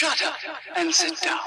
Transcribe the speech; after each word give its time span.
Shut 0.00 0.22
up 0.24 0.36
and 0.76 0.94
sit 0.94 1.20
down. 1.20 1.38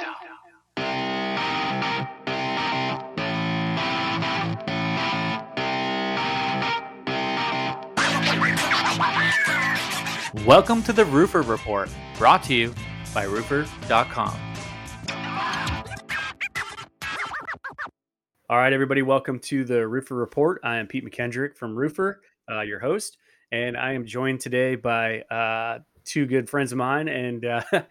Welcome 10.45 10.83
to 10.83 10.93
the 10.93 11.03
Roofer 11.05 11.41
Report, 11.41 11.89
brought 12.19 12.43
to 12.43 12.53
you 12.53 12.75
by 13.11 13.23
roofer.com. 13.23 14.39
All 18.51 18.57
right, 18.57 18.71
everybody, 18.71 19.01
welcome 19.01 19.39
to 19.39 19.63
the 19.63 19.87
Roofer 19.87 20.13
Report. 20.13 20.61
I 20.63 20.77
am 20.77 20.85
Pete 20.85 21.03
McKendrick 21.03 21.57
from 21.57 21.75
Roofer, 21.75 22.21
uh, 22.51 22.61
your 22.61 22.77
host, 22.77 23.17
and 23.51 23.75
I 23.75 23.93
am 23.93 24.05
joined 24.05 24.41
today 24.41 24.75
by 24.75 25.21
uh, 25.21 25.79
two 26.05 26.27
good 26.27 26.47
friends 26.47 26.71
of 26.71 26.77
mine 26.77 27.07
and 27.07 27.45
uh, 27.45 27.63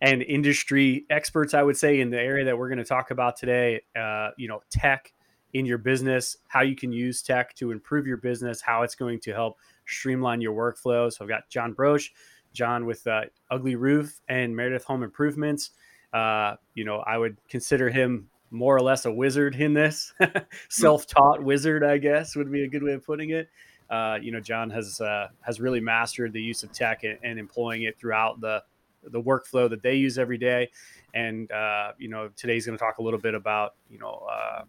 and 0.00 0.22
industry 0.22 1.06
experts, 1.10 1.54
I 1.54 1.62
would 1.62 1.76
say, 1.76 2.00
in 2.00 2.10
the 2.10 2.18
area 2.18 2.44
that 2.44 2.56
we're 2.56 2.68
going 2.68 2.78
to 2.78 2.84
talk 2.84 3.10
about 3.10 3.36
today. 3.36 3.82
Uh, 3.96 4.30
you 4.36 4.48
know, 4.48 4.62
tech 4.70 5.12
in 5.54 5.64
your 5.66 5.78
business, 5.78 6.36
how 6.46 6.60
you 6.60 6.76
can 6.76 6.92
use 6.92 7.22
tech 7.22 7.54
to 7.54 7.70
improve 7.70 8.06
your 8.06 8.18
business, 8.18 8.60
how 8.60 8.82
it's 8.82 8.94
going 8.94 9.18
to 9.20 9.32
help 9.32 9.58
streamline 9.86 10.40
your 10.40 10.54
workflow. 10.54 11.12
So 11.12 11.24
I've 11.24 11.28
got 11.28 11.48
Jon 11.48 11.72
Broche, 11.72 12.10
Jon 12.52 12.86
with 12.86 13.06
uh, 13.06 13.22
Ugly 13.50 13.76
Roof 13.76 14.20
and 14.28 14.54
Meredith 14.54 14.84
Home 14.84 15.02
Improvements. 15.02 15.70
Uh, 16.12 16.56
you 16.74 16.84
know, 16.84 16.98
I 16.98 17.18
would 17.18 17.38
consider 17.48 17.88
him 17.90 18.28
more 18.50 18.76
or 18.76 18.80
less 18.80 19.04
a 19.04 19.12
wizard 19.12 19.54
in 19.56 19.74
this, 19.74 20.12
self-taught 20.68 21.42
wizard, 21.42 21.84
I 21.84 21.98
guess 21.98 22.34
would 22.36 22.50
be 22.50 22.64
a 22.64 22.68
good 22.68 22.82
way 22.82 22.92
of 22.92 23.04
putting 23.04 23.30
it. 23.30 23.48
Uh, 23.90 24.18
you 24.20 24.32
know, 24.32 24.40
Jon 24.40 24.68
has 24.70 25.00
uh, 25.00 25.28
has 25.40 25.60
really 25.60 25.80
mastered 25.80 26.32
the 26.32 26.42
use 26.42 26.62
of 26.62 26.72
tech 26.72 27.04
and, 27.04 27.18
and, 27.22 27.38
employing 27.38 27.84
it 27.84 27.98
throughout 27.98 28.38
the 28.38 28.62
the 29.10 29.20
workflow 29.20 29.68
that 29.70 29.82
they 29.82 29.94
use 29.94 30.18
every 30.18 30.38
day. 30.38 30.70
And 31.14 31.50
uh, 31.50 31.92
you 31.98 32.08
know, 32.08 32.30
today's 32.36 32.66
going 32.66 32.76
to 32.76 32.82
talk 32.82 32.98
a 32.98 33.02
little 33.02 33.20
bit 33.20 33.34
about 33.34 33.74
you 33.90 33.98
know 33.98 34.26
uh, 34.30 34.62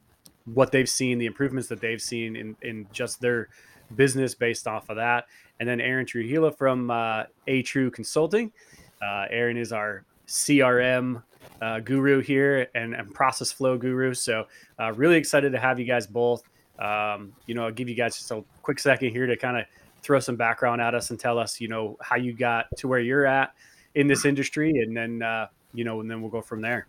what 0.45 0.71
they've 0.71 0.89
seen, 0.89 1.17
the 1.17 1.25
improvements 1.25 1.67
that 1.69 1.81
they've 1.81 2.01
seen 2.01 2.35
in 2.35 2.55
in 2.61 2.87
just 2.91 3.21
their 3.21 3.49
business 3.95 4.35
based 4.35 4.67
off 4.67 4.89
of 4.89 4.97
that. 4.97 5.25
And 5.59 5.67
then 5.67 5.81
Aaron 5.81 6.05
Trujillo 6.05 6.51
from 6.51 6.89
uh, 6.91 7.23
A 7.47 7.61
Tru 7.63 7.91
Consulting. 7.91 8.51
Uh, 9.01 9.25
Aaron 9.29 9.57
is 9.57 9.71
our 9.71 10.03
CRM 10.27 11.23
uh, 11.61 11.79
guru 11.79 12.21
here 12.21 12.67
and, 12.75 12.93
and, 12.93 13.13
process 13.13 13.51
flow 13.51 13.77
guru. 13.77 14.13
So, 14.13 14.45
uh, 14.77 14.93
really 14.93 15.17
excited 15.17 15.51
to 15.51 15.59
have 15.59 15.79
you 15.79 15.85
guys 15.85 16.07
both. 16.07 16.43
Um, 16.77 17.33
you 17.45 17.55
know, 17.55 17.65
I'll 17.65 17.71
give 17.71 17.89
you 17.89 17.95
guys 17.95 18.17
just 18.17 18.31
a 18.31 18.43
quick 18.61 18.79
second 18.79 19.11
here 19.11 19.25
to 19.25 19.35
kind 19.35 19.57
of 19.57 19.65
throw 20.01 20.19
some 20.19 20.37
background 20.37 20.81
at 20.81 20.95
us 20.95 21.09
and 21.09 21.19
tell 21.19 21.37
us, 21.37 21.59
you 21.59 21.67
know, 21.67 21.97
how 22.01 22.15
you 22.15 22.33
got 22.33 22.65
to 22.77 22.87
where 22.87 22.99
you're 22.99 23.25
at 23.25 23.53
in 23.99 24.07
this 24.07 24.25
industry. 24.25 24.71
And 24.81 24.95
then, 24.95 25.21
uh, 25.21 25.47
you 25.73 25.83
know, 25.83 25.99
and 25.99 26.09
then 26.09 26.21
we'll 26.21 26.31
go 26.31 26.41
from 26.41 26.61
there. 26.61 26.87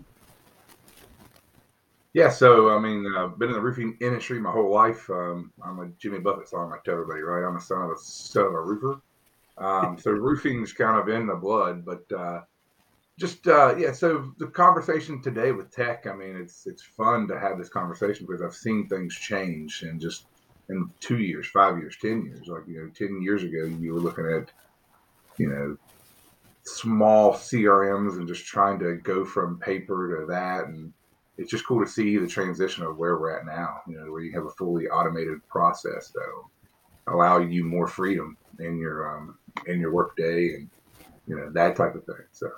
Yeah, 2.12 2.28
so 2.28 2.70
I 2.70 2.80
mean, 2.80 3.06
I've 3.16 3.32
uh, 3.32 3.34
been 3.34 3.50
in 3.50 3.54
the 3.54 3.60
roofing 3.60 3.96
industry 4.00 4.40
my 4.40 4.50
whole 4.50 4.72
life. 4.72 5.08
Um, 5.10 5.52
I'm 5.62 5.78
a 5.78 5.88
Jimmy 5.98 6.18
Buffett 6.18 6.48
song, 6.48 6.72
I 6.72 6.78
tell 6.84 6.94
everybody, 6.94 7.20
right? 7.20 7.46
I'm 7.46 7.56
a 7.56 7.60
son 7.60 7.82
of 7.82 7.90
a 7.90 7.98
son 7.98 8.46
of 8.46 8.54
a 8.54 8.60
roofer. 8.60 9.00
Um, 9.58 9.96
so 9.98 10.10
roofing's 10.10 10.72
kind 10.72 10.98
of 10.98 11.08
in 11.08 11.26
the 11.26 11.36
blood, 11.36 11.84
but 11.84 12.10
uh, 12.12 12.40
just 13.18 13.46
uh, 13.46 13.76
yeah. 13.76 13.92
So 13.92 14.32
the 14.38 14.48
conversation 14.48 15.22
today 15.22 15.52
with 15.52 15.70
tech, 15.70 16.06
I 16.08 16.14
mean, 16.14 16.36
it's 16.36 16.66
it's 16.66 16.82
fun 16.82 17.28
to 17.28 17.38
have 17.38 17.58
this 17.58 17.68
conversation 17.68 18.26
because 18.26 18.42
I've 18.42 18.56
seen 18.56 18.88
things 18.88 19.14
change 19.14 19.82
and 19.82 20.00
just 20.00 20.26
in 20.68 20.90
two 20.98 21.18
years, 21.18 21.46
five 21.46 21.78
years, 21.78 21.96
ten 22.00 22.24
years. 22.24 22.48
Like 22.48 22.66
you 22.66 22.82
know, 22.82 22.90
ten 22.92 23.22
years 23.22 23.44
ago, 23.44 23.66
you 23.78 23.92
were 23.92 24.00
looking 24.00 24.26
at 24.26 24.50
you 25.38 25.48
know 25.48 25.76
small 26.76 27.34
CRMs 27.34 28.16
and 28.16 28.28
just 28.28 28.46
trying 28.46 28.78
to 28.80 28.96
go 28.96 29.24
from 29.24 29.58
paper 29.58 30.20
to 30.20 30.26
that 30.26 30.66
and 30.66 30.92
it's 31.40 31.50
just 31.50 31.66
cool 31.66 31.82
to 31.82 31.90
see 31.90 32.18
the 32.18 32.26
transition 32.26 32.84
of 32.84 32.98
where 32.98 33.16
we're 33.16 33.36
at 33.36 33.46
now. 33.46 33.80
You 33.88 33.98
know, 33.98 34.12
where 34.12 34.20
you 34.20 34.32
have 34.32 34.44
a 34.44 34.50
fully 34.50 34.88
automated 34.88 35.46
process 35.48 36.12
that'll 36.14 36.50
allow 37.06 37.38
you 37.38 37.64
more 37.64 37.86
freedom 37.86 38.36
in 38.58 38.78
your 38.78 39.16
um, 39.16 39.38
in 39.66 39.80
your 39.80 39.90
work 39.90 40.14
day 40.16 40.54
and 40.54 40.68
you 41.26 41.36
know 41.36 41.50
that 41.50 41.76
type 41.76 41.94
of 41.94 42.04
thing. 42.04 42.26
So, 42.32 42.50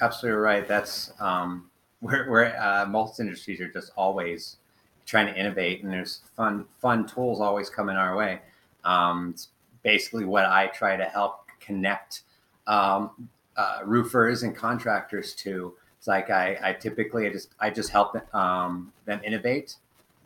absolutely 0.00 0.40
right. 0.40 0.66
That's 0.66 1.12
um, 1.20 1.70
where 2.00 2.30
where 2.30 2.60
uh, 2.60 2.86
most 2.86 3.20
industries 3.20 3.60
are 3.60 3.68
just 3.68 3.92
always 3.96 4.56
trying 5.04 5.26
to 5.26 5.38
innovate, 5.38 5.82
and 5.82 5.92
there's 5.92 6.22
fun 6.34 6.64
fun 6.80 7.06
tools 7.06 7.38
always 7.38 7.68
coming 7.68 7.96
our 7.96 8.16
way. 8.16 8.40
Um, 8.84 9.32
it's 9.34 9.48
basically 9.82 10.24
what 10.24 10.46
I 10.46 10.68
try 10.68 10.96
to 10.96 11.04
help 11.04 11.48
connect 11.60 12.22
um, 12.66 13.28
uh, 13.56 13.80
roofers 13.84 14.42
and 14.42 14.54
contractors 14.56 15.34
too. 15.34 15.74
it's 15.98 16.06
like 16.06 16.30
I, 16.30 16.58
I 16.62 16.72
typically 16.72 17.26
I 17.26 17.32
just 17.32 17.54
I 17.60 17.70
just 17.70 17.90
help 17.90 18.16
um, 18.34 18.92
them 19.04 19.20
innovate 19.24 19.76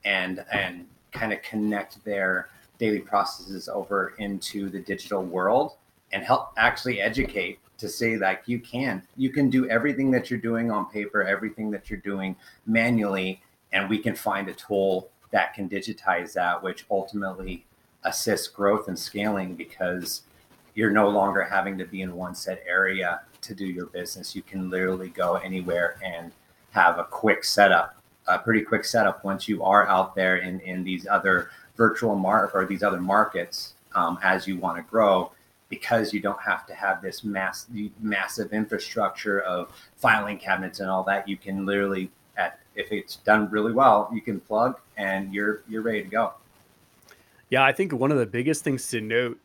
and 0.04 0.44
and 0.52 0.86
kind 1.12 1.32
of 1.32 1.42
connect 1.42 2.04
their 2.04 2.48
daily 2.78 3.00
processes 3.00 3.68
over 3.68 4.14
into 4.18 4.70
the 4.70 4.80
digital 4.80 5.22
world 5.22 5.76
and 6.12 6.22
help 6.22 6.52
actually 6.56 7.00
educate 7.00 7.58
to 7.78 7.88
say 7.88 8.16
that 8.16 8.42
you 8.46 8.58
can 8.58 9.02
you 9.16 9.30
can 9.30 9.50
do 9.50 9.68
everything 9.68 10.10
that 10.10 10.30
you're 10.30 10.40
doing 10.40 10.70
on 10.70 10.86
paper 10.86 11.22
everything 11.22 11.70
that 11.70 11.90
you're 11.90 12.00
doing 12.00 12.36
manually 12.66 13.40
and 13.72 13.88
we 13.88 13.98
can 13.98 14.14
find 14.14 14.48
a 14.48 14.54
tool 14.54 15.08
that 15.30 15.54
can 15.54 15.68
digitize 15.68 16.32
that 16.32 16.62
which 16.62 16.86
ultimately 16.90 17.64
assists 18.04 18.48
growth 18.48 18.88
and 18.88 18.98
scaling 18.98 19.54
because 19.54 20.22
you're 20.78 20.92
no 20.92 21.08
longer 21.08 21.42
having 21.42 21.76
to 21.76 21.84
be 21.84 22.02
in 22.02 22.14
one 22.14 22.36
set 22.36 22.62
area 22.64 23.22
to 23.40 23.52
do 23.52 23.66
your 23.66 23.86
business. 23.86 24.36
You 24.36 24.42
can 24.42 24.70
literally 24.70 25.08
go 25.08 25.34
anywhere 25.34 25.96
and 26.04 26.30
have 26.70 27.00
a 27.00 27.04
quick 27.04 27.42
setup, 27.42 27.96
a 28.28 28.38
pretty 28.38 28.62
quick 28.62 28.84
setup 28.84 29.24
once 29.24 29.48
you 29.48 29.64
are 29.64 29.88
out 29.88 30.14
there 30.14 30.36
in, 30.36 30.60
in 30.60 30.84
these 30.84 31.04
other 31.08 31.50
virtual 31.76 32.14
mark 32.14 32.54
or 32.54 32.64
these 32.64 32.84
other 32.84 33.00
markets 33.00 33.74
um, 33.96 34.20
as 34.22 34.46
you 34.46 34.56
want 34.56 34.76
to 34.76 34.88
grow 34.88 35.32
because 35.68 36.12
you 36.12 36.20
don't 36.20 36.40
have 36.40 36.64
to 36.68 36.74
have 36.74 37.02
this 37.02 37.24
mass 37.24 37.66
massive 38.00 38.52
infrastructure 38.52 39.40
of 39.40 39.72
filing 39.96 40.38
cabinets 40.38 40.78
and 40.78 40.88
all 40.88 41.02
that 41.02 41.28
you 41.28 41.36
can 41.36 41.66
literally 41.66 42.08
at 42.36 42.60
if 42.76 42.92
it's 42.92 43.16
done 43.16 43.50
really 43.50 43.72
well 43.72 44.08
you 44.14 44.20
can 44.20 44.40
plug 44.40 44.78
and 44.96 45.34
you're 45.34 45.62
you're 45.68 45.82
ready 45.82 46.02
to 46.02 46.08
go 46.08 46.32
yeah 47.50 47.64
i 47.64 47.72
think 47.72 47.92
one 47.92 48.10
of 48.10 48.18
the 48.18 48.26
biggest 48.26 48.64
things 48.64 48.88
to 48.88 49.00
note 49.00 49.38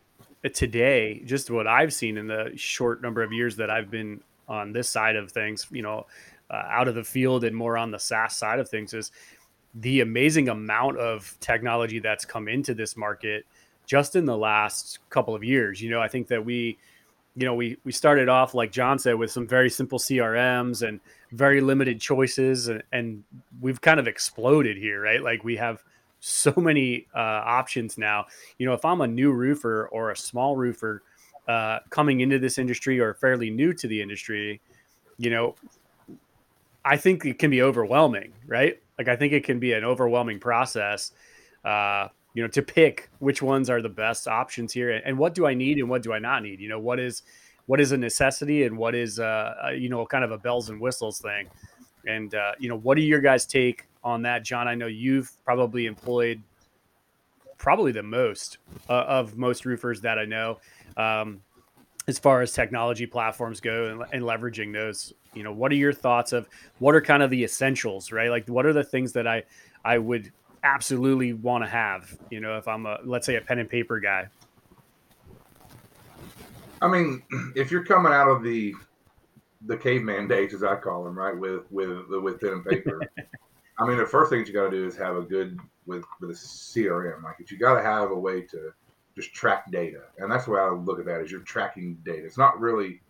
today, 0.50 1.22
just 1.26 1.50
what 1.50 1.68
I've 1.68 1.94
seen 1.94 2.18
in 2.18 2.28
the 2.28 2.52
short 2.56 3.02
number 3.02 3.24
of 3.24 3.32
years 3.32 3.56
that 3.58 3.70
I've 3.70 3.90
been 3.90 4.22
on 4.48 4.74
this 4.74 4.90
side 4.90 5.16
of 5.16 5.32
things, 5.32 5.68
you 5.72 5.82
know, 5.82 6.06
uh, 6.50 6.64
out 6.70 6.88
of 6.88 6.96
the 6.96 7.04
field 7.04 7.44
and 7.44 7.56
more 7.56 7.78
on 7.78 7.92
the 7.92 8.00
SaaS 8.00 8.36
side 8.36 8.60
of 8.60 8.68
things, 8.68 8.94
is 8.94 9.12
the 9.76 10.02
amazing 10.02 10.50
amount 10.50 10.98
of 10.98 11.36
technology 11.40 12.00
that's 12.00 12.26
come 12.26 12.48
into 12.48 12.74
this 12.74 12.98
market 12.98 13.46
just 13.86 14.16
in 14.16 14.26
the 14.26 14.38
last 14.38 15.00
couple 15.10 15.34
of 15.34 15.44
years. 15.44 15.82
You 15.82 15.90
know, 15.90 16.02
I 16.02 16.08
think 16.08 16.28
that 16.28 16.44
we, 16.44 16.78
you 17.36 17.46
know, 17.46 17.56
we 17.56 17.78
we 17.84 17.92
started 17.92 18.30
off 18.30 18.54
like 18.54 18.72
Jon 18.72 19.00
said 19.00 19.16
with 19.16 19.32
some 19.32 19.48
very 19.48 19.70
simple 19.70 19.98
CRMs 19.98 20.88
and 20.88 21.00
very 21.32 21.62
limited 21.62 22.00
choices, 22.00 22.68
and, 22.68 22.84
and 22.92 23.24
we've 23.62 23.82
kind 23.82 24.00
of 24.00 24.08
exploded 24.08 24.78
here, 24.78 25.02
right? 25.02 25.24
Like 25.24 25.44
we 25.44 25.56
have 25.56 25.84
so 26.26 26.54
many 26.56 27.06
uh, 27.14 27.20
options 27.20 27.98
now. 27.98 28.26
You 28.58 28.66
know, 28.66 28.74
if 28.74 28.86
I'm 28.86 29.02
a 29.02 29.08
new 29.08 29.34
roofer 29.34 29.90
or 29.92 30.12
a 30.12 30.16
small 30.16 30.56
roofer 30.56 31.04
uh, 31.50 31.80
coming 31.90 32.22
into 32.22 32.40
this 32.40 32.58
industry 32.58 32.98
or 33.00 33.14
fairly 33.16 33.50
new 33.50 33.74
to 33.74 33.88
the 33.88 34.02
industry, 34.02 34.62
you 35.18 35.30
know, 35.30 35.56
I 36.86 36.96
think 36.96 37.26
it 37.26 37.40
can 37.40 37.52
be 37.52 37.62
overwhelming, 37.62 38.32
right? 38.48 38.82
Like 38.98 39.10
I 39.10 39.18
think 39.18 39.34
it 39.34 39.44
can 39.44 39.60
be 39.60 39.74
an 39.74 39.84
overwhelming 39.84 40.40
process, 40.40 41.12
uh, 41.66 42.08
you 42.34 42.42
know, 42.42 42.48
to 42.50 42.62
pick 42.62 43.10
which 43.20 43.42
ones 43.42 43.70
are 43.70 43.82
the 43.82 43.90
best 43.90 44.26
options 44.26 44.72
here, 44.72 44.92
and 44.92 45.18
what 45.18 45.36
do 45.36 45.46
I 45.46 45.54
need 45.54 45.78
and 45.78 45.90
what 45.90 46.04
do 46.04 46.14
I 46.14 46.20
not 46.20 46.42
need. 46.42 46.62
You 46.62 46.70
know, 46.70 46.80
what 46.80 47.02
is 47.02 47.24
what 47.66 47.82
is 47.82 47.92
a 47.92 47.98
necessity 47.98 48.64
and 48.64 48.78
what 48.78 48.96
is 48.96 49.20
uh, 49.20 49.72
you 49.76 49.90
know 49.90 50.06
kind 50.06 50.24
of 50.24 50.32
a 50.32 50.38
bells 50.38 50.70
and 50.70 50.80
whistles 50.80 51.20
thing, 51.20 51.48
and 52.08 52.34
uh, 52.34 52.54
you 52.60 52.70
know, 52.70 52.78
what 52.78 52.96
do 52.96 53.02
your 53.02 53.20
guys 53.20 53.46
take 53.46 53.88
on 54.04 54.24
that, 54.24 54.44
Jon. 54.44 54.68
I 54.68 54.76
know 54.76 54.88
you've 54.88 55.32
probably 55.46 55.86
employed 55.86 56.42
probably 57.58 57.92
the 57.92 58.04
most 58.04 58.58
uh, 58.90 58.94
of 58.94 59.38
most 59.38 59.66
roofers 59.66 60.02
that 60.02 60.20
I 60.20 60.26
know. 60.26 60.60
Um, 60.98 61.42
as 62.08 62.20
far 62.20 62.42
as 62.42 62.52
technology 62.52 63.06
platforms 63.06 63.62
go 63.62 63.86
and, 63.86 64.04
and, 64.12 64.24
leveraging 64.24 64.74
those, 64.74 65.14
you 65.34 65.42
know, 65.42 65.54
what 65.54 65.72
are 65.72 65.76
your 65.76 65.94
thoughts 65.94 66.34
of 66.34 66.50
what 66.80 66.94
are 66.94 67.02
kind 67.02 67.24
of 67.24 67.30
the 67.30 67.46
essentials, 67.46 68.12
right? 68.12 68.30
Like, 68.30 68.50
what 68.50 68.66
are 68.66 68.74
the 68.74 68.84
things 68.84 69.14
that 69.14 69.26
I 69.26 69.44
I 69.86 69.98
would 69.98 70.32
absolutely 70.64 71.34
want 71.34 71.64
to 71.64 71.70
have, 71.70 72.18
you 72.30 72.42
know, 72.42 72.58
if 72.58 72.68
I'm 72.68 72.86
a 72.86 73.00
let's 73.06 73.26
say 73.26 73.36
a 73.36 73.42
pen 73.42 73.60
and 73.60 73.70
paper 73.70 74.00
guy. 74.00 74.28
I 76.82 76.88
mean, 76.90 77.24
if 77.56 77.72
you're 77.72 77.86
coming 77.86 78.12
out 78.12 78.28
of 78.28 78.44
the 78.44 78.74
the 79.66 79.78
caveman 79.78 80.28
days, 80.28 80.54
as 80.54 80.64
I 80.64 80.76
call 80.76 81.06
them, 81.06 81.18
right, 81.18 81.38
with 81.38 81.64
with 81.72 82.10
with 82.10 82.42
pen 82.42 82.54
and 82.54 82.66
paper, 82.66 83.02
I 83.80 83.88
mean, 83.88 83.98
the 83.98 84.06
first 84.06 84.30
thing 84.30 84.46
you 84.46 84.54
got 84.54 84.70
to 84.70 84.72
do 84.72 84.86
is 84.86 84.96
have 84.98 85.18
a 85.18 85.22
good 85.22 85.60
with 85.86 86.06
with 86.20 86.32
a 86.32 86.34
CRM. 86.34 87.24
Like, 87.24 87.36
you 87.50 87.58
got 87.58 87.76
to 87.76 87.84
have 87.84 88.12
a 88.12 88.20
way 88.20 88.42
to 88.42 88.72
just 89.16 89.34
track 89.34 89.72
data, 89.72 90.02
and 90.18 90.32
that's 90.32 90.46
the 90.46 90.52
way 90.52 90.60
I 90.60 90.70
look 90.70 91.00
at 91.00 91.06
that. 91.06 91.22
Is 91.22 91.32
you're 91.32 91.42
tracking 91.42 91.98
data. 92.04 92.26
It's 92.26 92.38
not 92.38 92.60
really 92.60 93.02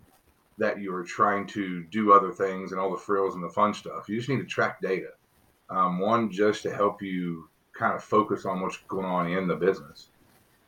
that 0.57 0.79
you're 0.79 1.03
trying 1.03 1.47
to 1.47 1.83
do 1.85 2.13
other 2.13 2.31
things 2.31 2.71
and 2.71 2.79
all 2.79 2.91
the 2.91 2.97
frills 2.97 3.35
and 3.35 3.43
the 3.43 3.49
fun 3.49 3.73
stuff. 3.73 4.07
You 4.07 4.17
just 4.17 4.29
need 4.29 4.37
to 4.37 4.45
track 4.45 4.81
data. 4.81 5.09
Um, 5.69 5.99
one, 5.99 6.29
just 6.29 6.61
to 6.63 6.73
help 6.73 7.01
you 7.01 7.49
kind 7.73 7.95
of 7.95 8.03
focus 8.03 8.45
on 8.45 8.61
what's 8.61 8.77
going 8.87 9.05
on 9.05 9.27
in 9.31 9.47
the 9.47 9.55
business. 9.55 10.09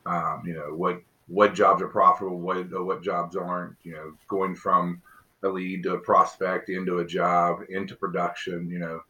Um, 0.06 0.44
you 0.46 0.54
know 0.54 0.74
what 0.76 1.02
what 1.28 1.56
jobs 1.56 1.82
are 1.82 1.88
profitable, 1.88 2.40
what 2.40 2.70
what 2.84 3.02
jobs 3.02 3.36
aren't. 3.36 3.76
You 3.84 3.94
know, 3.94 4.14
going 4.28 4.56
from 4.56 5.02
a 5.44 5.48
lead 5.48 5.84
to 5.84 5.94
a 5.94 6.00
prospect 6.00 6.70
into 6.70 7.00
a 7.00 7.06
job 7.06 7.62
into 7.70 7.96
production. 7.96 8.70
You 8.70 8.80
know, 8.80 9.02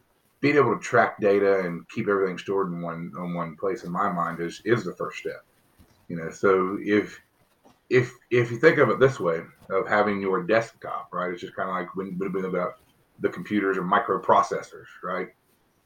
being 0.46 0.58
able 0.58 0.76
to 0.76 0.80
track 0.80 1.20
data 1.20 1.62
and 1.62 1.90
keep 1.90 2.08
everything 2.08 2.38
stored 2.38 2.72
in 2.72 2.80
one 2.80 3.12
in 3.18 3.34
one 3.34 3.56
place 3.56 3.84
in 3.84 3.92
my 3.92 4.12
mind 4.12 4.40
is 4.40 4.62
is 4.64 4.86
the 4.86 4.94
first 4.94 5.18
step. 5.18 5.44
You 6.08 6.18
know, 6.18 6.30
so 6.30 6.78
if 6.84 7.20
if 7.90 8.14
if 8.30 8.52
you 8.52 8.60
think 8.60 8.78
of 8.78 8.90
it 8.90 9.00
this 9.00 9.20
way, 9.20 9.42
of 9.72 9.88
having 9.88 10.22
your 10.22 10.44
desktop, 10.44 11.10
right? 11.12 11.32
It's 11.32 11.42
just 11.42 11.56
kind 11.56 11.68
of 11.68 11.74
like 11.74 11.96
when 11.96 12.16
we 12.20 12.44
about 12.44 12.74
the 13.22 13.30
computers 13.30 13.76
or 13.76 13.82
microprocessors, 13.82 14.86
right? 15.04 15.30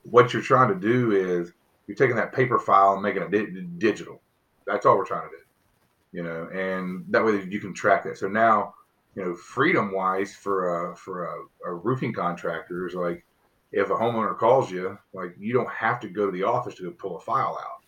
What 0.04 0.34
you're 0.34 0.42
trying 0.42 0.74
to 0.74 0.88
do 0.88 1.14
is 1.14 1.54
you're 1.88 1.96
taking 1.96 2.18
that 2.18 2.34
paper 2.34 2.60
file 2.60 2.96
and 2.96 3.02
making 3.02 3.22
it 3.22 3.32
di- 3.32 3.62
digital. 3.78 4.22
That's 4.68 4.86
all 4.86 4.98
we're 4.98 5.06
trying 5.06 5.30
to 5.30 5.38
do, 5.38 6.18
you 6.18 6.24
know, 6.24 6.50
and 6.54 7.06
that 7.14 7.24
way 7.24 7.46
you 7.50 7.62
can 7.62 7.74
track 7.74 8.06
it. 8.06 8.18
So 8.18 8.28
now, 8.28 8.74
you 9.16 9.24
know, 9.24 9.36
freedom 9.36 9.94
wise 9.94 10.36
for 10.36 10.92
a 10.92 10.98
for 10.98 11.28
a, 11.28 11.70
a 11.70 11.74
roofing 11.74 12.12
contractor 12.12 12.86
is 12.86 12.94
like 12.94 13.24
if 13.71 13.89
a 13.89 13.94
homeowner 13.94 14.38
calls 14.38 14.71
you, 14.71 14.98
like 15.13 15.36
you 15.38 15.54
don't 15.54 15.69
have 15.69 16.00
to 16.01 16.10
go 16.10 16.25
to 16.25 16.31
the 16.31 16.44
office 16.44 16.75
to 16.75 16.92
pull 16.92 17.18
a 17.18 17.21
file 17.21 17.57
out 17.62 17.80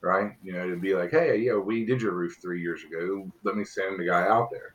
right? 0.00 0.32
You 0.42 0.52
know, 0.52 0.68
to 0.68 0.76
be 0.76 0.94
like, 0.94 1.10
hey, 1.10 1.38
yeah, 1.38 1.54
we 1.54 1.84
did 1.84 2.00
your 2.00 2.12
roof 2.12 2.38
three 2.40 2.60
years 2.60 2.84
ago. 2.84 3.30
Let 3.42 3.56
me 3.56 3.64
send 3.64 3.98
the 3.98 4.06
guy 4.06 4.26
out 4.26 4.50
there. 4.50 4.74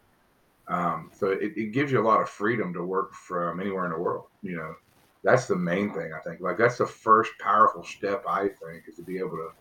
Um, 0.68 1.12
so 1.13 1.28
it, 1.28 1.54
it, 1.57 1.74
gives 1.74 1.92
you 1.92 2.00
a 2.00 2.07
lot 2.07 2.22
of 2.22 2.30
freedom 2.30 2.74
to 2.74 2.84
work 2.84 3.13
from 3.13 3.60
anywhere 3.60 3.86
in 3.86 3.92
the 3.92 3.98
world. 3.98 4.28
You 4.42 4.56
know, 4.56 4.75
that's 5.24 5.45
the 5.45 5.57
main 5.57 5.94
thing 5.94 6.13
I 6.13 6.19
think. 6.19 6.40
Like 6.40 6.57
that's 6.57 6.78
the 6.78 6.88
first 6.88 7.34
powerful 7.39 7.84
step 7.84 8.24
I 8.28 8.44
think 8.48 8.84
is 8.88 8.96
to 8.96 9.04
be 9.04 9.18
able 9.18 9.31
to 9.31 9.51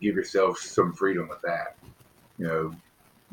give 0.00 0.14
yourself 0.14 0.58
some 0.58 0.92
freedom 0.92 1.28
with 1.28 1.40
that. 1.42 1.76
You 2.38 2.46
know, 2.46 2.74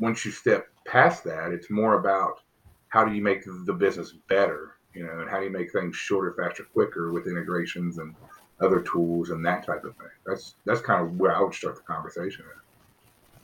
once 0.00 0.24
you 0.24 0.32
step 0.32 0.66
past 0.86 1.22
that, 1.24 1.52
it's 1.52 1.70
more 1.70 2.00
about 2.00 2.40
how 2.88 3.04
do 3.04 3.14
you 3.14 3.22
make 3.22 3.44
the 3.44 3.72
business 3.72 4.12
better. 4.28 4.76
You 4.94 5.06
know, 5.06 5.20
and 5.20 5.30
how 5.30 5.38
do 5.38 5.44
you 5.44 5.50
make 5.50 5.72
things 5.72 5.94
shorter, 5.94 6.34
faster, 6.36 6.64
quicker 6.64 7.12
with 7.12 7.26
integrations 7.26 7.98
and 7.98 8.14
other 8.60 8.80
tools 8.80 9.30
and 9.30 9.44
that 9.44 9.64
type 9.64 9.84
of 9.84 9.96
thing. 9.96 10.08
That's 10.26 10.54
that's 10.64 10.80
kind 10.80 11.02
of 11.02 11.18
where 11.18 11.34
I 11.34 11.40
would 11.40 11.54
start 11.54 11.76
the 11.76 11.82
conversation. 11.82 12.44
At. 12.44 13.40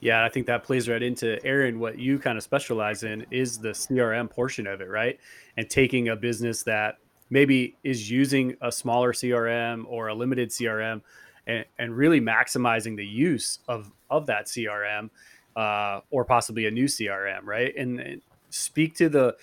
Yeah, 0.00 0.24
I 0.24 0.28
think 0.28 0.46
that 0.46 0.62
plays 0.62 0.88
right 0.88 1.02
into 1.02 1.44
Aaron. 1.44 1.78
What 1.78 1.98
you 1.98 2.18
kind 2.18 2.38
of 2.38 2.44
specialize 2.44 3.02
in 3.02 3.26
is 3.30 3.58
the 3.58 3.70
CRM 3.70 4.30
portion 4.30 4.66
of 4.66 4.80
it, 4.80 4.88
right? 4.88 5.18
And 5.56 5.68
taking 5.68 6.08
a 6.08 6.16
business 6.16 6.62
that 6.64 6.98
maybe 7.30 7.76
is 7.82 8.10
using 8.10 8.56
a 8.62 8.72
smaller 8.72 9.12
CRM 9.12 9.84
or 9.86 10.08
a 10.08 10.14
limited 10.14 10.50
CRM, 10.50 11.02
and, 11.46 11.64
and 11.78 11.96
really 11.96 12.20
maximizing 12.20 12.96
the 12.96 13.06
use 13.06 13.58
of 13.68 13.90
of 14.08 14.26
that 14.26 14.46
CRM, 14.46 15.10
uh, 15.56 16.00
or 16.10 16.24
possibly 16.24 16.66
a 16.66 16.70
new 16.70 16.86
CRM, 16.86 17.44
right? 17.44 17.76
And, 17.76 18.00
and 18.00 18.22
speak 18.50 18.94
to 18.96 19.08
the 19.08 19.36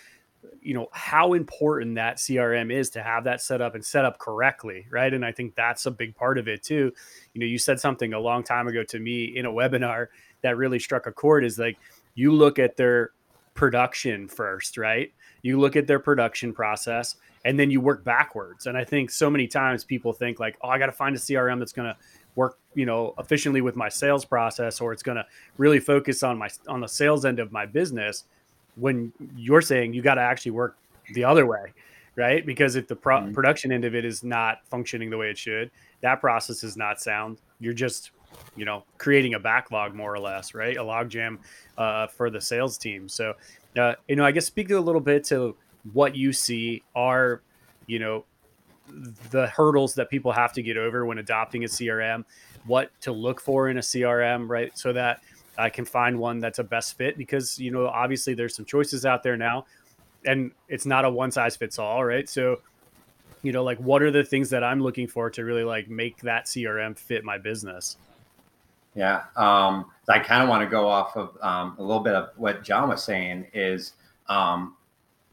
you 0.61 0.73
know 0.73 0.87
how 0.91 1.33
important 1.33 1.95
that 1.95 2.17
crm 2.17 2.71
is 2.71 2.89
to 2.89 3.01
have 3.01 3.23
that 3.23 3.41
set 3.41 3.61
up 3.61 3.75
and 3.75 3.83
set 3.83 4.05
up 4.05 4.17
correctly 4.19 4.85
right? 4.89 5.13
And 5.13 5.25
i 5.25 5.31
think 5.31 5.55
that's 5.55 5.85
a 5.85 5.91
big 5.91 6.15
part 6.15 6.37
of 6.37 6.47
it 6.47 6.63
too. 6.63 6.91
You 7.33 7.41
know 7.41 7.45
you 7.45 7.57
said 7.57 7.79
something 7.79 8.13
a 8.13 8.19
long 8.19 8.43
time 8.43 8.67
ago 8.67 8.83
to 8.83 8.99
me 8.99 9.25
in 9.37 9.45
a 9.45 9.51
webinar 9.59 10.07
that 10.41 10.57
really 10.57 10.79
struck 10.79 11.07
a 11.07 11.11
chord 11.11 11.43
is 11.43 11.57
like 11.57 11.77
you 12.13 12.31
look 12.31 12.59
at 12.59 12.77
their 12.77 13.11
production 13.53 14.27
first 14.27 14.77
right? 14.77 15.11
You 15.41 15.59
look 15.59 15.75
at 15.75 15.87
their 15.87 15.99
production 15.99 16.53
process 16.53 17.15
and 17.45 17.59
then 17.59 17.69
you 17.69 17.79
work 17.79 18.03
backwards. 18.03 18.65
And 18.65 18.77
i 18.77 18.83
think 18.83 19.11
so 19.11 19.29
many 19.29 19.47
times 19.47 19.83
people 19.83 20.13
think 20.13 20.39
like 20.39 20.57
oh 20.61 20.69
i 20.69 20.77
got 20.77 20.87
to 20.87 20.91
find 20.91 21.15
a 21.15 21.19
crm 21.19 21.59
that's 21.59 21.73
going 21.73 21.87
to 21.87 21.97
work 22.35 22.59
you 22.73 22.85
know 22.85 23.13
efficiently 23.17 23.61
with 23.61 23.75
my 23.75 23.89
sales 23.89 24.25
process 24.25 24.81
or 24.81 24.93
it's 24.93 25.03
going 25.03 25.15
to 25.15 25.25
really 25.57 25.79
focus 25.79 26.21
on 26.23 26.37
my 26.37 26.49
on 26.67 26.81
the 26.81 26.87
sales 26.87 27.25
end 27.25 27.39
of 27.39 27.51
my 27.51 27.65
business 27.65 28.25
when 28.75 29.11
you're 29.35 29.61
saying 29.61 29.93
you 29.93 30.01
got 30.01 30.15
to 30.15 30.21
actually 30.21 30.51
work 30.51 30.77
the 31.13 31.23
other 31.23 31.45
way 31.45 31.73
right? 32.17 32.45
Because 32.45 32.77
if 32.77 32.87
the 32.87 32.95
pro- 32.95 33.19
mm-hmm. 33.19 33.33
production 33.33 33.73
end 33.73 33.83
of 33.83 33.93
it 33.93 34.05
is 34.05 34.23
not 34.23 34.59
functioning 34.69 35.09
the 35.09 35.17
way 35.17 35.29
it 35.29 35.37
should 35.37 35.69
that 36.01 36.21
process 36.21 36.63
is 36.63 36.77
not 36.77 37.01
sound. 37.01 37.39
You're 37.59 37.73
just 37.73 38.11
you 38.55 38.65
know 38.65 38.83
creating 38.97 39.33
a 39.33 39.39
backlog 39.39 39.93
more 39.93 40.13
or 40.13 40.19
less 40.19 40.53
right? 40.53 40.77
A 40.77 40.81
logjam 40.81 41.39
uh, 41.77 42.07
for 42.07 42.29
the 42.29 42.39
sales 42.39 42.77
team. 42.77 43.09
So 43.09 43.33
uh, 43.77 43.95
you 44.07 44.15
know 44.15 44.25
i 44.25 44.31
guess 44.31 44.45
speak 44.45 44.67
to 44.69 44.77
a 44.77 44.79
little 44.79 45.01
bit 45.01 45.23
to 45.25 45.55
what 45.93 46.15
you 46.15 46.31
see 46.31 46.83
are 46.95 47.41
you 47.87 47.99
know 47.99 48.25
the 49.31 49.47
hurdles 49.47 49.95
that 49.95 50.09
people 50.09 50.31
have 50.31 50.53
to 50.53 50.61
get 50.61 50.77
over 50.77 51.05
when 51.05 51.17
adopting 51.17 51.63
a 51.63 51.67
crm 51.67 52.23
what 52.65 52.91
to 53.01 53.11
look 53.11 53.41
for 53.41 53.69
in 53.69 53.77
a 53.77 53.81
crm 53.81 54.47
right? 54.47 54.77
So 54.77 54.93
that 54.93 55.21
I 55.57 55.69
can 55.69 55.85
find 55.85 56.19
one 56.19 56.39
that's 56.39 56.59
a 56.59 56.63
best 56.63 56.97
fit 56.97 57.17
because 57.17 57.59
you 57.59 57.71
know 57.71 57.87
obviously 57.87 58.33
there's 58.33 58.55
some 58.55 58.65
choices 58.65 59.05
out 59.05 59.23
there 59.23 59.37
now, 59.37 59.65
and 60.25 60.51
it's 60.67 60.85
not 60.85 61.05
a 61.05 61.09
one 61.09 61.31
size 61.31 61.55
fits 61.55 61.79
all, 61.79 62.03
right? 62.03 62.27
So, 62.27 62.61
you 63.41 63.51
know, 63.51 63.63
like 63.63 63.77
what 63.79 64.01
are 64.01 64.11
the 64.11 64.23
things 64.23 64.49
that 64.49 64.63
I'm 64.63 64.81
looking 64.81 65.07
for 65.07 65.29
to 65.31 65.43
really 65.43 65.63
like 65.63 65.89
make 65.89 66.19
that 66.21 66.45
CRM 66.45 66.97
fit 66.97 67.23
my 67.23 67.37
business? 67.37 67.97
Yeah, 68.95 69.23
um, 69.35 69.91
I 70.07 70.19
kind 70.19 70.41
of 70.41 70.49
want 70.49 70.63
to 70.63 70.69
go 70.69 70.87
off 70.87 71.17
of 71.17 71.37
um, 71.41 71.75
a 71.77 71.83
little 71.83 72.03
bit 72.03 72.13
of 72.13 72.29
what 72.37 72.63
Jon 72.63 72.89
was 72.89 73.03
saying 73.03 73.47
is 73.53 73.93
um, 74.29 74.75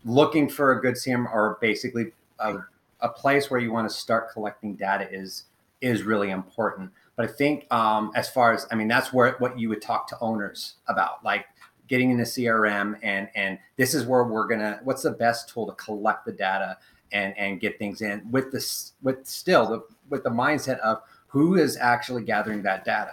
looking 0.05 0.49
for 0.49 0.73
a 0.73 0.81
good 0.81 0.95
CRM 0.95 1.33
or 1.33 1.59
basically 1.61 2.13
a, 2.41 2.57
a 3.01 3.09
place 3.09 3.51
where 3.51 3.61
you 3.61 3.73
want 3.73 3.89
to 3.89 3.95
start 3.95 4.33
collecting 4.33 4.75
data 4.75 5.09
is 5.11 5.45
is 5.81 6.03
really 6.03 6.31
important. 6.31 6.91
But 7.17 7.26
I 7.26 7.32
think 7.32 7.73
um, 7.73 8.11
as 8.14 8.31
far 8.31 8.53
as 8.53 8.67
I 8.70 8.75
mean, 8.75 8.88
that's 8.88 9.12
where 9.12 9.37
what 9.38 9.59
you 9.59 9.69
would 9.69 9.82
talk 9.82 10.09
to 10.09 10.19
owners 10.20 10.76
about, 10.88 11.25
like 11.25 11.47
getting 11.88 12.11
in 12.11 12.17
the 12.17 12.25
CRM 12.25 12.99
and 13.03 13.29
and 13.35 13.59
this 13.76 13.94
is 13.94 14.06
where 14.06 14.25
we're 14.25 14.47
gonna. 14.47 14.81
What's 14.85 15.03
the 15.03 15.11
best 15.11 15.49
tool 15.49 15.67
to 15.67 15.75
collect 15.75 16.25
the 16.25 16.32
data 16.32 16.79
and 17.12 17.37
and 17.37 17.61
get 17.61 17.79
things 17.79 18.03
in 18.03 18.29
with 18.31 18.50
this 18.50 18.93
with 19.03 19.26
still 19.26 19.67
the, 19.67 19.85
with 20.09 20.25
the 20.25 20.31
mindset 20.31 20.79
of 20.79 21.03
who 21.26 21.56
is 21.56 21.76
actually 21.79 22.23
gathering 22.23 22.62
that 22.62 22.85
data. 22.85 23.12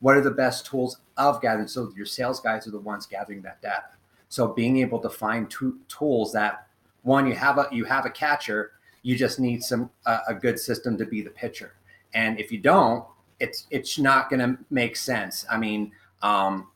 What 0.00 0.16
are 0.16 0.20
the 0.20 0.30
best 0.30 0.66
tools 0.66 0.98
of 1.16 1.40
gathering? 1.40 1.66
So 1.66 1.92
your 1.96 2.06
sales 2.06 2.40
guys 2.40 2.68
are 2.68 2.70
the 2.70 2.78
ones 2.78 3.06
gathering 3.06 3.42
that 3.42 3.60
data. 3.60 3.90
So 4.28 4.48
being 4.48 4.78
able 4.78 5.00
to 5.00 5.10
find 5.10 5.52
tools 5.88 6.32
that 6.32 6.68
one 7.02 7.26
you 7.26 7.34
have 7.34 7.58
a 7.58 7.68
you 7.72 7.84
have 7.84 8.06
a 8.06 8.10
catcher, 8.10 8.72
you 9.02 9.16
just 9.16 9.40
need 9.40 9.62
some 9.62 9.90
a 10.06 10.34
good 10.34 10.58
system 10.58 10.96
to 10.98 11.06
be 11.06 11.22
the 11.22 11.30
pitcher. 11.30 11.74
And 12.14 12.38
if 12.38 12.52
you 12.52 12.58
don't, 12.58 13.04
it's 13.40 13.66
it's 13.70 13.98
not 13.98 14.30
going 14.30 14.40
to 14.40 14.58
make 14.70 14.96
sense. 14.96 15.46
I 15.50 15.56
mean, 15.58 15.92
um, 16.22 16.68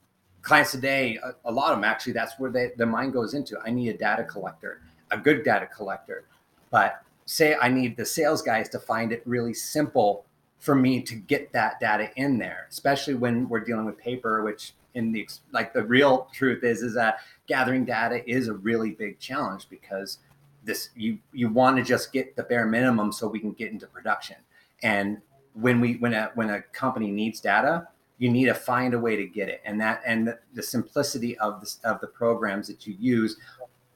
clients 0.42 0.72
today, 0.72 1.18
a, 1.22 1.34
a, 1.44 1.52
lot 1.52 1.72
of 1.72 1.78
them 1.78 1.84
actually, 1.84 2.12
that's 2.12 2.38
where 2.38 2.50
they, 2.50 2.70
the 2.76 2.86
mind 2.86 3.12
goes 3.12 3.34
into. 3.34 3.58
I 3.64 3.70
need 3.70 3.88
a 3.88 3.98
data 3.98 4.24
collector, 4.24 4.80
a 5.10 5.18
good 5.18 5.44
data 5.44 5.66
collector. 5.66 6.24
But 6.70 7.02
say 7.26 7.56
I 7.60 7.68
need 7.68 7.96
the 7.96 8.04
sales 8.04 8.42
guys 8.42 8.68
to 8.70 8.78
find 8.78 9.12
it 9.12 9.22
really 9.24 9.54
simple 9.54 10.24
for 10.58 10.74
me 10.74 11.02
to 11.02 11.14
get 11.14 11.52
that 11.52 11.80
data 11.80 12.10
in 12.16 12.38
there, 12.38 12.66
especially 12.70 13.14
when 13.14 13.48
we're 13.48 13.60
dealing 13.60 13.84
with 13.84 13.98
paper, 13.98 14.42
which 14.42 14.74
in 14.94 15.12
the 15.12 15.28
like 15.52 15.72
the 15.72 15.82
real 15.82 16.28
truth 16.32 16.62
is 16.64 16.82
is 16.82 16.94
that 16.94 17.20
gathering 17.46 17.84
data 17.84 18.28
is 18.30 18.48
a 18.48 18.54
really 18.54 18.90
big 18.90 19.18
challenge 19.18 19.66
because 19.70 20.18
this 20.64 20.90
you 20.94 21.18
you 21.32 21.48
want 21.48 21.76
to 21.76 21.82
just 21.82 22.12
get 22.12 22.36
the 22.36 22.42
bare 22.42 22.66
minimum 22.66 23.10
so 23.10 23.26
we 23.26 23.40
can 23.40 23.52
get 23.52 23.72
into 23.72 23.86
production 23.86 24.36
and 24.82 25.20
when 25.54 25.80
we 25.80 25.94
when 25.94 26.14
a 26.14 26.30
when 26.34 26.50
a 26.50 26.62
company 26.62 27.10
needs 27.10 27.40
data 27.40 27.86
you 28.22 28.30
need 28.30 28.44
to 28.44 28.54
find 28.54 28.94
a 28.94 28.98
way 28.98 29.16
to 29.16 29.26
get 29.26 29.48
it. 29.48 29.60
And 29.64 29.80
that 29.80 30.00
and 30.06 30.28
the, 30.28 30.38
the 30.54 30.62
simplicity 30.62 31.36
of 31.38 31.60
the, 31.60 31.90
of 31.90 32.00
the 32.00 32.06
programs 32.06 32.68
that 32.68 32.86
you 32.86 32.94
use 33.00 33.36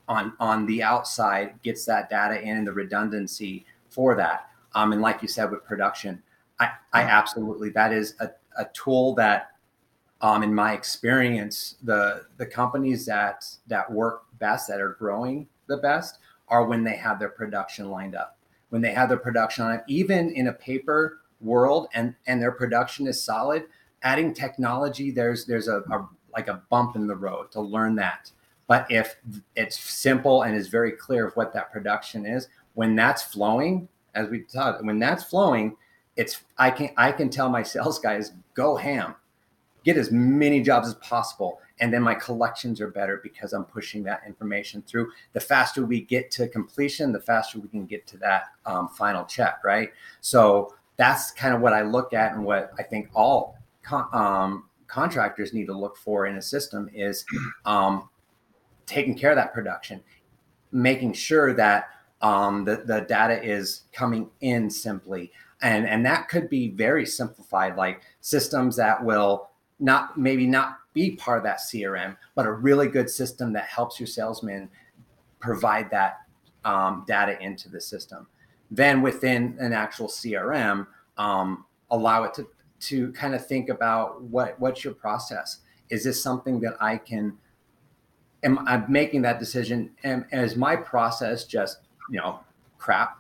on 0.09 0.33
on 0.41 0.67
the 0.67 0.83
outside 0.83 1.55
gets 1.63 1.85
that 1.85 2.11
data 2.11 2.41
in 2.43 2.57
and 2.57 2.67
the 2.67 2.73
redundancy 2.73 3.65
for 3.89 4.17
that. 4.17 4.49
Um, 4.75 4.93
and 4.93 5.01
like 5.01 5.23
you 5.23 5.29
said 5.29 5.51
with 5.51 5.65
production 5.65 6.23
i 6.59 6.71
i 6.93 7.03
absolutely 7.03 7.71
that 7.71 7.93
is 7.93 8.15
a, 8.21 8.31
a 8.59 8.67
tool 8.73 9.15
that 9.15 9.53
um, 10.21 10.43
in 10.43 10.55
my 10.55 10.73
experience 10.73 11.77
the 11.83 12.27
the 12.37 12.47
companies 12.47 13.07
that 13.07 13.45
that 13.69 13.91
work 13.91 14.25
best 14.39 14.69
that 14.69 14.81
are 14.81 14.97
growing 14.99 15.47
the 15.67 15.77
best 15.79 16.19
are 16.49 16.65
when 16.65 16.85
they 16.85 16.97
have 16.97 17.19
their 17.19 17.29
production 17.29 17.91
lined 17.91 18.15
up. 18.15 18.39
When 18.69 18.83
they 18.83 18.93
have 18.93 19.09
their 19.09 19.19
production 19.19 19.65
on 19.65 19.73
it 19.75 19.85
even 19.87 20.31
in 20.33 20.49
a 20.49 20.53
paper 20.53 21.21
world 21.41 21.89
and 21.95 22.15
and 22.27 22.41
their 22.41 22.53
production 22.53 23.07
is 23.07 23.23
solid 23.23 23.65
adding 24.03 24.33
technology 24.33 25.11
there's 25.11 25.47
there's 25.47 25.69
a, 25.69 25.79
a 25.91 26.09
like 26.37 26.49
a 26.49 26.63
bump 26.69 26.95
in 26.97 27.07
the 27.07 27.17
road 27.17 27.51
to 27.51 27.61
learn 27.61 27.97
that. 27.97 28.31
But 28.69 28.87
if 28.91 29.17
it's 29.55 29.79
simple 29.79 30.43
and 30.43 30.55
is 30.55 30.69
very 30.69 30.93
clear 30.93 31.27
of 31.27 31.35
what 31.35 31.53
that 31.55 31.73
production 31.73 32.27
is 32.27 32.49
when 32.75 32.95
that's 32.95 33.23
flowing 33.23 33.89
as 34.15 34.29
we 34.29 34.43
talked 34.43 34.85
when 34.85 34.99
that's 34.99 35.25
flowing 35.25 35.77
it's 36.17 36.43
i 36.59 36.71
can 36.71 36.91
i 36.97 37.11
can 37.13 37.31
tell 37.31 37.49
my 37.49 37.63
sales 37.63 37.99
guys 37.99 38.33
go 38.55 38.77
ham. 38.77 39.15
Get 39.85 39.97
as 39.97 40.11
many 40.11 40.63
jobs 40.63 40.89
as 40.89 40.95
possible 40.97 41.61
and 41.79 41.93
then 41.93 42.03
my 42.03 42.15
collections 42.15 42.81
are 42.81 42.91
better 42.91 43.21
because 43.23 43.53
i'm 43.53 43.65
pushing 43.65 44.03
that 44.03 44.23
information 44.27 44.83
through. 44.83 45.13
The 45.33 45.41
faster 45.41 45.87
we 45.87 46.01
get 46.01 46.31
to 46.33 46.49
completion 46.49 47.13
the 47.13 47.21
faster 47.21 47.61
we 47.61 47.69
can 47.69 47.87
get 47.87 48.07
to 48.09 48.19
that 48.19 48.47
um, 48.67 48.89
final 48.89 49.25
check 49.25 49.63
right? 49.65 49.91
So 50.21 50.75
that's 50.97 51.31
kind 51.33 51.55
of 51.55 51.61
what 51.61 51.73
i 51.73 51.83
look 51.83 52.13
at 52.13 52.33
and 52.33 52.45
what 52.45 52.73
i 52.79 52.83
think 52.83 53.09
all 53.15 53.57
con- 53.83 54.09
um, 54.13 54.65
contractors 54.87 55.53
need 55.53 55.67
to 55.67 55.77
look 55.77 55.97
for 55.97 56.27
in 56.27 56.37
a 56.37 56.43
system 56.43 56.89
is 56.95 57.25
um, 57.65 58.09
taking 58.87 59.17
care 59.17 59.31
of 59.31 59.37
that 59.37 59.53
production 59.53 60.03
making 60.73 61.13
sure 61.13 61.55
that 61.55 61.89
um, 62.23 62.65
the, 62.65 62.77
the 62.77 63.01
data 63.03 63.43
is 63.43 63.83
coming 63.93 64.31
in 64.41 64.71
simply. 64.71 65.33
And 65.63 65.87
and 65.87 66.05
that 66.05 66.29
could 66.29 66.51
be 66.51 66.69
very 66.69 67.07
simplified 67.07 67.77
like 67.77 68.03
systems 68.21 68.77
that 68.77 69.03
will 69.03 69.49
not 69.79 70.19
maybe 70.19 70.47
not 70.47 70.79
be 70.93 71.17
part 71.17 71.37
of 71.37 71.45
that 71.45 71.59
crm 71.59 72.17
but 72.35 72.47
a 72.47 72.53
really 72.53 72.89
good 72.89 73.11
system 73.11 73.53
that 73.53 73.65
helps 73.65 74.01
your 74.01 74.07
salesman 74.07 74.71
provide 75.39 75.91
that 75.91 76.21
um, 76.65 77.05
data 77.07 77.39
into 77.43 77.69
the 77.69 77.81
system 77.81 78.27
then 78.71 79.03
within 79.03 79.57
an 79.61 79.73
actual 79.73 80.09
crm 80.09 80.87
um, 81.19 81.65
allow 81.91 82.25
it 82.25 82.35
to 82.35 82.47
to 82.79 83.11
kind 83.13 83.35
of 83.35 83.47
think 83.47 83.69
about 83.69 84.23
what 84.23 84.59
what's 84.61 84.85
your 84.85 84.95
process? 84.95 85.61
Is 85.89 86.05
this 86.05 86.23
something 86.23 86.61
that 86.61 86.77
i 86.81 86.97
can 86.97 87.37
am 88.43 88.59
i 88.69 88.85
making 88.89 89.23
that 89.23 89.39
decision? 89.39 89.91
And 90.05 90.27
is 90.33 90.57
my 90.57 90.77
process 90.77 91.45
just 91.45 91.79
you 92.11 92.19
know 92.19 92.41
crap? 92.79 93.19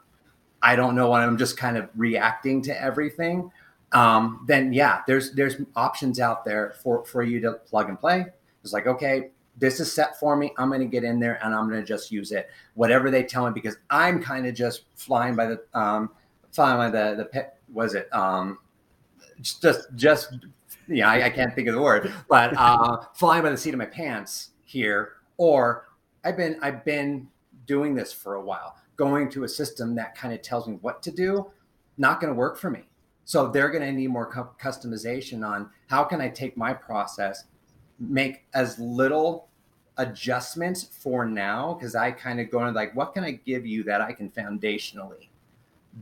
I 0.62 0.74
don't 0.74 0.96
know, 0.96 1.14
and 1.14 1.22
I'm 1.22 1.38
just 1.38 1.56
kind 1.56 1.76
of 1.76 1.88
reacting 1.94 2.62
to 2.62 2.82
everything, 2.82 3.50
um, 3.92 4.44
then 4.46 4.72
yeah, 4.72 5.02
there's 5.06 5.32
there's 5.32 5.56
options 5.74 6.20
out 6.20 6.44
there 6.44 6.74
for 6.82 7.04
for 7.04 7.22
you 7.22 7.40
to 7.40 7.52
plug 7.52 7.88
and 7.88 7.98
play. 7.98 8.26
It's 8.62 8.72
like 8.72 8.86
okay, 8.86 9.30
this 9.58 9.80
is 9.80 9.90
set 9.90 10.18
for 10.18 10.36
me. 10.36 10.52
I'm 10.58 10.68
going 10.68 10.80
to 10.80 10.86
get 10.86 11.04
in 11.04 11.18
there 11.18 11.42
and 11.44 11.54
I'm 11.54 11.68
going 11.68 11.80
to 11.80 11.86
just 11.86 12.10
use 12.10 12.32
it, 12.32 12.48
whatever 12.74 13.10
they 13.10 13.22
tell 13.22 13.46
me, 13.46 13.52
because 13.52 13.76
I'm 13.90 14.22
kind 14.22 14.46
of 14.46 14.54
just 14.54 14.84
flying 14.94 15.34
by 15.34 15.46
the 15.46 15.62
um, 15.74 16.10
flying 16.52 16.78
by 16.78 16.90
the 16.90 17.28
the 17.32 17.48
was 17.72 17.94
it 17.94 18.12
um, 18.14 18.58
just 19.40 19.86
just 19.94 20.34
yeah, 20.88 21.10
I, 21.10 21.26
I, 21.26 21.30
can't 21.30 21.54
think 21.54 21.68
of 21.68 21.74
the 21.74 21.80
word, 21.80 22.12
but 22.28 22.54
uh, 22.56 22.98
flying 23.14 23.42
by 23.42 23.50
the 23.50 23.56
seat 23.56 23.74
of 23.74 23.78
my 23.78 23.86
pants 23.86 24.50
here, 24.64 25.14
or 25.36 25.88
I've 26.24 26.36
been 26.36 26.58
I've 26.62 26.84
been 26.84 27.28
doing 27.66 27.94
this 27.94 28.12
for 28.12 28.34
a 28.34 28.40
while 28.40 28.76
going 28.96 29.28
to 29.30 29.44
a 29.44 29.48
system 29.48 29.94
that 29.94 30.14
kind 30.14 30.34
of 30.34 30.42
tells 30.42 30.66
me 30.66 30.78
what 30.80 31.02
to 31.02 31.10
do, 31.10 31.50
not 31.98 32.20
going 32.20 32.32
to 32.32 32.38
work 32.38 32.58
for 32.58 32.70
me. 32.70 32.82
So 33.24 33.48
they're 33.48 33.70
going 33.70 33.82
to 33.82 33.92
need 33.92 34.08
more 34.08 34.30
cu- 34.30 34.48
customization 34.60 35.46
on 35.46 35.70
how 35.88 36.04
can 36.04 36.20
I 36.20 36.28
take 36.28 36.56
my 36.56 36.72
process, 36.72 37.44
make 37.98 38.44
as 38.54 38.78
little 38.78 39.48
adjustments 39.98 40.84
for 40.84 41.24
now 41.24 41.74
because 41.74 41.94
I 41.94 42.10
kind 42.10 42.40
of 42.40 42.50
go 42.50 42.60
into 42.60 42.72
like 42.72 42.94
what 42.94 43.14
can 43.14 43.24
I 43.24 43.32
give 43.32 43.64
you 43.64 43.82
that 43.84 44.00
I 44.00 44.12
can 44.12 44.30
foundationally 44.30 45.28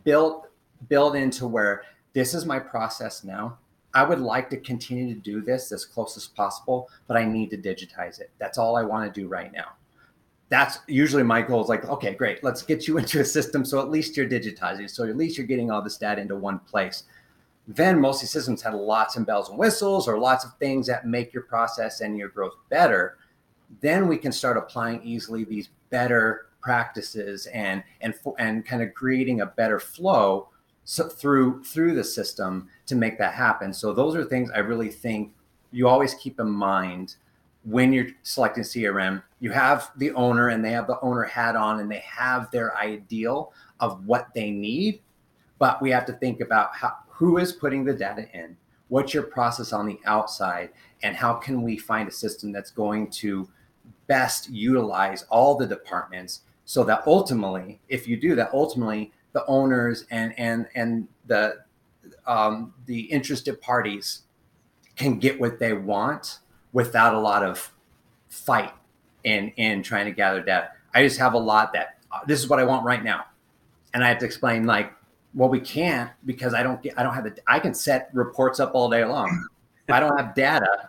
build 0.03 0.47
build 0.89 1.15
into 1.15 1.47
where 1.47 1.83
this 2.13 2.35
is 2.35 2.45
my 2.45 2.59
process 2.59 3.25
now. 3.25 3.59
I 3.95 4.03
would 4.03 4.19
like 4.19 4.51
to 4.51 4.57
continue 4.57 5.15
to 5.15 5.21
do 5.21 5.41
this 5.41 5.71
as 5.71 5.85
close 5.85 6.17
as 6.17 6.27
possible, 6.27 6.91
but 7.07 7.17
I 7.17 7.25
need 7.25 7.51
to 7.51 7.57
digitize 7.57 8.21
it. 8.21 8.31
That's 8.39 8.59
all 8.59 8.77
I 8.77 8.83
want 8.83 9.13
to 9.13 9.21
do 9.21 9.29
right 9.29 9.53
now 9.53 9.77
that's 10.55 10.79
usually 10.87 11.23
my 11.23 11.43
goal 11.43 11.63
is 11.63 11.69
like, 11.69 11.85
okay, 11.89 12.15
great, 12.15 12.45
let's 12.45 12.63
get 12.63 12.87
you 12.87 12.99
into 13.03 13.21
a 13.21 13.25
system. 13.25 13.65
So 13.65 13.81
at 13.81 13.91
least 13.91 14.17
you're 14.17 14.29
digitizing. 14.29 14.89
So 14.89 15.05
at 15.05 15.17
least 15.17 15.39
you're 15.39 15.47
getting 15.47 15.71
all 15.71 15.83
this 15.83 15.97
data 15.97 16.21
into 16.21 16.37
one 16.37 16.59
place. 16.61 17.05
Then 17.67 17.99
most 17.99 18.17
of 18.17 18.23
these 18.23 18.31
systems 18.31 18.63
had 18.63 18.75
lots 18.75 19.17
of 19.17 19.27
bells 19.27 19.49
and 19.49 19.59
whistles 19.59 20.07
or 20.07 20.19
lots 20.19 20.45
of 20.45 20.55
things 20.59 20.87
that 20.87 21.07
make 21.07 21.33
your 21.33 21.45
process 21.45 22.01
and 22.01 22.19
your 22.19 22.29
growth 22.29 22.55
better. 22.69 23.17
Then 23.81 24.07
we 24.07 24.19
can 24.19 24.33
start 24.33 24.57
applying 24.57 25.03
easily 25.03 25.45
these 25.45 25.71
better 25.91 26.47
practices 26.61 27.47
and 27.47 27.83
and 28.01 28.15
and 28.39 28.65
kind 28.65 28.83
of 28.83 28.95
creating 28.95 29.43
a 29.43 29.47
better 29.47 29.79
flow 29.79 30.49
so 30.85 31.09
through 31.09 31.63
through 31.63 31.95
the 31.95 32.05
system 32.05 32.69
to 32.87 32.95
make 32.95 33.19
that 33.19 33.35
happen. 33.35 33.73
So 33.73 33.93
those 33.93 34.15
are 34.15 34.25
things 34.25 34.51
I 34.51 34.59
really 34.59 34.91
think 34.91 35.33
you 35.73 35.89
always 35.89 36.15
keep 36.15 36.39
in 36.39 36.51
mind 36.51 37.17
when 37.65 37.93
you're 37.93 38.09
selecting 38.23 38.63
CRM, 38.63 39.23
you 39.41 39.51
have 39.51 39.91
the 39.97 40.13
owner 40.13 40.49
and 40.49 40.65
they 40.65 40.71
have 40.71 40.87
the 40.87 41.01
owner 41.01 41.23
hat 41.23 41.57
on 41.57 41.81
and 41.81 41.91
they 41.91 42.01
have 42.01 42.51
their 42.51 42.77
ideal 42.77 43.53
of 43.81 44.07
what 44.07 44.29
they 44.35 44.51
need. 44.51 45.01
But 45.59 45.81
we 45.81 45.91
have 45.91 46.05
to 46.07 46.13
think 46.13 46.41
about 46.41 46.75
how, 46.77 46.93
who 47.15 47.39
is 47.39 47.53
putting 47.53 47.85
the 47.85 47.95
data 47.95 48.27
in, 48.33 48.57
what's 48.89 49.15
your 49.15 49.23
process 49.23 49.73
on 49.73 49.87
the 49.87 49.99
outside, 50.05 50.71
and 51.03 51.17
how 51.17 51.35
can 51.35 51.63
we 51.63 51.77
find 51.79 52.09
a 52.09 52.13
system 52.13 52.53
that's 52.53 52.71
going 52.71 53.11
to 53.11 53.49
best 54.07 54.51
utilize 54.51 55.23
all 55.25 55.57
the 55.57 55.67
departments 55.67 56.43
so 56.65 56.83
that 56.85 57.03
ultimately, 57.07 57.81
if 57.89 58.09
you 58.09 58.17
do 58.17 58.35
that, 58.35 58.51
ultimately 58.53 59.13
the 59.33 59.45
owners 59.47 60.07
and 60.11 60.39
and 60.39 60.67
and 60.75 61.09
the 61.27 61.65
um, 62.27 62.73
the 62.87 63.01
interested 63.01 63.61
parties 63.61 64.23
can 64.97 65.19
get 65.19 65.41
what 65.41 65.59
they 65.59 65.73
want 65.73 66.39
without 66.73 67.15
a 67.15 67.21
lot 67.21 67.43
of 67.45 67.73
fight 68.29 68.73
in 69.25 69.53
in 69.57 69.83
trying 69.83 70.07
to 70.07 70.13
gather 70.13 70.43
data. 70.43 70.71
I 70.95 71.03
just 71.03 71.19
have 71.19 71.35
a 71.35 71.39
lot 71.39 71.73
that 71.73 71.99
uh, 72.11 72.21
this 72.27 72.41
is 72.41 72.49
what 72.49 72.59
I 72.59 72.65
want 72.65 72.85
right 72.85 73.03
now, 73.03 73.25
and 73.93 74.05
I 74.05 74.09
have 74.09 74.19
to 74.19 74.27
explain 74.27 74.65
like, 74.65 74.93
well, 75.35 75.49
we 75.49 75.61
can't 75.61 76.11
because 76.25 76.55
I 76.55 76.63
don't 76.63 76.83
get 76.83 76.99
I 76.99 77.03
don't 77.03 77.15
have 77.15 77.25
the 77.25 77.37
I 77.47 77.59
can 77.59 77.75
set 77.75 78.11
reports 78.13 78.61
up 78.61 78.73
all 78.75 78.89
day 78.89 79.05
long. 79.05 79.47
I 79.89 80.01
don't 80.01 80.17
have 80.17 80.35
data, 80.35 80.89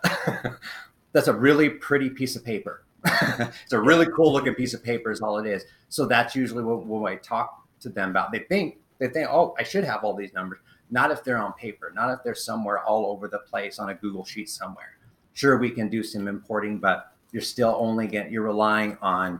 that's 1.11 1.27
a 1.27 1.33
really 1.33 1.69
pretty 1.69 2.09
piece 2.09 2.35
of 2.35 2.45
paper. 2.45 2.83
it's 3.05 3.73
a 3.73 3.79
really 3.79 4.07
cool 4.15 4.31
looking 4.31 4.55
piece 4.55 4.73
of 4.73 4.83
paper 4.83 5.11
is 5.11 5.21
all 5.21 5.37
it 5.37 5.45
is. 5.45 5.65
So 5.89 6.05
that's 6.05 6.35
usually 6.35 6.63
what, 6.63 6.85
what 6.85 7.11
I 7.11 7.17
talk 7.17 7.67
to 7.81 7.89
them 7.89 8.11
about. 8.11 8.31
They 8.31 8.39
think 8.39 8.77
they 8.99 9.09
think, 9.09 9.27
oh, 9.29 9.53
I 9.59 9.63
should 9.63 9.83
have 9.83 10.03
all 10.03 10.15
these 10.15 10.33
numbers. 10.33 10.59
Not 10.91 11.11
if 11.11 11.23
they're 11.23 11.37
on 11.37 11.53
paper. 11.53 11.91
Not 11.93 12.11
if 12.11 12.19
they're 12.23 12.35
somewhere 12.35 12.79
all 12.79 13.07
over 13.07 13.27
the 13.27 13.39
place 13.39 13.79
on 13.79 13.89
a 13.89 13.95
Google 13.95 14.23
sheet 14.23 14.49
somewhere 14.49 14.95
sure 15.35 15.57
we 15.57 15.69
can 15.69 15.89
do 15.89 16.01
some 16.01 16.27
importing, 16.27 16.79
but 16.79 17.11
you're 17.31 17.41
still 17.41 17.75
only 17.77 18.07
getting 18.07 18.33
you're 18.33 18.41
relying 18.41 18.97
on 19.01 19.39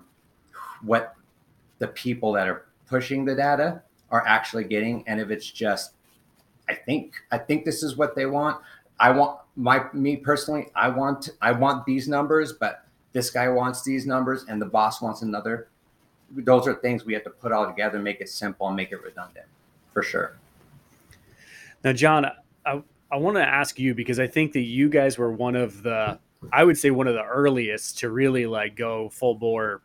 what 0.83 1.15
the 1.79 1.87
people 1.87 2.31
that 2.33 2.47
are 2.47 2.67
pushing 2.85 3.25
the 3.25 3.33
data 3.33 3.81
are 4.15 4.25
actually 4.25 4.63
getting. 4.63 5.03
And 5.07 5.19
if 5.19 5.29
it's 5.29 5.49
just, 5.49 5.91
I 6.69 6.73
think 6.73 7.15
I 7.31 7.37
think 7.37 7.65
this 7.65 7.83
is 7.83 7.97
what 7.97 8.15
they 8.15 8.25
want. 8.25 8.61
I 8.99 9.11
want 9.11 9.39
my 9.55 9.85
me 9.93 10.15
personally, 10.15 10.67
I 10.75 10.87
want 10.89 11.29
I 11.41 11.51
want 11.51 11.85
these 11.85 12.07
numbers, 12.07 12.53
but 12.53 12.85
this 13.13 13.29
guy 13.29 13.49
wants 13.49 13.83
these 13.83 14.05
numbers 14.05 14.45
and 14.47 14.61
the 14.61 14.65
boss 14.65 15.01
wants 15.01 15.21
another. 15.21 15.67
Those 16.31 16.67
are 16.67 16.75
things 16.75 17.05
we 17.05 17.13
have 17.13 17.23
to 17.23 17.29
put 17.29 17.51
all 17.51 17.67
together, 17.67 17.99
make 17.99 18.19
it 18.21 18.29
simple 18.29 18.67
and 18.67 18.75
make 18.75 18.91
it 18.91 19.01
redundant 19.01 19.45
for 19.93 20.01
sure. 20.01 20.37
Now, 21.83 21.93
Jon, 21.93 22.25
I, 22.65 22.81
I 23.11 23.17
want 23.17 23.37
to 23.37 23.45
ask 23.45 23.77
you 23.77 23.93
because 23.93 24.19
I 24.19 24.27
think 24.27 24.53
that 24.53 24.61
you 24.61 24.89
guys 24.89 25.17
were 25.17 25.31
one 25.31 25.55
of 25.55 25.83
the, 25.83 26.19
I 26.51 26.63
would 26.63 26.77
say 26.77 26.89
one 26.89 27.07
of 27.07 27.13
the 27.13 27.23
earliest 27.23 27.99
to 27.99 28.09
really 28.09 28.47
like 28.47 28.75
go 28.75 29.09
full 29.09 29.35
bore 29.35 29.81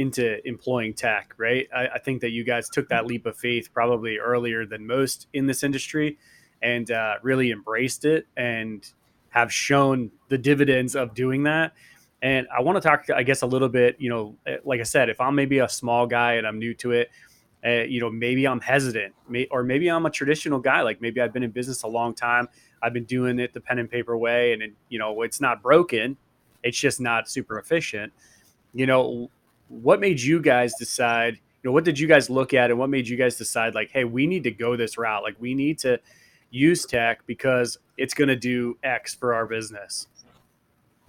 into 0.00 0.46
employing 0.48 0.94
tech, 0.94 1.34
right? 1.36 1.68
I, 1.74 1.88
I 1.88 1.98
think 1.98 2.20
that 2.22 2.30
you 2.30 2.44
guys 2.44 2.68
took 2.68 2.88
that 2.88 3.06
leap 3.06 3.26
of 3.26 3.36
faith 3.36 3.70
probably 3.72 4.18
earlier 4.18 4.64
than 4.64 4.86
most 4.86 5.28
in 5.32 5.46
this 5.46 5.62
industry 5.62 6.18
and 6.62 6.90
uh, 6.90 7.14
really 7.22 7.50
embraced 7.50 8.04
it 8.04 8.26
and 8.36 8.90
have 9.28 9.52
shown 9.52 10.10
the 10.28 10.38
dividends 10.38 10.96
of 10.96 11.14
doing 11.14 11.44
that. 11.44 11.72
And 12.22 12.46
I 12.54 12.60
want 12.60 12.76
to 12.76 12.86
talk, 12.86 13.08
I 13.14 13.22
guess, 13.22 13.42
a 13.42 13.46
little 13.46 13.68
bit, 13.68 13.96
you 13.98 14.10
know, 14.10 14.36
eh, 14.46 14.56
like 14.64 14.80
I 14.80 14.84
said, 14.84 15.08
if 15.08 15.20
I'm 15.20 15.34
maybe 15.34 15.58
a 15.58 15.68
small 15.68 16.06
guy 16.06 16.34
and 16.34 16.46
I'm 16.46 16.58
new 16.58 16.74
to 16.74 16.92
it, 16.92 17.10
uh, 17.64 17.82
you 17.82 18.00
know, 18.00 18.10
maybe 18.10 18.46
I'm 18.46 18.60
hesitant, 18.60 19.14
may, 19.28 19.46
or 19.50 19.62
maybe 19.62 19.88
I'm 19.88 20.06
a 20.06 20.10
traditional 20.10 20.58
guy. 20.58 20.82
Like 20.82 21.00
maybe 21.00 21.20
I've 21.20 21.32
been 21.32 21.42
in 21.42 21.50
business 21.50 21.82
a 21.82 21.88
long 21.88 22.14
time. 22.14 22.48
I've 22.82 22.92
been 22.94 23.04
doing 23.04 23.38
it 23.38 23.52
the 23.52 23.60
pen 23.60 23.78
and 23.78 23.90
paper 23.90 24.16
way, 24.16 24.54
and 24.54 24.62
it, 24.62 24.72
you 24.88 24.98
know, 24.98 25.22
it's 25.22 25.40
not 25.40 25.62
broken. 25.62 26.16
It's 26.62 26.78
just 26.78 27.00
not 27.00 27.28
super 27.28 27.58
efficient. 27.58 28.12
You 28.72 28.86
know, 28.86 29.30
what 29.70 30.00
made 30.00 30.20
you 30.20 30.40
guys 30.42 30.74
decide? 30.78 31.34
You 31.34 31.70
know, 31.70 31.72
what 31.72 31.84
did 31.84 31.98
you 31.98 32.08
guys 32.08 32.28
look 32.28 32.52
at, 32.52 32.70
and 32.70 32.78
what 32.78 32.90
made 32.90 33.08
you 33.08 33.16
guys 33.16 33.36
decide? 33.36 33.74
Like, 33.74 33.90
hey, 33.90 34.04
we 34.04 34.26
need 34.26 34.44
to 34.44 34.50
go 34.50 34.76
this 34.76 34.98
route. 34.98 35.22
Like, 35.22 35.36
we 35.38 35.54
need 35.54 35.78
to 35.80 35.98
use 36.50 36.84
tech 36.84 37.26
because 37.26 37.78
it's 37.96 38.12
going 38.14 38.28
to 38.28 38.36
do 38.36 38.76
X 38.82 39.14
for 39.14 39.32
our 39.32 39.46
business. 39.46 40.08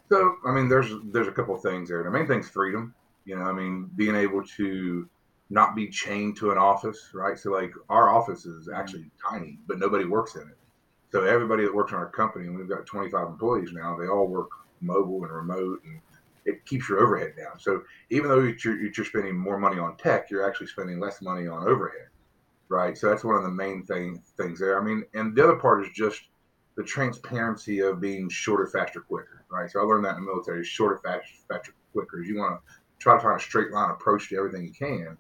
So, 0.10 0.36
I 0.46 0.51
mean, 0.51 0.70
there's 0.70 0.91
there's 1.06 1.27
a 1.27 1.32
couple 1.32 1.56
of 1.56 1.62
things 1.62 1.89
there. 1.89 2.03
The 2.03 2.12
main 2.12 2.27
thing's 2.27 2.50
freedom. 2.50 2.94
You 3.25 3.38
know, 3.38 3.44
I 3.44 3.53
mean, 3.53 3.89
being 3.96 4.15
able 4.15 4.44
to 4.58 5.10
not 5.50 5.75
be 5.75 5.88
chained 5.88 6.38
to 6.38 6.51
an 6.51 6.58
office, 6.58 7.10
right? 7.13 7.38
So 7.38 7.51
like 7.51 7.74
our 7.89 8.10
office 8.10 8.46
is 8.46 8.70
actually 8.74 9.03
mm-hmm. 9.03 9.36
tiny, 9.36 9.60
but 9.68 9.80
nobody 9.80 10.06
works 10.06 10.36
in 10.36 10.41
it. 10.41 10.58
So 11.12 11.24
everybody 11.24 11.63
that 11.63 11.75
works 11.75 11.91
in 11.91 11.98
our 11.98 12.10
company, 12.10 12.48
and 12.48 12.58
we've 12.58 12.70
got 12.70 12.86
25 12.86 13.27
employees 13.27 13.72
now, 13.74 13.98
they 13.98 14.08
all 14.08 14.27
work 14.27 14.50
mobile 14.80 15.24
and 15.24 15.32
remote, 15.32 15.82
and 15.86 16.00
it 16.46 16.66
keeps 16.66 16.90
your 16.90 17.00
overhead 17.00 17.34
down. 17.38 17.60
So 17.60 17.84
even 18.10 18.30
though 18.30 18.40
you're, 18.40 18.82
you're 18.82 19.06
spending 19.06 19.38
more 19.38 19.60
money 19.60 19.80
on 19.80 19.98
tech, 19.98 20.30
you're 20.30 20.48
actually 20.48 20.68
spending 20.68 21.00
less 21.00 21.22
money 21.22 21.48
on 21.48 21.68
overhead, 21.68 22.08
right? 22.70 22.98
So 22.98 23.10
that's 23.10 23.24
one 23.24 23.36
of 23.36 23.44
the 23.44 23.50
main 23.50 23.84
thing 23.86 24.22
things 24.38 24.60
there. 24.60 24.80
I 24.80 24.84
mean, 24.84 25.04
and 25.14 25.36
the 25.36 25.44
other 25.44 25.56
part 25.56 25.84
is 25.84 25.92
just 25.94 26.22
the 26.76 26.84
transparency 26.84 27.80
of 27.80 28.02
being 28.02 28.30
shorter, 28.30 28.68
faster, 28.68 29.02
quicker, 29.02 29.46
right? 29.52 29.70
So 29.70 29.80
I 29.80 29.84
learned 29.84 30.06
that 30.06 30.18
in 30.18 30.26
the 30.26 30.32
military: 30.32 30.64
shorter, 30.64 31.00
faster, 31.04 31.34
faster, 31.50 31.74
quicker. 31.94 32.22
You 32.22 32.38
want 32.38 32.60
to 32.60 32.74
try 33.00 33.16
to 33.16 33.22
find 33.22 33.40
a 33.40 33.44
straight 33.44 33.72
line 33.72 33.92
approach 33.92 34.30
to 34.30 34.38
everything 34.38 34.64
you 34.64 34.74
can. 34.74 35.18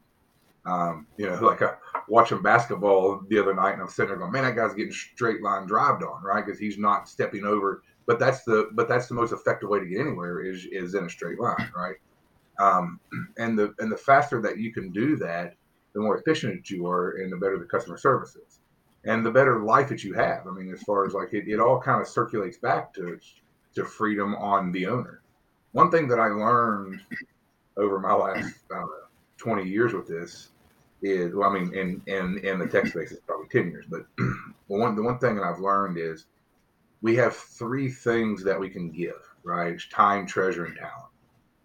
Um, 0.65 1.07
you 1.17 1.27
know, 1.27 1.35
like 1.41 1.61
I, 1.61 1.73
watching 2.07 2.41
basketball 2.41 3.21
the 3.29 3.39
other 3.39 3.53
night, 3.53 3.73
and 3.73 3.81
I'm 3.81 3.89
sitting 3.89 4.09
there 4.09 4.17
going, 4.17 4.31
"Man, 4.31 4.43
that 4.43 4.55
guy's 4.55 4.73
getting 4.73 4.93
straight 4.93 5.41
line 5.41 5.67
drived 5.67 6.03
on, 6.03 6.23
right? 6.23 6.45
Because 6.45 6.59
he's 6.59 6.77
not 6.77 7.07
stepping 7.07 7.45
over." 7.45 7.83
But 8.05 8.19
that's 8.19 8.43
the 8.43 8.69
but 8.73 8.87
that's 8.87 9.07
the 9.07 9.13
most 9.13 9.31
effective 9.31 9.69
way 9.69 9.79
to 9.79 9.85
get 9.85 10.01
anywhere 10.01 10.41
is 10.41 10.65
is 10.71 10.95
in 10.95 11.05
a 11.05 11.09
straight 11.09 11.39
line, 11.39 11.71
right? 11.75 11.95
Um, 12.59 12.99
and 13.37 13.57
the 13.57 13.73
and 13.79 13.91
the 13.91 13.97
faster 13.97 14.41
that 14.41 14.57
you 14.57 14.73
can 14.73 14.91
do 14.91 15.15
that, 15.17 15.55
the 15.93 16.01
more 16.01 16.17
efficient 16.17 16.69
you 16.69 16.87
are, 16.87 17.11
and 17.11 17.31
the 17.31 17.37
better 17.37 17.57
the 17.57 17.65
customer 17.65 17.97
service 17.97 18.35
is, 18.35 18.59
and 19.05 19.25
the 19.25 19.31
better 19.31 19.63
life 19.63 19.89
that 19.89 20.03
you 20.03 20.13
have. 20.13 20.47
I 20.47 20.51
mean, 20.51 20.71
as 20.73 20.83
far 20.83 21.05
as 21.05 21.13
like 21.13 21.33
it, 21.33 21.47
it 21.47 21.59
all 21.59 21.79
kind 21.79 22.01
of 22.01 22.07
circulates 22.07 22.57
back 22.57 22.93
to 22.95 23.19
to 23.75 23.85
freedom 23.85 24.35
on 24.35 24.71
the 24.71 24.87
owner. 24.87 25.21
One 25.71 25.89
thing 25.89 26.07
that 26.09 26.19
I 26.19 26.27
learned 26.27 27.01
over 27.77 27.99
my 27.99 28.13
last 28.13 28.55
know, 28.69 28.89
20 29.37 29.67
years 29.67 29.93
with 29.93 30.07
this 30.07 30.49
is 31.01 31.33
well, 31.33 31.49
I 31.49 31.59
mean, 31.59 31.73
in 31.73 32.01
in 32.07 32.37
in 32.39 32.59
the 32.59 32.67
tech 32.67 32.87
space, 32.87 33.11
it's 33.11 33.21
probably 33.21 33.47
10 33.47 33.71
years, 33.71 33.85
but 33.89 34.05
one 34.67 34.95
the 34.95 35.01
one 35.01 35.17
thing 35.17 35.35
that 35.35 35.43
I've 35.43 35.59
learned 35.59 35.97
is 35.97 36.25
we 37.01 37.15
have 37.15 37.35
three 37.35 37.89
things 37.89 38.43
that 38.43 38.59
we 38.59 38.69
can 38.69 38.91
give, 38.91 39.21
right? 39.43 39.73
It's 39.73 39.87
time, 39.89 40.27
treasure, 40.27 40.65
and 40.65 40.75
talent. 40.75 41.11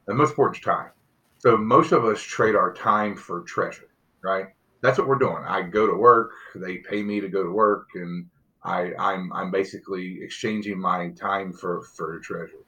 The 0.07 0.15
most 0.15 0.31
important 0.31 0.59
is 0.59 0.65
time. 0.65 0.91
So 1.39 1.57
most 1.57 1.93
of 1.93 2.05
us 2.05 2.21
trade 2.21 2.57
our 2.57 2.73
time 2.73 3.17
for 3.17 3.43
treasure, 3.43 3.91
right? 4.23 4.47
That's 4.81 4.99
what 4.99 5.09
we're 5.09 5.19
doing. 5.19 5.45
I 5.47 5.63
go 5.63 5.87
to 5.87 5.95
work, 5.95 6.33
they 6.55 6.79
pay 6.79 7.03
me 7.03 7.21
to 7.21 7.29
go 7.29 7.43
to 7.43 7.51
work, 7.51 7.89
and 7.95 8.27
I, 8.65 8.93
I'm 8.99 9.33
I'm 9.33 9.51
basically 9.51 10.19
exchanging 10.23 10.81
my 10.81 11.11
time 11.11 11.53
for 11.53 11.83
for 11.83 12.19
treasure. 12.21 12.65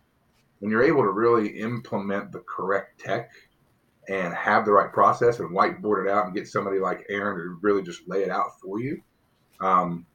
When 0.61 0.71
you're 0.71 0.83
able 0.83 1.03
to 1.03 1.11
really 1.11 1.49
implement 1.61 2.33
the 2.33 2.41
correct 2.41 3.01
tech 3.01 3.31
and 4.09 4.33
have 4.35 4.65
the 4.65 4.73
right 4.73 4.93
process 4.93 5.39
and 5.39 5.51
whiteboard 5.51 6.07
it 6.07 6.11
out 6.11 6.27
and 6.27 6.35
get 6.35 6.49
somebody 6.49 6.79
like 6.79 7.07
Aaron 7.09 7.39
to 7.39 7.59
really 7.63 7.83
just 7.83 8.09
lay 8.09 8.23
it 8.23 8.31
out 8.31 8.61
for 8.61 8.81
you, 8.81 9.01
um, 9.61 10.07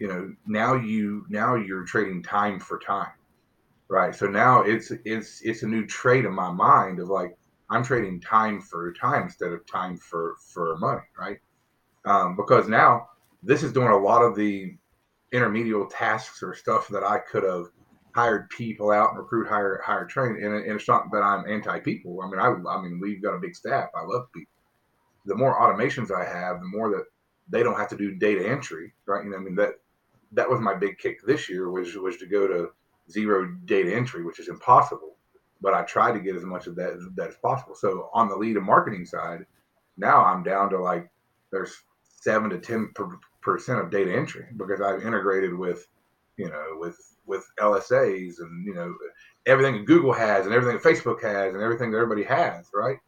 you 0.00 0.08
know, 0.08 0.34
now 0.46 0.74
you 0.74 1.26
now 1.28 1.54
you're 1.54 1.84
trading 1.84 2.22
time 2.22 2.58
for 2.58 2.78
time, 2.78 3.12
right? 3.88 4.14
So 4.14 4.26
now 4.26 4.62
it's 4.62 4.90
it's 5.04 5.42
it's 5.42 5.62
a 5.62 5.68
new 5.68 5.86
trade 5.86 6.24
in 6.24 6.32
my 6.32 6.50
mind 6.50 6.98
of 6.98 7.08
like 7.08 7.36
I'm 7.68 7.84
trading 7.84 8.20
time 8.20 8.62
for 8.62 8.92
time 8.94 9.24
instead 9.24 9.52
of 9.52 9.64
time 9.66 9.98
for 9.98 10.36
for 10.52 10.78
money, 10.78 11.02
right? 11.18 11.38
Um, 12.06 12.34
because 12.34 12.66
now 12.66 13.10
this 13.42 13.62
is 13.62 13.74
doing 13.74 13.88
a 13.88 13.96
lot 13.96 14.22
of 14.22 14.34
the 14.34 14.74
intermediate 15.32 15.90
tasks 15.90 16.42
or 16.42 16.54
stuff 16.54 16.88
that 16.88 17.04
I 17.04 17.18
could 17.18 17.44
have 17.44 17.66
hired 18.14 18.48
people 18.48 18.90
out 18.90 19.10
and 19.10 19.18
recruit, 19.18 19.48
hire, 19.48 19.80
hire, 19.84 20.06
train. 20.06 20.42
And, 20.42 20.54
and 20.54 20.72
it's 20.72 20.88
not 20.88 21.12
that 21.12 21.22
I'm 21.22 21.48
anti 21.48 21.78
people. 21.80 22.20
I 22.22 22.28
mean, 22.28 22.40
I, 22.40 22.46
I 22.68 22.82
mean, 22.82 22.98
we've 23.00 23.22
got 23.22 23.34
a 23.34 23.38
big 23.38 23.54
staff. 23.54 23.90
I 23.94 24.02
love 24.02 24.32
people. 24.32 24.50
The 25.26 25.36
more 25.36 25.60
automations 25.60 26.10
I 26.10 26.24
have, 26.24 26.60
the 26.60 26.66
more 26.66 26.90
that 26.90 27.04
they 27.50 27.62
don't 27.62 27.78
have 27.78 27.90
to 27.90 27.96
do 27.96 28.14
data 28.14 28.48
entry, 28.48 28.94
right? 29.06 29.24
You 29.24 29.30
know, 29.30 29.36
I 29.36 29.40
mean 29.40 29.54
that 29.56 29.74
that 30.32 30.48
was 30.48 30.60
my 30.60 30.74
big 30.74 30.98
kick 30.98 31.24
this 31.24 31.48
year 31.48 31.70
was 31.70 31.94
was 31.96 32.16
to 32.18 32.26
go 32.26 32.46
to 32.46 32.70
zero 33.10 33.56
data 33.64 33.94
entry, 33.94 34.24
which 34.24 34.38
is 34.38 34.48
impossible. 34.48 35.16
But 35.60 35.74
I 35.74 35.82
tried 35.82 36.12
to 36.12 36.20
get 36.20 36.36
as 36.36 36.44
much 36.44 36.66
of 36.66 36.76
that 36.76 36.92
as, 36.94 37.02
that 37.16 37.28
as 37.28 37.36
possible. 37.36 37.74
So 37.74 38.08
on 38.14 38.28
the 38.28 38.36
lead 38.36 38.56
and 38.56 38.64
marketing 38.64 39.04
side, 39.04 39.44
now 39.96 40.24
I'm 40.24 40.42
down 40.42 40.70
to 40.70 40.78
like 40.78 41.10
there's 41.50 41.76
seven 42.02 42.50
to 42.50 42.58
ten 42.58 42.92
percent 43.40 43.80
of 43.80 43.90
data 43.90 44.12
entry 44.12 44.46
because 44.56 44.80
I've 44.80 45.04
integrated 45.04 45.54
with, 45.54 45.86
you 46.36 46.48
know, 46.48 46.76
with 46.78 46.96
with 47.26 47.46
LSAs 47.60 48.40
and 48.40 48.66
you 48.66 48.74
know 48.74 48.94
everything 49.46 49.84
Google 49.84 50.12
has 50.12 50.46
and 50.46 50.54
everything 50.54 50.80
Facebook 50.80 51.22
has 51.22 51.54
and 51.54 51.62
everything 51.62 51.90
that 51.90 51.98
everybody 51.98 52.24
has, 52.24 52.70
right? 52.72 52.98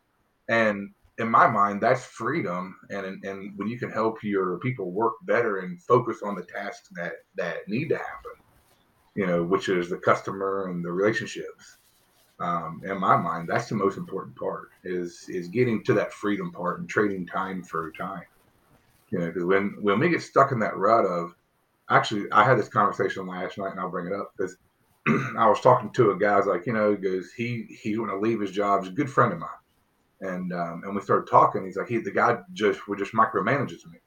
And 0.48 0.90
in 1.18 1.30
my 1.30 1.46
mind, 1.46 1.80
that's 1.80 2.04
freedom, 2.04 2.76
and 2.90 3.24
and 3.24 3.56
when 3.56 3.68
you 3.68 3.78
can 3.78 3.90
help 3.90 4.22
your 4.22 4.58
people 4.58 4.90
work 4.90 5.14
better 5.22 5.58
and 5.58 5.82
focus 5.82 6.20
on 6.24 6.34
the 6.34 6.44
tasks 6.44 6.88
that 6.92 7.12
that 7.36 7.68
need 7.68 7.88
to 7.90 7.96
happen, 7.96 8.32
you 9.14 9.26
know, 9.26 9.42
which 9.42 9.68
is 9.68 9.90
the 9.90 9.98
customer 9.98 10.68
and 10.68 10.84
the 10.84 10.90
relationships. 10.90 11.78
Um, 12.40 12.80
in 12.84 12.98
my 12.98 13.16
mind, 13.16 13.48
that's 13.48 13.68
the 13.68 13.74
most 13.74 13.98
important 13.98 14.36
part 14.36 14.70
is 14.84 15.26
is 15.28 15.48
getting 15.48 15.84
to 15.84 15.94
that 15.94 16.12
freedom 16.12 16.50
part 16.50 16.80
and 16.80 16.88
trading 16.88 17.26
time 17.26 17.62
for 17.62 17.92
time. 17.92 18.24
You 19.10 19.18
know, 19.18 19.26
because 19.26 19.44
when 19.44 19.76
when 19.80 20.00
we 20.00 20.08
get 20.08 20.22
stuck 20.22 20.50
in 20.50 20.58
that 20.60 20.76
rut 20.76 21.04
of 21.04 21.34
actually, 21.90 22.30
I 22.32 22.44
had 22.44 22.58
this 22.58 22.68
conversation 22.68 23.26
last 23.26 23.58
night, 23.58 23.72
and 23.72 23.80
I'll 23.80 23.90
bring 23.90 24.06
it 24.06 24.12
up 24.12 24.32
because 24.36 24.56
I 25.38 25.48
was 25.48 25.60
talking 25.60 25.90
to 25.92 26.12
a 26.12 26.18
guy. 26.18 26.32
I 26.32 26.36
was 26.38 26.46
like, 26.46 26.66
you 26.66 26.72
know, 26.72 26.92
he 26.92 26.96
goes, 26.96 27.32
he 27.32 27.66
he's 27.82 27.96
going 27.96 28.08
to 28.10 28.18
leave 28.18 28.40
his 28.40 28.50
job. 28.50 28.82
He's 28.82 28.92
a 28.92 28.96
good 28.96 29.10
friend 29.10 29.32
of 29.32 29.38
mine, 29.38 29.50
and 30.22 30.52
um, 30.52 30.82
and 30.84 30.94
we 30.94 31.02
started 31.02 31.30
talking. 31.30 31.64
He's 31.64 31.76
like, 31.76 31.88
he 31.88 31.98
the 31.98 32.10
guy 32.10 32.38
just 32.52 32.88
would 32.88 32.98
just 32.98 33.12
micromanages 33.12 33.86
me, 33.86 33.98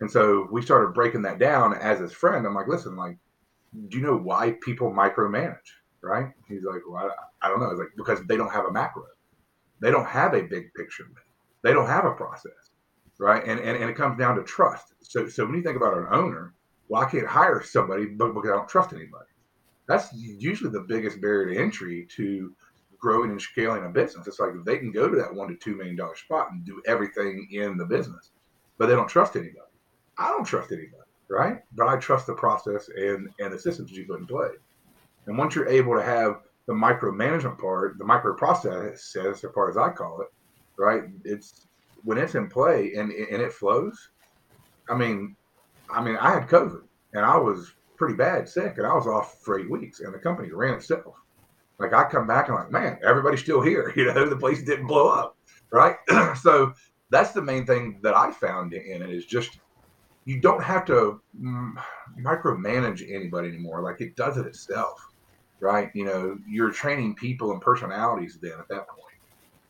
and 0.00 0.10
so 0.10 0.48
we 0.50 0.62
started 0.62 0.94
breaking 0.94 1.22
that 1.22 1.38
down 1.38 1.74
as 1.74 1.98
his 1.98 2.12
friend. 2.12 2.46
I'm 2.46 2.54
like, 2.54 2.68
listen, 2.68 2.96
like, 2.96 3.18
do 3.88 3.98
you 3.98 4.04
know 4.04 4.16
why 4.16 4.56
people 4.62 4.90
micromanage? 4.90 5.56
Right? 6.02 6.32
He's 6.48 6.62
like, 6.62 6.82
well, 6.88 7.10
I, 7.42 7.46
I 7.46 7.48
don't 7.48 7.60
know. 7.60 7.70
It's 7.70 7.80
like 7.80 7.88
because 7.96 8.20
they 8.26 8.36
don't 8.36 8.52
have 8.52 8.66
a 8.66 8.72
macro, 8.72 9.04
they 9.80 9.90
don't 9.90 10.06
have 10.06 10.34
a 10.34 10.42
big 10.42 10.72
picture, 10.74 11.06
they 11.62 11.72
don't 11.72 11.88
have 11.88 12.04
a 12.04 12.12
process, 12.12 12.70
right? 13.18 13.42
And 13.44 13.58
and, 13.58 13.76
and 13.76 13.90
it 13.90 13.96
comes 13.96 14.18
down 14.18 14.36
to 14.36 14.44
trust. 14.44 14.94
So 15.02 15.28
so 15.28 15.44
when 15.44 15.56
you 15.56 15.62
think 15.62 15.76
about 15.76 15.96
an 15.96 16.06
owner 16.10 16.54
well, 16.88 17.02
I 17.02 17.10
can't 17.10 17.26
hire 17.26 17.62
somebody 17.62 18.06
but 18.06 18.32
because 18.32 18.50
I 18.50 18.56
don't 18.56 18.68
trust 18.68 18.92
anybody. 18.92 19.26
That's 19.88 20.12
usually 20.12 20.70
the 20.70 20.86
biggest 20.88 21.20
barrier 21.20 21.54
to 21.54 21.60
entry 21.60 22.06
to 22.16 22.54
growing 23.06 23.30
and 23.30 23.40
scaling 23.40 23.84
a 23.84 23.88
business. 23.88 24.26
It's 24.26 24.40
like 24.40 24.50
they 24.64 24.78
can 24.78 24.90
go 24.90 25.08
to 25.08 25.16
that 25.16 25.32
one 25.32 25.46
to 25.46 25.54
two 25.54 25.76
million 25.76 25.94
dollar 25.94 26.16
spot 26.16 26.50
and 26.50 26.64
do 26.64 26.82
everything 26.88 27.46
in 27.52 27.76
the 27.76 27.84
business, 27.84 28.32
but 28.78 28.86
they 28.86 28.96
don't 28.96 29.06
trust 29.06 29.36
anybody. 29.36 29.60
I 30.18 30.30
don't 30.30 30.44
trust 30.44 30.72
anybody, 30.72 31.08
right? 31.28 31.58
But 31.76 31.86
I 31.86 31.98
trust 31.98 32.26
the 32.26 32.34
process 32.34 32.88
and 32.88 33.28
and 33.38 33.52
the 33.52 33.60
systems 33.60 33.92
you 33.92 34.06
put 34.06 34.18
in 34.18 34.26
place. 34.26 34.58
And 35.26 35.38
once 35.38 35.54
you're 35.54 35.68
able 35.68 35.94
to 35.94 36.02
have 36.02 36.40
the 36.66 36.72
micromanagement 36.72 37.60
part, 37.60 37.96
the 37.96 38.04
micro 38.04 38.34
process, 38.34 39.14
as 39.14 39.44
far 39.54 39.70
as 39.70 39.76
I 39.76 39.90
call 39.90 40.22
it, 40.22 40.28
right? 40.76 41.04
It's 41.24 41.68
when 42.02 42.18
it's 42.18 42.34
in 42.34 42.48
play 42.48 42.94
and 42.94 43.12
and 43.12 43.40
it 43.40 43.52
flows. 43.52 44.10
I 44.90 44.96
mean, 44.96 45.36
I 45.88 46.02
mean, 46.02 46.16
I 46.16 46.32
had 46.32 46.48
COVID 46.48 46.82
and 47.12 47.24
I 47.24 47.36
was 47.36 47.72
pretty 47.96 48.16
bad 48.16 48.48
sick 48.48 48.78
and 48.78 48.86
I 48.86 48.94
was 48.94 49.06
off 49.06 49.40
for 49.44 49.60
eight 49.60 49.70
weeks 49.70 50.00
and 50.00 50.12
the 50.12 50.18
company 50.18 50.50
ran 50.50 50.74
itself. 50.74 51.14
Like 51.78 51.92
I 51.92 52.08
come 52.08 52.26
back 52.26 52.48
and 52.48 52.56
I'm 52.56 52.64
like, 52.64 52.72
man, 52.72 52.98
everybody's 53.04 53.40
still 53.40 53.60
here. 53.60 53.92
You 53.96 54.12
know, 54.12 54.28
the 54.28 54.36
place 54.36 54.62
didn't 54.62 54.86
blow 54.86 55.08
up. 55.08 55.36
Right. 55.72 55.96
so 56.40 56.72
that's 57.10 57.32
the 57.32 57.42
main 57.42 57.66
thing 57.66 58.00
that 58.02 58.16
I 58.16 58.30
found 58.30 58.72
in 58.72 59.02
it 59.02 59.10
is 59.10 59.26
just 59.26 59.58
you 60.24 60.40
don't 60.40 60.62
have 60.62 60.84
to 60.86 61.20
mm, 61.40 61.72
micromanage 62.20 63.02
anybody 63.12 63.48
anymore. 63.48 63.82
Like 63.82 64.00
it 64.00 64.16
does 64.16 64.36
it 64.36 64.46
itself. 64.46 65.06
Right. 65.60 65.90
You 65.94 66.04
know, 66.04 66.38
you're 66.48 66.70
training 66.70 67.14
people 67.14 67.52
and 67.52 67.60
personalities 67.60 68.38
then 68.40 68.52
at 68.58 68.68
that. 68.68 68.86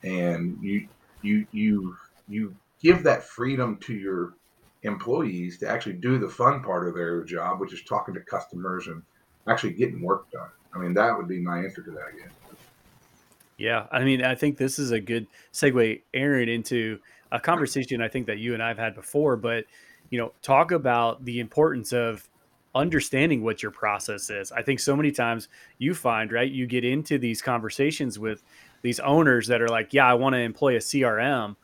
And 0.03 0.59
you 0.63 0.89
you 1.23 1.47
you 1.53 1.97
you 2.29 2.55
give 2.81 3.03
that 3.03 3.25
freedom 3.25 3.79
to 3.79 3.95
your 3.95 4.35
employees 4.83 5.59
to 5.59 5.69
actually 5.69 5.95
do 5.95 6.19
the 6.19 6.29
fun 6.29 6.63
part 6.63 6.89
of 6.89 6.95
their 6.95 7.25
job, 7.25 7.61
which 7.61 7.73
is 7.73 7.83
talking 7.83 8.15
to 8.15 8.21
customers 8.21 8.87
and 8.87 9.03
actually 9.49 9.73
getting 9.73 10.03
work 10.03 10.31
done. 10.31 10.51
I 10.77 10.79
mean, 10.79 10.95
that 10.95 11.17
would 11.17 11.29
be 11.29 11.41
my 11.41 11.59
answer 11.59 11.83
to 11.83 11.91
that. 11.93 12.13
Yeah, 13.57 13.87
I 13.91 14.05
mean, 14.05 14.23
I 14.23 14.35
think 14.35 14.59
this 14.59 14.79
is 14.79 14.91
a 14.91 15.01
good 15.01 15.27
segue, 15.53 16.03
Aaron, 16.13 16.49
into 16.49 16.99
a 17.33 17.41
conversation 17.41 18.03
I 18.03 18.09
think 18.09 18.27
that 18.27 18.39
you 18.39 18.53
and 18.53 18.63
I 18.63 18.69
have 18.69 18.79
had 18.79 18.95
before. 18.95 19.37
But 19.37 19.65
you 20.11 20.19
know, 20.19 20.33
talk 20.43 20.73
about 20.73 21.25
the 21.25 21.41
importance 21.41 21.93
of 21.93 22.29
understanding 22.75 23.43
what 23.43 23.63
your 23.63 23.73
process 23.73 24.29
is. 24.29 24.53
I 24.53 24.63
think 24.63 24.81
so 24.81 24.95
many 24.95 25.11
times 25.11 25.49
you 25.79 25.95
find 25.95 26.31
right, 26.31 26.51
you 26.51 26.67
get 26.67 26.85
into 26.85 27.19
these 27.19 27.41
conversations 27.41 28.19
with 28.19 28.43
these 28.83 29.01
owners 29.01 29.47
that 29.47 29.63
are 29.63 29.69
like, 29.69 29.95
"Yeah, 29.95 30.07
I 30.07 30.15
want 30.15 30.35
to 30.35 30.41
employ 30.41 30.77
a 30.77 30.81
CRM," 30.81 31.57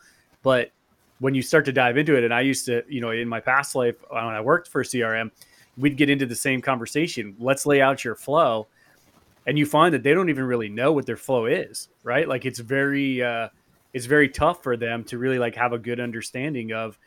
but 0.43 0.73
when 1.19 1.35
you 1.35 1.43
start 1.43 1.67
to 1.67 1.73
dive 1.73 1.99
into 1.99 2.17
it, 2.17 2.25
and 2.25 2.33
I 2.35 2.41
used 2.41 2.67
to, 2.67 2.83
you 2.89 3.01
know, 3.01 3.11
in 3.11 3.29
my 3.29 3.39
past 3.39 3.75
life 3.75 3.97
when 4.09 4.25
I 4.25 4.41
worked 4.41 4.69
for 4.69 4.83
CRM, 4.83 5.31
we'd 5.77 5.97
get 5.97 6.11
into 6.11 6.27
the 6.27 6.35
same 6.35 6.61
conversation. 6.61 7.37
Let's 7.39 7.65
lay 7.67 7.81
out 7.81 8.05
your 8.05 8.17
flow, 8.17 8.67
and 9.47 9.59
you 9.59 9.67
find 9.67 9.93
that 9.95 10.03
they 10.03 10.15
don't 10.15 10.29
even 10.31 10.45
really 10.45 10.69
know 10.69 10.93
what 10.93 11.07
their 11.07 11.17
flow 11.17 11.47
is, 11.47 11.89
right? 12.03 12.29
Like 12.29 12.45
it's 12.45 12.59
very, 12.59 13.23
uh, 13.23 13.49
it's 13.93 14.07
very 14.07 14.29
tough 14.29 14.63
for 14.63 14.77
them 14.77 15.05
to 15.05 15.19
really 15.19 15.39
like 15.39 15.55
have 15.57 15.73
a 15.73 15.79
good 15.79 16.01
understanding 16.01 16.73
of 16.73 16.99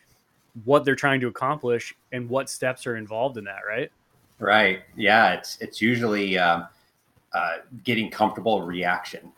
what 0.63 0.85
they're 0.85 0.95
trying 0.95 1.19
to 1.21 1.27
accomplish 1.27 1.93
and 2.11 2.29
what 2.29 2.49
steps 2.49 2.85
are 2.87 2.97
involved 2.97 3.37
in 3.37 3.43
that, 3.45 3.61
right? 3.67 3.91
Right. 4.39 4.81
Yeah. 4.95 5.33
It's 5.33 5.57
it's 5.61 5.81
usually 5.81 6.37
uh, 6.37 6.63
uh, 7.33 7.57
getting 7.83 8.09
comfortable 8.09 8.61
reaction 8.61 9.31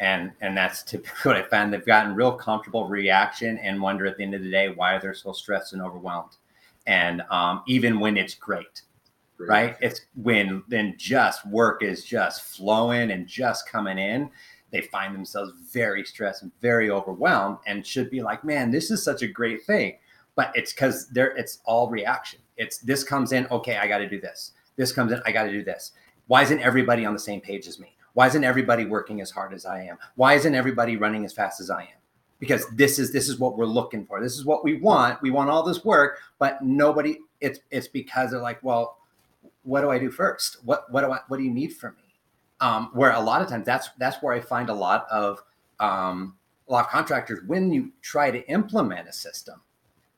and 0.00 0.32
and 0.40 0.56
that's 0.56 0.82
typically 0.82 1.12
what 1.22 1.36
I 1.36 1.42
found. 1.42 1.72
They've 1.72 1.84
gotten 1.84 2.14
real 2.14 2.32
comfortable 2.32 2.88
reaction 2.88 3.58
and 3.58 3.80
wonder 3.80 4.06
at 4.06 4.16
the 4.16 4.24
end 4.24 4.34
of 4.34 4.42
the 4.42 4.50
day 4.50 4.70
why 4.70 4.98
they're 4.98 5.14
so 5.14 5.32
stressed 5.32 5.74
and 5.74 5.82
overwhelmed. 5.82 6.36
And 6.86 7.22
um, 7.30 7.62
even 7.68 8.00
when 8.00 8.16
it's 8.16 8.34
Great. 8.34 8.82
Right? 9.48 9.76
It's 9.80 10.02
when 10.14 10.62
then 10.68 10.94
just 10.98 11.46
work 11.46 11.82
is 11.82 12.04
just 12.04 12.42
flowing 12.42 13.10
and 13.10 13.26
just 13.26 13.68
coming 13.68 13.98
in. 13.98 14.30
They 14.70 14.82
find 14.82 15.14
themselves 15.14 15.52
very 15.72 16.04
stressed 16.04 16.42
and 16.42 16.52
very 16.60 16.90
overwhelmed 16.90 17.58
and 17.66 17.86
should 17.86 18.10
be 18.10 18.22
like, 18.22 18.44
man, 18.44 18.70
this 18.70 18.90
is 18.90 19.02
such 19.02 19.22
a 19.22 19.28
great 19.28 19.64
thing. 19.64 19.98
But 20.36 20.52
it's 20.54 20.72
because 20.72 21.08
there 21.08 21.36
it's 21.36 21.58
all 21.64 21.90
reaction. 21.90 22.40
It's 22.56 22.78
this 22.78 23.02
comes 23.02 23.32
in, 23.32 23.46
okay, 23.50 23.78
I 23.78 23.88
got 23.88 23.98
to 23.98 24.08
do 24.08 24.20
this. 24.20 24.52
This 24.76 24.92
comes 24.92 25.12
in, 25.12 25.20
I 25.26 25.32
got 25.32 25.44
to 25.44 25.50
do 25.50 25.64
this. 25.64 25.92
Why 26.28 26.42
isn't 26.42 26.60
everybody 26.60 27.04
on 27.04 27.12
the 27.12 27.18
same 27.18 27.40
page 27.40 27.66
as 27.66 27.80
me? 27.80 27.96
Why 28.14 28.26
isn't 28.26 28.44
everybody 28.44 28.84
working 28.84 29.20
as 29.20 29.30
hard 29.30 29.52
as 29.52 29.66
I 29.66 29.82
am? 29.82 29.98
Why 30.16 30.34
isn't 30.34 30.54
everybody 30.54 30.96
running 30.96 31.24
as 31.24 31.32
fast 31.32 31.60
as 31.60 31.70
I 31.70 31.82
am? 31.82 31.98
Because 32.38 32.66
this 32.70 32.98
is 32.98 33.12
this 33.12 33.28
is 33.28 33.38
what 33.38 33.58
we're 33.58 33.66
looking 33.66 34.06
for. 34.06 34.20
This 34.20 34.36
is 34.36 34.44
what 34.44 34.64
we 34.64 34.74
want. 34.74 35.20
We 35.20 35.30
want 35.30 35.50
all 35.50 35.62
this 35.62 35.84
work, 35.84 36.18
but 36.38 36.62
nobody. 36.62 37.18
It's 37.40 37.60
it's 37.70 37.88
because 37.88 38.30
they're 38.30 38.40
like, 38.40 38.62
well, 38.62 38.98
what 39.62 39.82
do 39.82 39.90
I 39.90 39.98
do 39.98 40.10
first? 40.10 40.58
What 40.64 40.90
what 40.90 41.02
do 41.02 41.12
I 41.12 41.20
what 41.28 41.38
do 41.38 41.42
you 41.42 41.50
need 41.50 41.74
from 41.74 41.96
me? 41.96 42.14
Um, 42.60 42.90
where 42.92 43.12
a 43.12 43.20
lot 43.20 43.42
of 43.42 43.48
times 43.48 43.66
that's 43.66 43.90
that's 43.98 44.22
where 44.22 44.34
I 44.34 44.40
find 44.40 44.68
a 44.68 44.74
lot 44.74 45.06
of 45.10 45.42
um, 45.78 46.36
a 46.68 46.72
lot 46.72 46.86
of 46.86 46.90
contractors 46.90 47.40
when 47.46 47.72
you 47.72 47.92
try 48.02 48.30
to 48.30 48.46
implement 48.48 49.08
a 49.08 49.12
system, 49.12 49.60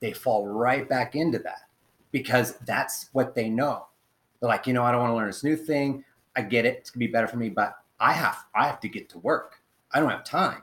they 0.01 0.13
fall 0.13 0.47
right 0.47 0.89
back 0.89 1.15
into 1.15 1.39
that 1.41 1.69
because 2.11 2.57
that's 2.67 3.09
what 3.13 3.35
they 3.35 3.49
know. 3.49 3.87
They're 4.41 4.49
like, 4.49 4.67
you 4.67 4.75
know, 4.75 4.83
I 4.83 4.93
don't 4.93 5.01
want 5.01 5.13
to 5.13 5.17
learn 5.17 5.29
this 5.29 5.45
new 5.45 5.57
thing. 5.57 6.05
I 6.37 6.43
get 6.43 6.65
it; 6.65 6.79
it's 6.79 6.91
gonna 6.91 7.07
be 7.07 7.13
better 7.13 7.29
for 7.29 7.37
me, 7.37 7.49
but 7.49 7.77
I 8.01 8.13
have 8.13 8.45
I 8.55 8.67
have 8.67 8.81
to 8.81 8.89
get 8.89 9.09
to 9.11 9.19
work. 9.19 9.63
I 9.93 10.01
don't 10.01 10.11
have 10.11 10.25
time, 10.25 10.63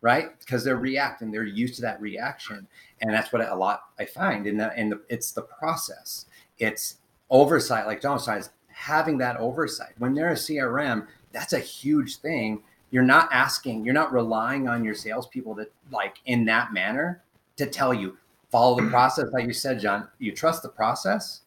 right? 0.00 0.38
Because 0.38 0.64
they're 0.64 0.76
reacting. 0.76 1.30
They're 1.30 1.44
used 1.44 1.74
to 1.76 1.82
that 1.82 2.00
reaction, 2.00 2.66
and 3.00 3.12
that's 3.12 3.32
what 3.32 3.46
a 3.46 3.54
lot 3.54 3.82
I 3.98 4.06
find. 4.06 4.46
And 4.46 4.60
the 4.60 5.00
it's 5.08 5.32
the 5.32 5.42
process. 5.42 6.26
It's 6.58 6.96
oversight, 7.30 7.86
like 7.86 8.02
Jon 8.02 8.18
says, 8.18 8.50
having 8.68 9.18
that 9.18 9.36
oversight. 9.36 9.92
When 9.98 10.14
they're 10.14 10.30
a 10.30 10.34
CRM, 10.34 11.06
that's 11.32 11.52
a 11.52 11.58
huge 11.58 12.16
thing. 12.16 12.62
You're 12.90 13.02
not 13.02 13.28
asking, 13.32 13.84
you're 13.84 13.94
not 13.94 14.12
relying 14.12 14.68
on 14.68 14.84
your 14.84 14.94
salespeople 14.94 15.56
to 15.56 15.68
like 15.90 16.16
in 16.26 16.44
that 16.46 16.72
manner 16.72 17.22
to 17.56 17.66
tell 17.66 17.92
you 17.92 18.16
follow 18.50 18.80
the 18.80 18.88
process. 18.88 19.26
Like 19.32 19.46
you 19.46 19.52
said, 19.52 19.80
Jon, 19.80 20.08
you 20.18 20.32
trust 20.32 20.62
the 20.62 20.68
process, 20.68 21.42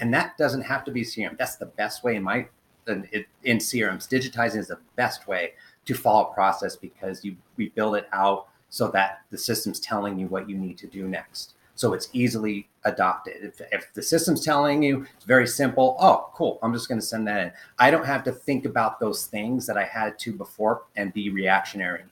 and 0.00 0.12
that 0.14 0.38
doesn't 0.38 0.62
have 0.62 0.84
to 0.84 0.90
be 0.90 1.02
CRM. 1.02 1.36
That's 1.36 1.56
the 1.56 1.66
best 1.66 2.04
way 2.04 2.16
in 2.16 2.22
my 2.22 2.46
in, 2.86 3.06
in 3.44 3.58
CRMs. 3.58 4.08
Digitizing 4.08 4.56
is 4.56 4.68
the 4.68 4.78
best 4.96 5.28
way 5.28 5.52
to 5.84 5.94
follow 5.94 6.24
process 6.24 6.76
because 6.76 7.24
you 7.24 7.36
we 7.56 7.68
build 7.70 7.96
it 7.96 8.08
out 8.12 8.48
so 8.70 8.88
that 8.88 9.22
the 9.30 9.38
system's 9.38 9.80
telling 9.80 10.18
you 10.18 10.26
what 10.28 10.48
you 10.48 10.56
need 10.56 10.78
to 10.78 10.86
do 10.86 11.06
next 11.06 11.54
so 11.78 11.92
it's 11.92 12.08
easily 12.12 12.68
adopted. 12.82 13.36
If, 13.40 13.60
if, 13.70 13.94
the 13.94 14.02
system's 14.02 14.44
telling 14.44 14.82
you 14.82 15.06
it's 15.14 15.24
very 15.24 15.46
simple, 15.46 15.96
oh, 16.00 16.28
cool, 16.34 16.58
I'm 16.60 16.72
just 16.72 16.88
going 16.88 17.00
to 17.00 17.06
send 17.06 17.28
that 17.28 17.40
in. 17.40 17.52
I 17.78 17.92
don't 17.92 18.04
have 18.04 18.24
to 18.24 18.32
think 18.32 18.64
about 18.64 18.98
those 18.98 19.26
things 19.26 19.64
that 19.66 19.78
I 19.78 19.84
had 19.84 20.18
to 20.18 20.32
before 20.32 20.82
and 20.96 21.14
be 21.14 21.30
reactionary. 21.30 22.02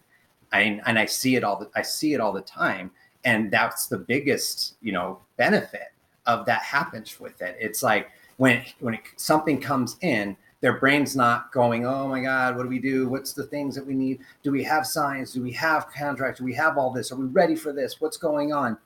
I, 0.53 0.81
and 0.87 0.97
I 0.97 1.07
see 1.07 1.35
it 1.35 1.43
all. 1.43 1.59
The, 1.59 1.69
I 1.75 1.83
see 1.83 2.15
it 2.15 2.21
all 2.21 2.33
the 2.33 2.43
time, 2.43 2.93
and 3.25 3.51
that's 3.51 3.89
the 3.89 3.99
biggest, 3.99 4.77
you 4.81 4.93
know, 4.93 5.19
benefit 5.37 5.93
of 6.27 6.47
that 6.47 6.63
happens 6.63 7.19
with 7.19 7.43
it. 7.43 7.57
It's 7.59 7.83
like 7.83 8.11
when 8.37 8.63
when 8.79 8.95
it, 8.95 9.01
something 9.17 9.61
comes 9.61 9.97
in, 10.01 10.37
their 10.61 10.79
brain's 10.79 11.17
not 11.17 11.51
going, 11.51 11.85
oh 11.85 12.07
my 12.07 12.21
God, 12.21 12.57
what 12.57 12.63
do 12.63 12.69
we 12.69 12.79
do? 12.79 13.09
What's 13.09 13.33
the 13.33 13.43
things 13.43 13.75
that 13.75 13.85
we 13.85 13.95
need? 13.95 14.21
Do 14.45 14.53
we 14.53 14.63
have 14.63 14.87
signs? 14.87 15.33
Do 15.33 15.43
we 15.43 15.53
have 15.53 15.89
contracts? 15.91 16.39
Do 16.39 16.45
we 16.45 16.55
have 16.55 16.79
all 16.79 16.93
this? 16.93 17.11
Are 17.11 17.17
we 17.17 17.27
ready 17.27 17.57
for 17.57 17.73
this? 17.73 18.01
What's 18.01 18.17
going 18.17 18.53
on? 18.53 18.79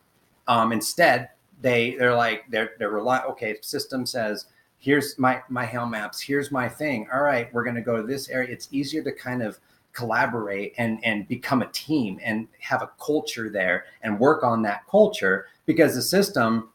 Um, 0.50 0.72
instead, 0.72 1.28
they 1.62 1.94
they're 1.94 2.14
like 2.14 2.44
they're 2.50 2.72
they're 2.78 2.90
relying. 2.90 3.24
Okay, 3.30 3.56
system 3.62 4.04
says 4.04 4.46
here's 4.78 5.16
my 5.16 5.40
my 5.48 5.64
helm 5.64 5.92
maps. 5.92 6.20
Here's 6.20 6.50
my 6.50 6.68
thing. 6.68 7.06
All 7.14 7.22
right, 7.22 7.52
we're 7.54 7.62
going 7.62 7.76
to 7.76 7.82
go 7.82 7.96
to 7.96 8.02
this 8.02 8.28
area. 8.28 8.48
It's 8.50 8.68
easier 8.72 9.02
to 9.04 9.12
kind 9.12 9.42
of 9.42 9.60
collaborate 9.92 10.74
and 10.76 10.98
and 11.04 11.28
become 11.28 11.62
a 11.62 11.68
team 11.68 12.18
and 12.22 12.48
have 12.58 12.82
a 12.82 12.90
culture 13.00 13.48
there 13.48 13.84
and 14.02 14.18
work 14.18 14.42
on 14.42 14.60
that 14.62 14.86
culture 14.90 15.46
because 15.66 15.94
the 15.94 16.02
system. 16.02 16.70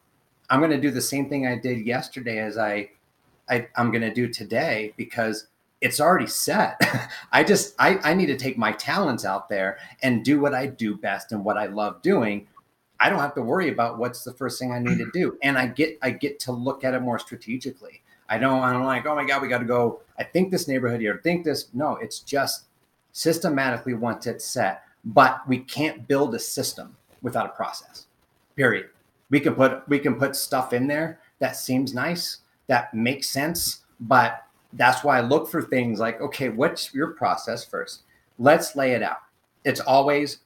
I'm 0.47 0.59
going 0.59 0.71
to 0.71 0.79
do 0.79 0.91
the 0.91 1.01
same 1.01 1.27
thing 1.27 1.47
I 1.47 1.57
did 1.57 1.87
yesterday 1.87 2.37
as 2.37 2.55
I, 2.55 2.91
I 3.49 3.67
I'm 3.75 3.89
going 3.89 4.03
to 4.03 4.13
do 4.13 4.27
today 4.27 4.93
because 4.95 5.47
it's 5.81 5.99
already 5.99 6.27
set. 6.27 6.79
I 7.31 7.43
just 7.43 7.73
I, 7.79 7.97
I 8.03 8.13
need 8.13 8.27
to 8.27 8.37
take 8.37 8.55
my 8.55 8.71
talents 8.73 9.25
out 9.25 9.49
there 9.49 9.79
and 10.03 10.23
do 10.23 10.39
what 10.39 10.53
I 10.53 10.67
do 10.67 10.95
best 10.95 11.31
and 11.31 11.43
what 11.43 11.57
I 11.57 11.65
love 11.65 12.01
doing 12.03 12.47
I 13.05 13.09
don't 13.09 13.19
have 13.19 13.35
to 13.35 13.41
worry 13.43 13.69
about 13.69 13.99
what's 13.99 14.23
the 14.23 14.33
first 14.33 14.57
thing 14.57 14.71
I 14.71 14.79
need 14.79 14.97
to 14.97 15.11
do. 15.13 15.37
And 15.43 15.59
I 15.59 15.67
get 15.67 15.99
I 16.01 16.09
get 16.09 16.39
to 16.39 16.51
look 16.51 16.83
at 16.83 16.95
it 16.95 17.01
more 17.01 17.19
strategically. 17.19 18.01
I 18.27 18.39
don't 18.39 18.63
I'm 18.63 18.83
like, 18.83 19.05
oh 19.05 19.13
my 19.13 19.25
God, 19.25 19.43
we 19.43 19.47
got 19.47 19.59
to 19.59 19.65
go. 19.65 19.99
I 20.17 20.23
think 20.23 20.49
this 20.49 20.67
neighborhood 20.67 21.01
here, 21.01 21.21
think 21.23 21.45
this. 21.45 21.67
No, 21.73 21.97
it's 21.97 22.19
just 22.19 22.65
systematically 23.11 23.93
once 23.93 24.25
it's 24.25 24.43
set. 24.43 24.81
But 25.03 25.47
we 25.47 25.59
can't 25.59 26.07
build 26.07 26.33
a 26.33 26.39
system 26.39 26.95
without 27.21 27.45
a 27.45 27.49
process. 27.49 28.07
Period. 28.55 28.87
We 29.29 29.39
can 29.39 29.53
put 29.53 29.87
we 29.87 29.99
can 29.99 30.15
put 30.15 30.35
stuff 30.35 30.73
in 30.73 30.87
there 30.87 31.19
that 31.39 31.55
seems 31.55 31.93
nice, 31.93 32.39
that 32.67 32.91
makes 32.93 33.29
sense, 33.29 33.81
but 33.99 34.45
that's 34.73 35.03
why 35.03 35.19
I 35.19 35.21
look 35.21 35.47
for 35.47 35.61
things 35.61 35.99
like, 35.99 36.19
okay, 36.21 36.49
what's 36.49 36.91
your 36.91 37.09
process 37.09 37.63
first? 37.63 38.01
Let's 38.39 38.75
lay 38.75 38.93
it 38.93 39.03
out. 39.03 39.19
It's 39.63 39.79
always 39.79 40.39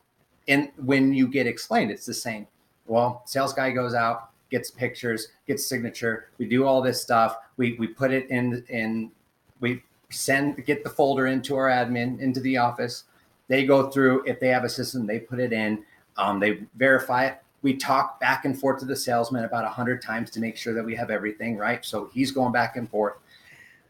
and 0.50 0.70
when 0.78 1.14
you 1.14 1.28
get 1.28 1.48
explained, 1.48 1.92
it's 1.92 2.06
the 2.06 2.14
same. 2.14 2.48
Well, 2.88 3.22
sales 3.26 3.54
guy 3.54 3.70
goes 3.72 3.94
out, 3.94 4.32
gets 4.50 4.72
pictures, 4.72 5.28
gets 5.48 5.66
signature. 5.66 6.30
We 6.40 6.48
do 6.48 6.66
all 6.66 6.82
this 6.82 7.02
stuff. 7.02 7.38
We 7.58 7.74
we 7.80 7.88
put 7.88 8.12
it 8.12 8.30
in 8.30 8.66
in 8.68 9.12
we 9.62 9.84
send 10.10 10.66
get 10.66 10.84
the 10.84 10.90
folder 10.90 11.28
into 11.28 11.56
our 11.56 11.70
admin 11.70 12.20
into 12.20 12.40
the 12.40 12.58
office. 12.58 13.06
They 13.48 13.66
go 13.66 13.90
through. 13.90 14.26
If 14.26 14.40
they 14.40 14.48
have 14.50 14.64
a 14.64 14.70
system, 14.70 15.06
they 15.06 15.20
put 15.20 15.40
it 15.40 15.54
in. 15.54 15.84
Um, 16.18 16.40
they 16.40 16.62
verify 16.76 17.28
it. 17.28 17.42
We 17.62 17.76
talk 17.76 18.20
back 18.20 18.46
and 18.46 18.60
forth 18.60 18.80
to 18.80 18.86
the 18.86 18.96
salesman 18.96 19.44
about 19.44 19.66
a 19.66 19.70
hundred 19.70 20.02
times 20.02 20.32
to 20.32 20.40
make 20.40 20.58
sure 20.58 20.74
that 20.74 20.84
we 20.84 20.96
have 20.96 21.10
everything 21.10 21.58
right. 21.58 21.84
So 21.86 22.10
he's 22.14 22.32
going 22.32 22.52
back 22.52 22.76
and 22.76 22.90
forth. 22.90 23.18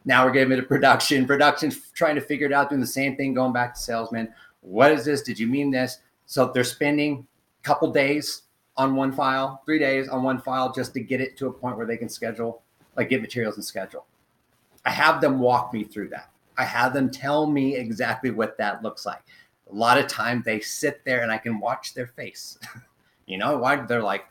Now 0.05 0.25
we're 0.25 0.31
getting 0.31 0.51
into 0.51 0.65
production. 0.65 1.25
Production 1.25 1.71
trying 1.93 2.15
to 2.15 2.21
figure 2.21 2.47
it 2.47 2.53
out, 2.53 2.69
doing 2.69 2.81
the 2.81 2.87
same 2.87 3.15
thing, 3.15 3.33
going 3.33 3.53
back 3.53 3.75
to 3.75 3.79
salesman. 3.79 4.33
What 4.61 4.91
is 4.91 5.05
this? 5.05 5.21
Did 5.21 5.39
you 5.39 5.47
mean 5.47 5.71
this? 5.71 5.99
So 6.29 6.51
they're 6.53 6.63
spending 6.63 7.25
a 7.59 7.63
couple 7.63 7.91
days 7.91 8.43
on 8.77 8.95
one 8.95 9.11
file, 9.11 9.63
three 9.65 9.79
days 9.79 10.07
on 10.09 10.21
one 10.21 10.39
file 10.39 10.71
just 10.71 10.93
to 10.93 10.99
get 10.99 11.19
it 11.19 11.35
to 11.37 11.47
a 11.47 11.51
point 11.51 11.75
where 11.75 11.87
they 11.87 11.97
can 11.97 12.07
schedule, 12.07 12.61
like 12.95 13.09
get 13.09 13.19
materials 13.19 13.55
and 13.55 13.65
schedule. 13.65 14.05
I 14.85 14.91
have 14.91 15.21
them 15.21 15.39
walk 15.39 15.73
me 15.73 15.83
through 15.83 16.09
that. 16.09 16.29
I 16.55 16.65
have 16.65 16.93
them 16.93 17.09
tell 17.09 17.47
me 17.47 17.75
exactly 17.75 18.29
what 18.29 18.59
that 18.59 18.83
looks 18.83 19.07
like. 19.07 19.23
A 19.71 19.73
lot 19.73 19.97
of 19.97 20.05
time 20.05 20.43
they 20.45 20.59
sit 20.59 21.03
there 21.03 21.23
and 21.23 21.31
I 21.31 21.39
can 21.39 21.59
watch 21.59 21.95
their 21.95 22.05
face. 22.05 22.59
you 23.25 23.39
know, 23.39 23.57
why 23.57 23.77
they're 23.77 24.03
like, 24.03 24.25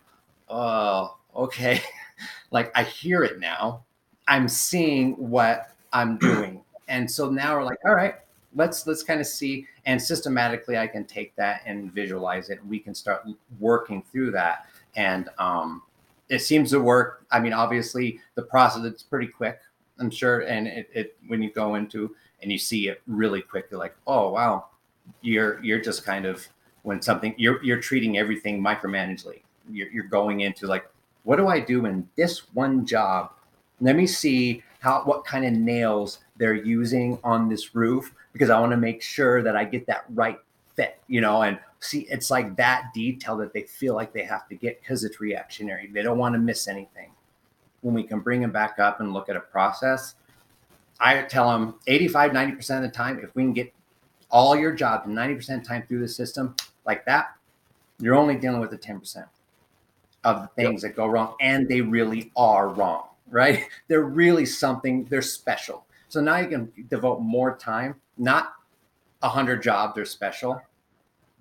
oh, 0.48 1.16
okay. 1.34 1.82
like 2.52 2.70
I 2.78 2.84
hear 2.84 3.24
it 3.24 3.40
now. 3.40 3.82
I'm 4.28 4.46
seeing 4.46 5.14
what 5.14 5.74
I'm 5.92 6.16
doing. 6.16 6.62
And 6.86 7.10
so 7.10 7.28
now 7.28 7.56
we're 7.56 7.64
like, 7.64 7.80
all 7.84 7.96
right, 7.96 8.14
let's 8.54 8.86
let's 8.86 9.02
kind 9.02 9.20
of 9.20 9.26
see 9.26 9.66
and 9.86 10.00
systematically 10.00 10.78
i 10.78 10.86
can 10.86 11.04
take 11.04 11.34
that 11.36 11.62
and 11.66 11.92
visualize 11.92 12.50
it. 12.50 12.64
We 12.66 12.78
can 12.78 12.94
start 12.94 13.26
working 13.58 14.02
through 14.10 14.30
that. 14.32 14.66
And 14.96 15.28
um, 15.38 15.82
it 16.28 16.40
seems 16.40 16.70
to 16.70 16.80
work. 16.80 17.24
I 17.30 17.40
mean 17.40 17.52
obviously 17.52 18.20
the 18.34 18.42
process 18.42 18.84
it's 18.84 19.02
pretty 19.02 19.28
quick 19.28 19.60
i'm 20.00 20.10
sure 20.10 20.40
and 20.40 20.68
it, 20.68 20.88
it 20.94 21.16
when 21.26 21.42
you 21.42 21.50
go 21.50 21.74
into 21.74 22.14
and 22.40 22.52
you 22.52 22.58
see 22.58 22.88
it 22.88 23.02
really 23.06 23.42
quick 23.42 23.66
you're 23.70 23.80
like 23.80 23.96
oh 24.06 24.30
wow. 24.30 24.66
You're 25.22 25.62
you're 25.64 25.80
just 25.80 26.04
kind 26.04 26.26
of 26.26 26.46
when 26.82 27.00
something 27.00 27.34
you're 27.38 27.62
you're 27.64 27.80
treating 27.80 28.18
everything 28.18 28.62
micromanagely 28.62 29.40
you're, 29.70 29.88
you're 29.88 30.04
going 30.04 30.40
into 30.40 30.66
like 30.66 30.86
what 31.24 31.36
do 31.36 31.48
i 31.48 31.60
do 31.60 31.84
in 31.84 32.08
this 32.16 32.54
one 32.54 32.86
job? 32.86 33.32
Let 33.80 33.96
me 33.96 34.06
see 34.06 34.62
how 34.80 35.02
what 35.04 35.24
kind 35.24 35.44
of 35.44 35.52
nails 35.52 36.20
they're 36.38 36.54
using 36.54 37.18
on 37.22 37.48
this 37.48 37.74
roof 37.74 38.14
because 38.32 38.50
I 38.50 38.58
want 38.60 38.72
to 38.72 38.76
make 38.76 39.02
sure 39.02 39.42
that 39.42 39.56
I 39.56 39.64
get 39.64 39.86
that 39.86 40.04
right 40.10 40.38
fit, 40.74 41.00
you 41.08 41.20
know, 41.20 41.42
and 41.42 41.58
see 41.80 42.06
it's 42.10 42.30
like 42.30 42.56
that 42.56 42.92
detail 42.94 43.36
that 43.38 43.52
they 43.52 43.62
feel 43.62 43.94
like 43.94 44.12
they 44.12 44.24
have 44.24 44.48
to 44.48 44.54
get 44.54 44.80
because 44.80 45.04
it's 45.04 45.20
reactionary. 45.20 45.88
They 45.88 46.02
don't 46.02 46.18
want 46.18 46.34
to 46.34 46.38
miss 46.38 46.68
anything. 46.68 47.10
When 47.82 47.94
we 47.94 48.02
can 48.02 48.20
bring 48.20 48.40
them 48.40 48.50
back 48.50 48.78
up 48.78 49.00
and 49.00 49.12
look 49.12 49.28
at 49.28 49.36
a 49.36 49.40
process, 49.40 50.14
I 51.00 51.22
tell 51.22 51.50
them 51.50 51.76
85, 51.86 52.32
90% 52.32 52.76
of 52.76 52.82
the 52.82 52.88
time, 52.88 53.20
if 53.22 53.34
we 53.34 53.42
can 53.42 53.52
get 53.52 53.72
all 54.30 54.56
your 54.56 54.72
jobs 54.72 55.08
90% 55.08 55.36
of 55.56 55.62
the 55.62 55.68
time 55.68 55.84
through 55.86 56.00
the 56.00 56.08
system 56.08 56.54
like 56.84 57.04
that, 57.06 57.36
you're 58.00 58.16
only 58.16 58.36
dealing 58.36 58.60
with 58.60 58.70
the 58.70 58.78
10% 58.78 59.24
of 60.24 60.42
the 60.42 60.48
things 60.48 60.82
yep. 60.82 60.92
that 60.92 60.96
go 60.96 61.06
wrong. 61.06 61.34
And 61.40 61.68
they 61.68 61.80
really 61.80 62.32
are 62.36 62.68
wrong, 62.68 63.08
right? 63.30 63.66
They're 63.88 64.02
really 64.02 64.46
something, 64.46 65.04
they're 65.04 65.22
special. 65.22 65.84
So 66.08 66.20
now 66.20 66.38
you 66.38 66.48
can 66.48 66.72
devote 66.88 67.20
more 67.20 67.56
time, 67.56 67.96
not 68.16 68.52
a 69.22 69.28
hundred 69.28 69.62
jobs 69.62 69.98
are 69.98 70.04
special. 70.04 70.60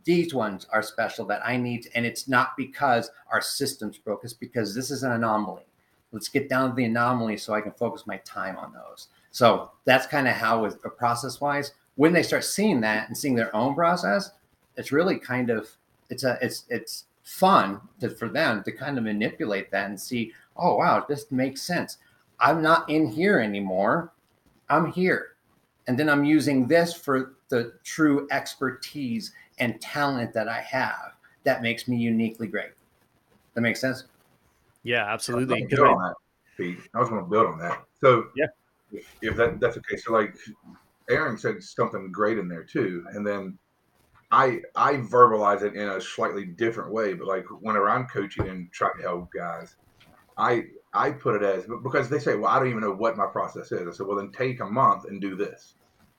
These 0.04 0.34
ones 0.34 0.68
are 0.72 0.82
special 0.82 1.26
that 1.26 1.42
I 1.46 1.58
need, 1.58 1.90
and 1.94 2.06
it's 2.06 2.28
not 2.28 2.56
because 2.58 3.12
our 3.32 3.42
system's 3.42 3.98
broke, 3.98 4.24
it's 4.24 4.34
because 4.34 4.74
this 4.74 4.90
is 4.90 5.04
an 5.04 5.12
anomaly. 5.12 5.66
Let's 6.12 6.30
get 6.30 6.50
down 6.50 6.70
to 6.70 6.76
the 6.76 6.86
anomaly 6.86 7.38
so 7.38 7.54
I 7.54 7.62
can 7.62 7.74
focus 7.74 8.08
my 8.08 8.18
time 8.18 8.58
on 8.58 8.74
those. 8.74 9.08
So 9.32 9.72
that's 9.86 10.08
kind 10.08 10.28
of 10.28 10.36
how, 10.36 10.64
with 10.64 10.76
uh, 10.76 10.88
a 10.88 10.90
process 10.90 11.42
wise, 11.42 11.74
when 11.96 12.14
they 12.14 12.24
start 12.24 12.44
seeing 12.44 12.82
that 12.82 13.08
and 13.08 13.18
seeing 13.18 13.36
their 13.36 13.54
own 13.56 13.76
process, 13.76 14.32
it's 14.78 14.92
really 14.92 15.20
kind 15.20 15.50
of 15.50 15.70
it's 16.10 16.24
a 16.24 16.38
it's 16.42 16.66
it's 16.70 17.06
fun 17.24 17.82
to, 18.00 18.10
for 18.10 18.30
them 18.30 18.64
to 18.64 18.72
kind 18.72 18.98
of 18.98 19.04
manipulate 19.04 19.70
that 19.72 19.90
and 19.90 20.00
see, 20.00 20.32
oh 20.56 20.78
wow, 20.78 21.06
this 21.08 21.30
makes 21.32 21.62
sense. 21.62 21.98
I'm 22.40 22.62
not 22.62 22.90
in 22.90 23.08
here 23.08 23.40
anymore. 23.40 24.14
I'm 24.70 24.92
here. 24.92 25.30
And 25.88 25.98
then 25.98 26.10
I'm 26.10 26.26
using 26.26 26.68
this 26.68 26.94
for 26.94 27.36
the 27.50 27.74
true 27.84 28.28
expertise 28.32 29.34
and 29.60 29.80
talent 29.80 30.34
that 30.34 30.48
I 30.50 30.62
have 30.62 31.14
that 31.44 31.62
makes 31.62 31.88
me 31.88 31.98
uniquely 31.98 32.48
great. 32.48 32.72
That 33.54 33.62
makes 33.62 33.80
sense? 33.80 34.06
Yeah, 34.84 35.06
absolutely. 35.06 35.56
I 35.56 35.60
was 35.62 35.74
gonna 35.74 35.76
build 35.76 35.98
on 35.98 36.04
that, 36.04 36.16
I 36.94 37.00
was 37.00 37.10
going 37.10 37.24
to 37.24 37.30
build 37.30 37.48
on 37.48 37.60
that. 37.60 37.84
So 38.02 38.26
Yeah. 38.36 38.48
if, 38.92 39.06
if 39.22 39.38
that 39.38 39.60
that's 39.60 39.78
okay. 39.78 39.98
So 39.98 40.14
like 40.14 40.36
Aaron 41.10 41.38
said 41.38 41.62
something 41.62 42.12
great 42.12 42.38
in 42.38 42.48
there 42.48 42.64
too, 42.64 43.06
and 43.14 43.26
then 43.26 43.58
I 44.32 44.62
I 44.76 44.96
verbalize 44.96 45.62
it 45.62 45.76
in 45.76 45.88
a 45.88 46.02
slightly 46.02 46.46
different 46.46 46.92
way. 46.92 47.14
But 47.14 47.28
like 47.28 47.46
whenever 47.62 47.90
I'm 47.90 48.08
coaching 48.08 48.48
and 48.50 48.72
trying 48.72 48.98
to 48.98 49.04
help 49.04 49.30
guys, 49.36 49.76
I 50.38 50.66
I 50.94 51.12
put 51.12 51.42
it 51.42 51.44
as 51.44 51.66
because 51.84 52.10
they 52.10 52.20
say, 52.20 52.36
well, 52.36 52.52
I 52.52 52.60
don't 52.60 52.70
even 52.70 52.82
know 52.82 52.94
what 52.94 53.18
my 53.18 53.26
process 53.26 53.72
is. 53.72 53.88
I 53.88 53.92
said, 53.92 54.08
well, 54.08 54.18
then 54.18 54.32
take 54.32 54.60
a 54.60 54.66
month 54.66 55.06
and 55.06 55.22
do 55.22 55.36
this. 55.36 55.76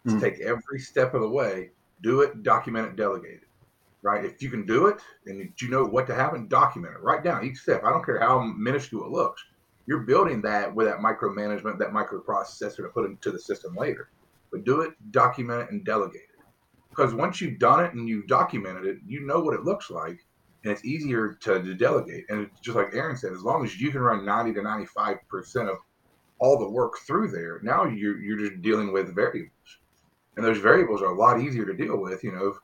Mm. 0.07 0.21
Take 0.21 0.41
every 0.41 0.79
step 0.79 1.15
of 1.15 1.23
the 1.23 1.29
way, 1.29 1.71
do 2.03 2.21
it, 2.23 2.43
document 2.43 2.89
it, 2.89 2.97
delegate 2.97 3.43
it. 3.43 3.49
Right? 4.03 4.25
If 4.25 4.41
you 4.43 4.51
can 4.51 4.65
do 4.65 4.87
it 4.87 5.01
and 5.27 5.53
you 5.59 5.69
know 5.69 5.85
what 5.85 6.07
to 6.07 6.15
happen, 6.15 6.47
document 6.49 6.95
it. 6.95 7.03
Write 7.03 7.25
down 7.25 7.45
each 7.45 7.59
step. 7.59 7.83
I 7.85 7.91
don't 7.91 8.05
care 8.05 8.21
how 8.21 8.41
minuscule 8.41 9.05
it 9.05 9.11
looks. 9.11 9.45
You're 9.87 10.01
building 10.01 10.43
that 10.43 10.73
with 10.73 10.87
that 10.87 10.99
micromanagement, 10.99 11.79
that 11.79 11.93
microprocessor 11.93 12.77
to 12.77 12.89
put 12.89 13.07
into 13.07 13.33
the 13.33 13.39
system 13.39 13.75
later. 13.75 14.11
But 14.53 14.65
do 14.65 14.83
it, 14.83 14.93
document 15.11 15.63
it, 15.63 15.71
and 15.73 15.85
delegate 15.85 16.23
it. 16.23 16.45
Because 16.91 17.15
once 17.15 17.41
you've 17.41 17.59
done 17.59 17.85
it 17.85 17.95
and 17.95 18.09
you've 18.09 18.27
documented 18.27 18.87
it, 18.87 18.99
you 19.07 19.27
know 19.27 19.41
what 19.41 19.55
it 19.55 19.65
looks 19.65 19.91
like, 19.91 20.25
and 20.69 20.77
it's 20.77 20.85
easier 20.85 21.33
to, 21.41 21.63
to 21.63 21.75
delegate. 21.75 22.27
And 22.29 22.51
just 22.61 22.77
like 22.77 22.95
Aaron 22.95 23.17
said, 23.17 23.33
as 23.33 23.43
long 23.43 23.65
as 23.65 23.81
you 23.81 23.91
can 23.91 24.03
run 24.03 24.27
90 24.27 24.53
to 24.53 24.63
95 24.63 25.17
percent 25.27 25.71
of 25.71 25.79
all 26.41 26.59
the 26.59 26.69
work 26.69 26.99
through 27.07 27.31
there, 27.31 27.59
now 27.63 27.87
you're 27.87 28.21
you're 28.21 28.39
just 28.39 28.61
dealing 28.61 28.93
with 28.93 29.15
variables, 29.15 29.79
and 30.37 30.45
those 30.45 30.59
variables 30.59 31.01
are 31.01 31.07
a 31.15 31.19
lot 31.19 31.41
easier 31.41 31.65
to 31.65 31.73
deal 31.73 31.97
with. 31.97 32.23
You 32.23 32.33
know, 32.33 32.49
if, 32.49 32.57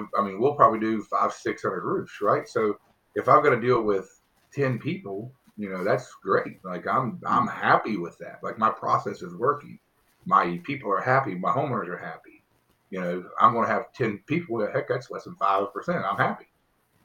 if 0.00 0.06
I 0.18 0.22
mean, 0.22 0.40
we'll 0.40 0.54
probably 0.54 0.80
do 0.80 1.02
five, 1.02 1.34
six 1.34 1.62
hundred 1.62 1.84
roofs, 1.84 2.22
right? 2.22 2.48
So 2.48 2.78
if 3.14 3.28
I've 3.28 3.44
got 3.44 3.50
to 3.50 3.60
deal 3.60 3.82
with 3.82 4.18
ten 4.50 4.78
people, 4.78 5.30
you 5.58 5.68
know, 5.68 5.84
that's 5.84 6.10
great. 6.22 6.64
Like 6.64 6.86
I'm 6.86 7.20
I'm 7.26 7.46
happy 7.46 7.98
with 7.98 8.16
that. 8.18 8.42
Like 8.42 8.58
my 8.58 8.70
process 8.70 9.20
is 9.20 9.34
working. 9.34 9.78
My 10.24 10.58
people 10.64 10.90
are 10.90 11.02
happy. 11.02 11.34
My 11.34 11.52
homeowners 11.52 11.88
are 11.88 11.98
happy. 11.98 12.42
You 12.88 13.02
know, 13.02 13.24
I'm 13.38 13.52
going 13.52 13.66
to 13.66 13.72
have 13.72 13.92
ten 13.92 14.22
people. 14.26 14.66
Heck, 14.72 14.88
that's 14.88 15.10
less 15.10 15.24
than 15.24 15.36
five 15.36 15.70
percent. 15.74 16.02
I'm 16.02 16.16
happy, 16.16 16.46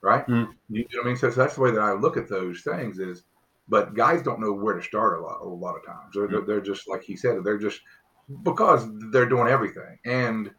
right? 0.08 0.26
Mm. 0.28 0.54
You 0.70 0.80
know 0.80 0.88
what 1.00 1.06
I 1.06 1.08
mean? 1.10 1.17
So, 1.17 1.30
so 1.30 1.41
that's 1.41 1.56
the 1.56 1.62
way 1.62 1.72
that 1.72 1.82
I 1.82 1.91
look 1.91 2.17
at 2.17 2.30
those 2.30 2.62
things. 2.62 3.00
Is 3.00 3.24
but 3.67 3.93
guys 3.93 4.22
don't 4.24 4.39
know 4.39 4.54
where 4.54 4.76
to 4.76 4.82
start 4.82 5.20
a 5.20 5.22
lot. 5.22 5.41
A 5.41 5.43
lot 5.43 5.76
of 5.76 5.86
times, 5.86 6.13
they're, 6.13 6.28
they're, 6.28 6.41
they're 6.41 6.62
just 6.62 6.88
like 6.88 7.04
he 7.04 7.17
said. 7.17 7.43
They're 7.43 7.58
just 7.58 7.82
because 8.43 8.88
they're 9.12 9.30
doing 9.30 9.50
everything, 9.50 10.00
and 10.06 10.52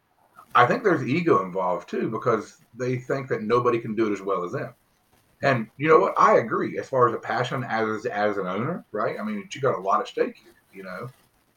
I 0.55 0.65
think 0.65 0.83
there's 0.83 1.03
ego 1.03 1.43
involved 1.43 1.89
too 1.89 2.09
because 2.09 2.57
they 2.77 2.97
think 2.97 3.27
that 3.29 3.43
nobody 3.43 3.79
can 3.79 3.95
do 3.95 4.07
it 4.07 4.13
as 4.13 4.21
well 4.21 4.43
as 4.43 4.51
them. 4.51 4.73
And 5.41 5.67
you 5.77 5.87
know 5.87 5.99
what? 5.99 6.13
I 6.17 6.37
agree 6.37 6.77
as 6.77 6.89
far 6.89 7.07
as 7.07 7.15
a 7.15 7.19
passion 7.19 7.63
as 7.63 8.05
as 8.05 8.37
an 8.37 8.45
owner, 8.45 8.85
right? 8.91 9.19
I 9.19 9.23
mean, 9.23 9.47
you 9.51 9.61
got 9.61 9.77
a 9.77 9.81
lot 9.81 10.01
at 10.01 10.07
stake 10.07 10.35
here, 10.43 10.53
you 10.73 10.83
know. 10.83 11.09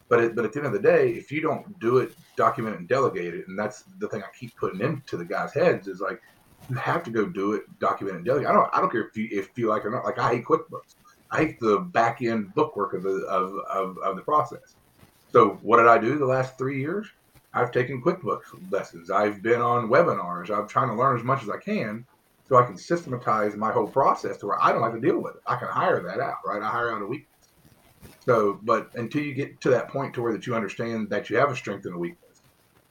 But 0.09 0.25
it, 0.25 0.37
but 0.37 0.45
at 0.45 0.53
the 0.53 0.59
end 0.59 0.67
of 0.67 0.73
the 0.73 0.79
day, 0.79 1.11
if 1.13 1.33
you 1.33 1.41
don't 1.41 1.79
do 1.81 1.99
it, 1.99 2.15
document 2.37 2.75
it, 2.75 2.81
and 2.81 2.89
delegate 2.89 3.35
it, 3.35 3.49
and 3.49 3.59
that's 3.59 3.85
the 3.99 4.09
thing 4.09 4.23
I 4.23 4.39
keep 4.39 4.55
putting 4.57 4.81
into 4.81 5.17
the 5.17 5.25
guys' 5.25 5.55
heads 5.55 5.89
is 5.89 6.01
like, 6.01 6.21
you 6.73 6.79
have 6.79 7.03
to 7.03 7.11
go 7.11 7.27
do 7.27 7.53
it, 7.53 7.65
document 7.79 8.17
and 8.17 8.25
delegate. 8.25 8.49
I 8.49 8.53
don't 8.55 8.71
I 8.73 8.81
don't 8.81 8.91
care 8.91 9.03
if 9.03 9.15
you 9.15 9.29
if 9.31 9.51
you 9.57 9.69
like 9.69 9.83
it 9.83 9.89
or 9.89 9.91
not. 9.91 10.05
Like 10.05 10.19
I 10.19 10.37
hate 10.37 10.45
QuickBooks. 10.47 10.97
I 11.31 11.37
hate 11.37 11.61
the 11.61 11.81
back 11.81 12.23
end 12.23 12.55
bookwork 12.55 12.95
of 12.95 13.03
the 13.03 13.27
of, 13.27 13.53
of, 13.71 13.99
of 13.99 14.17
the 14.17 14.23
process. 14.23 14.77
So 15.31 15.59
what 15.63 15.77
did 15.77 15.87
I 15.87 15.99
do 15.99 16.17
the 16.17 16.25
last 16.25 16.57
three 16.57 16.81
years? 16.81 17.07
I've 17.53 17.73
taken 17.73 18.03
QuickBooks 18.03 18.71
lessons. 18.71 19.11
I've 19.11 19.43
been 19.43 19.61
on 19.61 19.91
webinars. 19.91 20.51
I'm 20.51 20.67
trying 20.67 20.89
to 20.89 20.95
learn 20.95 21.19
as 21.19 21.25
much 21.25 21.43
as 21.43 21.51
I 21.51 21.59
can 21.59 22.07
so 22.49 22.57
I 22.57 22.65
can 22.65 22.79
systematize 22.79 23.55
my 23.55 23.71
whole 23.71 23.87
process 23.87 24.39
to 24.39 24.47
where 24.47 24.63
I 24.63 24.73
don't 24.73 24.83
have 24.83 24.95
to 24.95 25.01
deal 25.01 25.19
with 25.19 25.37
it. 25.37 25.43
I 25.47 25.57
can 25.57 25.69
hire 25.69 26.03
that 26.03 26.21
out, 26.21 26.37
right? 26.47 26.63
I 26.63 26.71
hire 26.71 26.95
out 26.95 27.03
a 27.03 27.07
week. 27.07 27.29
So, 28.21 28.59
but 28.63 28.91
until 28.95 29.23
you 29.23 29.35
get 29.35 29.61
to 29.61 29.71
that 29.71 29.89
point 29.89 30.15
to 30.15 30.23
where 30.23 30.33
that 30.33 30.47
you 30.47 30.55
understand 30.55 31.11
that 31.11 31.29
you 31.29 31.37
have 31.37 31.51
a 31.51 31.57
strength 31.57 31.85
and 31.85 31.95
a 31.95 31.99
weakness, 31.99 32.41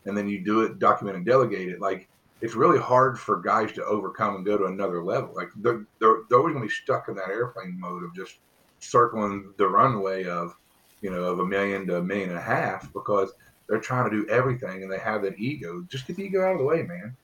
and 0.06 0.16
then 0.16 0.30
you 0.30 0.44
do 0.46 0.62
it, 0.62 0.78
document 0.78 1.18
and 1.18 1.26
delegate 1.26 1.70
it, 1.70 1.82
like 1.82 2.08
it's 2.42 2.56
really 2.56 2.80
hard 2.80 3.20
for 3.20 3.40
guys 3.40 3.72
to 3.74 3.86
overcome 3.86 4.36
and 4.36 4.46
go 4.46 4.58
to 4.58 4.66
another 4.66 5.04
level. 5.04 5.34
Like 5.36 5.50
they're 5.56 5.86
they're, 6.00 6.22
they're 6.30 6.40
always 6.40 6.54
going 6.54 6.68
to 6.68 6.68
be 6.68 6.74
stuck 6.74 7.08
in 7.08 7.16
that 7.16 7.30
airplane 7.30 7.80
mode 7.80 8.04
of 8.04 8.16
just 8.16 8.40
circling 8.80 9.54
the 9.58 9.68
runway 9.68 10.26
of, 10.26 10.56
you 11.02 11.12
know, 11.12 11.24
of 11.24 11.40
a 11.40 11.46
million 11.46 11.86
to 11.88 11.98
a 11.98 12.04
million 12.04 12.30
and 12.30 12.40
a 12.40 12.42
half 12.42 12.92
because 12.94 13.32
they're 13.68 13.80
trying 13.80 14.10
to 14.10 14.16
do 14.16 14.28
everything 14.30 14.84
and 14.84 14.92
they 14.92 14.98
have 14.98 15.22
that 15.22 15.40
ego. 15.40 15.86
Just 15.90 16.08
get 16.08 16.16
the 16.16 16.24
ego 16.24 16.44
out 16.44 16.54
of 16.54 16.58
the 16.58 16.66
way, 16.66 16.82
man. 16.84 17.16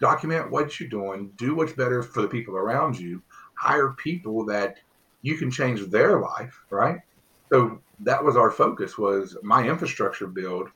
Document 0.00 0.50
what 0.50 0.80
you're 0.80 0.88
doing. 0.88 1.30
Do 1.36 1.54
what's 1.54 1.72
better 1.72 2.02
for 2.02 2.22
the 2.22 2.28
people 2.28 2.56
around 2.56 2.98
you. 2.98 3.22
Hire 3.54 3.90
people 3.90 4.44
that 4.46 4.78
you 5.20 5.36
can 5.36 5.50
change 5.50 5.86
their 5.86 6.18
life, 6.18 6.64
right? 6.70 6.98
So 7.50 7.80
that 8.00 8.24
was 8.24 8.36
our 8.36 8.50
focus. 8.50 8.98
Was 8.98 9.36
my 9.42 9.68
infrastructure 9.68 10.26
build 10.26 10.70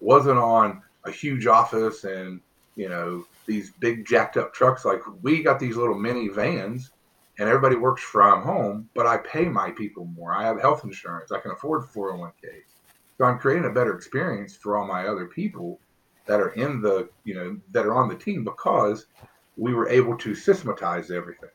wasn't 0.00 0.38
on 0.38 0.82
a 1.04 1.10
huge 1.10 1.46
office 1.46 2.04
and 2.04 2.40
you 2.76 2.88
know 2.88 3.24
these 3.46 3.72
big 3.80 4.06
jacked 4.06 4.36
up 4.36 4.54
trucks. 4.54 4.84
Like 4.84 5.00
we 5.22 5.42
got 5.42 5.58
these 5.58 5.76
little 5.76 5.98
mini 5.98 6.28
vans, 6.28 6.90
and 7.38 7.48
everybody 7.48 7.76
works 7.76 8.02
from 8.02 8.42
home. 8.42 8.88
But 8.94 9.06
I 9.06 9.18
pay 9.18 9.44
my 9.46 9.70
people 9.70 10.06
more. 10.06 10.34
I 10.34 10.44
have 10.44 10.60
health 10.60 10.84
insurance. 10.84 11.32
I 11.32 11.40
can 11.40 11.52
afford 11.52 11.84
401k. 11.84 12.32
So 13.18 13.24
I'm 13.24 13.38
creating 13.38 13.66
a 13.66 13.74
better 13.74 13.94
experience 13.94 14.56
for 14.56 14.76
all 14.76 14.86
my 14.86 15.06
other 15.06 15.26
people 15.26 15.80
that 16.26 16.40
are 16.40 16.50
in 16.50 16.80
the 16.80 17.08
you 17.24 17.34
know 17.34 17.58
that 17.70 17.86
are 17.86 17.94
on 17.94 18.08
the 18.08 18.14
team 18.14 18.44
because 18.44 19.06
we 19.56 19.74
were 19.74 19.88
able 19.88 20.16
to 20.18 20.34
systematize 20.34 21.10
everything 21.10 21.50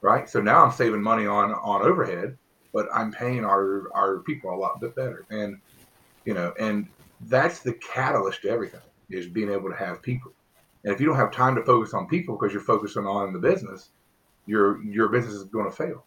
right 0.00 0.28
so 0.28 0.40
now 0.40 0.64
i'm 0.64 0.72
saving 0.72 1.02
money 1.02 1.26
on 1.26 1.52
on 1.54 1.82
overhead 1.82 2.36
but 2.72 2.86
i'm 2.94 3.12
paying 3.12 3.44
our 3.44 3.88
our 3.94 4.18
people 4.20 4.54
a 4.54 4.56
lot 4.56 4.80
bit 4.80 4.94
better 4.94 5.24
and 5.30 5.58
you 6.24 6.34
know 6.34 6.52
and 6.58 6.86
that's 7.22 7.60
the 7.60 7.72
catalyst 7.74 8.42
to 8.42 8.48
everything 8.48 8.80
is 9.10 9.26
being 9.26 9.50
able 9.50 9.70
to 9.70 9.76
have 9.76 10.02
people 10.02 10.32
and 10.86 10.94
if 10.94 11.00
you 11.00 11.06
don't 11.06 11.16
have 11.16 11.32
time 11.32 11.54
to 11.56 11.62
focus 11.62 11.92
on 11.92 12.06
people 12.06 12.38
because 12.38 12.54
you're 12.54 12.62
focusing 12.62 13.04
on 13.04 13.34
the 13.34 13.38
business 13.38 13.90
your 14.46 14.82
your 14.84 15.08
business 15.08 15.34
is 15.34 15.44
going 15.44 15.66
to 15.66 15.76
fail. 15.76 16.04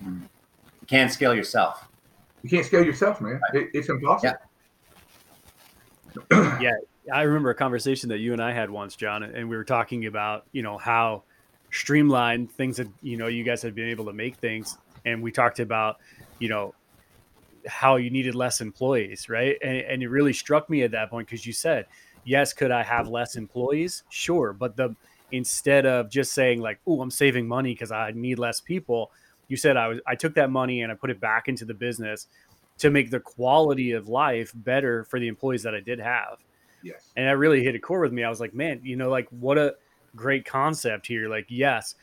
You 0.00 0.86
can't 0.86 1.12
scale 1.12 1.34
yourself. 1.34 1.88
you 2.42 2.48
can't 2.48 2.64
scale 2.64 2.84
yourself 2.84 3.20
man. 3.20 3.40
It, 3.52 3.68
it's 3.74 3.88
impossible. 3.88 4.38
Yeah, 6.60 6.72
I 7.12 7.22
remember 7.22 7.50
a 7.50 7.54
conversation 7.54 8.08
that 8.08 8.18
you 8.18 8.32
and 8.32 8.42
I 8.42 8.52
had 8.52 8.70
once, 8.70 8.96
Jon, 8.96 9.22
and 9.22 9.48
we 9.48 9.56
were 9.56 9.64
talking 9.64 10.06
about 10.06 10.46
you 10.52 10.62
know 10.62 10.78
how 10.78 11.24
streamlined 11.70 12.50
things 12.52 12.78
that 12.78 12.88
you 13.02 13.16
know 13.16 13.26
you 13.26 13.44
guys 13.44 13.60
had 13.62 13.74
been 13.74 13.88
able 13.88 14.06
to 14.06 14.12
make 14.12 14.36
things, 14.36 14.78
and 15.04 15.22
we 15.22 15.32
talked 15.32 15.60
about 15.60 15.98
you 16.38 16.48
know 16.48 16.74
how 17.66 17.96
you 17.96 18.10
needed 18.10 18.34
less 18.34 18.60
employees, 18.60 19.28
right? 19.28 19.56
And, 19.62 19.76
and 19.76 20.02
it 20.02 20.08
really 20.08 20.32
struck 20.32 20.70
me 20.70 20.82
at 20.82 20.92
that 20.92 21.10
point 21.10 21.28
because 21.28 21.44
you 21.44 21.52
said, 21.52 21.86
yes, 22.24 22.52
could 22.52 22.70
I 22.70 22.82
have 22.82 23.08
less 23.08 23.36
employees? 23.36 24.04
Sure, 24.08 24.52
but 24.52 24.76
the 24.76 24.94
instead 25.30 25.86
of 25.86 26.10
just 26.10 26.32
saying 26.32 26.60
like, 26.60 26.80
oh, 26.86 27.00
I'm 27.00 27.10
saving 27.10 27.46
money 27.46 27.74
because 27.74 27.92
I 27.92 28.12
need 28.12 28.38
less 28.38 28.60
people, 28.60 29.10
you 29.48 29.56
said 29.56 29.76
I 29.76 29.88
was 29.88 30.00
I 30.06 30.14
took 30.14 30.34
that 30.34 30.50
money 30.50 30.82
and 30.82 30.92
I 30.92 30.94
put 30.94 31.10
it 31.10 31.20
back 31.20 31.48
into 31.48 31.64
the 31.64 31.74
business 31.74 32.26
to 32.78 32.90
make 32.90 33.10
the 33.10 33.20
quality 33.20 33.92
of 33.92 34.08
life 34.08 34.52
better 34.54 35.04
for 35.04 35.18
the 35.18 35.28
employees 35.28 35.62
that 35.64 35.74
I 35.74 35.80
did 35.80 35.98
have. 35.98 36.38
yes 36.82 37.10
And 37.16 37.26
that 37.26 37.36
really 37.36 37.62
hit 37.62 37.74
a 37.74 37.78
core 37.78 38.00
with 38.00 38.12
me. 38.12 38.22
I 38.22 38.30
was 38.30 38.40
like, 38.40 38.54
man, 38.54 38.80
you 38.82 38.96
know, 38.96 39.10
like 39.10 39.28
what 39.30 39.58
a 39.58 39.74
great 40.14 40.44
concept 40.44 41.06
here. 41.06 41.28
Like, 41.28 41.46
yes, 41.48 41.96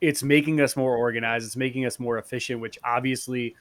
it's 0.00 0.22
making 0.22 0.60
us 0.60 0.76
more 0.76 0.96
organized, 0.96 1.46
it's 1.46 1.56
making 1.56 1.86
us 1.86 1.98
more 1.98 2.18
efficient, 2.18 2.60
which 2.60 2.78
obviously 2.84 3.54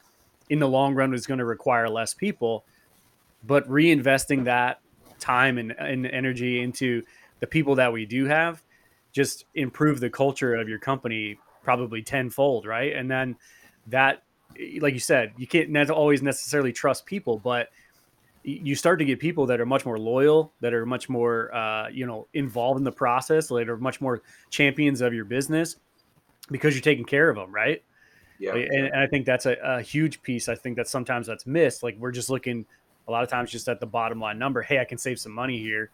in 0.50 0.60
the 0.60 0.68
long 0.68 0.94
run 0.94 1.14
is 1.14 1.28
going 1.28 1.40
to 1.40 1.46
require 1.46 1.90
less 1.90 2.14
people. 2.14 2.64
But 3.44 3.68
reinvesting 3.68 4.44
that 4.46 4.81
time 5.22 5.58
and, 5.58 5.72
and 5.72 6.06
energy 6.06 6.62
into 6.62 7.04
the 7.40 7.48
people 7.48 7.76
that 7.76 7.94
we 7.94 8.06
do 8.06 8.26
have 8.26 8.62
just 9.14 9.46
improve 9.56 10.00
the 10.00 10.10
culture 10.10 10.56
of 10.56 10.68
your 10.68 10.80
company 10.80 11.38
probably 11.64 12.02
tenfold, 12.02 12.66
right? 12.66 12.94
And 12.94 13.10
then 13.10 13.36
that 13.88 14.24
like 14.80 14.94
you 14.94 15.00
said, 15.00 15.34
you 15.38 15.48
can't 15.48 15.90
always 15.90 16.22
necessarily 16.22 16.74
trust 16.74 17.06
people, 17.06 17.40
but 17.40 17.70
you 18.44 18.76
start 18.76 19.00
to 19.00 19.06
get 19.06 19.20
people 19.20 19.46
that 19.46 19.62
are 19.62 19.66
much 19.66 19.86
more 19.86 20.00
loyal, 20.00 20.52
that 20.62 20.74
are 20.74 20.86
much 20.86 21.08
more, 21.10 21.54
uh, 21.54 21.90
you 21.90 22.08
know, 22.08 22.28
involved 22.34 22.80
in 22.80 22.84
the 22.84 22.92
process, 22.92 23.48
that 23.48 23.70
are 23.70 23.78
much 23.78 24.02
more 24.02 24.24
champions 24.50 25.02
of 25.02 25.14
your 25.14 25.26
business 25.26 25.76
because 26.50 26.74
you're 26.74 26.82
taking 26.82 27.06
care 27.06 27.30
of 27.30 27.36
them, 27.36 27.54
right? 27.54 27.84
Yeah, 28.40 28.56
and, 28.56 28.88
and 28.88 28.96
I 28.96 29.06
think 29.06 29.28
that's 29.28 29.46
a, 29.46 29.56
a 29.64 29.82
huge 29.82 30.24
piece. 30.24 30.50
I 30.50 30.56
think 30.56 30.76
that 30.78 30.88
sometimes 30.88 31.28
that's 31.28 31.46
missed. 31.46 31.84
Like 31.84 31.98
we're 32.00 32.12
just 32.12 32.30
looking 32.32 32.66
a 33.08 33.12
lot 33.12 33.24
of 33.24 33.30
times 33.30 33.52
just 33.52 33.68
at 33.68 33.80
the 33.80 33.86
bottom 33.86 34.20
line 34.20 34.40
number. 34.40 34.62
Hey, 34.62 34.80
I 34.80 34.86
can 34.86 34.98
save 34.98 35.20
some 35.20 35.32
money 35.32 35.60
here 35.60 35.90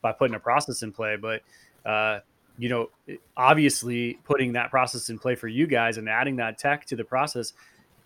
by 0.00 0.12
putting 0.12 0.34
a 0.34 0.40
process 0.40 0.82
in 0.82 0.92
play. 0.92 1.16
But 1.16 1.42
uh, 1.84 2.20
you 2.58 2.68
know, 2.68 2.90
obviously 3.36 4.18
putting 4.24 4.52
that 4.52 4.70
process 4.70 5.08
in 5.08 5.18
play 5.18 5.34
for 5.34 5.48
you 5.48 5.66
guys 5.66 5.96
and 5.96 6.08
adding 6.08 6.36
that 6.36 6.58
tech 6.58 6.84
to 6.86 6.96
the 6.96 7.04
process 7.04 7.52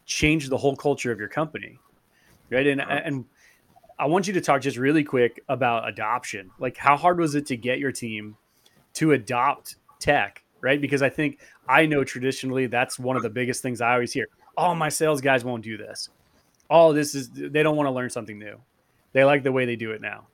changed 0.04 0.50
the 0.50 0.56
whole 0.56 0.76
culture 0.76 1.10
of 1.10 1.18
your 1.18 1.28
company, 1.28 1.78
right? 2.50 2.66
And 2.66 2.80
Right. 2.80 3.02
and 3.04 3.24
I 3.98 4.06
want 4.06 4.26
you 4.26 4.34
to 4.34 4.40
talk 4.40 4.60
just 4.60 4.76
really 4.76 5.04
quick 5.04 5.42
about 5.48 5.88
adoption. 5.88 6.50
Like, 6.58 6.76
how 6.76 6.96
hard 6.96 7.18
was 7.18 7.34
it 7.34 7.46
to 7.46 7.56
get 7.56 7.78
your 7.78 7.92
team 7.92 8.36
to 8.94 9.12
adopt 9.12 9.76
tech, 9.98 10.42
right? 10.60 10.80
Because 10.80 11.02
I 11.02 11.08
think 11.08 11.40
I 11.68 11.86
know 11.86 12.04
traditionally 12.04 12.66
that's 12.66 12.98
one 12.98 13.16
of 13.16 13.22
the 13.22 13.30
biggest 13.30 13.62
things 13.62 13.80
I 13.80 13.94
always 13.94 14.12
hear. 14.12 14.28
All 14.56 14.74
my 14.74 14.90
sales 14.90 15.20
guys 15.20 15.44
won't 15.44 15.64
do 15.64 15.76
this. 15.76 16.10
All 16.68 16.92
this 16.92 17.14
is 17.14 17.30
they 17.30 17.62
don't 17.62 17.76
want 17.76 17.86
to 17.86 17.92
learn 17.92 18.10
something 18.10 18.38
new. 18.38 18.60
They 19.12 19.24
like 19.24 19.42
the 19.42 19.52
way 19.52 19.64
they 19.64 19.76
do 19.76 19.92
it 19.92 20.00
now, 20.00 20.26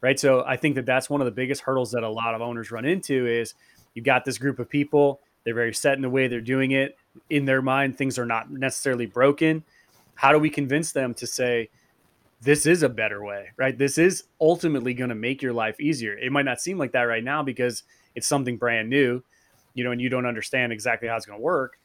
right? 0.00 0.18
So 0.18 0.44
I 0.46 0.56
think 0.56 0.74
that 0.74 0.86
that's 0.86 1.08
one 1.08 1.20
of 1.20 1.24
the 1.24 1.30
biggest 1.32 1.62
hurdles 1.62 1.92
that 1.92 2.02
a 2.02 2.08
lot 2.08 2.34
of 2.34 2.42
owners 2.42 2.70
run 2.70 2.84
into 2.84 3.26
is 3.26 3.54
you've 3.94 4.04
got 4.04 4.24
this 4.24 4.38
group 4.38 4.58
of 4.58 4.68
people. 4.68 5.20
They're 5.44 5.54
very 5.54 5.72
set 5.72 5.94
in 5.94 6.02
the 6.02 6.10
way 6.10 6.28
they're 6.28 6.40
doing 6.40 6.72
it. 6.72 6.96
In 7.30 7.44
their 7.44 7.62
mind, 7.62 7.96
things 7.96 8.18
are 8.18 8.26
not 8.26 8.50
necessarily 8.50 9.06
broken. 9.06 9.64
How 10.14 10.32
do 10.32 10.38
we 10.38 10.50
convince 10.50 10.92
them 10.92 11.14
to 11.14 11.26
say, 11.26 11.70
this 12.40 12.66
is 12.66 12.82
a 12.82 12.88
better 12.88 13.24
way, 13.24 13.48
right? 13.56 13.76
This 13.76 13.98
is 13.98 14.24
ultimately 14.40 14.94
going 14.94 15.08
to 15.08 15.16
make 15.16 15.42
your 15.42 15.52
life 15.52 15.80
easier. 15.80 16.16
It 16.16 16.30
might 16.30 16.44
not 16.44 16.60
seem 16.60 16.78
like 16.78 16.92
that 16.92 17.02
right 17.02 17.24
now 17.24 17.42
because 17.42 17.82
it's 18.14 18.26
something 18.26 18.56
brand 18.56 18.90
new, 18.90 19.22
you 19.74 19.84
know, 19.84 19.90
and 19.90 20.00
you 20.00 20.08
don't 20.08 20.26
understand 20.26 20.72
exactly 20.72 21.08
how 21.08 21.16
it's 21.16 21.26
going 21.26 21.38
to 21.38 21.42
work. 21.42 21.78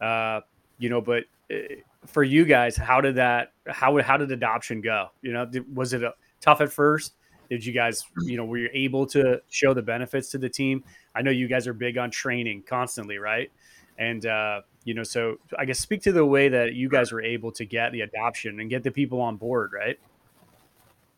Uh, 0.00 0.40
you 0.78 0.88
know, 0.88 1.00
but 1.00 1.24
uh, 1.50 1.56
for 2.08 2.22
you 2.22 2.44
guys, 2.44 2.76
how 2.76 3.00
did 3.00 3.16
that, 3.16 3.52
how, 3.68 4.00
how 4.00 4.16
did 4.16 4.32
adoption 4.32 4.80
go? 4.80 5.08
You 5.20 5.32
know, 5.32 5.50
was 5.72 5.92
it 5.92 6.02
a, 6.02 6.14
tough 6.40 6.60
at 6.60 6.72
first? 6.72 7.14
Did 7.50 7.64
you 7.64 7.72
guys, 7.72 8.04
you 8.22 8.36
know, 8.36 8.44
were 8.44 8.58
you 8.58 8.70
able 8.72 9.06
to 9.06 9.40
show 9.48 9.74
the 9.74 9.82
benefits 9.82 10.30
to 10.30 10.38
the 10.38 10.48
team? 10.48 10.84
I 11.14 11.22
know 11.22 11.30
you 11.30 11.48
guys 11.48 11.66
are 11.66 11.72
big 11.72 11.98
on 11.98 12.10
training 12.10 12.64
constantly, 12.66 13.18
right? 13.18 13.50
And, 13.98 14.24
uh, 14.26 14.62
you 14.84 14.94
know, 14.94 15.02
so 15.02 15.36
I 15.58 15.64
guess 15.64 15.78
speak 15.80 16.02
to 16.02 16.12
the 16.12 16.24
way 16.24 16.48
that 16.48 16.74
you 16.74 16.88
guys 16.88 17.12
were 17.12 17.22
able 17.22 17.52
to 17.52 17.64
get 17.64 17.92
the 17.92 18.02
adoption 18.02 18.60
and 18.60 18.70
get 18.70 18.82
the 18.82 18.90
people 18.90 19.20
on 19.20 19.36
board, 19.36 19.72
right? 19.72 19.98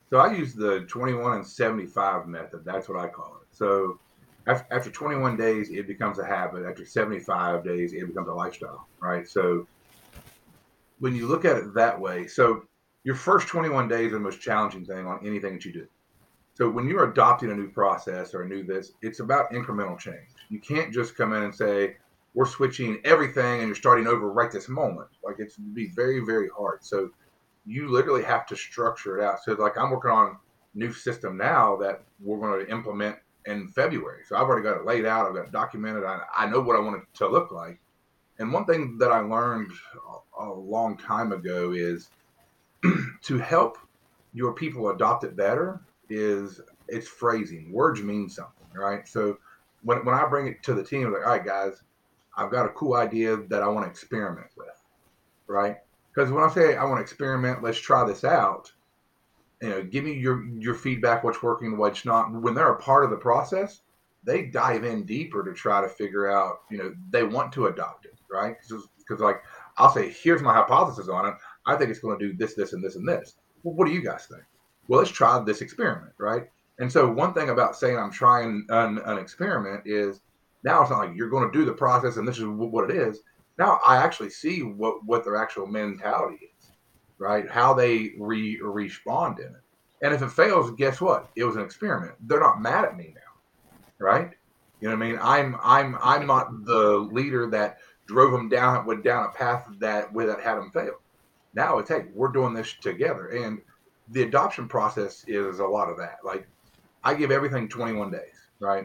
So 0.09 0.19
I 0.19 0.33
use 0.33 0.55
the 0.55 0.81
21 0.89 1.37
and 1.37 1.47
75 1.47 2.27
method. 2.27 2.65
That's 2.65 2.89
what 2.89 2.99
I 2.99 3.09
call 3.09 3.39
it. 3.43 3.57
So 3.57 3.99
after 4.47 4.91
21 4.91 5.37
days, 5.37 5.71
it 5.71 5.87
becomes 5.87 6.19
a 6.19 6.25
habit. 6.25 6.65
After 6.65 6.85
75 6.85 7.65
days, 7.65 7.93
it 7.93 8.07
becomes 8.07 8.29
a 8.29 8.33
lifestyle, 8.33 8.89
right? 9.01 9.29
So 9.29 9.67
when 11.01 11.17
you 11.17 11.27
look 11.27 11.45
at 11.45 11.57
it 11.57 11.75
that 11.75 11.99
way, 11.99 12.27
so 12.27 12.63
your 13.05 13.15
first 13.15 13.49
21 13.49 13.89
days 13.89 14.13
are 14.13 14.17
the 14.17 14.21
most 14.21 14.41
challenging 14.41 14.85
thing 14.85 15.07
on 15.07 15.27
anything 15.27 15.55
that 15.55 15.65
you 15.65 15.73
do. 15.73 15.87
So 16.55 16.69
when 16.69 16.87
you're 16.87 17.11
adopting 17.11 17.51
a 17.51 17.55
new 17.55 17.71
process 17.71 18.35
or 18.35 18.43
a 18.43 18.49
new 18.49 18.63
this, 18.63 18.93
it's 19.03 19.21
about 19.21 19.51
incremental 19.51 19.99
change. 19.99 20.29
You 20.51 20.61
can't 20.61 20.93
just 20.93 21.17
come 21.17 21.33
in 21.33 21.43
and 21.43 21.55
say, 21.55 21.97
we're 22.35 22.47
switching 22.47 23.01
everything 23.05 23.61
and 23.61 23.69
you're 23.69 23.75
starting 23.75 24.07
over 24.07 24.31
right 24.31 24.53
this 24.53 24.69
moment. 24.69 25.09
Like 25.25 25.37
it's 25.39 25.57
be 25.57 25.89
very, 25.97 26.21
very 26.21 26.49
hard. 26.57 26.85
So 26.85 27.11
you 27.65 27.89
literally 27.89 28.23
have 28.23 28.47
to 28.47 28.57
structure 28.57 29.19
it 29.19 29.25
out. 29.25 29.43
So 29.43 29.53
like 29.53 29.79
I'm 29.79 29.91
working 29.91 30.11
on 30.11 30.37
new 30.75 30.93
system 30.93 31.37
now 31.37 31.77
that 31.77 32.03
we're 32.21 32.39
going 32.39 32.65
to 32.65 32.71
implement 32.71 33.17
in 33.47 33.69
February. 33.69 34.23
So 34.29 34.37
I've 34.37 34.43
already 34.43 34.63
got 34.63 34.77
it 34.77 34.85
laid 34.85 35.07
out. 35.07 35.27
I've 35.27 35.35
got 35.35 35.47
it 35.47 35.53
documented. 35.53 36.05
I, 36.05 36.21
I 36.37 36.47
know 36.47 36.61
what 36.61 36.77
I 36.77 36.81
want 36.81 37.03
it 37.03 37.19
to 37.19 37.29
look 37.29 37.51
like. 37.51 37.81
And 38.41 38.53
one 38.53 38.65
thing 38.65 38.99
that 38.99 39.13
I 39.13 39.21
learned 39.21 39.71
a, 40.39 40.45
a 40.45 40.53
long 40.53 40.97
time 40.97 41.33
ago 41.33 41.73
is 41.73 42.09
to 43.23 43.39
help 43.39 43.79
your 44.33 44.55
people 44.55 44.91
adopt 44.91 45.25
it 45.25 45.37
better 45.37 45.81
is 46.09 46.61
it's 46.89 47.07
phrasing. 47.07 47.71
Words 47.71 48.03
mean 48.03 48.29
something, 48.29 48.67
right? 48.75 49.07
So 49.07 49.39
when, 49.83 50.05
when 50.05 50.15
I 50.15 50.27
bring 50.27 50.47
it 50.47 50.63
to 50.65 50.75
the 50.75 50.83
team, 50.83 51.07
I'm 51.07 51.13
like, 51.13 51.27
all 51.27 51.33
right, 51.33 51.45
guys, 51.45 51.83
I've 52.37 52.51
got 52.51 52.67
a 52.67 52.71
cool 52.71 52.95
idea 52.95 53.37
that 53.37 53.63
I 53.63 53.69
want 53.69 53.85
to 53.85 53.91
experiment 53.91 54.49
with, 54.57 54.69
right? 55.47 55.77
Because 56.13 56.31
when 56.31 56.43
I 56.43 56.49
say 56.49 56.77
I 56.77 56.85
want 56.85 56.99
to 56.99 57.03
experiment, 57.03 57.63
let's 57.63 57.79
try 57.79 58.07
this 58.07 58.25
out. 58.25 58.73
You 59.61 59.69
know, 59.69 59.83
give 59.83 60.05
me 60.05 60.15
your 60.15 60.47
your 60.47 60.75
feedback, 60.75 61.23
what's 61.23 61.43
working, 61.43 61.77
what's 61.77 62.07
not. 62.07 62.33
When 62.33 62.55
they're 62.55 62.73
a 62.73 62.81
part 62.81 63.05
of 63.05 63.11
the 63.11 63.17
process, 63.17 63.81
they 64.25 64.47
dive 64.47 64.85
in 64.85 65.05
deeper 65.05 65.45
to 65.45 65.53
try 65.53 65.83
to 65.83 65.89
figure 65.89 66.31
out. 66.31 66.63
You 66.71 66.79
know, 66.79 66.95
they 67.11 67.25
want 67.25 67.53
to 67.53 67.67
adopt 67.67 68.07
it, 68.07 68.15
right? 68.33 68.57
Because 68.61 69.21
like 69.21 69.43
I'll 69.77 69.93
say, 69.93 70.11
here's 70.11 70.43
my 70.43 70.55
hypothesis 70.55 71.09
on 71.09 71.27
it. 71.27 71.35
I 71.67 71.77
think 71.77 71.91
it's 71.91 72.01
going 72.01 72.19
to 72.19 72.29
do 72.29 72.37
this, 72.37 72.55
this, 72.55 72.73
and 72.73 72.83
this, 72.83 72.97
and 72.97 73.07
this. 73.07 73.35
Well, 73.63 73.75
what 73.75 73.87
do 73.87 73.93
you 73.93 74.03
guys 74.03 74.27
think? 74.27 74.43
Well, 74.89 74.99
let's 75.01 75.11
try 75.11 75.39
this 75.45 75.61
experiment, 75.61 76.13
right? 76.19 76.45
And 76.79 76.91
so 76.91 77.11
one 77.11 77.35
thing 77.35 77.51
about 77.51 77.77
saying 77.77 77.99
I'm 77.99 78.11
trying 78.11 78.67
an, 78.71 78.99
an 79.05 79.19
experiment 79.19 79.83
is 79.85 80.21
now 80.65 80.83
it's 80.83 80.91
not 80.91 80.99
like 80.99 81.17
you're 81.17 81.31
going 81.31 81.51
to 81.51 81.59
do 81.59 81.65
the 81.65 81.73
process 81.73 82.17
and 82.17 82.27
this 82.27 82.39
is 82.39 82.45
what 82.47 82.91
it 82.91 82.97
is. 82.97 83.21
Now 83.59 83.79
I 83.87 83.97
actually 83.97 84.31
see 84.31 84.63
what 84.63 85.05
what 85.05 85.23
their 85.25 85.37
actual 85.37 85.67
mentality 85.67 86.39
is, 86.59 86.71
right? 87.19 87.49
How 87.49 87.75
they 87.75 88.13
re 88.19 88.59
respond 88.63 89.39
in 89.39 89.47
it. 89.47 89.63
And 90.03 90.15
if 90.15 90.23
it 90.23 90.33
fails, 90.33 90.71
guess 90.73 91.01
what? 91.01 91.29
It 91.37 91.45
was 91.45 91.57
an 91.57 91.63
experiment. 91.63 92.15
They're 92.23 92.41
not 92.41 92.63
mad 92.63 92.87
at 92.87 92.97
me 92.97 93.15
now, 93.15 93.75
right? 93.99 94.31
You 94.81 94.89
know 94.89 94.97
what 94.97 95.05
I 95.05 95.09
mean? 95.09 95.19
I'm 95.23 95.57
I'm 95.63 95.99
I'm 96.03 96.27
not 96.27 96.65
the 96.65 97.09
leader 97.13 97.51
that 97.51 97.79
drove 98.11 98.33
them 98.33 98.49
down 98.49 98.85
went 98.85 99.05
down 99.05 99.25
a 99.25 99.29
path 99.29 99.69
that 99.79 100.13
where 100.13 100.27
that 100.27 100.41
had 100.41 100.57
them 100.57 100.71
fail. 100.73 100.95
Now 101.55 101.79
it's 101.79 101.89
hey, 101.89 102.07
we're 102.13 102.33
doing 102.33 102.53
this 102.53 102.75
together, 102.81 103.29
and 103.29 103.61
the 104.09 104.23
adoption 104.23 104.67
process 104.67 105.25
is 105.29 105.61
a 105.61 105.65
lot 105.65 105.89
of 105.89 105.97
that. 105.99 106.19
Like 106.25 106.49
I 107.05 107.15
give 107.15 107.31
everything 107.31 107.69
21 107.69 108.11
days, 108.11 108.35
right? 108.59 108.85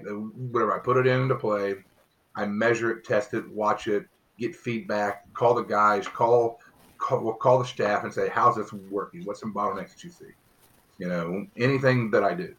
Whatever 0.52 0.76
I 0.76 0.80
put 0.80 0.98
it 0.98 1.08
into 1.08 1.34
play, 1.34 1.76
I 2.36 2.46
measure 2.46 2.92
it, 2.92 3.04
test 3.04 3.34
it, 3.34 3.50
watch 3.50 3.88
it, 3.88 4.06
get 4.38 4.56
feedback, 4.56 5.34
call 5.34 5.56
the 5.56 5.64
guys, 5.64 6.08
call 6.08 6.60
call, 7.00 7.34
call 7.34 7.58
the 7.58 7.66
staff, 7.66 8.04
and 8.04 8.14
say, 8.14 8.30
"How's 8.30 8.58
this 8.58 8.72
working? 8.74 9.26
What's 9.26 9.40
some 9.40 9.56
bottlenecks 9.56 9.94
that 9.94 10.04
you 10.04 10.12
see?" 10.12 10.34
You 11.00 11.08
know, 11.08 11.48
anything 11.58 12.12
that 12.12 12.24
I 12.24 12.36
do, 12.36 12.54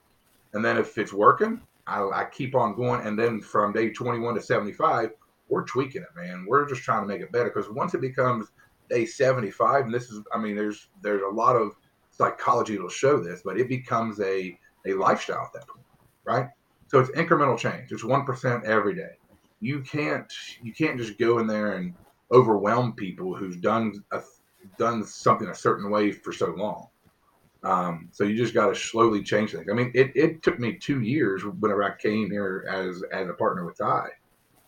and 0.52 0.64
then 0.64 0.78
if 0.78 0.98
it's 0.98 1.12
working, 1.12 1.60
I, 1.86 2.02
I 2.02 2.24
keep 2.24 2.56
on 2.56 2.74
going, 2.74 3.06
and 3.06 3.16
then 3.16 3.40
from 3.40 3.72
day 3.72 3.90
21 3.90 4.34
to 4.34 4.42
75, 4.42 5.12
we're 5.48 5.64
tweaking 5.64 6.02
it, 6.02 6.08
man. 6.16 6.44
We're 6.48 6.68
just 6.68 6.82
trying 6.82 7.02
to 7.02 7.06
make 7.06 7.20
it 7.20 7.32
better 7.32 7.50
because 7.50 7.70
once 7.70 7.94
it 7.94 8.00
becomes 8.00 8.48
day 8.88 9.06
75, 9.06 9.86
and 9.86 9.94
this 9.94 10.10
is, 10.10 10.22
I 10.32 10.38
mean, 10.38 10.56
there's 10.56 10.88
there's 11.02 11.22
a 11.22 11.34
lot 11.34 11.56
of 11.56 11.72
psychology 12.10 12.74
that'll 12.74 12.88
show 12.88 13.22
this, 13.22 13.42
but 13.44 13.58
it 13.58 13.68
becomes 13.68 14.20
a 14.20 14.58
a 14.86 14.94
lifestyle 14.94 15.44
at 15.44 15.52
that 15.52 15.68
point, 15.68 15.84
right? 16.24 16.48
So 16.88 17.00
it's 17.00 17.10
incremental 17.10 17.58
change. 17.58 17.90
It's 17.90 18.04
one 18.04 18.24
percent 18.24 18.64
every 18.64 18.94
day. 18.94 19.16
You 19.60 19.80
can't 19.80 20.32
you 20.62 20.72
can't 20.72 20.98
just 20.98 21.18
go 21.18 21.38
in 21.38 21.46
there 21.46 21.76
and 21.76 21.94
overwhelm 22.32 22.92
people 22.94 23.34
who's 23.34 23.56
done 23.56 24.04
a, 24.12 24.20
done 24.78 25.04
something 25.04 25.48
a 25.48 25.54
certain 25.54 25.90
way 25.90 26.12
for 26.12 26.32
so 26.32 26.46
long. 26.56 26.88
Um, 27.62 28.08
so 28.12 28.24
you 28.24 28.36
just 28.36 28.54
got 28.54 28.68
to 28.68 28.74
slowly 28.74 29.22
change 29.22 29.52
things. 29.52 29.66
I 29.70 29.74
mean, 29.74 29.90
it, 29.94 30.12
it 30.14 30.42
took 30.42 30.58
me 30.60 30.76
two 30.76 31.00
years 31.00 31.42
whenever 31.44 31.82
I 31.82 31.96
came 31.96 32.30
here 32.30 32.64
as 32.70 33.02
as 33.12 33.28
a 33.28 33.34
partner 33.34 33.64
with 33.64 33.78
Ty, 33.78 34.08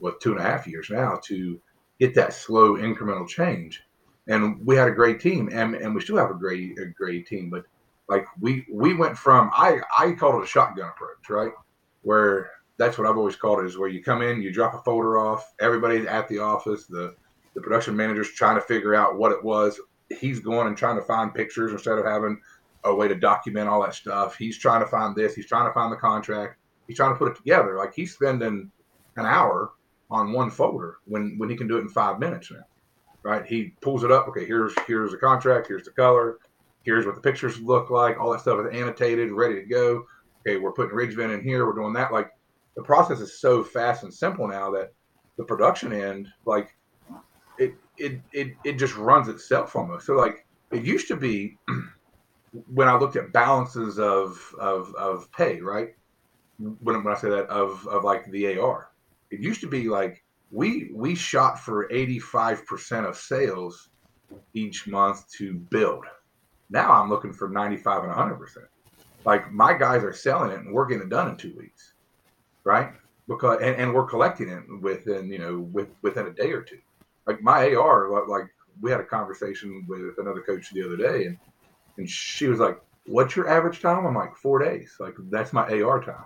with 0.00 0.18
two 0.20 0.32
and 0.32 0.40
a 0.40 0.44
half 0.44 0.66
years 0.66 0.90
now 0.90 1.18
to 1.24 1.60
get 1.98 2.14
that 2.14 2.32
slow 2.32 2.76
incremental 2.76 3.28
change. 3.28 3.82
And 4.26 4.64
we 4.64 4.76
had 4.76 4.88
a 4.88 4.92
great 4.92 5.20
team, 5.20 5.48
and, 5.52 5.74
and 5.74 5.94
we 5.94 6.00
still 6.00 6.18
have 6.18 6.30
a 6.30 6.34
great 6.34 6.78
a 6.78 6.86
great 6.86 7.26
team. 7.26 7.48
But 7.50 7.64
like 8.08 8.26
we 8.40 8.66
we 8.72 8.94
went 8.94 9.16
from 9.16 9.50
I 9.52 9.80
I 9.98 10.12
called 10.12 10.36
it 10.36 10.44
a 10.44 10.46
shotgun 10.46 10.88
approach, 10.88 11.30
right? 11.30 11.52
Where 12.02 12.50
that's 12.76 12.96
what 12.96 13.06
I've 13.06 13.16
always 13.16 13.36
called 13.36 13.60
it 13.60 13.66
is 13.66 13.76
where 13.76 13.88
you 13.88 14.02
come 14.02 14.22
in, 14.22 14.40
you 14.42 14.52
drop 14.52 14.74
a 14.74 14.78
folder 14.78 15.18
off, 15.18 15.52
everybody's 15.60 16.06
at 16.06 16.28
the 16.28 16.38
office, 16.38 16.86
the 16.86 17.14
the 17.54 17.60
production 17.60 17.96
manager's 17.96 18.30
trying 18.30 18.54
to 18.54 18.60
figure 18.60 18.94
out 18.94 19.18
what 19.18 19.32
it 19.32 19.42
was. 19.42 19.80
He's 20.20 20.40
going 20.40 20.68
and 20.68 20.76
trying 20.76 20.96
to 20.96 21.02
find 21.02 21.34
pictures 21.34 21.72
instead 21.72 21.98
of 21.98 22.04
having 22.04 22.40
a 22.84 22.94
way 22.94 23.08
to 23.08 23.14
document 23.14 23.68
all 23.68 23.82
that 23.82 23.94
stuff. 23.94 24.36
He's 24.36 24.56
trying 24.56 24.80
to 24.80 24.86
find 24.86 25.16
this, 25.16 25.34
he's 25.34 25.46
trying 25.46 25.68
to 25.68 25.72
find 25.72 25.92
the 25.92 25.96
contract, 25.96 26.58
he's 26.86 26.96
trying 26.96 27.12
to 27.12 27.18
put 27.18 27.32
it 27.32 27.36
together. 27.36 27.76
Like 27.76 27.94
he's 27.94 28.14
spending 28.14 28.70
an 29.16 29.26
hour 29.26 29.72
on 30.10 30.32
one 30.32 30.50
folder 30.50 30.98
when 31.04 31.34
when 31.38 31.50
he 31.50 31.56
can 31.56 31.68
do 31.68 31.76
it 31.76 31.82
in 31.82 31.88
five 31.88 32.18
minutes 32.18 32.50
now. 32.50 32.64
Right? 33.22 33.44
He 33.44 33.74
pulls 33.82 34.04
it 34.04 34.12
up, 34.12 34.28
okay, 34.28 34.46
here's 34.46 34.74
here's 34.86 35.10
the 35.10 35.18
contract, 35.18 35.66
here's 35.66 35.84
the 35.84 35.90
color, 35.90 36.38
here's 36.82 37.04
what 37.04 37.14
the 37.14 37.20
pictures 37.20 37.60
look 37.60 37.90
like, 37.90 38.18
all 38.18 38.30
that 38.30 38.40
stuff 38.40 38.60
is 38.60 38.76
annotated, 38.76 39.32
ready 39.32 39.56
to 39.56 39.66
go. 39.66 40.04
Okay, 40.40 40.56
we're 40.56 40.72
putting 40.72 40.94
ridge 40.94 41.14
vent 41.14 41.32
in 41.32 41.42
here, 41.42 41.66
we're 41.66 41.74
doing 41.74 41.92
that. 41.94 42.12
Like 42.12 42.30
the 42.76 42.82
process 42.82 43.20
is 43.20 43.40
so 43.40 43.62
fast 43.62 44.04
and 44.04 44.14
simple 44.14 44.46
now 44.46 44.70
that 44.70 44.92
the 45.36 45.44
production 45.44 45.92
end, 45.92 46.28
like 46.44 46.76
it 47.58 47.74
it 47.96 48.20
it, 48.32 48.52
it 48.64 48.72
just 48.74 48.96
runs 48.96 49.28
itself 49.28 49.74
almost. 49.76 50.06
So 50.06 50.14
like 50.14 50.46
it 50.70 50.84
used 50.84 51.08
to 51.08 51.16
be 51.16 51.58
when 52.72 52.88
I 52.88 52.96
looked 52.96 53.16
at 53.16 53.32
balances 53.32 53.98
of 53.98 54.40
of 54.60 54.94
of 54.94 55.30
pay, 55.32 55.60
right? 55.60 55.94
When, 56.58 57.04
when 57.04 57.14
I 57.14 57.18
say 57.18 57.30
that 57.30 57.48
of 57.48 57.86
of 57.88 58.04
like 58.04 58.30
the 58.30 58.58
AR, 58.58 58.90
it 59.30 59.40
used 59.40 59.60
to 59.60 59.68
be 59.68 59.88
like 59.88 60.24
we 60.50 60.90
we 60.94 61.14
shot 61.14 61.58
for 61.58 61.88
85% 61.88 63.06
of 63.06 63.16
sales 63.16 63.90
each 64.54 64.86
month 64.86 65.30
to 65.38 65.54
build. 65.54 66.04
Now 66.70 66.92
I'm 66.92 67.08
looking 67.08 67.32
for 67.32 67.48
95 67.48 68.04
and 68.04 68.12
100%. 68.12 68.38
Like 69.24 69.52
my 69.52 69.74
guys 69.76 70.04
are 70.04 70.12
selling 70.12 70.50
it 70.50 70.60
and 70.60 70.72
we're 70.72 70.86
getting 70.86 71.04
it 71.04 71.10
done 71.10 71.28
in 71.28 71.36
two 71.36 71.54
weeks, 71.56 71.94
right? 72.64 72.92
Because 73.26 73.60
and, 73.60 73.76
and 73.76 73.94
we're 73.94 74.06
collecting 74.06 74.48
it 74.48 74.62
within 74.80 75.30
you 75.30 75.38
know 75.38 75.58
with, 75.58 75.88
within 76.02 76.26
a 76.26 76.32
day 76.32 76.52
or 76.52 76.62
two. 76.62 76.78
Like 77.26 77.42
my 77.42 77.74
AR, 77.74 78.26
like 78.26 78.46
we 78.80 78.90
had 78.90 79.00
a 79.00 79.04
conversation 79.04 79.84
with 79.86 80.14
another 80.18 80.40
coach 80.40 80.70
the 80.72 80.82
other 80.82 80.96
day, 80.96 81.26
and 81.26 81.36
and 81.98 82.08
she 82.08 82.46
was 82.46 82.58
like, 82.58 82.78
"What's 83.04 83.36
your 83.36 83.48
average 83.48 83.82
time?" 83.82 84.06
I'm 84.06 84.14
like, 84.14 84.34
four 84.36 84.64
days. 84.64 84.94
Like 84.98 85.14
that's 85.30 85.52
my 85.52 85.68
AR 85.82 86.02
time 86.02 86.24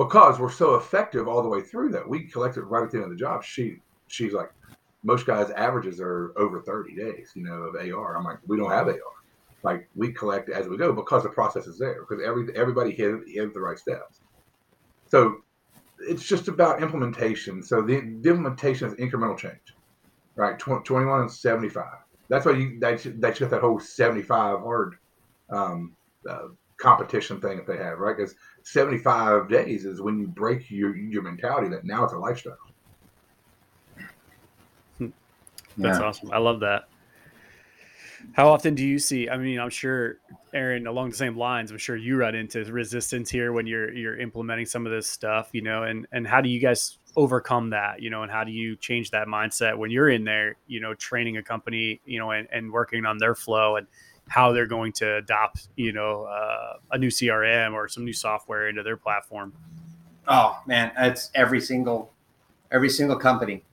because 0.00 0.38
we're 0.38 0.50
so 0.50 0.76
effective 0.76 1.28
all 1.28 1.42
the 1.42 1.48
way 1.48 1.60
through 1.60 1.90
that 1.90 2.08
we 2.08 2.24
collect 2.24 2.56
it 2.56 2.62
right 2.62 2.84
at 2.84 2.90
the 2.90 2.96
end 2.96 3.04
of 3.04 3.10
the 3.10 3.16
job. 3.16 3.44
She 3.44 3.76
she's 4.08 4.32
like, 4.32 4.50
most 5.04 5.26
guys' 5.26 5.50
averages 5.50 6.00
are 6.00 6.32
over 6.38 6.62
30 6.62 6.94
days, 6.96 7.32
you 7.34 7.42
know, 7.42 7.64
of 7.64 7.74
AR. 7.74 8.16
I'm 8.16 8.24
like, 8.24 8.38
we 8.46 8.56
don't 8.56 8.70
have 8.70 8.88
AR. 8.88 8.96
Like 9.62 9.90
we 9.94 10.10
collect 10.10 10.48
as 10.48 10.68
we 10.68 10.78
go 10.78 10.94
because 10.94 11.22
the 11.22 11.28
process 11.28 11.66
is 11.66 11.78
there 11.78 12.06
because 12.08 12.24
every 12.24 12.48
everybody 12.56 12.92
hit, 12.92 13.20
hit 13.26 13.52
the 13.52 13.60
right 13.60 13.78
steps. 13.78 14.22
So 15.04 15.42
it's 15.98 16.26
just 16.26 16.48
about 16.48 16.82
implementation. 16.82 17.62
So 17.62 17.82
the, 17.82 18.00
the 18.22 18.30
implementation 18.30 18.88
is 18.88 18.94
incremental 18.94 19.36
change, 19.36 19.76
right? 20.34 20.58
20, 20.58 20.82
21 20.82 21.20
and 21.20 21.30
75. 21.30 21.84
That's 22.30 22.46
why 22.46 22.52
you 22.52 22.78
that's 22.80 23.06
that's 23.16 23.38
got 23.38 23.50
that 23.50 23.60
whole 23.60 23.78
75 23.78 24.60
hard 24.60 24.94
um, 25.50 25.94
uh, 26.26 26.48
competition 26.80 27.40
thing 27.40 27.56
that 27.56 27.66
they 27.66 27.76
have, 27.76 27.98
right? 27.98 28.16
Because 28.16 28.34
75 28.62 29.48
days 29.48 29.84
is 29.84 30.00
when 30.00 30.18
you 30.18 30.26
break 30.26 30.70
your 30.70 30.96
your 30.96 31.22
mentality 31.22 31.68
that 31.68 31.84
now 31.84 32.04
it's 32.04 32.12
a 32.12 32.18
lifestyle. 32.18 32.56
Hmm. 34.98 35.08
That's 35.76 35.98
yeah. 35.98 36.04
awesome. 36.04 36.30
I 36.32 36.38
love 36.38 36.60
that. 36.60 36.88
How 38.32 38.48
often 38.48 38.74
do 38.74 38.84
you 38.84 38.98
see? 38.98 39.28
I 39.28 39.38
mean, 39.38 39.58
I'm 39.58 39.70
sure, 39.70 40.18
Aaron, 40.52 40.86
along 40.86 41.10
the 41.10 41.16
same 41.16 41.38
lines, 41.38 41.70
I'm 41.70 41.78
sure 41.78 41.96
you 41.96 42.16
run 42.16 42.34
into 42.34 42.62
resistance 42.64 43.30
here 43.30 43.52
when 43.52 43.66
you're 43.66 43.92
you're 43.92 44.18
implementing 44.18 44.66
some 44.66 44.86
of 44.86 44.92
this 44.92 45.06
stuff, 45.06 45.50
you 45.52 45.62
know, 45.62 45.84
and 45.84 46.06
and 46.12 46.26
how 46.26 46.40
do 46.40 46.48
you 46.48 46.60
guys 46.60 46.98
overcome 47.16 47.70
that, 47.70 48.00
you 48.00 48.10
know, 48.10 48.22
and 48.22 48.30
how 48.30 48.44
do 48.44 48.52
you 48.52 48.76
change 48.76 49.10
that 49.10 49.26
mindset 49.26 49.76
when 49.76 49.90
you're 49.90 50.08
in 50.08 50.24
there, 50.24 50.56
you 50.66 50.80
know, 50.80 50.94
training 50.94 51.36
a 51.38 51.42
company, 51.42 52.00
you 52.04 52.18
know, 52.18 52.30
and, 52.30 52.46
and 52.52 52.72
working 52.72 53.04
on 53.04 53.18
their 53.18 53.34
flow 53.34 53.76
and 53.76 53.86
how 54.30 54.52
they're 54.52 54.64
going 54.66 54.92
to 54.92 55.16
adopt, 55.16 55.66
you 55.74 55.92
know, 55.92 56.22
uh, 56.22 56.74
a 56.92 56.98
new 56.98 57.08
CRM 57.08 57.74
or 57.74 57.88
some 57.88 58.04
new 58.04 58.12
software 58.12 58.68
into 58.68 58.80
their 58.84 58.96
platform. 58.96 59.52
Oh 60.28 60.56
man, 60.66 60.92
it's 60.96 61.32
every 61.34 61.60
single, 61.60 62.12
every 62.70 62.90
single 62.90 63.16
company, 63.16 63.64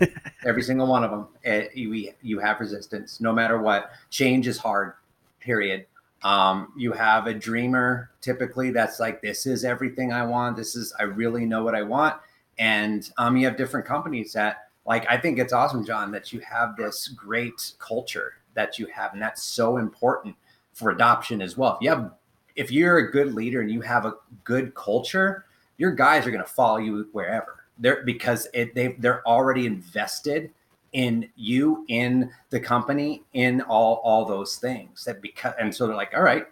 every 0.46 0.62
single 0.62 0.86
one 0.86 1.04
of 1.04 1.10
them. 1.10 1.28
It, 1.42 1.48
eh, 1.48 1.68
you, 1.74 2.12
you 2.22 2.38
have 2.38 2.60
resistance 2.60 3.20
no 3.20 3.30
matter 3.30 3.60
what. 3.60 3.90
Change 4.08 4.48
is 4.48 4.56
hard. 4.56 4.94
Period. 5.38 5.84
Um, 6.22 6.72
you 6.78 6.92
have 6.92 7.26
a 7.26 7.34
dreamer 7.34 8.10
typically 8.22 8.70
that's 8.70 8.98
like, 8.98 9.20
this 9.20 9.44
is 9.44 9.66
everything 9.66 10.14
I 10.14 10.24
want. 10.24 10.56
This 10.56 10.74
is 10.76 10.94
I 10.98 11.02
really 11.02 11.44
know 11.44 11.62
what 11.62 11.74
I 11.74 11.82
want. 11.82 12.16
And 12.58 13.08
um, 13.18 13.36
you 13.36 13.46
have 13.46 13.58
different 13.58 13.84
companies 13.84 14.32
that 14.32 14.68
like 14.86 15.04
I 15.10 15.18
think 15.18 15.38
it's 15.38 15.52
awesome, 15.52 15.84
Jon, 15.84 16.10
that 16.12 16.32
you 16.32 16.40
have 16.40 16.74
this 16.76 17.08
great 17.08 17.74
culture 17.78 18.32
that 18.56 18.78
you 18.78 18.86
have 18.86 19.12
and 19.12 19.22
that's 19.22 19.44
so 19.44 19.76
important 19.76 20.34
for 20.72 20.90
adoption 20.90 21.40
as 21.40 21.56
well. 21.56 21.76
If 21.76 21.82
you 21.82 21.90
have 21.90 22.10
if 22.56 22.70
you're 22.72 22.98
a 22.98 23.10
good 23.12 23.34
leader 23.34 23.60
and 23.60 23.70
you 23.70 23.80
have 23.82 24.04
a 24.04 24.14
good 24.44 24.74
culture 24.74 25.44
your 25.78 25.92
guys 25.92 26.26
are 26.26 26.30
going 26.30 26.42
to 26.42 26.50
follow 26.50 26.78
you 26.78 27.08
wherever. 27.12 27.64
They're 27.78 28.02
because 28.04 28.48
it, 28.54 28.74
they 28.74 28.96
they're 28.98 29.26
already 29.26 29.66
invested 29.66 30.50
in 30.92 31.28
you 31.36 31.84
in 31.88 32.30
the 32.50 32.60
company 32.60 33.22
in 33.34 33.60
all 33.62 34.00
all 34.02 34.24
those 34.24 34.56
things 34.56 35.04
that 35.04 35.20
because 35.20 35.52
and 35.60 35.74
so 35.74 35.86
they're 35.86 35.96
like 35.96 36.14
all 36.14 36.22
right 36.22 36.46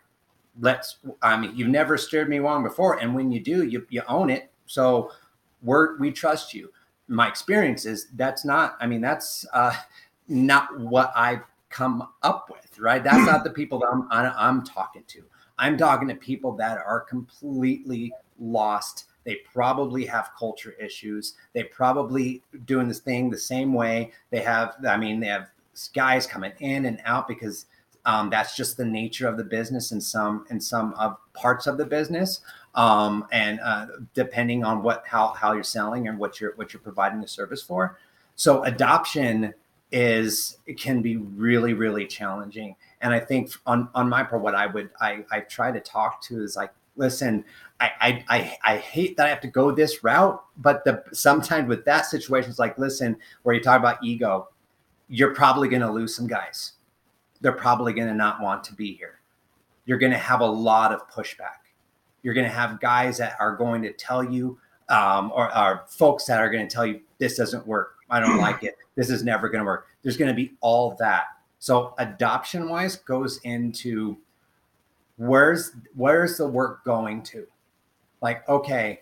let's 0.60 0.96
i 1.22 1.36
mean 1.36 1.52
you've 1.56 1.68
never 1.68 1.96
steered 1.96 2.28
me 2.28 2.40
wrong 2.40 2.62
before 2.62 2.98
and 2.98 3.14
when 3.14 3.32
you 3.32 3.40
do 3.40 3.64
you 3.64 3.86
you 3.88 4.02
own 4.06 4.28
it. 4.28 4.50
So 4.66 5.10
we're 5.62 5.96
we 5.98 6.10
trust 6.10 6.52
you. 6.52 6.70
My 7.08 7.28
experience 7.28 7.86
is 7.86 8.08
that's 8.16 8.44
not 8.44 8.76
i 8.80 8.86
mean 8.86 9.00
that's 9.00 9.46
uh 9.54 9.74
not 10.28 10.78
what 10.78 11.12
i 11.16 11.40
come 11.74 12.06
up 12.22 12.48
with, 12.50 12.78
right? 12.78 13.02
That's 13.02 13.26
not 13.26 13.42
the 13.42 13.50
people 13.50 13.80
that 13.80 13.88
I'm, 13.88 14.06
I'm 14.10 14.64
talking 14.64 15.02
to. 15.08 15.24
I'm 15.58 15.76
talking 15.76 16.06
to 16.08 16.14
people 16.14 16.52
that 16.52 16.78
are 16.78 17.00
completely 17.00 18.12
lost. 18.38 19.06
They 19.24 19.38
probably 19.52 20.06
have 20.06 20.30
culture 20.38 20.72
issues. 20.80 21.34
They 21.52 21.64
probably 21.64 22.42
doing 22.64 22.86
this 22.86 23.00
thing 23.00 23.28
the 23.28 23.38
same 23.38 23.74
way. 23.74 24.12
They 24.30 24.40
have, 24.42 24.76
I 24.86 24.96
mean, 24.96 25.18
they 25.18 25.26
have 25.26 25.50
guys 25.94 26.28
coming 26.28 26.52
in 26.60 26.86
and 26.86 27.00
out 27.04 27.26
because 27.26 27.66
um, 28.06 28.30
that's 28.30 28.54
just 28.56 28.76
the 28.76 28.84
nature 28.84 29.26
of 29.26 29.36
the 29.36 29.44
business 29.44 29.90
in 29.90 30.00
some 30.00 30.44
in 30.50 30.60
some 30.60 30.92
of 30.94 31.16
parts 31.32 31.66
of 31.66 31.78
the 31.78 31.86
business. 31.86 32.40
Um, 32.74 33.26
and 33.32 33.58
uh, 33.60 33.86
depending 34.12 34.62
on 34.62 34.82
what 34.82 35.04
how 35.06 35.28
how 35.28 35.54
you're 35.54 35.62
selling 35.62 36.06
and 36.06 36.18
what 36.18 36.40
you're 36.40 36.54
what 36.56 36.72
you're 36.72 36.82
providing 36.82 37.20
the 37.20 37.28
service 37.28 37.62
for. 37.62 37.98
So 38.36 38.62
adoption 38.64 39.54
is 39.94 40.58
it 40.66 40.78
can 40.78 41.00
be 41.00 41.16
really 41.16 41.72
really 41.72 42.06
challenging. 42.06 42.76
And 43.00 43.12
i 43.12 43.20
think 43.20 43.50
on 43.66 43.88
on 43.94 44.08
my 44.08 44.22
part 44.22 44.42
what 44.42 44.54
i 44.54 44.66
would 44.66 44.90
i 45.00 45.24
i 45.30 45.40
try 45.40 45.70
to 45.70 45.80
talk 45.80 46.22
to 46.22 46.42
is 46.42 46.56
like 46.56 46.72
listen 46.96 47.44
I, 47.78 47.90
I 48.00 48.24
i 48.28 48.58
i 48.74 48.76
hate 48.78 49.18
that 49.18 49.26
i 49.26 49.28
have 49.28 49.42
to 49.42 49.48
go 49.48 49.70
this 49.70 50.02
route 50.02 50.42
but 50.56 50.84
the 50.84 51.04
sometimes 51.12 51.68
with 51.68 51.84
that 51.84 52.06
situation 52.06 52.48
it's 52.48 52.58
like 52.58 52.78
listen 52.78 53.18
where 53.42 53.54
you 53.54 53.60
talk 53.60 53.78
about 53.78 54.02
ego 54.02 54.48
you're 55.08 55.34
probably 55.34 55.68
going 55.68 55.82
to 55.82 55.90
lose 55.90 56.14
some 56.14 56.26
guys. 56.26 56.72
They're 57.40 57.52
probably 57.52 57.92
going 57.92 58.08
to 58.08 58.14
not 58.14 58.40
want 58.40 58.64
to 58.64 58.74
be 58.74 58.94
here. 58.94 59.20
You're 59.84 59.98
going 59.98 60.12
to 60.12 60.18
have 60.18 60.40
a 60.40 60.46
lot 60.46 60.92
of 60.92 61.08
pushback. 61.10 61.60
You're 62.22 62.34
going 62.34 62.46
to 62.46 62.52
have 62.52 62.80
guys 62.80 63.18
that 63.18 63.36
are 63.38 63.54
going 63.54 63.82
to 63.82 63.92
tell 63.92 64.24
you 64.24 64.58
um, 64.88 65.30
or, 65.34 65.54
or 65.56 65.84
folks 65.88 66.24
that 66.24 66.40
are 66.40 66.50
going 66.50 66.66
to 66.66 66.74
tell 66.74 66.86
you 66.86 67.00
this 67.18 67.36
doesn't 67.36 67.66
work. 67.66 67.96
I 68.08 68.20
don't 68.20 68.38
like 68.38 68.62
it. 68.64 68.76
This 68.94 69.10
is 69.10 69.24
never 69.24 69.48
going 69.48 69.60
to 69.60 69.66
work. 69.66 69.86
There's 70.02 70.16
going 70.16 70.30
to 70.30 70.34
be 70.34 70.52
all 70.60 70.96
that. 70.98 71.24
So 71.58 71.94
adoption 71.98 72.68
wise 72.68 72.96
goes 72.96 73.40
into 73.44 74.18
where's 75.16 75.72
where's 75.94 76.36
the 76.36 76.46
work 76.46 76.84
going 76.84 77.22
to? 77.24 77.46
Like, 78.20 78.48
okay, 78.48 79.00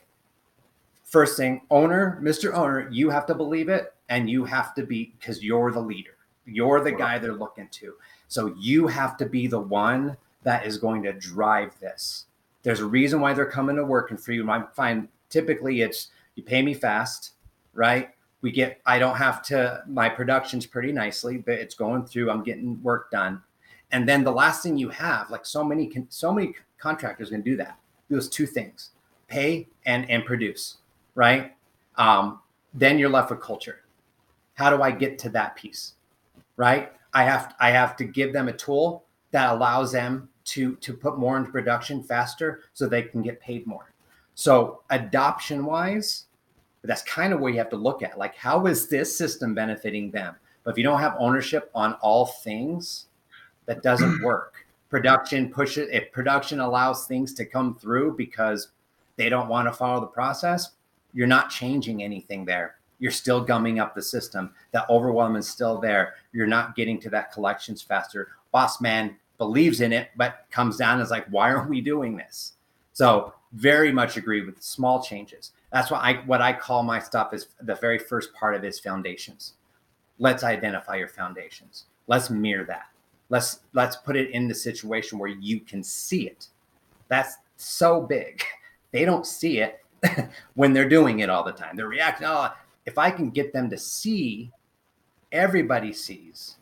first 1.04 1.36
thing, 1.36 1.62
owner, 1.70 2.20
Mr. 2.22 2.52
Owner, 2.54 2.88
you 2.90 3.10
have 3.10 3.26
to 3.26 3.34
believe 3.34 3.68
it 3.68 3.94
and 4.08 4.28
you 4.28 4.44
have 4.44 4.74
to 4.74 4.84
be 4.84 5.14
because 5.18 5.42
you're 5.42 5.72
the 5.72 5.80
leader. 5.80 6.16
You're 6.44 6.82
the 6.82 6.92
guy 6.92 7.18
they're 7.18 7.34
looking 7.34 7.68
to. 7.72 7.94
So 8.28 8.54
you 8.58 8.86
have 8.86 9.16
to 9.18 9.26
be 9.26 9.46
the 9.46 9.60
one 9.60 10.16
that 10.42 10.66
is 10.66 10.78
going 10.78 11.02
to 11.04 11.12
drive 11.12 11.78
this. 11.80 12.26
There's 12.62 12.80
a 12.80 12.86
reason 12.86 13.20
why 13.20 13.32
they're 13.34 13.46
coming 13.46 13.76
to 13.76 13.84
work 13.84 14.10
and 14.10 14.22
for 14.22 14.32
you. 14.32 14.48
I 14.50 14.64
find 14.74 15.08
typically 15.28 15.82
it's 15.82 16.08
you 16.34 16.42
pay 16.42 16.62
me 16.62 16.74
fast, 16.74 17.32
right? 17.74 18.10
We 18.42 18.50
get 18.50 18.80
i 18.84 18.98
don't 18.98 19.16
have 19.16 19.42
to 19.42 19.82
my 19.88 20.08
production's 20.08 20.66
pretty 20.66 20.92
nicely 20.92 21.38
but 21.38 21.54
it's 21.54 21.74
going 21.74 22.04
through 22.04 22.30
i'm 22.30 22.42
getting 22.42 22.80
work 22.82 23.10
done. 23.10 23.42
And 23.92 24.08
then 24.08 24.24
the 24.24 24.32
last 24.32 24.62
thing 24.62 24.78
you 24.78 24.88
have 24.88 25.30
like 25.30 25.44
so 25.46 25.62
many 25.62 25.86
can 25.86 26.06
so 26.10 26.32
many 26.32 26.54
contractors 26.78 27.30
can 27.30 27.42
do 27.42 27.56
that 27.56 27.78
those 28.10 28.28
two 28.28 28.46
things 28.46 28.90
pay 29.28 29.68
and 29.86 30.08
and 30.10 30.24
produce 30.24 30.78
right? 31.14 31.54
Um, 31.96 32.40
then 32.72 32.98
you're 32.98 33.10
left 33.10 33.30
with 33.30 33.40
culture. 33.42 33.80
How 34.54 34.70
do 34.70 34.82
i 34.82 34.90
get 34.90 35.18
to 35.20 35.28
that 35.30 35.56
piece 35.56 35.94
right? 36.56 36.92
I 37.14 37.24
have 37.24 37.54
i 37.60 37.70
have 37.70 37.96
to 37.96 38.04
give 38.04 38.32
them 38.32 38.48
a 38.48 38.52
tool 38.52 39.04
that 39.30 39.52
allows 39.52 39.92
them 39.92 40.28
to 40.44 40.76
to 40.76 40.92
put 40.94 41.18
more 41.18 41.36
into 41.36 41.50
production 41.50 42.02
faster 42.02 42.62
so 42.72 42.86
they 42.86 43.02
can 43.02 43.22
get 43.22 43.40
paid 43.40 43.66
more. 43.66 43.92
So 44.34 44.82
adoption 44.90 45.64
wise 45.66 46.26
but 46.82 46.88
that's 46.88 47.02
kind 47.02 47.32
of 47.32 47.40
where 47.40 47.50
you 47.50 47.58
have 47.58 47.70
to 47.70 47.76
look 47.76 48.02
at 48.02 48.18
like, 48.18 48.34
how 48.34 48.66
is 48.66 48.88
this 48.88 49.16
system 49.16 49.54
benefiting 49.54 50.10
them? 50.10 50.34
But 50.64 50.72
if 50.72 50.78
you 50.78 50.84
don't 50.84 51.00
have 51.00 51.16
ownership 51.18 51.70
on 51.74 51.94
all 51.94 52.26
things, 52.26 53.06
that 53.66 53.82
doesn't 53.82 54.22
work. 54.24 54.66
Production 54.90 55.48
pushes. 55.48 55.88
If 55.90 56.12
production 56.12 56.60
allows 56.60 57.06
things 57.06 57.32
to 57.34 57.46
come 57.46 57.76
through 57.76 58.16
because 58.16 58.68
they 59.16 59.28
don't 59.28 59.48
want 59.48 59.68
to 59.68 59.72
follow 59.72 60.00
the 60.00 60.06
process, 60.06 60.72
you're 61.14 61.26
not 61.26 61.50
changing 61.50 62.02
anything 62.02 62.44
there. 62.44 62.76
You're 62.98 63.10
still 63.10 63.40
gumming 63.40 63.80
up 63.80 63.94
the 63.94 64.02
system. 64.02 64.52
That 64.72 64.88
overwhelm 64.90 65.36
is 65.36 65.48
still 65.48 65.80
there. 65.80 66.14
You're 66.32 66.46
not 66.46 66.76
getting 66.76 67.00
to 67.00 67.10
that 67.10 67.32
collections 67.32 67.80
faster. 67.80 68.28
Boss 68.50 68.80
man 68.80 69.16
believes 69.38 69.80
in 69.80 69.92
it, 69.92 70.10
but 70.16 70.46
comes 70.50 70.76
down 70.76 71.00
is 71.00 71.10
like, 71.10 71.26
why 71.28 71.50
are 71.50 71.66
we 71.66 71.80
doing 71.80 72.16
this? 72.16 72.52
So 72.92 73.34
very 73.52 73.92
much 73.92 74.16
agree 74.16 74.44
with 74.44 74.62
small 74.62 75.02
changes. 75.02 75.52
That's 75.72 75.90
what 75.90 76.02
I 76.02 76.14
what 76.26 76.42
I 76.42 76.52
call 76.52 76.82
my 76.82 76.98
stuff 76.98 77.32
is 77.32 77.48
the 77.60 77.74
very 77.74 77.98
first 77.98 78.32
part 78.34 78.54
of 78.54 78.62
his 78.62 78.78
foundations. 78.78 79.54
Let's 80.18 80.44
identify 80.44 80.96
your 80.96 81.08
foundations. 81.08 81.86
Let's 82.06 82.30
mirror 82.30 82.64
that. 82.66 82.86
Let's 83.30 83.60
let's 83.72 83.96
put 83.96 84.16
it 84.16 84.30
in 84.30 84.48
the 84.48 84.54
situation 84.54 85.18
where 85.18 85.30
you 85.30 85.60
can 85.60 85.82
see 85.82 86.26
it. 86.26 86.48
That's 87.08 87.36
so 87.56 88.00
big. 88.00 88.42
They 88.92 89.06
don't 89.06 89.26
see 89.26 89.60
it 89.60 89.82
when 90.54 90.74
they're 90.74 90.86
doing 90.86 91.20
it 91.20 91.30
all 91.30 91.42
the 91.42 91.50
time. 91.50 91.76
They're 91.76 91.88
reacting, 91.88 92.26
oh, 92.26 92.50
if 92.84 92.98
I 92.98 93.10
can 93.10 93.30
get 93.30 93.54
them 93.54 93.70
to 93.70 93.78
see, 93.78 94.50
everybody 95.32 95.94
sees, 95.94 96.56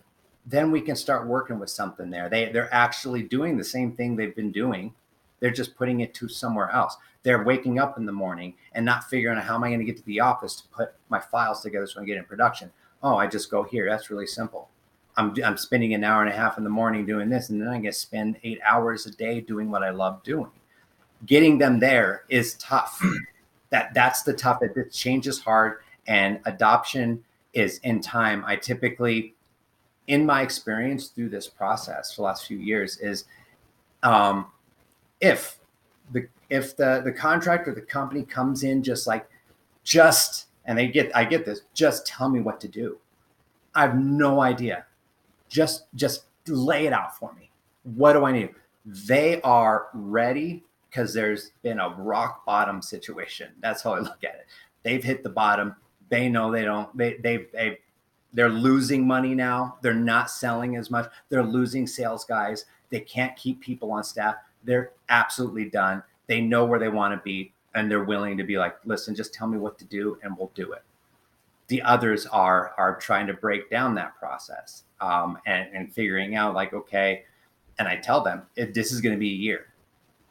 then 0.47 0.71
we 0.71 0.81
can 0.81 0.95
start 0.95 1.27
working 1.27 1.59
with 1.59 1.71
something 1.71 2.09
there. 2.09 2.29
They 2.29 2.53
they're 2.53 2.73
actually 2.73 3.25
doing 3.25 3.57
the 3.57 3.65
same 3.65 3.97
thing 3.97 4.15
they've 4.15 4.37
been 4.37 4.53
doing. 4.53 4.95
They're 5.41 5.51
just 5.51 5.75
putting 5.75 6.01
it 6.01 6.15
to 6.15 6.29
somewhere 6.29 6.71
else. 6.71 6.97
They're 7.23 7.43
waking 7.43 7.79
up 7.79 7.99
in 7.99 8.07
the 8.07 8.13
morning 8.13 8.55
and 8.73 8.85
not 8.85 9.05
figuring 9.05 9.37
out 9.37 9.45
how 9.45 9.57
am 9.57 9.65
I 9.65 9.69
going 9.69 9.81
to 9.81 9.85
get 9.85 9.97
to 9.99 10.05
the 10.05 10.21
office 10.21 10.57
to 10.57 10.69
put 10.69 10.95
my 11.09 11.21
files 11.21 11.63
together 11.63 11.87
so 11.87 11.95
I 11.95 12.01
can 12.01 12.07
get 12.07 12.19
in 12.19 12.25
production. 12.25 12.71
Oh, 13.03 13.17
I 13.17 13.27
just 13.27 13.51
go 13.51 13.63
here. 13.63 13.89
That's 13.89 14.11
really 14.11 14.27
simple. 14.27 14.69
I'm, 15.17 15.35
I'm 15.45 15.57
spending 15.57 15.93
an 15.95 16.05
hour 16.05 16.23
and 16.23 16.33
a 16.33 16.37
half 16.37 16.57
in 16.57 16.65
the 16.65 16.71
morning 16.71 17.05
doing 17.05 17.29
this, 17.29 17.51
and 17.51 17.61
then 17.61 17.69
I 17.69 17.79
get 17.79 17.93
to 17.93 17.99
spend 17.99 18.39
eight 18.43 18.61
hours 18.65 19.07
a 19.07 19.11
day 19.11 19.41
doing 19.41 19.71
what 19.71 19.83
I 19.83 19.91
love 19.91 20.23
doing. 20.23 20.51
Getting 21.27 21.59
them 21.59 21.81
there 21.81 22.25
is 22.29 22.55
tough. 22.55 23.03
that 23.71 23.93
that's 23.93 24.23
the 24.23 24.33
tough. 24.33 24.63
It, 24.63 24.93
change 24.93 25.27
is 25.27 25.41
hard, 25.41 25.79
and 26.07 26.41
adoption 26.47 27.23
is 27.53 27.79
in 27.79 28.01
time. 28.01 28.45
I 28.47 28.57
typically, 28.57 29.35
in 30.07 30.25
my 30.25 30.43
experience 30.43 31.09
through 31.09 31.31
this 31.31 31.49
process 31.49 32.15
for 32.15 32.23
the 32.23 32.27
last 32.27 32.47
few 32.47 32.59
years, 32.59 32.97
is 32.99 33.25
um, 34.03 34.47
if 35.21 35.59
the 36.13 36.27
if 36.49 36.77
the 36.77 37.03
the 37.05 37.13
contract 37.13 37.69
or 37.69 37.75
the 37.75 37.81
company 37.81 38.23
comes 38.23 38.63
in 38.65 38.83
just 38.83 39.07
like 39.07 39.29
just 39.85 40.47
and 40.65 40.79
they 40.79 40.89
get 40.89 41.15
I 41.15 41.25
get 41.25 41.45
this 41.45 41.63
just 41.75 42.07
tell 42.07 42.29
me 42.29 42.41
what 42.41 42.61
to 42.61 42.69
do. 42.69 42.99
I 43.75 43.83
have 43.83 43.99
no 43.99 44.41
idea. 44.41 44.87
Just 45.49 45.85
just 45.95 46.25
lay 46.47 46.87
it 46.87 46.93
out 46.93 47.17
for 47.17 47.33
me. 47.35 47.51
What 47.85 48.15
do 48.15 48.25
I 48.25 48.33
need? 48.33 48.51
They 48.85 49.41
are 49.43 49.89
ready 49.93 50.65
because 50.89 51.15
there's 51.15 51.53
been 51.63 51.79
a 51.79 51.91
rock 51.91 52.45
bottom 52.45 52.83
situation. 52.83 53.53
That's 53.61 53.83
how 53.83 53.95
I 53.95 54.01
look 54.01 54.25
at 54.25 54.35
it. 54.35 54.47
They've 54.83 55.03
hit 55.03 55.23
the 55.23 55.31
bottom. 55.31 55.77
They 56.09 56.29
know 56.29 56.51
they 56.51 56.65
don't. 56.65 56.97
They 56.97 57.15
they 57.15 57.47
they 57.53 57.79
they're 58.33 58.49
losing 58.49 59.07
money 59.07 59.35
now. 59.35 59.77
They're 59.83 59.95
not 59.95 60.31
selling 60.31 60.77
as 60.77 60.91
much. 60.91 61.11
They're 61.29 61.45
losing 61.45 61.87
sales 61.87 62.25
guys. 62.25 62.67
They 62.91 63.01
can't 63.01 63.37
keep 63.37 63.61
people 63.61 63.93
on 63.93 64.05
staff. 64.05 64.37
They're 64.65 64.93
absolutely 65.09 65.71
done. 65.71 66.03
They 66.27 66.41
know 66.41 66.65
where 66.65 66.79
they 66.79 66.89
want 66.89 67.15
to 67.15 67.23
be 67.25 67.53
and 67.75 67.91
they're 67.91 68.05
willing 68.05 68.37
to 68.37 68.45
be 68.45 68.59
like, 68.59 68.77
listen, 68.85 69.15
just 69.15 69.33
tell 69.33 69.47
me 69.47 69.59
what 69.59 69.79
to 69.79 69.85
do 69.85 70.19
and 70.23 70.37
we'll 70.37 70.51
do 70.55 70.73
it. 70.73 70.83
The 71.69 71.83
others 71.83 72.27
are 72.27 72.75
are 72.77 72.97
trying 72.97 73.29
to 73.29 73.35
break 73.35 73.71
down 73.71 73.95
that 73.95 74.17
process 74.19 74.85
um, 75.01 75.39
and, 75.47 75.69
and 75.73 75.93
figuring 75.93 76.35
out 76.35 76.55
like, 76.55 76.73
okay, 76.73 77.25
and 77.79 77.87
I 77.87 77.97
tell 77.97 78.23
them 78.23 78.43
if 78.57 78.75
this 78.75 78.93
is 78.93 79.01
going 79.01 79.15
to 79.15 79.19
be 79.19 79.31
a 79.31 79.37
year. 79.37 79.67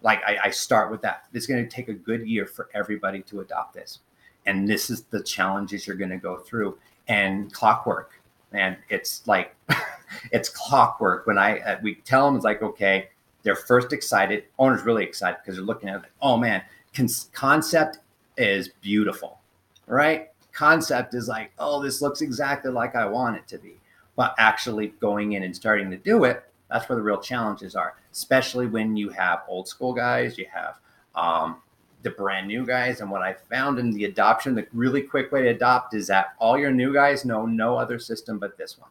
Like 0.02 0.22
I, 0.26 0.38
I 0.46 0.50
start 0.50 0.92
with 0.92 1.02
that. 1.02 1.26
It's 1.34 1.46
going 1.46 1.64
to 1.64 1.70
take 1.70 1.90
a 1.90 1.94
good 1.94 2.28
year 2.28 2.46
for 2.46 2.70
everybody 2.74 3.22
to 3.24 3.42
adopt 3.42 3.74
this, 3.74 4.00
and 4.46 4.68
this 4.68 4.90
is 4.90 5.04
the 5.04 5.22
challenges 5.24 5.86
you're 5.88 5.98
going 5.98 6.12
to 6.12 6.18
go 6.18 6.38
through. 6.38 6.78
And 7.08 7.52
clockwork, 7.52 8.22
and 8.54 8.78
it's 8.90 9.28
like 9.28 9.56
it's 10.32 10.48
clockwork. 10.48 11.26
When 11.26 11.38
I 11.38 11.60
uh, 11.60 11.80
we 11.82 11.96
tell 11.96 12.26
them 12.26 12.36
it's 12.36 12.46
like 12.46 12.62
okay, 12.62 13.10
they're 13.44 13.56
first 13.56 13.94
excited. 13.94 14.46
Owner's 14.58 14.84
really 14.84 15.04
excited 15.04 15.38
because 15.42 15.56
they're 15.56 15.66
looking 15.66 15.90
at 15.90 15.96
it. 15.96 16.02
Like, 16.04 16.12
oh 16.22 16.38
man, 16.38 16.62
con- 16.94 17.08
concept 17.34 18.00
is 18.38 18.70
beautiful, 18.82 19.40
right? 19.88 20.30
Concept 20.52 21.14
is 21.14 21.28
like, 21.28 21.52
oh, 21.60 21.82
this 21.82 22.02
looks 22.02 22.22
exactly 22.22 22.72
like 22.72 22.96
I 22.96 23.06
want 23.06 23.38
it 23.38 23.48
to 23.50 23.58
be. 23.58 23.76
But 24.16 24.36
actually 24.38 24.88
going 25.00 25.34
in 25.34 25.44
and 25.44 25.56
starting 25.56 25.90
to 25.92 25.98
do 25.98 26.26
it, 26.26 26.44
that's 26.70 26.88
where 26.88 26.98
the 26.98 27.02
real 27.02 27.20
challenges 27.20 27.76
are, 27.76 27.96
especially 28.12 28.68
when 28.68 28.96
you 28.96 29.10
have 29.10 29.44
old 29.48 29.68
school 29.68 29.94
guys, 29.94 30.38
you 30.38 30.46
have 30.54 30.76
um, 31.16 31.58
the 32.04 32.12
brand 32.12 32.48
new 32.48 32.66
guys. 32.66 33.02
And 33.02 33.10
what 33.10 33.22
I 33.22 33.34
found 33.34 33.80
in 33.80 33.92
the 33.92 34.06
adoption, 34.06 34.56
the 34.56 34.68
really 34.74 35.02
quick 35.02 35.32
way 35.32 35.44
to 35.44 35.50
adopt 35.50 35.94
is 35.94 36.08
that 36.08 36.34
all 36.38 36.58
your 36.58 36.72
new 36.72 36.94
guys 36.94 37.26
know 37.26 37.46
no 37.46 37.78
other 37.78 37.98
system 37.98 38.38
but 38.38 38.58
this 38.58 38.78
one. 38.78 38.90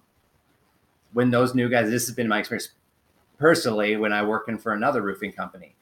When 1.12 1.30
those 1.30 1.54
new 1.54 1.68
guys, 1.68 1.88
this 1.88 2.06
has 2.06 2.14
been 2.14 2.28
my 2.28 2.40
experience 2.40 2.70
personally 3.38 3.96
when 3.96 4.12
I 4.12 4.22
working 4.22 4.58
for 4.58 4.72
another 4.72 5.02
roofing 5.02 5.32
company, 5.32 5.74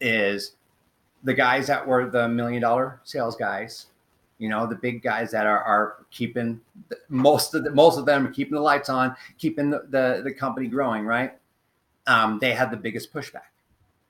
is 0.00 0.52
the 1.24 1.34
guys 1.34 1.66
that 1.66 1.86
were 1.86 2.08
the 2.08 2.28
million 2.28 2.62
dollar 2.62 3.00
sales 3.04 3.36
guys, 3.36 3.86
you 4.38 4.48
know, 4.48 4.66
the 4.66 4.76
big 4.76 5.02
guys 5.02 5.30
that 5.32 5.46
are, 5.46 5.62
are 5.62 6.06
keeping 6.10 6.60
most 7.08 7.54
of 7.54 7.64
the, 7.64 7.70
most 7.70 7.98
of 7.98 8.06
them 8.06 8.26
are 8.26 8.30
keeping 8.30 8.54
the 8.54 8.60
lights 8.60 8.88
on, 8.88 9.16
keeping 9.36 9.70
the, 9.70 9.84
the, 9.90 10.22
the 10.24 10.32
company 10.32 10.68
growing, 10.68 11.04
right? 11.04 11.36
Um, 12.06 12.38
they 12.38 12.52
had 12.52 12.70
the 12.70 12.76
biggest 12.76 13.12
pushback 13.12 13.50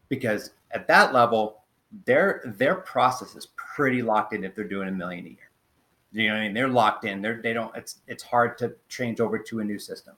because 0.08 0.50
at 0.70 0.86
that 0.88 1.14
level, 1.14 1.62
their 2.04 2.42
their 2.44 2.74
process 2.76 3.34
is 3.34 3.48
pretty 3.56 4.02
locked 4.02 4.34
in 4.34 4.44
if 4.44 4.54
they're 4.54 4.64
doing 4.64 4.88
a 4.88 4.92
million 4.92 5.24
a 5.24 5.28
year. 5.30 5.50
You 6.12 6.28
know 6.28 6.34
what 6.34 6.40
I 6.40 6.44
mean? 6.44 6.54
They're 6.54 6.68
locked 6.68 7.04
in. 7.04 7.22
They're 7.22 7.40
they 7.42 7.54
don't 7.54 7.74
it's 7.74 7.96
it's 8.06 8.22
hard 8.22 8.58
to 8.58 8.74
change 8.88 9.20
over 9.20 9.38
to 9.38 9.60
a 9.60 9.64
new 9.64 9.78
system. 9.78 10.14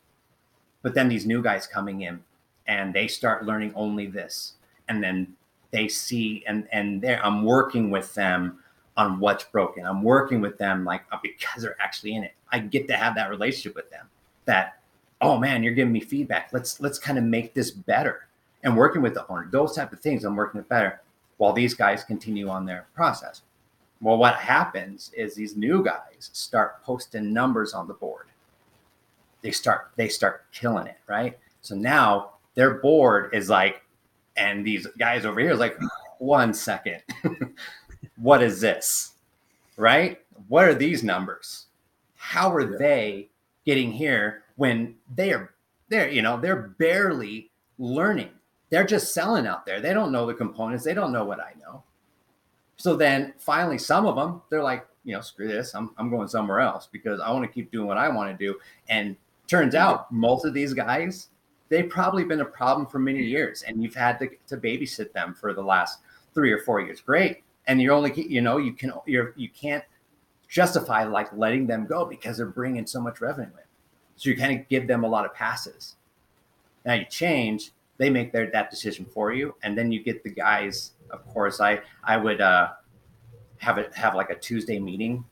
But 0.83 0.95
then 0.95 1.09
these 1.09 1.27
new 1.27 1.43
guys 1.43 1.67
coming 1.67 2.01
in 2.01 2.23
and 2.71 2.95
they 2.95 3.09
start 3.09 3.45
learning 3.45 3.73
only 3.75 4.07
this. 4.07 4.55
And 4.89 5.03
then 5.03 5.35
they 5.73 5.89
see 5.89 6.43
and 6.47 6.67
and 6.73 7.01
there 7.01 7.25
i'm 7.25 7.45
working 7.45 7.91
with 7.91 8.13
them 8.15 8.59
on 8.97 9.21
what's 9.21 9.45
broken. 9.45 9.87
I'm 9.87 10.03
working 10.03 10.41
with 10.41 10.59
them 10.59 10.85
like 10.85 11.03
uh, 11.13 11.19
because 11.23 11.63
they're 11.63 11.81
actually 11.81 12.17
in 12.17 12.25
it. 12.25 12.35
I 12.51 12.59
get 12.59 12.89
to 12.89 12.97
have 12.97 13.15
that 13.15 13.31
relationship 13.31 13.75
with 13.75 13.91
them 13.91 14.09
that 14.47 14.81
oh 15.21 15.39
man 15.39 15.63
you're 15.63 15.75
giving 15.75 15.93
me 15.93 16.01
feedback. 16.01 16.51
Let's 16.53 16.81
let's 16.81 16.99
kind 16.99 17.19
of 17.19 17.25
make 17.25 17.55
this 17.55 17.71
better. 17.71 18.27
And 18.63 18.77
working 18.77 19.03
with 19.03 19.15
the 19.15 19.27
owner 19.29 19.49
those 19.51 19.75
type 19.75 19.93
of 19.93 20.01
things 20.01 20.25
i'm 20.25 20.37
working 20.37 20.59
with 20.59 20.69
better 20.69 21.01
while 21.39 21.55
these 21.55 21.73
guys 21.75 22.05
continue 22.05 22.49
on 22.49 22.67
their 22.67 22.87
process. 22.95 23.43
Well 24.01 24.19
what 24.19 24.35
happens 24.37 25.11
is 25.17 25.35
these 25.35 25.57
new 25.57 25.83
guys 25.85 26.31
start 26.33 26.83
posting 26.83 27.33
numbers 27.33 27.73
on 27.73 27.89
the 27.89 27.95
board. 27.95 28.27
They 29.41 29.51
start 29.51 29.93
they 29.97 30.09
start 30.09 30.45
killing 30.53 30.89
it 30.89 30.99
right? 31.07 31.39
So 31.63 31.75
now 31.75 32.33
their 32.55 32.75
board 32.75 33.35
is 33.35 33.49
like 33.49 33.83
and 34.37 34.67
these 34.67 34.87
guys 34.99 35.27
over 35.27 35.41
here 35.41 35.53
is 35.53 35.59
like, 35.59 35.79
one 36.19 36.53
second, 36.53 37.03
what 38.17 38.43
is 38.43 38.61
this? 38.61 39.13
Right? 39.77 40.19
What 40.49 40.65
are 40.65 40.75
these 40.75 41.03
numbers? 41.03 41.67
How 42.17 42.55
are 42.55 42.79
they 42.79 43.29
getting 43.65 43.93
here 43.93 44.43
when 44.57 44.97
they 45.15 45.33
are 45.33 45.55
they're 45.89 46.09
you 46.09 46.23
know 46.23 46.39
they're 46.39 46.75
barely 46.79 47.51
learning. 47.79 48.31
They're 48.69 48.85
just 48.85 49.15
selling 49.15 49.47
out 49.47 49.67
there. 49.67 49.81
They 49.81 49.95
don't 49.95 50.13
know 50.13 50.27
the 50.27 50.35
components. 50.35 50.85
They 50.85 50.95
don't 50.95 51.13
know 51.13 51.25
what 51.25 51.41
I 51.41 51.55
know. 51.61 51.83
So 52.77 52.95
then 52.95 53.35
finally, 53.39 53.79
some 53.79 54.07
of 54.07 54.17
them 54.17 54.43
they're 54.51 54.63
like, 54.63 54.87
you 55.05 55.15
know, 55.15 55.23
screw 55.23 55.49
this. 55.49 55.75
I'm 55.75 55.91
I'm 55.97 56.11
going 56.11 56.29
somewhere 56.29 56.61
else 56.61 56.89
because 56.91 57.21
I 57.21 57.31
want 57.33 57.45
to 57.45 57.53
keep 57.53 57.73
doing 57.73 57.87
what 57.87 57.99
I 57.99 58.09
want 58.09 58.31
to 58.31 58.47
do. 58.47 58.59
And 58.89 59.17
turns 59.47 59.75
out 59.75 60.13
most 60.13 60.45
of 60.45 60.55
these 60.55 60.75
guys 60.75 61.29
they've 61.71 61.89
probably 61.89 62.25
been 62.25 62.43
a 62.43 62.45
problem 62.45 62.87
for 62.87 62.99
many 62.99 63.23
years 63.23 63.63
and 63.63 63.83
you've 63.83 63.95
had 63.95 64.19
to, 64.19 64.29
to 64.49 64.59
babysit 64.59 65.13
them 65.13 65.33
for 65.33 65.55
the 65.55 65.63
last 65.63 66.01
three 66.35 66.53
or 66.53 66.59
four 66.59 66.81
years. 66.81 67.01
Great. 67.01 67.43
And 67.67 67.81
you're 67.81 67.95
only 67.95 68.13
you 68.15 68.43
know 68.43 68.59
you 68.59 68.75
can 68.75 68.93
you're 69.07 69.33
you 69.37 69.49
can't 69.49 69.85
justify 70.49 71.05
like 71.05 71.33
letting 71.33 71.67
them 71.67 71.87
go 71.87 72.05
because 72.05 72.37
they're 72.37 72.47
bringing 72.47 72.87
so 72.87 73.01
much 73.01 73.21
revenue 73.21 73.49
in. 73.49 73.65
So 74.17 74.29
you 74.29 74.37
kind 74.37 74.61
of 74.61 74.69
give 74.69 74.87
them 74.87 75.05
a 75.05 75.09
lot 75.09 75.25
of 75.25 75.33
passes. 75.33 75.97
Now 76.85 76.95
you 76.95 77.07
change 77.07 77.73
they 78.01 78.09
make 78.09 78.33
their 78.33 78.51
that 78.51 78.71
decision 78.71 79.05
for 79.05 79.31
you 79.31 79.55
and 79.63 79.77
then 79.77 79.93
you 79.93 80.03
get 80.03 80.25
the 80.25 80.31
guys 80.31 80.93
of 81.11 81.25
course 81.29 81.61
i 81.61 81.79
i 82.03 82.17
would 82.17 82.41
uh 82.41 82.71
have 83.59 83.77
it 83.77 83.95
have 83.95 84.15
like 84.15 84.31
a 84.31 84.35
tuesday 84.35 84.81
meeting 84.81 85.23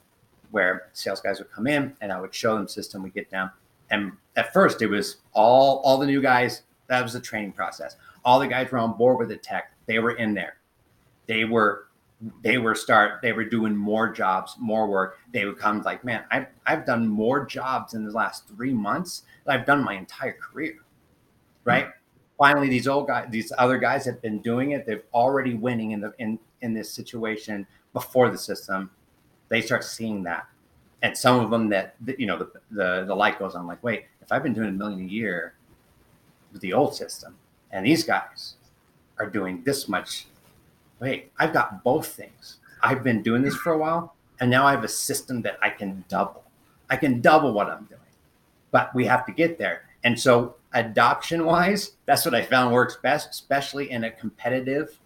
where 0.51 0.89
sales 0.93 1.20
guys 1.20 1.39
would 1.39 1.51
come 1.51 1.66
in 1.66 1.97
and 2.03 2.12
i 2.12 2.20
would 2.20 2.34
show 2.34 2.55
them 2.55 2.68
system 2.68 3.03
we 3.03 3.09
get 3.09 3.30
down 3.30 3.51
and 3.91 4.12
at 4.36 4.53
first, 4.53 4.82
it 4.82 4.86
was 4.86 5.18
all 5.32 5.80
all 5.84 5.99
the 5.99 6.07
new 6.07 6.22
guys. 6.22 6.62
That 6.89 7.03
was 7.03 7.12
the 7.12 7.20
training 7.20 7.53
process. 7.53 7.97
All 8.24 8.39
the 8.39 8.47
guys 8.47 8.70
were 8.70 8.78
on 8.78 8.97
board 8.97 9.18
with 9.18 9.28
the 9.28 9.36
tech. 9.36 9.72
They 9.86 9.99
were 9.99 10.12
in 10.12 10.34
there. 10.34 10.57
They 11.26 11.45
were 11.45 11.89
they 12.43 12.59
were 12.59 12.74
start 12.74 13.20
they 13.22 13.32
were 13.32 13.45
doing 13.45 13.76
more 13.76 14.12
jobs 14.12 14.57
more 14.59 14.89
work 14.89 15.18
they 15.32 15.45
would 15.45 15.57
come 15.57 15.82
like 15.82 16.05
man 16.05 16.24
i've, 16.32 16.47
I've 16.66 16.84
done 16.84 17.07
more 17.07 17.47
jobs 17.47 17.95
in 17.95 18.05
the 18.05 18.11
last 18.11 18.49
three 18.49 18.72
months 18.72 19.22
that 19.45 19.59
i've 19.59 19.66
done 19.66 19.84
my 19.84 19.95
entire 19.95 20.32
career 20.32 20.78
right 21.64 21.84
mm-hmm. 21.84 21.93
finally 22.36 22.68
these 22.68 22.89
old 22.89 23.07
guys 23.07 23.28
these 23.30 23.53
other 23.57 23.78
guys 23.78 24.05
have 24.05 24.20
been 24.20 24.41
doing 24.41 24.72
it 24.72 24.84
they've 24.84 25.05
already 25.14 25.55
winning 25.55 25.93
in 25.93 26.01
the 26.01 26.12
in 26.18 26.41
in 26.61 26.74
this 26.74 26.93
situation 26.93 27.64
before 27.93 28.30
the 28.30 28.39
system 28.39 28.91
they 29.49 29.61
start 29.61 29.84
seeing 29.84 30.24
that 30.24 30.49
and 31.03 31.16
some 31.16 31.40
of 31.40 31.51
them 31.51 31.68
that 31.68 31.94
you 32.18 32.26
know 32.26 32.38
the, 32.38 32.51
the 32.70 33.05
the 33.07 33.14
light 33.14 33.38
goes 33.38 33.55
on 33.55 33.66
like 33.66 33.82
wait 33.82 34.07
if 34.20 34.32
i've 34.32 34.42
been 34.42 34.55
doing 34.55 34.68
a 34.68 34.72
million 34.72 35.01
a 35.01 35.09
year 35.11 35.55
with 36.53 36.61
the 36.62 36.72
old 36.72 36.94
system 36.94 37.36
and 37.70 37.86
these 37.86 38.05
guys 38.05 38.55
are 39.18 39.28
doing 39.28 39.62
this 39.64 39.88
much 39.88 40.26
wait 41.01 41.30
i've 41.38 41.53
got 41.53 41.82
both 41.84 42.07
things. 42.07 42.57
I've 42.80 43.03
been 43.03 43.22
doing 43.22 43.42
this 43.42 43.57
for 43.57 43.72
a 43.72 43.78
while 43.78 44.14
and 44.40 44.51
now 44.51 44.64
i 44.66 44.70
have 44.70 44.84
a 44.84 44.88
system 44.88 45.42
that 45.42 45.59
i 45.62 45.70
can 45.70 46.05
double. 46.09 46.44
I 46.88 46.96
can 46.96 47.20
double 47.20 47.53
what 47.53 47.68
i'm 47.68 47.84
doing 47.84 48.01
but 48.70 48.94
we 48.94 49.07
have 49.07 49.24
to 49.24 49.32
get 49.32 49.59
there. 49.59 49.82
And 50.05 50.20
so 50.20 50.57
adoption 50.72 51.44
wise 51.44 51.92
that's 52.07 52.24
what 52.24 52.34
i 52.34 52.42
found 52.42 52.72
works 52.74 52.96
best 53.03 53.30
especially 53.30 53.90
in 53.90 54.05
a 54.05 54.11
competitive 54.11 54.99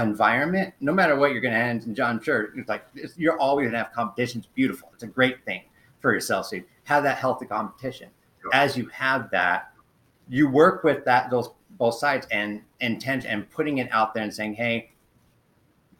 environment, 0.00 0.74
no 0.80 0.92
matter 0.92 1.16
what 1.16 1.32
you're 1.32 1.40
going 1.40 1.54
to 1.54 1.60
end, 1.60 1.86
and 1.86 1.94
Jon, 1.94 2.20
sure, 2.22 2.50
it's 2.56 2.68
like 2.68 2.84
it's, 2.94 3.16
you're 3.18 3.38
always 3.38 3.64
going 3.64 3.72
to 3.72 3.78
have 3.78 3.92
competition. 3.92 4.40
It's 4.40 4.48
beautiful. 4.48 4.90
It's 4.94 5.02
a 5.02 5.08
great 5.08 5.44
thing 5.44 5.62
for 6.00 6.12
yourself. 6.12 6.46
So 6.46 6.56
you 6.56 6.64
have 6.84 7.02
that 7.04 7.18
healthy 7.18 7.46
competition. 7.46 8.08
As 8.52 8.76
you 8.76 8.86
have 8.86 9.30
that, 9.30 9.72
you 10.28 10.48
work 10.48 10.82
with 10.82 11.04
that 11.04 11.30
those 11.30 11.50
both 11.78 11.94
sides 11.94 12.26
and 12.30 12.62
intent 12.80 13.24
and 13.24 13.48
putting 13.50 13.78
it 13.78 13.88
out 13.92 14.14
there 14.14 14.22
and 14.22 14.34
saying, 14.34 14.54
hey, 14.54 14.90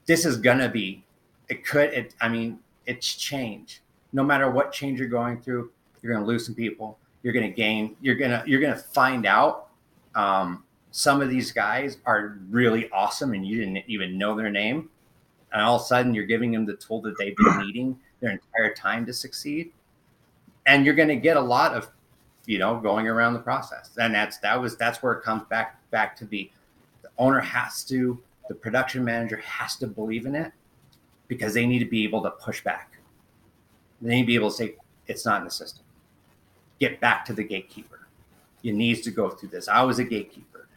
this 0.07 0.25
is 0.25 0.37
gonna 0.37 0.69
be. 0.69 1.05
It 1.49 1.65
could. 1.65 1.93
It. 1.93 2.15
I 2.21 2.29
mean, 2.29 2.59
it's 2.87 3.15
change. 3.15 3.83
No 4.13 4.25
matter 4.25 4.51
what 4.51 4.73
change 4.73 4.99
you're 4.99 5.09
going 5.09 5.41
through, 5.41 5.71
you're 6.01 6.13
gonna 6.13 6.27
lose 6.27 6.47
some 6.47 6.55
people. 6.55 6.99
You're 7.23 7.33
gonna 7.33 7.51
gain. 7.51 7.97
You're 8.01 8.17
gonna. 8.17 8.43
You're 8.47 8.61
gonna 8.61 8.77
find 8.77 9.27
out. 9.27 9.69
Um, 10.15 10.65
some 10.93 11.23
of 11.23 11.31
these 11.31 11.51
guys 11.51 11.97
are 12.05 12.39
really 12.51 12.89
awesome 12.91 13.33
and 13.33 13.47
you 13.47 13.59
didn't 13.59 13.83
even 13.89 14.19
know 14.19 14.37
their 14.37 14.51
name. 14.51 14.91
And 15.53 15.63
all 15.63 15.77
of 15.77 15.83
a 15.83 15.85
sudden 15.85 16.15
you're 16.15 16.27
giving 16.27 16.53
them 16.53 16.67
the 16.67 16.77
tool 16.77 17.01
that 17.03 17.19
they've 17.19 17.37
been 17.37 17.59
needing 17.67 17.99
their 18.21 18.31
entire 18.31 18.75
time 18.75 19.07
to 19.07 19.13
succeed. 19.13 19.73
And 20.67 20.85
you're 20.85 20.95
going 20.95 21.09
to 21.09 21.17
get 21.17 21.37
a 21.37 21.41
lot 21.41 21.75
of 21.75 21.89
you 22.47 22.59
know 22.59 22.79
going 22.79 23.09
around 23.09 23.33
the 23.33 23.41
process. 23.41 23.91
And 23.99 24.15
that's 24.15 24.39
that 24.39 24.61
was 24.61 24.77
that's 24.77 25.03
where 25.03 25.15
it 25.15 25.23
comes 25.23 25.43
back 25.49 25.79
back 25.91 26.15
to 26.17 26.25
be 26.25 26.53
the 27.01 27.09
owner 27.19 27.41
has 27.41 27.85
to 27.85 28.21
the 28.49 28.55
production 28.55 29.05
manager 29.05 29.37
has 29.39 29.77
to 29.77 29.87
believe 29.87 30.27
in 30.27 30.35
it 30.35 30.53
because 31.27 31.55
they 31.55 31.67
need 31.67 31.79
to 31.79 31.87
be 31.87 32.05
able 32.05 32.23
to 32.23 32.31
push 32.31 32.63
back. 32.63 32.99
They 34.03 34.17
need 34.17 34.23
to 34.23 34.27
be 34.27 34.35
able 34.35 34.51
to 34.51 34.57
say 34.57 34.75
it's 35.07 35.25
not 35.25 35.41
in 35.41 35.45
the 35.47 35.51
system. 35.51 35.85
Get 36.79 37.01
back 37.01 37.25
to 37.27 37.33
the 37.33 37.45
gatekeeper. 37.45 38.07
You 38.61 38.75
needs 38.75 39.01
to 39.03 39.11
go 39.11 39.31
through 39.31 39.49
this. 39.51 39.69
I 39.69 39.83
was 39.83 39.99
a 39.99 40.05
gatekeeper 40.05 40.69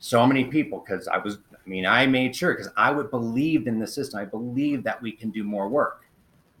so 0.00 0.26
many 0.26 0.44
people 0.44 0.82
because 0.84 1.06
I 1.06 1.18
was, 1.18 1.38
I 1.54 1.68
mean, 1.68 1.86
I 1.86 2.06
made 2.06 2.34
sure 2.34 2.54
because 2.54 2.72
I 2.76 2.90
would 2.90 3.10
believed 3.10 3.68
in 3.68 3.78
the 3.78 3.86
system. 3.86 4.18
I 4.18 4.24
believed 4.24 4.82
that 4.84 5.00
we 5.00 5.12
can 5.12 5.30
do 5.30 5.44
more 5.44 5.68
work 5.68 6.04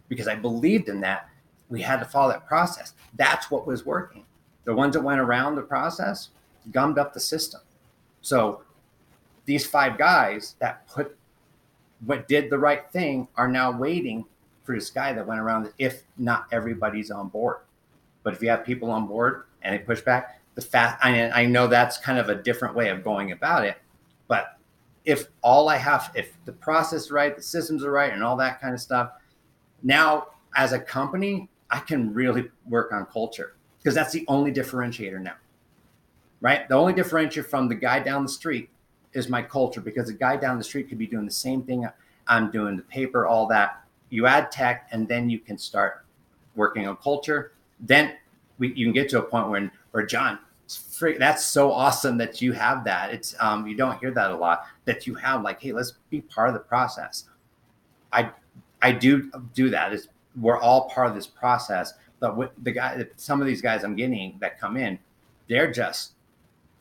because 0.08 0.28
I 0.28 0.36
believed 0.36 0.88
in 0.88 1.00
that. 1.00 1.28
We 1.70 1.80
had 1.80 2.00
to 2.00 2.04
follow 2.04 2.30
that 2.30 2.46
process. 2.46 2.94
That's 3.14 3.50
what 3.50 3.66
was 3.66 3.86
working. 3.86 4.24
The 4.64 4.74
ones 4.74 4.94
that 4.94 5.00
went 5.00 5.20
around 5.20 5.54
the 5.54 5.62
process 5.62 6.28
gummed 6.70 6.98
up 6.98 7.14
the 7.14 7.20
system. 7.20 7.60
So 8.20 8.62
these 9.46 9.66
five 9.66 9.96
guys 9.96 10.56
that 10.58 10.86
put 10.86 11.16
what 12.04 12.28
did 12.28 12.50
the 12.50 12.58
right 12.58 12.90
thing 12.90 13.28
are 13.36 13.48
now 13.48 13.70
waiting 13.76 14.24
for 14.64 14.74
this 14.74 14.90
guy 14.90 15.12
that 15.12 15.26
went 15.26 15.40
around 15.40 15.72
if 15.78 16.02
not 16.18 16.46
everybody's 16.52 17.10
on 17.10 17.28
board. 17.28 17.58
But 18.22 18.34
if 18.34 18.42
you 18.42 18.50
have 18.50 18.64
people 18.64 18.90
on 18.90 19.06
board 19.06 19.44
and 19.62 19.74
they 19.74 19.78
push 19.78 20.00
back, 20.00 20.39
the 20.60 20.66
fast 20.66 20.98
I, 21.02 21.30
I 21.30 21.46
know 21.46 21.66
that's 21.66 21.98
kind 21.98 22.18
of 22.18 22.28
a 22.28 22.34
different 22.34 22.74
way 22.74 22.88
of 22.88 23.02
going 23.02 23.32
about 23.32 23.64
it 23.64 23.76
but 24.28 24.58
if 25.04 25.28
all 25.42 25.68
i 25.68 25.76
have 25.76 26.10
if 26.14 26.36
the 26.44 26.52
process 26.52 27.04
is 27.04 27.10
right 27.10 27.34
the 27.34 27.42
systems 27.42 27.84
are 27.84 27.90
right 27.90 28.12
and 28.12 28.22
all 28.22 28.36
that 28.36 28.60
kind 28.60 28.74
of 28.74 28.80
stuff 28.80 29.12
now 29.82 30.28
as 30.56 30.72
a 30.72 30.78
company 30.78 31.48
i 31.70 31.78
can 31.78 32.12
really 32.12 32.50
work 32.68 32.92
on 32.92 33.06
culture 33.06 33.56
because 33.78 33.94
that's 33.94 34.12
the 34.12 34.24
only 34.28 34.52
differentiator 34.52 35.20
now 35.20 35.34
right? 36.40 36.68
The 36.68 36.74
only 36.74 36.92
differentiator 36.92 37.46
from 37.46 37.68
the 37.68 37.74
guy 37.74 38.00
down 38.00 38.22
the 38.22 38.28
street 38.28 38.70
is 39.12 39.28
my 39.28 39.42
culture 39.42 39.80
because 39.80 40.06
the 40.06 40.14
guy 40.14 40.36
down 40.36 40.58
the 40.58 40.64
street 40.64 40.88
could 40.88 40.98
be 40.98 41.06
doing 41.06 41.24
the 41.24 41.32
same 41.32 41.62
thing 41.62 41.88
i'm 42.26 42.50
doing 42.50 42.76
the 42.76 42.82
paper 42.84 43.26
all 43.26 43.46
that. 43.48 43.82
You 44.08 44.26
add 44.26 44.52
tech 44.52 44.88
and 44.92 45.08
then 45.08 45.28
you 45.28 45.38
can 45.38 45.58
start 45.58 46.04
working 46.54 46.86
on 46.86 46.96
culture. 46.96 47.52
Then 47.80 48.16
we, 48.58 48.72
you 48.74 48.86
can 48.86 48.92
get 48.92 49.08
to 49.10 49.18
a 49.18 49.22
point 49.22 49.48
when 49.48 49.70
or 49.92 50.04
Jon, 50.04 50.38
that's 51.18 51.44
so 51.44 51.72
awesome 51.72 52.18
that 52.18 52.40
you 52.42 52.52
have 52.52 52.84
that. 52.84 53.12
It's 53.12 53.34
um, 53.40 53.66
you 53.66 53.76
don't 53.76 53.98
hear 53.98 54.10
that 54.12 54.30
a 54.30 54.36
lot. 54.36 54.66
That 54.84 55.06
you 55.06 55.14
have 55.14 55.42
like, 55.42 55.60
hey, 55.60 55.72
let's 55.72 55.94
be 56.10 56.20
part 56.20 56.48
of 56.48 56.54
the 56.54 56.60
process. 56.60 57.24
I 58.12 58.30
I 58.82 58.92
do 58.92 59.30
do 59.54 59.70
that. 59.70 59.92
Is 59.92 60.08
we're 60.40 60.58
all 60.58 60.88
part 60.90 61.08
of 61.08 61.14
this 61.14 61.26
process. 61.26 61.94
But 62.20 62.36
with 62.36 62.50
the 62.62 62.72
guy, 62.72 63.04
some 63.16 63.40
of 63.40 63.46
these 63.46 63.62
guys 63.62 63.82
I'm 63.82 63.96
getting 63.96 64.36
that 64.40 64.60
come 64.60 64.76
in, 64.76 64.98
they're 65.48 65.72
just, 65.72 66.12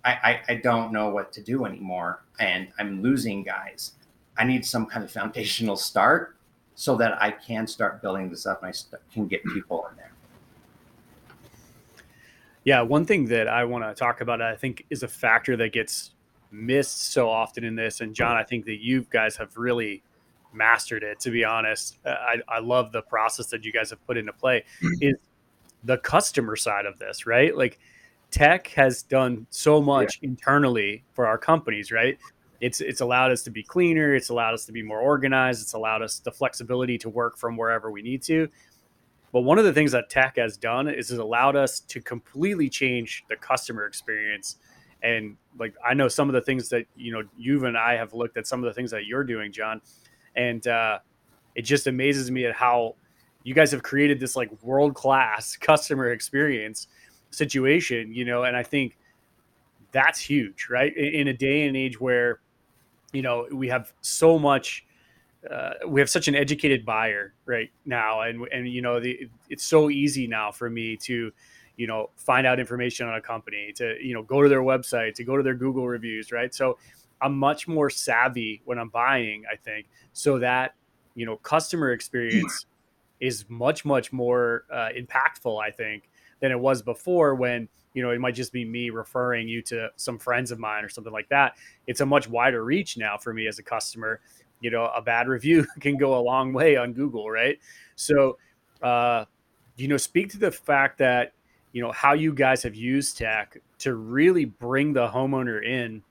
I, 0.04 0.12
I, 0.12 0.42
I 0.50 0.56
don't 0.56 0.92
know 0.92 1.10
what 1.10 1.32
to 1.34 1.42
do 1.42 1.66
anymore, 1.66 2.24
and 2.40 2.68
I'm 2.78 3.02
losing 3.02 3.44
guys. 3.44 3.94
I 4.38 4.44
need 4.44 4.66
some 4.66 4.86
kind 4.86 5.04
of 5.04 5.12
foundational 5.12 5.76
start 5.76 6.36
so 6.76 6.96
that 6.98 7.22
I 7.22 7.32
can 7.32 7.68
start 7.68 8.02
building 8.02 8.30
this 8.30 8.46
up 8.46 8.64
and 8.64 8.74
I 8.74 8.98
can 9.14 9.28
get 9.28 9.44
people 9.46 9.88
in 9.90 9.98
there. 9.98 10.09
Yeah, 12.64 12.82
one 12.82 13.06
thing 13.06 13.26
that 13.26 13.48
I 13.48 13.64
want 13.64 13.84
to 13.84 13.94
talk 13.94 14.22
about, 14.22 14.42
I 14.42 14.56
think, 14.56 14.86
is 14.90 15.04
a 15.04 15.08
factor 15.08 15.56
that 15.58 15.72
gets 15.72 16.12
missed 16.52 17.12
so 17.14 17.30
often 17.30 17.64
in 17.64 17.76
this. 17.76 18.02
And 18.02 18.14
Jon, 18.14 18.36
I 18.36 18.44
think 18.44 18.66
that 18.66 18.82
you 18.82 19.06
guys 19.10 19.38
have 19.38 19.56
really 19.56 20.04
mastered 20.54 21.04
it. 21.04 21.20
To 21.22 21.32
be 21.32 21.44
honest, 21.46 21.98
I, 22.06 22.38
I 22.48 22.60
love 22.60 22.92
the 22.92 23.02
process 23.02 23.48
that 23.48 23.64
you 23.64 23.72
guys 23.72 23.90
have 23.92 24.06
put 24.06 24.18
into 24.18 24.34
play. 24.34 24.64
Mm-hmm. 24.84 24.94
Is 25.02 25.16
the 25.84 25.98
customer 25.98 26.56
side 26.56 26.86
of 26.86 27.00
this, 27.00 27.26
right? 27.26 27.56
Like 27.56 27.80
tech 28.32 28.68
has 28.68 29.04
done 29.04 29.48
so 29.50 29.82
much 29.82 30.20
yeah. 30.22 30.30
internally 30.30 31.04
for 31.14 31.26
our 31.28 31.38
companies, 31.38 31.92
right? 31.92 32.18
It's 32.62 32.82
it's 32.82 33.00
allowed 33.00 33.32
us 33.32 33.44
to 33.44 33.52
be 33.52 33.64
cleaner. 33.64 34.14
It's 34.14 34.30
allowed 34.30 34.54
us 34.54 34.66
to 34.66 34.74
be 34.74 34.84
more 34.84 35.00
organized. 35.00 35.62
It's 35.62 35.74
allowed 35.74 36.02
us 36.02 36.20
the 36.20 36.32
flexibility 36.32 36.98
to 36.98 37.10
work 37.10 37.38
from 37.38 37.56
wherever 37.56 37.90
we 37.90 38.02
need 38.02 38.22
to. 38.24 38.50
But 39.32 39.42
one 39.42 39.60
of 39.60 39.66
the 39.66 39.74
things 39.74 39.92
that 39.92 40.10
tech 40.10 40.38
has 40.38 40.58
done 40.58 40.88
is 40.88 41.12
it 41.12 41.20
allowed 41.20 41.56
us 41.56 41.80
to 41.82 42.02
completely 42.02 42.70
change 42.70 43.24
the 43.30 43.36
customer 43.36 43.86
experience. 43.86 44.58
And 45.04 45.38
like 45.58 45.76
I 45.88 45.94
know 45.94 46.08
some 46.08 46.30
of 46.30 46.34
the 46.34 46.42
things 46.42 46.70
that 46.70 46.86
you 46.96 47.12
know 47.12 47.24
you 47.38 47.66
and 47.66 47.78
I 47.78 47.96
have 47.96 48.14
looked 48.14 48.38
at 48.38 48.48
some 48.48 48.64
of 48.64 48.66
the 48.66 48.74
things 48.74 48.92
that 48.92 49.06
you're 49.06 49.24
doing, 49.24 49.52
Jon, 49.52 49.82
and 50.36 50.66
uh, 50.68 51.00
it 51.56 51.62
just 51.62 51.88
amazes 51.88 52.32
me 52.32 52.46
at 52.46 52.54
how 52.54 52.96
you 53.44 53.54
guys 53.54 53.72
have 53.72 53.84
created 53.84 54.20
this 54.20 54.36
like 54.36 54.52
world 54.64 54.96
class 54.96 55.56
customer 55.62 56.12
experience 56.12 56.88
situation. 57.30 58.12
You 58.12 58.26
know, 58.26 58.44
and 58.44 58.58
I 58.58 58.64
think 58.64 58.98
that's 59.92 60.20
huge, 60.20 60.68
right? 60.70 60.96
In, 60.96 61.22
in 61.22 61.28
a 61.30 61.34
day 61.34 61.68
and 61.68 61.78
age 61.78 62.00
where 62.00 62.40
you 63.14 63.22
know 63.22 63.48
we 63.54 63.70
have 63.70 63.94
so 64.02 64.38
much 64.38 64.86
uh, 65.50 65.72
we 65.88 66.02
have 66.02 66.10
such 66.10 66.28
an 66.28 66.36
educated 66.36 66.86
buyer 66.86 67.34
right 67.46 67.70
now, 67.86 68.22
and 68.22 68.46
and 68.52 68.68
you 68.68 68.82
know 68.82 69.00
the, 69.00 69.30
it's 69.50 69.64
so 69.64 69.90
easy 69.90 70.28
now 70.28 70.52
for 70.52 70.70
me 70.70 70.98
to 70.98 71.32
you 71.78 71.88
know 71.88 72.10
find 72.18 72.46
out 72.46 72.60
information 72.60 73.08
on 73.08 73.16
a 73.16 73.22
company 73.22 73.72
to 73.76 73.96
you 74.02 74.14
know 74.14 74.24
go 74.24 74.42
to 74.42 74.50
their 74.50 74.62
website 74.62 75.14
to 75.16 75.24
go 75.24 75.38
to 75.38 75.44
their 75.44 75.56
Google 75.56 75.88
reviews, 75.88 76.32
right? 76.32 76.54
So 76.54 76.78
I'm 77.22 77.38
much 77.38 77.68
more 77.68 77.90
savvy 77.90 78.62
when 78.66 78.78
I'm 78.78 78.90
buying, 78.90 79.44
I 79.52 79.56
think, 79.56 79.88
so 80.12 80.40
that 80.40 80.76
you 81.16 81.26
know 81.26 81.38
customer 81.38 81.92
experience 81.92 82.66
is 83.22 83.46
much 83.48 83.86
much 83.86 84.12
more 84.12 84.66
uh, 84.72 84.90
impactful, 84.98 85.62
I 85.62 85.72
think, 85.72 86.10
than 86.42 86.52
it 86.52 86.60
was 86.60 86.82
before 86.82 87.36
when 87.36 87.70
you 87.94 88.04
know 88.04 88.12
it 88.12 88.20
might 88.20 88.36
just 88.36 88.52
be 88.52 88.66
me 88.66 88.90
referring 88.90 89.48
you 89.48 89.62
to 89.64 89.90
some 89.96 90.20
friends 90.20 90.52
of 90.52 90.60
mine 90.60 90.84
or 90.84 90.90
something 90.90 91.14
like 91.14 91.30
that. 91.30 91.56
It's 91.88 92.02
a 92.02 92.06
much 92.06 92.28
wider 92.28 92.64
reach 92.64 92.98
now 92.98 93.18
for 93.18 93.34
me 93.34 93.48
as 93.48 93.58
a 93.58 93.64
customer 93.64 94.20
you 94.62 94.72
know 94.72 94.86
a 94.96 95.02
bad 95.02 95.28
review 95.28 95.66
can 95.80 95.98
go 95.98 96.18
a 96.18 96.22
long 96.22 96.54
way 96.54 96.76
on 96.76 96.94
google 96.94 97.30
right? 97.30 97.60
So 97.96 98.38
uh 98.82 99.26
you 99.78 99.88
know 99.88 99.98
speak 99.98 100.30
to 100.32 100.38
the 100.38 100.52
fact 100.52 100.98
that 101.00 101.34
you 101.72 101.82
know 101.82 101.92
how 101.92 102.14
you 102.14 102.34
guys 102.34 102.64
have 102.64 102.76
used 102.76 103.18
tech 103.18 103.58
to 103.80 103.96
really 103.96 104.46
bring 104.46 104.94
the 104.94 105.08
homeowner 105.08 105.64
in 105.64 106.02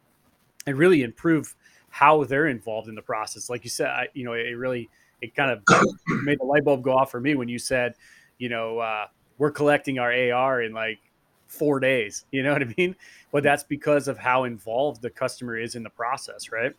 and 0.67 0.77
really 0.77 1.03
improve 1.03 1.55
how 1.91 2.25
they're 2.25 2.47
involved 2.47 2.89
in 2.89 2.95
the 2.95 3.03
process. 3.03 3.49
Like 3.49 3.65
you 3.65 3.71
said 3.71 3.89
I, 3.89 4.09
you 4.15 4.25
know 4.25 4.33
it 4.33 4.57
really 4.57 4.89
it 5.21 5.35
kind 5.35 5.51
of 5.51 5.63
made 6.23 6.39
the 6.39 6.45
light 6.45 6.65
bulb 6.65 6.83
go 6.83 6.93
off 6.93 7.11
for 7.11 7.21
me 7.21 7.35
when 7.35 7.49
you 7.49 7.59
said 7.59 7.95
you 8.39 8.49
know 8.49 8.79
uh, 8.79 9.07
we're 9.39 9.51
collecting 9.51 9.99
our 9.99 10.13
ar 10.33 10.63
in 10.63 10.73
like 10.73 10.99
four 11.47 11.81
days 11.81 12.27
you 12.31 12.43
know 12.43 12.53
what 12.53 12.63
i 12.63 12.75
mean? 12.77 12.95
But 13.33 13.43
that's 13.43 13.63
because 13.63 14.07
of 14.07 14.19
how 14.19 14.45
involved 14.45 15.01
the 15.01 15.09
customer 15.09 15.57
is 15.57 15.77
in 15.77 15.83
the 15.83 15.91
process 15.91 16.53
right 16.53 16.75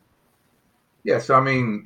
Yes, 1.03 1.29
I 1.29 1.39
mean, 1.39 1.83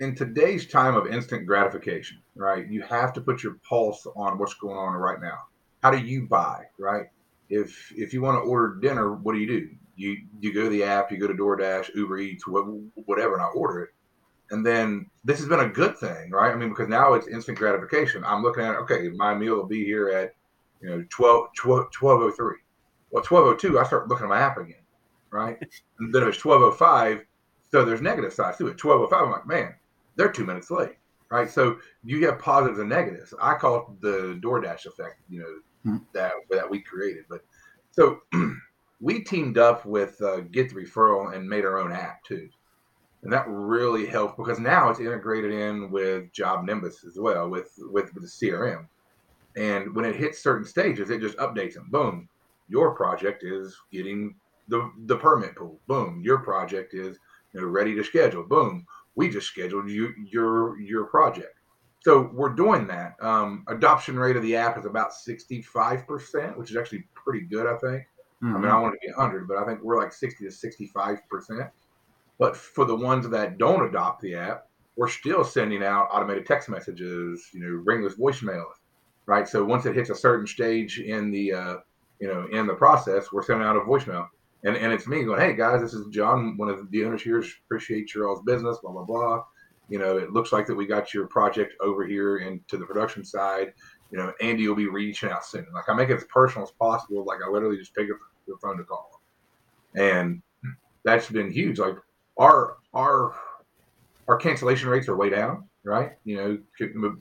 in 0.00 0.14
today's 0.14 0.66
time 0.66 0.94
of 0.94 1.06
instant 1.06 1.46
gratification, 1.46 2.18
right? 2.34 2.68
You 2.68 2.82
have 2.82 3.12
to 3.14 3.20
put 3.20 3.42
your 3.42 3.56
pulse 3.68 4.06
on 4.16 4.38
what's 4.38 4.54
going 4.54 4.76
on 4.76 4.94
right 4.94 5.20
now. 5.20 5.38
How 5.82 5.90
do 5.90 5.98
you 5.98 6.26
buy, 6.26 6.64
right? 6.78 7.06
If 7.48 7.92
if 7.96 8.12
you 8.12 8.22
want 8.22 8.42
to 8.42 8.48
order 8.48 8.76
dinner, 8.80 9.14
what 9.14 9.32
do 9.34 9.38
you 9.38 9.46
do? 9.46 9.68
You 9.96 10.16
you 10.40 10.54
go 10.54 10.62
to 10.64 10.68
the 10.68 10.84
app, 10.84 11.10
you 11.10 11.18
go 11.18 11.26
to 11.26 11.34
DoorDash, 11.34 11.94
Uber 11.94 12.18
Eats, 12.18 12.44
whatever, 12.46 13.34
and 13.34 13.42
I 13.42 13.46
order 13.46 13.82
it. 13.82 13.90
And 14.50 14.64
then 14.64 15.06
this 15.24 15.38
has 15.38 15.48
been 15.48 15.60
a 15.60 15.68
good 15.68 15.96
thing, 15.98 16.30
right? 16.30 16.52
I 16.52 16.56
mean, 16.56 16.68
because 16.68 16.88
now 16.88 17.14
it's 17.14 17.26
instant 17.26 17.58
gratification. 17.58 18.24
I'm 18.24 18.42
looking 18.42 18.64
at 18.64 18.76
okay, 18.76 19.08
my 19.08 19.34
meal 19.34 19.56
will 19.56 19.66
be 19.66 19.84
here 19.84 20.08
at 20.08 20.34
you 20.80 20.88
know 20.88 21.04
12 21.10 21.48
1203. 21.62 22.56
Well, 23.10 23.22
1202, 23.22 23.78
I 23.78 23.84
start 23.84 24.08
looking 24.08 24.24
at 24.24 24.30
my 24.30 24.40
app 24.40 24.56
again, 24.56 24.82
right? 25.30 25.58
and 25.98 26.14
then 26.14 26.22
if 26.22 26.28
it's 26.34 26.44
1205, 26.44 27.24
so 27.72 27.84
there's 27.84 28.02
negative 28.02 28.32
sides 28.32 28.58
to 28.58 28.68
it. 28.68 28.84
1205, 28.84 29.22
I'm 29.22 29.32
like, 29.32 29.46
man, 29.46 29.74
they're 30.16 30.30
two 30.30 30.44
minutes 30.44 30.70
late. 30.70 30.96
Right. 31.30 31.50
So 31.50 31.78
you 32.04 32.26
have 32.26 32.38
positives 32.38 32.78
and 32.78 32.90
negatives. 32.90 33.32
I 33.40 33.54
call 33.54 33.76
it 33.76 34.00
the 34.02 34.38
DoorDash 34.42 34.84
effect, 34.84 35.20
you 35.30 35.40
know, 35.40 35.90
mm-hmm. 35.90 36.04
that 36.12 36.32
that 36.50 36.68
we 36.68 36.80
created. 36.80 37.24
But 37.30 37.40
so 37.90 38.20
we 39.00 39.20
teamed 39.24 39.56
up 39.56 39.86
with 39.86 40.20
uh, 40.20 40.40
Get 40.40 40.68
the 40.68 40.74
Referral 40.74 41.34
and 41.34 41.48
made 41.48 41.64
our 41.64 41.78
own 41.78 41.90
app 41.90 42.22
too. 42.22 42.50
and 43.22 43.32
that 43.32 43.46
really 43.48 44.04
helped 44.04 44.36
because 44.36 44.58
now 44.58 44.90
it's 44.90 45.00
integrated 45.00 45.52
in 45.52 45.90
with 45.90 46.30
JobNimbus 46.32 47.06
as 47.06 47.18
well 47.18 47.48
with 47.48 47.72
with, 47.78 48.12
with 48.12 48.24
the 48.24 48.48
CRM. 48.48 48.86
And 49.56 49.94
when 49.94 50.04
it 50.04 50.16
hits 50.16 50.42
certain 50.42 50.66
stages, 50.66 51.08
it 51.08 51.22
just 51.22 51.38
updates 51.38 51.74
them. 51.74 51.88
Boom, 51.90 52.28
your 52.68 52.94
project 52.94 53.42
is 53.42 53.74
getting 53.90 54.34
the 54.68 54.92
the 55.06 55.16
permit 55.16 55.56
pool. 55.56 55.80
Boom, 55.86 56.20
your 56.22 56.40
project 56.40 56.92
is 56.92 57.18
you 57.52 57.60
know 57.60 57.66
ready 57.66 57.94
to 57.94 58.04
schedule. 58.04 58.42
Boom, 58.42 58.86
we 59.14 59.28
just 59.28 59.48
scheduled 59.48 59.88
you 59.88 60.12
your 60.24 60.78
your 60.80 61.04
project. 61.04 61.58
So 62.00 62.30
we're 62.32 62.54
doing 62.54 62.86
that. 62.88 63.14
Um, 63.20 63.64
adoption 63.68 64.18
rate 64.18 64.36
of 64.36 64.42
the 64.42 64.56
app 64.56 64.78
is 64.78 64.86
about 64.86 65.12
sixty 65.14 65.62
five 65.62 66.06
percent, 66.06 66.58
which 66.58 66.70
is 66.70 66.76
actually 66.76 67.04
pretty 67.14 67.42
good, 67.42 67.66
I 67.66 67.76
think. 67.76 68.04
Mm-hmm. 68.42 68.56
I 68.56 68.58
mean, 68.58 68.70
I 68.70 68.78
want 68.80 68.94
to 68.94 69.06
be 69.06 69.12
100, 69.12 69.46
but 69.46 69.56
I 69.56 69.64
think 69.64 69.82
we're 69.82 69.98
like 69.98 70.12
60 70.12 70.44
to 70.44 70.50
65 70.50 71.18
percent. 71.30 71.70
But 72.38 72.56
for 72.56 72.84
the 72.84 72.96
ones 72.96 73.28
that 73.28 73.56
don't 73.56 73.88
adopt 73.88 74.20
the 74.20 74.34
app, 74.34 74.66
we're 74.96 75.08
still 75.08 75.44
sending 75.44 75.82
out 75.82 76.08
automated 76.10 76.44
text 76.44 76.68
messages, 76.68 77.48
you 77.52 77.60
know, 77.60 77.82
ringless 77.84 78.14
voicemails, 78.14 78.72
right? 79.26 79.46
So 79.46 79.64
once 79.64 79.86
it 79.86 79.94
hits 79.94 80.10
a 80.10 80.14
certain 80.14 80.46
stage 80.46 80.98
in 80.98 81.30
the, 81.30 81.52
uh, 81.52 81.76
you 82.18 82.28
know, 82.28 82.48
in 82.50 82.66
the 82.66 82.74
process, 82.74 83.32
we're 83.32 83.44
sending 83.44 83.66
out 83.66 83.76
a 83.76 83.80
voicemail, 83.80 84.28
and 84.64 84.76
and 84.76 84.92
it's 84.92 85.06
me 85.06 85.24
going, 85.24 85.40
hey 85.40 85.54
guys, 85.54 85.80
this 85.80 85.94
is 85.94 86.06
Jon, 86.08 86.56
one 86.56 86.68
of 86.68 86.90
the 86.90 87.04
owners 87.04 87.22
here. 87.22 87.44
Appreciate 87.64 88.14
your 88.14 88.28
all's 88.28 88.42
business, 88.42 88.78
blah 88.82 88.92
blah 88.92 89.04
blah. 89.04 89.42
You 89.88 89.98
know, 89.98 90.16
it 90.16 90.32
looks 90.32 90.52
like 90.52 90.66
that 90.66 90.74
we 90.74 90.86
got 90.86 91.12
your 91.12 91.26
project 91.26 91.74
over 91.80 92.06
here 92.06 92.38
into 92.38 92.78
the 92.78 92.86
production 92.86 93.24
side. 93.24 93.72
You 94.10 94.18
know, 94.18 94.32
Andy 94.40 94.68
will 94.68 94.74
be 94.74 94.86
reaching 94.86 95.30
out 95.30 95.44
soon. 95.44 95.66
Like 95.74 95.88
I 95.88 95.94
make 95.94 96.10
it 96.10 96.16
as 96.16 96.24
personal 96.24 96.66
as 96.66 96.72
possible. 96.72 97.24
Like 97.24 97.40
I 97.46 97.50
literally 97.50 97.76
just 97.76 97.94
pick 97.94 98.10
up 98.10 98.18
the 98.46 98.56
phone 98.62 98.78
to 98.78 98.84
call 98.84 99.10
them, 99.94 100.04
and 100.04 100.42
that's 101.04 101.28
been 101.28 101.50
huge. 101.50 101.78
Like 101.78 101.96
our 102.38 102.76
our 102.94 103.34
our 104.28 104.36
cancellation 104.36 104.88
rates 104.88 105.08
are 105.08 105.16
way 105.16 105.30
down, 105.30 105.68
right? 105.84 106.12
You 106.24 106.36
know, 106.36 106.58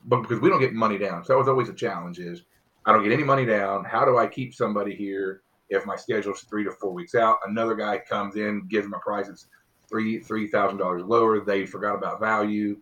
but 0.06 0.22
because 0.22 0.40
we 0.40 0.50
don't 0.50 0.60
get 0.60 0.74
money 0.74 0.98
down, 0.98 1.24
so 1.24 1.34
that 1.34 1.40
was 1.40 1.48
always 1.48 1.70
a 1.70 1.74
challenge. 1.74 2.20
Is 2.20 2.44
I 2.86 2.94
don't 2.94 3.04
get 3.04 3.12
any 3.12 3.24
money 3.24 3.46
down. 3.46 3.84
How 3.84 4.06
do 4.06 4.18
I 4.18 4.28
keep 4.28 4.54
somebody 4.54 4.96
here 4.96 5.42
if 5.72 5.86
my 5.86 5.96
schedule's 5.96 6.42
three 6.42 6.64
to 6.66 6.72
four 6.72 6.92
weeks 6.92 7.16
out? 7.16 7.38
Another 7.48 7.76
guy 7.76 7.98
comes 7.98 8.36
in, 8.36 8.68
gives 8.68 8.86
them 8.86 8.94
a 8.94 9.00
price 9.00 9.28
that's 9.28 9.48
three 9.90 10.20
three 10.20 10.48
thousand 10.48 10.78
dollars 10.78 11.02
lower. 11.04 11.40
They 11.40 11.66
forgot 11.66 11.96
about 11.96 12.20
value, 12.20 12.78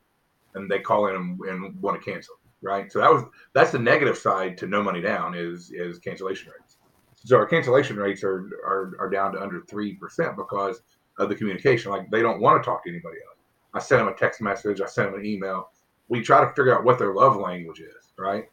and 0.56 0.70
they 0.70 0.80
call 0.80 1.08
in 1.08 1.16
and, 1.16 1.40
and 1.42 1.82
want 1.82 2.02
to 2.02 2.12
cancel, 2.12 2.36
right? 2.62 2.92
So 2.92 3.00
that 3.00 3.12
was 3.12 3.24
that's 3.54 3.72
the 3.72 3.80
negative 3.80 4.18
side 4.18 4.58
to 4.58 4.68
no 4.68 4.84
money 4.84 5.02
down 5.02 5.36
is 5.36 5.72
is 5.72 6.00
cancellation 6.00 6.52
rates. 6.52 6.78
So 7.16 7.38
our 7.38 7.46
cancellation 7.46 7.96
rates 7.96 8.24
are 8.24 8.50
are, 8.66 8.94
are 9.00 9.10
down 9.10 9.34
to 9.34 9.42
under 9.42 9.62
three 9.62 9.94
percent 9.94 10.36
because 10.36 10.82
of 11.20 11.30
the 11.30 11.36
communication. 11.36 11.92
Like 11.92 12.10
they 12.10 12.22
don't 12.22 12.42
want 12.42 12.62
to 12.62 12.66
talk 12.68 12.84
to 12.84 12.90
anybody 12.90 13.18
else. 13.28 13.38
I 13.74 13.80
send 13.80 14.02
them 14.02 14.08
a 14.08 14.16
text 14.16 14.42
message. 14.42 14.82
I 14.82 14.88
send 14.88 15.14
them 15.14 15.20
an 15.20 15.26
email. 15.26 15.70
We 16.08 16.22
try 16.22 16.42
to 16.44 16.48
figure 16.48 16.76
out 16.76 16.84
what 16.84 16.98
their 16.98 17.14
love 17.14 17.38
language 17.38 17.82
is, 17.82 18.14
right? 18.18 18.46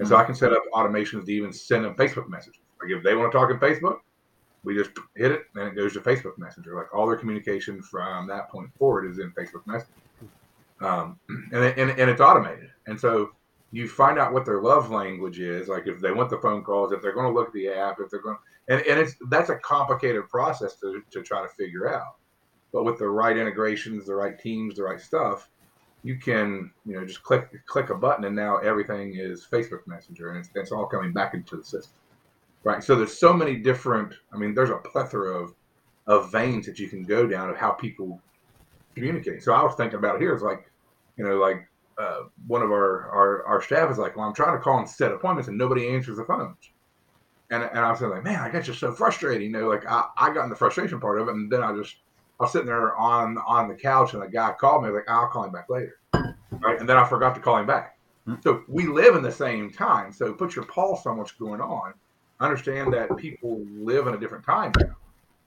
And 0.00 0.08
so 0.08 0.14
mm-hmm. 0.14 0.22
I 0.22 0.26
can 0.26 0.34
set 0.34 0.52
up 0.52 0.62
automations 0.72 1.26
to 1.26 1.32
even 1.32 1.52
send 1.52 1.84
them 1.84 1.94
Facebook 1.94 2.28
messages. 2.28 2.63
Like 2.80 2.90
if 2.90 3.02
they 3.02 3.14
want 3.14 3.32
to 3.32 3.38
talk 3.38 3.50
in 3.50 3.58
Facebook, 3.58 3.98
we 4.62 4.74
just 4.74 4.90
hit 5.16 5.30
it 5.32 5.42
and 5.54 5.68
it 5.68 5.74
goes 5.74 5.92
to 5.94 6.00
Facebook 6.00 6.38
Messenger. 6.38 6.74
Like 6.74 6.94
all 6.94 7.06
their 7.06 7.16
communication 7.16 7.82
from 7.82 8.26
that 8.28 8.50
point 8.50 8.70
forward 8.78 9.10
is 9.10 9.18
in 9.18 9.30
Facebook 9.32 9.66
Messenger. 9.66 9.92
Um, 10.80 11.18
and, 11.52 11.64
and, 11.64 11.90
and 11.90 12.10
it's 12.10 12.20
automated. 12.20 12.70
And 12.86 12.98
so 12.98 13.30
you 13.74 13.88
find 13.88 14.18
out 14.18 14.32
what 14.32 14.44
their 14.44 14.62
love 14.62 14.90
language 14.90 15.40
is. 15.40 15.68
Like 15.68 15.86
if 15.86 16.00
they 16.00 16.12
want 16.12 16.30
the 16.30 16.38
phone 16.38 16.62
calls, 16.62 16.92
if 16.92 17.02
they're 17.02 17.12
going 17.12 17.26
to 17.26 17.38
look 17.38 17.48
at 17.48 17.54
the 17.54 17.68
app, 17.68 17.98
if 18.00 18.08
they're 18.08 18.22
going, 18.22 18.36
and, 18.68 18.80
and 18.82 19.00
it's 19.00 19.16
that's 19.28 19.50
a 19.50 19.56
complicated 19.56 20.28
process 20.28 20.76
to, 20.76 21.02
to 21.10 21.22
try 21.22 21.42
to 21.42 21.48
figure 21.48 21.92
out. 21.92 22.16
But 22.72 22.84
with 22.84 22.98
the 22.98 23.08
right 23.08 23.36
integrations, 23.36 24.06
the 24.06 24.14
right 24.14 24.38
teams, 24.38 24.76
the 24.76 24.84
right 24.84 25.00
stuff, 25.00 25.50
you 26.04 26.16
can 26.16 26.70
you 26.86 26.94
know 26.94 27.04
just 27.04 27.22
click 27.24 27.50
click 27.66 27.90
a 27.90 27.94
button 27.94 28.24
and 28.26 28.36
now 28.36 28.58
everything 28.58 29.16
is 29.16 29.44
Facebook 29.50 29.86
Messenger 29.86 30.30
and 30.30 30.38
it's, 30.38 30.50
it's 30.54 30.70
all 30.70 30.86
coming 30.86 31.12
back 31.12 31.34
into 31.34 31.56
the 31.56 31.64
system, 31.64 31.94
right? 32.64 32.82
So 32.82 32.96
there's 32.96 33.16
so 33.16 33.32
many 33.32 33.56
different. 33.56 34.14
I 34.32 34.36
mean, 34.36 34.54
there's 34.54 34.70
a 34.70 34.78
plethora 34.78 35.38
of 35.42 35.54
of 36.06 36.32
veins 36.32 36.66
that 36.66 36.78
you 36.78 36.88
can 36.88 37.04
go 37.04 37.26
down 37.26 37.48
of 37.48 37.56
how 37.56 37.70
people 37.70 38.20
communicate. 38.94 39.42
So 39.42 39.52
I 39.52 39.62
was 39.62 39.74
thinking 39.74 39.98
about 39.98 40.16
it 40.16 40.20
here. 40.20 40.34
It's 40.34 40.42
like, 40.42 40.70
you 41.16 41.24
know, 41.24 41.36
like 41.36 41.66
uh, 41.98 42.24
one 42.46 42.62
of 42.62 42.70
our, 42.70 43.08
our 43.10 43.46
our 43.46 43.62
staff 43.62 43.90
is 43.90 43.98
like, 43.98 44.16
well, 44.16 44.26
I'm 44.26 44.34
trying 44.34 44.56
to 44.56 44.62
call 44.62 44.78
and 44.78 44.88
set 44.88 45.12
appointments 45.12 45.48
and 45.48 45.56
nobody 45.56 45.88
answers 45.88 46.16
the 46.16 46.24
phones. 46.24 46.56
And, 47.50 47.62
and 47.62 47.78
I 47.78 47.90
was 47.90 48.00
like, 48.00 48.24
man, 48.24 48.40
I 48.40 48.50
got 48.50 48.64
just 48.64 48.80
so 48.80 48.92
frustrating. 48.92 49.42
You 49.42 49.52
know, 49.52 49.68
like 49.68 49.86
I, 49.86 50.06
I 50.18 50.32
got 50.32 50.44
in 50.44 50.50
the 50.50 50.56
frustration 50.56 50.98
part 50.98 51.20
of 51.20 51.28
it, 51.28 51.34
and 51.34 51.50
then 51.50 51.62
I 51.62 51.76
just 51.76 51.96
I 52.40 52.44
was 52.44 52.52
sitting 52.52 52.66
there 52.66 52.96
on 52.96 53.38
on 53.46 53.68
the 53.68 53.74
couch, 53.74 54.14
and 54.14 54.22
the 54.22 54.28
guy 54.28 54.52
called 54.58 54.82
me. 54.82 54.90
like, 54.90 55.08
I'll 55.08 55.28
call 55.28 55.44
him 55.44 55.52
back 55.52 55.68
later, 55.68 55.98
right? 56.12 56.80
And 56.80 56.88
then 56.88 56.96
I 56.96 57.06
forgot 57.06 57.34
to 57.34 57.40
call 57.40 57.58
him 57.58 57.66
back. 57.66 57.98
Hmm. 58.24 58.34
So 58.42 58.64
we 58.66 58.86
live 58.86 59.14
in 59.14 59.22
the 59.22 59.30
same 59.30 59.70
time. 59.70 60.12
So 60.12 60.32
put 60.32 60.56
your 60.56 60.64
pulse 60.64 61.06
on 61.06 61.18
what's 61.18 61.32
going 61.32 61.60
on. 61.60 61.94
Understand 62.40 62.92
that 62.92 63.16
people 63.16 63.64
live 63.72 64.06
in 64.06 64.14
a 64.14 64.18
different 64.18 64.44
time 64.44 64.72
now. 64.80 64.96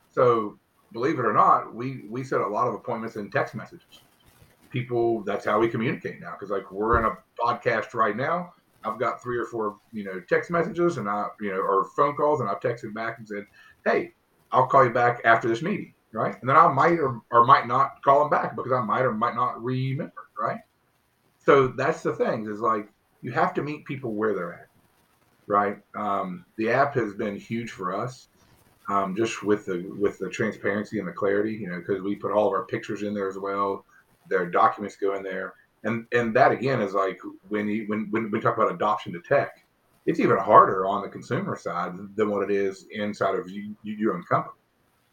So 0.10 0.58
believe 0.94 1.20
it 1.20 1.26
or 1.26 1.34
not, 1.34 1.74
we 1.74 2.06
we 2.10 2.24
set 2.24 2.42
a 2.42 2.48
lot 2.48 2.68
of 2.68 2.74
appointments 2.74 3.16
in 3.18 3.30
text 3.30 3.56
messages. 3.56 4.02
People, 4.70 5.24
that's 5.24 5.46
how 5.46 5.60
we 5.60 5.68
communicate 5.68 6.20
now. 6.20 6.32
Because 6.32 6.50
like 6.50 6.72
we're 6.72 7.00
in 7.00 7.06
a 7.06 7.18
podcast 7.40 7.94
right 7.94 8.16
now. 8.16 8.54
I've 8.84 9.00
got 9.00 9.22
three 9.22 9.38
or 9.38 9.46
four, 9.46 9.78
you 9.92 10.04
know, 10.04 10.22
text 10.30 10.50
messages 10.50 10.98
and 10.98 11.10
I, 11.10 11.28
you 11.42 11.52
know, 11.52 11.58
or 11.58 11.90
phone 11.96 12.16
calls, 12.16 12.40
and 12.40 12.50
I've 12.50 12.60
texted 12.60 12.94
back 12.94 13.18
and 13.18 13.28
said, 13.28 13.46
"Hey, 13.86 14.14
I'll 14.52 14.68
call 14.68 14.86
you 14.86 14.92
back 14.92 15.22
after 15.26 15.48
this 15.48 15.62
meeting." 15.62 15.94
Right, 16.14 16.36
and 16.40 16.50
then 16.50 16.56
I 16.56 16.68
might 16.70 17.00
or, 17.00 17.22
or 17.32 17.46
might 17.46 17.68
not 17.68 18.02
call 18.04 18.22
them 18.22 18.30
back 18.30 18.56
because 18.56 18.72
I 18.72 18.82
might 18.82 19.02
or 19.02 19.14
might 19.14 19.36
not 19.36 19.62
remember. 19.62 20.14
Right, 20.40 20.60
so 21.44 21.68
that's 21.68 22.02
the 22.02 22.14
thing 22.14 22.48
is 22.48 22.60
like 22.60 22.88
you 23.22 23.32
have 23.32 23.54
to 23.56 23.62
meet 23.62 23.86
people 23.86 24.14
where 24.14 24.34
they're 24.34 24.54
at. 24.54 24.66
Right, 25.48 25.78
um, 25.95 26.45
the 26.58 26.70
app 26.70 26.93
has 26.95 27.14
been 27.14 27.38
huge 27.38 27.72
for 27.72 27.95
us, 27.95 28.28
um, 28.89 29.16
just 29.16 29.43
with 29.43 29.66
the 29.66 29.89
with 29.98 30.20
the 30.20 30.30
transparency 30.30 31.00
and 31.00 31.08
the 31.08 31.14
clarity. 31.14 31.54
You 31.54 31.70
know, 31.70 31.80
because 31.80 32.02
we 32.02 32.16
put 32.16 32.34
all 32.34 32.48
of 32.48 32.54
our 32.54 32.66
pictures 32.66 33.04
in 33.04 33.14
there 33.14 33.30
as 33.30 33.38
well. 33.38 33.86
Their 34.30 34.50
documents 34.50 34.98
go 34.98 35.16
in 35.16 35.24
there 35.24 35.54
and 35.84 36.06
and 36.12 36.36
that 36.36 36.52
again 36.52 36.82
is 36.82 36.93
like 36.93 37.20
when 37.50 37.68
you 37.68 37.86
when 37.88 38.08
when 38.12 38.32
we 38.32 38.39
talk 38.39 38.58
about 38.58 38.74
adoption 38.74 39.14
to 39.14 39.22
tech, 39.22 39.66
it's 40.06 40.20
even 40.20 40.38
harder 40.38 40.86
on 40.86 41.02
the 41.02 41.10
consumer 41.10 41.58
side 41.58 41.93
than 42.16 42.30
what 42.30 42.43
it 42.43 42.52
is 42.52 42.88
inside 42.91 43.36
of 43.36 43.50
you, 43.50 43.76
your 43.84 44.16
own 44.16 44.24
company. 44.24 44.54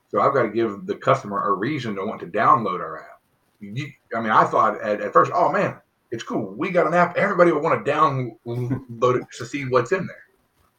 So 0.09 0.21
I've 0.21 0.35
got 0.35 0.43
to 0.43 0.51
give 0.51 0.87
the 0.87 0.97
customer 0.97 1.49
a 1.49 1.53
reason 1.53 1.97
to 1.97 2.05
want 2.05 2.21
to 2.21 2.27
download 2.27 2.81
our 2.81 3.03
app. 3.03 3.21
You, 3.61 3.91
I 4.15 4.21
mean, 4.21 4.31
I 4.31 4.45
thought 4.45 4.81
at, 4.81 5.01
at 5.01 5.13
first, 5.13 5.33
oh 5.35 5.51
man, 5.51 5.79
it's 6.11 6.23
cool. 6.23 6.55
We 6.57 6.71
got 6.71 6.87
an 6.87 6.95
app. 6.95 7.17
Everybody 7.17 7.53
will 7.53 7.63
want 7.63 7.85
to 7.85 7.91
download 7.91 9.21
it 9.21 9.27
to 9.39 9.47
see 9.47 9.65
what's 9.65 9.93
in 9.93 10.07
there. 10.07 10.24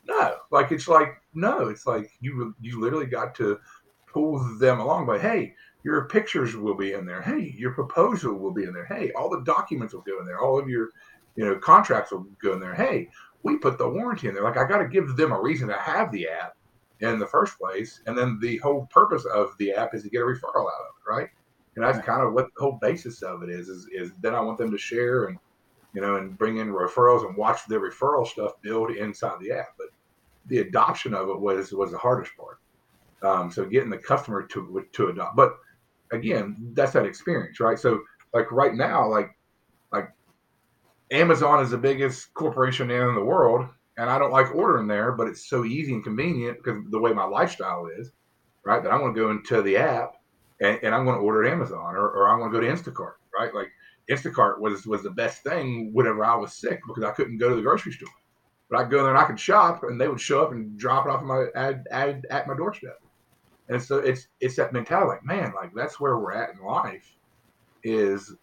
No, 0.08 0.38
like 0.52 0.72
it's 0.72 0.88
like 0.88 1.22
no, 1.34 1.68
it's 1.68 1.88
like 1.88 2.12
you 2.22 2.56
you 2.62 2.80
literally 2.80 3.08
got 3.08 3.36
to 3.36 3.60
pull 4.08 4.40
them 4.60 4.80
along 4.80 5.06
by 5.06 5.20
hey, 5.20 5.54
your 5.84 6.08
pictures 6.08 6.56
will 6.56 6.76
be 6.76 6.94
in 6.94 7.06
there. 7.06 7.22
Hey, 7.22 7.54
your 7.58 7.72
proposal 7.72 8.34
will 8.34 8.52
be 8.52 8.64
in 8.64 8.74
there. 8.74 8.86
Hey, 8.86 9.12
all 9.12 9.30
the 9.30 9.42
documents 9.42 9.94
will 9.94 10.02
go 10.02 10.20
in 10.20 10.26
there. 10.26 10.40
All 10.40 10.60
of 10.60 10.68
your, 10.68 10.90
you 11.36 11.46
know, 11.46 11.56
contracts 11.58 12.12
will 12.12 12.26
go 12.42 12.54
in 12.54 12.60
there. 12.60 12.74
Hey, 12.74 13.10
we 13.44 13.58
put 13.58 13.78
the 13.78 13.88
warranty 13.88 14.28
in 14.28 14.34
there. 14.34 14.44
Like 14.44 14.58
I 14.58 14.68
got 14.68 14.80
to 14.80 14.88
give 14.88 15.16
them 15.16 15.32
a 15.32 15.40
reason 15.40 15.68
to 15.68 15.76
have 15.76 16.12
the 16.12 16.28
app 16.28 16.56
in 17.02 17.20
the 17.20 17.28
first 17.28 17.60
place. 17.60 18.02
And 18.08 18.18
then 18.18 18.40
the 18.42 18.58
whole 18.58 18.88
purpose 18.92 19.26
of 19.26 19.52
the 19.60 19.74
app 19.74 19.94
is 19.94 20.04
to 20.04 20.10
get 20.10 20.22
a 20.22 20.26
referral 20.26 20.66
out 20.66 20.82
of 20.82 20.96
it, 20.98 21.10
right? 21.10 21.30
And 21.76 21.84
that's 21.84 22.04
kind 22.06 22.26
of 22.26 22.34
what 22.34 22.48
the 22.56 22.64
whole 22.64 22.80
basis 22.82 23.22
of 23.22 23.44
it 23.44 23.50
is. 23.50 23.70
Is, 23.70 23.88
is 23.92 24.12
then 24.22 24.34
I 24.34 24.40
want 24.40 24.58
them 24.58 24.72
to 24.72 24.78
share 24.78 25.26
and 25.26 25.38
you 25.94 26.02
know 26.02 26.16
and 26.16 26.38
bring 26.38 26.58
in 26.58 26.70
referrals 26.70 27.28
and 27.28 27.38
watch 27.38 27.60
the 27.68 27.76
referral 27.76 28.26
stuff 28.26 28.60
build 28.62 28.92
inside 28.92 29.40
the 29.40 29.52
app. 29.52 29.76
But 29.78 29.88
the 30.48 30.60
adoption 30.60 31.14
of 31.14 31.30
it 31.30 31.40
was 31.40 31.72
was 31.72 31.92
the 31.92 31.98
hardest 31.98 32.32
part. 32.38 32.60
Um, 33.24 33.52
so 33.52 33.66
getting 33.66 33.90
the 33.90 33.98
customer 33.98 34.44
to 34.48 34.86
to 34.94 35.08
adopt, 35.08 35.36
but 35.36 35.58
again, 36.12 36.72
that's 36.74 36.94
that 36.94 37.06
experience, 37.06 37.60
right? 37.60 37.80
So 37.80 38.02
like 38.34 38.52
right 38.52 38.74
now, 38.74 39.08
like 39.10 39.38
like 39.92 40.10
Amazon 41.12 41.64
is 41.64 41.72
the 41.72 41.78
biggest 41.78 42.34
corporation 42.34 42.92
in 42.92 43.16
the 43.16 43.24
world, 43.24 43.68
and 43.98 44.10
I 44.10 44.20
don't 44.20 44.32
like 44.32 44.54
ordering 44.54 44.88
there, 44.88 45.12
but 45.12 45.28
it's 45.28 45.48
so 45.50 45.66
easy 45.66 45.94
and 45.94 46.04
convenient 46.04 46.58
because 46.64 46.82
the 46.90 47.00
way 47.00 47.14
my 47.14 47.26
lifestyle 47.26 47.88
is, 47.88 48.12
right? 48.64 48.84
That 48.84 48.92
I'm 48.92 49.00
going 49.00 49.14
to 49.14 49.20
go 49.20 49.32
into 49.32 49.62
the 49.62 49.78
app 49.78 50.16
and, 50.62 50.80
and 50.84 50.96
I'm 50.96 51.06
going 51.06 51.18
to 51.18 51.24
order 51.24 51.46
at 51.46 51.52
Amazon 51.52 51.96
or, 51.96 52.10
or 52.10 52.30
I'm 52.30 52.40
going 52.40 52.52
to 52.52 52.60
go 52.60 52.66
to 52.66 52.72
Instacart, 52.72 53.14
right? 53.38 53.54
Like 53.54 53.72
Instacart 54.10 54.60
was 54.60 54.86
was 54.86 55.04
the 55.04 55.12
best 55.12 55.44
thing 55.44 55.92
whenever 55.94 56.24
I 56.24 56.36
was 56.36 56.54
sick 56.54 56.82
because 56.88 57.04
I 57.04 57.12
couldn't 57.12 57.38
go 57.38 57.50
to 57.50 57.56
the 57.56 57.62
grocery 57.62 57.94
store. 57.94 58.10
But 58.70 58.80
I'd 58.80 58.92
go 58.92 59.04
there 59.04 59.10
and 59.10 59.18
I 59.18 59.26
could 59.26 59.40
shop, 59.40 59.84
and 59.84 60.00
they 60.00 60.08
would 60.08 60.20
show 60.20 60.44
up 60.44 60.52
and 60.52 60.78
drop 60.78 61.06
it 61.06 61.10
off 61.10 61.22
at 61.22 61.26
my 61.26 61.46
at, 61.56 62.26
at, 62.32 62.48
my 62.48 62.56
doorstep. 62.56 63.00
And 63.70 63.82
so 63.82 63.98
it's 63.98 64.28
it's 64.40 64.56
that 64.56 64.74
mentality, 64.74 65.10
like 65.10 65.26
man, 65.26 65.54
like 65.56 65.72
that's 65.74 66.00
where 66.00 66.18
we're 66.18 66.34
at 66.34 66.54
in 66.54 66.66
life, 66.66 67.16
is, 67.84 68.34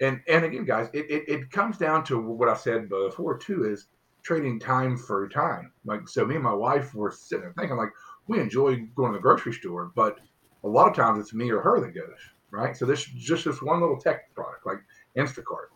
and 0.00 0.20
and 0.28 0.44
again, 0.44 0.64
guys, 0.64 0.88
it, 0.92 1.10
it, 1.10 1.28
it 1.28 1.50
comes 1.50 1.78
down 1.78 2.04
to 2.04 2.18
what 2.18 2.48
I 2.48 2.56
said 2.56 2.88
before 2.88 3.38
too, 3.38 3.64
is 3.64 3.88
trading 4.22 4.58
time 4.58 4.96
for 4.96 5.28
time. 5.28 5.72
Like 5.84 6.08
so, 6.08 6.26
me 6.26 6.34
and 6.34 6.44
my 6.44 6.54
wife 6.54 6.94
were 6.94 7.10
sitting 7.10 7.42
there 7.42 7.54
thinking, 7.56 7.76
like 7.76 7.90
we 8.26 8.40
enjoy 8.40 8.76
going 8.96 9.12
to 9.12 9.18
the 9.18 9.22
grocery 9.22 9.52
store, 9.52 9.92
but 9.94 10.18
a 10.64 10.68
lot 10.68 10.88
of 10.88 10.96
times 10.96 11.20
it's 11.20 11.32
me 11.32 11.50
or 11.50 11.60
her 11.60 11.80
that 11.80 11.94
goes, 11.94 12.18
right? 12.50 12.76
So 12.76 12.84
this 12.84 13.04
just 13.04 13.44
this 13.44 13.62
one 13.62 13.80
little 13.80 13.98
tech 13.98 14.34
product 14.34 14.66
like 14.66 14.78
Instacart, 15.16 15.68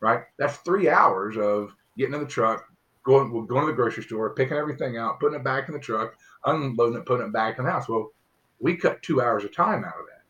right? 0.00 0.22
That's 0.38 0.56
three 0.58 0.88
hours 0.88 1.36
of 1.36 1.74
getting 1.98 2.14
in 2.14 2.20
the 2.20 2.26
truck, 2.26 2.66
going 3.06 3.30
going 3.46 3.60
to 3.62 3.66
the 3.68 3.72
grocery 3.72 4.02
store, 4.02 4.34
picking 4.34 4.56
everything 4.56 4.98
out, 4.98 5.20
putting 5.20 5.38
it 5.38 5.44
back 5.44 5.68
in 5.68 5.74
the 5.74 5.80
truck, 5.80 6.16
unloading 6.44 6.98
it, 6.98 7.06
putting 7.06 7.28
it 7.28 7.32
back 7.32 7.58
in 7.58 7.64
the 7.64 7.70
house. 7.70 7.88
Well, 7.88 8.10
we 8.58 8.76
cut 8.76 9.00
two 9.02 9.22
hours 9.22 9.44
of 9.44 9.54
time 9.54 9.84
out 9.84 10.00
of 10.00 10.06
that. 10.06 10.22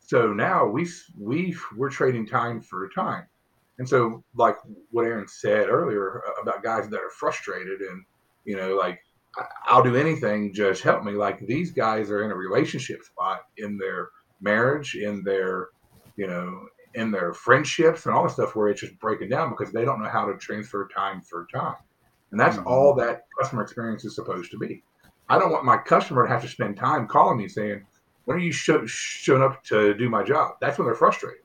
So 0.00 0.32
now 0.32 0.66
we 0.66 0.88
we 1.18 1.56
we're 1.76 1.90
trading 1.90 2.26
time 2.26 2.60
for 2.60 2.88
time. 2.88 3.26
And 3.78 3.88
so, 3.88 4.24
like 4.34 4.56
what 4.90 5.04
Aaron 5.04 5.28
said 5.28 5.68
earlier 5.68 6.22
uh, 6.26 6.42
about 6.42 6.62
guys 6.62 6.88
that 6.88 7.00
are 7.00 7.10
frustrated 7.10 7.80
and 7.80 8.04
you 8.44 8.56
know, 8.56 8.74
like 8.74 9.00
I'll 9.66 9.82
do 9.82 9.96
anything, 9.96 10.52
just 10.52 10.82
help 10.82 11.04
me. 11.04 11.12
Like 11.12 11.46
these 11.46 11.70
guys 11.70 12.10
are 12.10 12.24
in 12.24 12.30
a 12.30 12.36
relationship 12.36 13.02
spot 13.04 13.42
in 13.56 13.78
their 13.78 14.08
marriage, 14.40 14.94
in 14.94 15.22
their, 15.22 15.68
you 16.16 16.26
know, 16.26 16.66
in 16.94 17.10
their 17.10 17.34
friendships 17.34 18.06
and 18.06 18.14
all 18.14 18.24
the 18.24 18.30
stuff 18.30 18.56
where 18.56 18.68
it's 18.68 18.80
just 18.80 18.98
breaking 18.98 19.28
down 19.28 19.50
because 19.50 19.72
they 19.72 19.84
don't 19.84 20.02
know 20.02 20.08
how 20.08 20.24
to 20.24 20.38
transfer 20.38 20.88
time 20.94 21.20
for 21.20 21.46
time. 21.54 21.76
And 22.30 22.40
that's 22.40 22.56
mm-hmm. 22.56 22.68
all 22.68 22.94
that 22.94 23.26
customer 23.38 23.62
experience 23.62 24.04
is 24.04 24.14
supposed 24.14 24.50
to 24.50 24.58
be. 24.58 24.82
I 25.28 25.38
don't 25.38 25.52
want 25.52 25.64
my 25.64 25.76
customer 25.76 26.24
to 26.24 26.32
have 26.32 26.42
to 26.42 26.48
spend 26.48 26.76
time 26.76 27.06
calling 27.06 27.38
me 27.38 27.48
saying, 27.48 27.84
when 28.24 28.36
are 28.36 28.40
you 28.40 28.52
show, 28.52 28.84
showing 28.86 29.42
up 29.42 29.62
to 29.64 29.94
do 29.94 30.08
my 30.08 30.22
job? 30.22 30.54
That's 30.60 30.78
when 30.78 30.86
they're 30.86 30.94
frustrated 30.94 31.42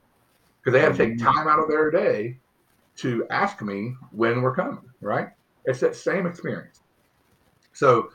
because 0.60 0.72
they 0.72 0.80
have 0.80 0.96
to 0.96 0.98
take 0.98 1.16
mm-hmm. 1.16 1.26
time 1.26 1.48
out 1.48 1.58
of 1.58 1.68
their 1.68 1.90
day 1.90 2.38
to 2.96 3.26
ask 3.30 3.62
me 3.62 3.94
when 4.10 4.42
we're 4.42 4.54
coming, 4.54 4.82
right? 5.00 5.28
It's 5.64 5.80
that 5.80 5.96
same 5.96 6.26
experience. 6.26 6.80
So 7.72 8.10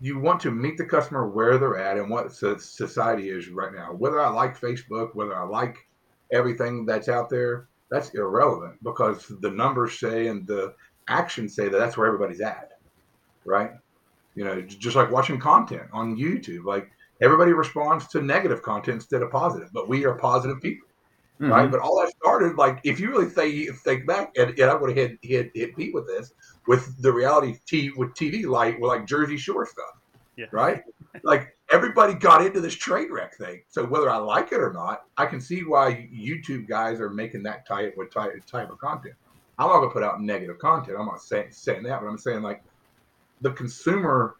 you 0.00 0.18
want 0.18 0.40
to 0.40 0.50
meet 0.50 0.76
the 0.76 0.84
customer 0.84 1.28
where 1.28 1.58
they're 1.58 1.78
at 1.78 1.96
and 1.96 2.10
what 2.10 2.32
society 2.32 3.30
is 3.30 3.48
right 3.48 3.72
now. 3.72 3.92
Whether 3.92 4.20
I 4.20 4.28
like 4.28 4.58
Facebook, 4.58 5.14
whether 5.14 5.36
I 5.36 5.44
like 5.44 5.76
everything 6.32 6.86
that's 6.86 7.08
out 7.08 7.28
there, 7.28 7.68
that's 7.90 8.10
irrelevant 8.10 8.82
because 8.82 9.30
the 9.40 9.50
numbers 9.50 9.98
say 9.98 10.28
and 10.28 10.46
the 10.46 10.74
actions 11.08 11.54
say 11.54 11.68
that 11.68 11.78
that's 11.78 11.96
where 11.96 12.06
everybody's 12.06 12.40
at, 12.40 12.78
right? 13.44 13.72
You 14.34 14.44
know, 14.44 14.60
just 14.62 14.96
like 14.96 15.10
watching 15.10 15.38
content 15.38 15.88
on 15.92 16.16
YouTube, 16.16 16.64
like 16.64 16.90
everybody 17.20 17.52
responds 17.52 18.08
to 18.08 18.22
negative 18.22 18.62
content 18.62 18.96
instead 18.96 19.22
of 19.22 19.30
positive, 19.30 19.70
but 19.72 19.88
we 19.88 20.04
are 20.04 20.14
positive 20.14 20.60
people. 20.60 20.88
Mm-hmm. 21.40 21.50
right? 21.50 21.70
But 21.70 21.80
all 21.80 22.00
that 22.00 22.12
started 22.20 22.56
like 22.56 22.80
if 22.84 23.00
you 23.00 23.10
really 23.10 23.26
think 23.26 23.76
think 23.78 24.06
back, 24.06 24.32
and, 24.36 24.50
and 24.50 24.70
I 24.70 24.74
would 24.74 24.90
have 24.90 24.96
hit, 24.96 25.18
hit 25.22 25.50
hit 25.54 25.76
Pete 25.76 25.92
with 25.92 26.06
this 26.06 26.32
with 26.68 27.00
the 27.02 27.12
reality 27.12 27.56
t 27.66 27.90
with 27.96 28.14
TV 28.14 28.46
like 28.46 28.78
with 28.78 28.88
like 28.88 29.06
Jersey 29.06 29.36
Shore 29.36 29.66
stuff, 29.66 29.98
yeah. 30.36 30.46
right? 30.52 30.82
like 31.24 31.56
everybody 31.70 32.14
got 32.14 32.44
into 32.44 32.60
this 32.60 32.74
train 32.74 33.12
wreck 33.12 33.36
thing. 33.36 33.62
So 33.68 33.84
whether 33.84 34.10
I 34.10 34.16
like 34.16 34.52
it 34.52 34.60
or 34.60 34.72
not, 34.72 35.02
I 35.16 35.26
can 35.26 35.40
see 35.40 35.60
why 35.64 36.08
YouTube 36.14 36.68
guys 36.68 37.00
are 37.00 37.10
making 37.10 37.42
that 37.44 37.66
type 37.66 37.96
of 37.98 38.10
type, 38.10 38.32
type 38.46 38.70
of 38.70 38.78
content. 38.78 39.14
I'm 39.58 39.68
not 39.68 39.80
gonna 39.80 39.90
put 39.90 40.02
out 40.02 40.20
negative 40.20 40.58
content. 40.58 40.96
I'm 40.98 41.06
not 41.06 41.22
saying 41.22 41.48
saying 41.50 41.82
that, 41.84 42.00
but 42.00 42.06
I'm 42.06 42.18
saying 42.18 42.42
like 42.42 42.62
the 43.40 43.52
consumer, 43.52 44.36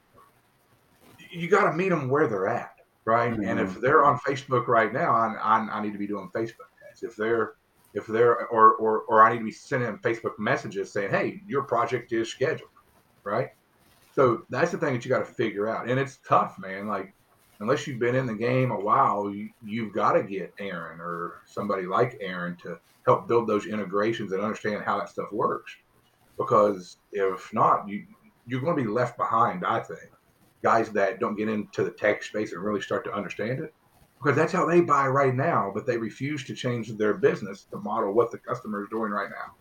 you 1.31 1.49
got 1.49 1.71
to 1.71 1.77
meet 1.77 1.91
them 1.91 2.09
where 2.09 2.29
they're 2.29 2.49
at, 2.49 2.77
right? 3.05 3.33
Mm-hmm. 3.33 3.45
And 3.45 3.61
if 3.61 3.81
they're 3.81 4.05
on 4.05 4.19
Facebook 4.19 4.69
right 4.69 4.93
now, 4.93 5.13
I, 5.13 5.35
I, 5.43 5.79
I 5.79 5.83
need 5.83 5.93
to 5.93 5.99
be 5.99 6.07
doing 6.07 6.31
Facebook 6.35 6.71
ads. 6.91 7.03
if 7.03 7.17
they're 7.17 7.55
if 7.95 8.07
they're 8.07 8.47
or 8.47 8.75
or 8.75 9.01
or 9.03 9.23
I 9.23 9.33
need 9.33 9.39
to 9.41 9.45
be 9.45 9.51
sending 9.51 9.89
them 9.89 10.01
Facebook 10.03 10.39
messages 10.39 10.93
saying, 10.93 11.11
"Hey, 11.11 11.43
your 11.47 11.63
project 11.63 12.13
is 12.13 12.31
scheduled," 12.31 12.71
right? 13.25 13.51
So 14.15 14.45
that's 14.51 14.71
the 14.71 14.79
thing 14.79 14.95
that 14.95 15.05
you 15.05 15.11
got 15.11 15.21
to 15.21 15.25
figure 15.25 15.69
out, 15.69 15.89
and 15.89 15.99
it's 15.99 16.19
tough, 16.27 16.59
man. 16.59 16.87
Like 16.87 17.15
unless 17.63 17.87
you've 17.87 18.01
been 18.01 18.17
in 18.17 18.27
the 18.27 18.35
game 18.35 18.73
a 18.73 18.79
while, 18.79 19.31
you, 19.31 19.49
you've 19.65 19.93
got 19.93 20.13
to 20.13 20.23
get 20.23 20.53
Aaron 20.59 21.01
or 21.01 21.43
somebody 21.47 21.85
like 21.85 22.19
Aaron 22.21 22.57
to 22.57 22.79
help 23.07 23.29
build 23.29 23.47
those 23.47 23.67
integrations 23.67 24.33
and 24.33 24.43
understand 24.43 24.83
how 24.85 24.99
that 24.99 25.09
stuff 25.09 25.33
works. 25.33 25.73
Because 26.37 26.97
if 27.13 27.53
not, 27.55 27.89
you 27.89 28.05
you're 28.49 28.61
going 28.61 28.77
to 28.77 28.83
be 28.83 28.89
left 28.89 29.17
behind. 29.17 29.65
I 29.65 29.79
think 29.79 30.11
guys 30.65 30.91
that 30.91 31.21
don't 31.21 31.37
get 31.37 31.49
into 31.49 31.85
the 31.85 31.91
tech 31.93 32.25
space 32.25 32.53
and 32.53 32.63
really 32.63 32.81
start 32.81 33.05
to 33.05 33.15
understand 33.15 33.61
it 33.61 33.73
because 34.19 34.37
that's 34.37 34.53
how 34.53 34.67
they 34.67 34.81
buy 34.81 35.07
right 35.07 35.35
now, 35.35 35.71
but 35.73 35.87
they 35.87 35.97
refuse 35.97 36.45
to 36.45 36.55
change 36.55 36.89
their 36.97 37.15
business 37.15 37.67
to 37.71 37.77
model 37.79 38.13
what 38.13 38.33
the 38.33 38.39
customer 38.39 38.83
is 38.83 38.89
doing 38.89 39.13
right 39.13 39.31
now. 39.31 39.55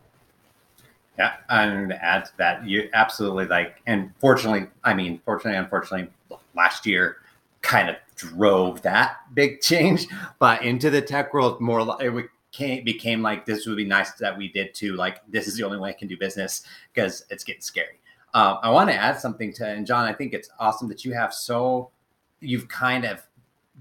Yeah, 1.19 1.33
and 1.49 1.89
to 1.89 2.03
add 2.03 2.25
to 2.25 2.31
that, 2.37 2.65
you 2.65 2.89
absolutely 2.93 3.45
like, 3.45 3.81
and 3.85 4.11
fortunately, 4.19 4.67
I 4.83 4.95
mean, 4.95 5.21
fortunately, 5.23 5.59
unfortunately, 5.59 6.09
last 6.55 6.87
year 6.87 7.17
kind 7.61 7.89
of 7.89 7.95
drove 8.15 8.81
that 8.81 9.17
big 9.33 9.61
change, 9.61 10.07
but 10.39 10.63
into 10.63 10.89
the 10.89 11.01
tech 11.01 11.33
world, 11.33 11.61
more 11.61 11.97
it 11.99 12.29
became, 12.51 12.83
became 12.83 13.21
like 13.21 13.45
this 13.45 13.65
would 13.65 13.77
be 13.77 13.85
nice 13.85 14.11
that 14.13 14.37
we 14.37 14.51
did 14.51 14.73
too. 14.73 14.95
Like, 14.95 15.21
this 15.29 15.47
is 15.47 15.55
the 15.55 15.63
only 15.63 15.77
way 15.77 15.89
I 15.89 15.93
can 15.93 16.07
do 16.07 16.17
business 16.17 16.63
because 16.93 17.25
it's 17.29 17.43
getting 17.43 17.61
scary. 17.61 17.99
Uh, 18.33 18.57
I 18.61 18.69
want 18.69 18.89
to 18.89 18.95
add 18.95 19.19
something 19.19 19.51
to, 19.53 19.67
and 19.67 19.85
Jon, 19.85 20.05
I 20.05 20.13
think 20.13 20.33
it's 20.33 20.49
awesome 20.59 20.87
that 20.87 21.03
you 21.03 21.13
have 21.13 21.33
so, 21.33 21.91
you've 22.39 22.67
kind 22.67 23.05
of 23.05 23.21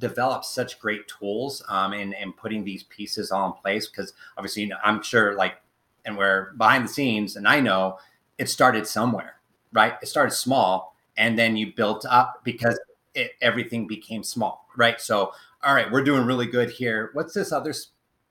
developed 0.00 0.46
such 0.46 0.80
great 0.80 1.06
tools 1.06 1.62
um, 1.68 1.92
in, 1.92 2.12
in 2.14 2.32
putting 2.32 2.64
these 2.64 2.82
pieces 2.84 3.30
all 3.30 3.46
in 3.46 3.52
place 3.52 3.86
because 3.86 4.14
obviously 4.36 4.62
you 4.62 4.68
know, 4.68 4.78
i'm 4.82 5.02
sure 5.02 5.36
like 5.36 5.56
and 6.04 6.16
we're 6.16 6.52
behind 6.54 6.84
the 6.84 6.88
scenes 6.88 7.36
and 7.36 7.46
i 7.46 7.60
know 7.60 7.98
it 8.38 8.48
started 8.48 8.86
somewhere 8.86 9.36
right 9.72 9.94
it 10.02 10.06
started 10.06 10.32
small 10.32 10.96
and 11.16 11.38
then 11.38 11.56
you 11.56 11.72
built 11.74 12.04
up 12.08 12.40
because 12.44 12.78
it, 13.20 13.32
everything 13.40 13.86
became 13.86 14.22
small 14.22 14.66
right? 14.76 15.00
So 15.00 15.32
all 15.62 15.74
right 15.74 15.90
we're 15.90 16.04
doing 16.04 16.24
really 16.24 16.46
good 16.46 16.70
here. 16.70 17.10
What's 17.12 17.34
this 17.34 17.52
other 17.52 17.74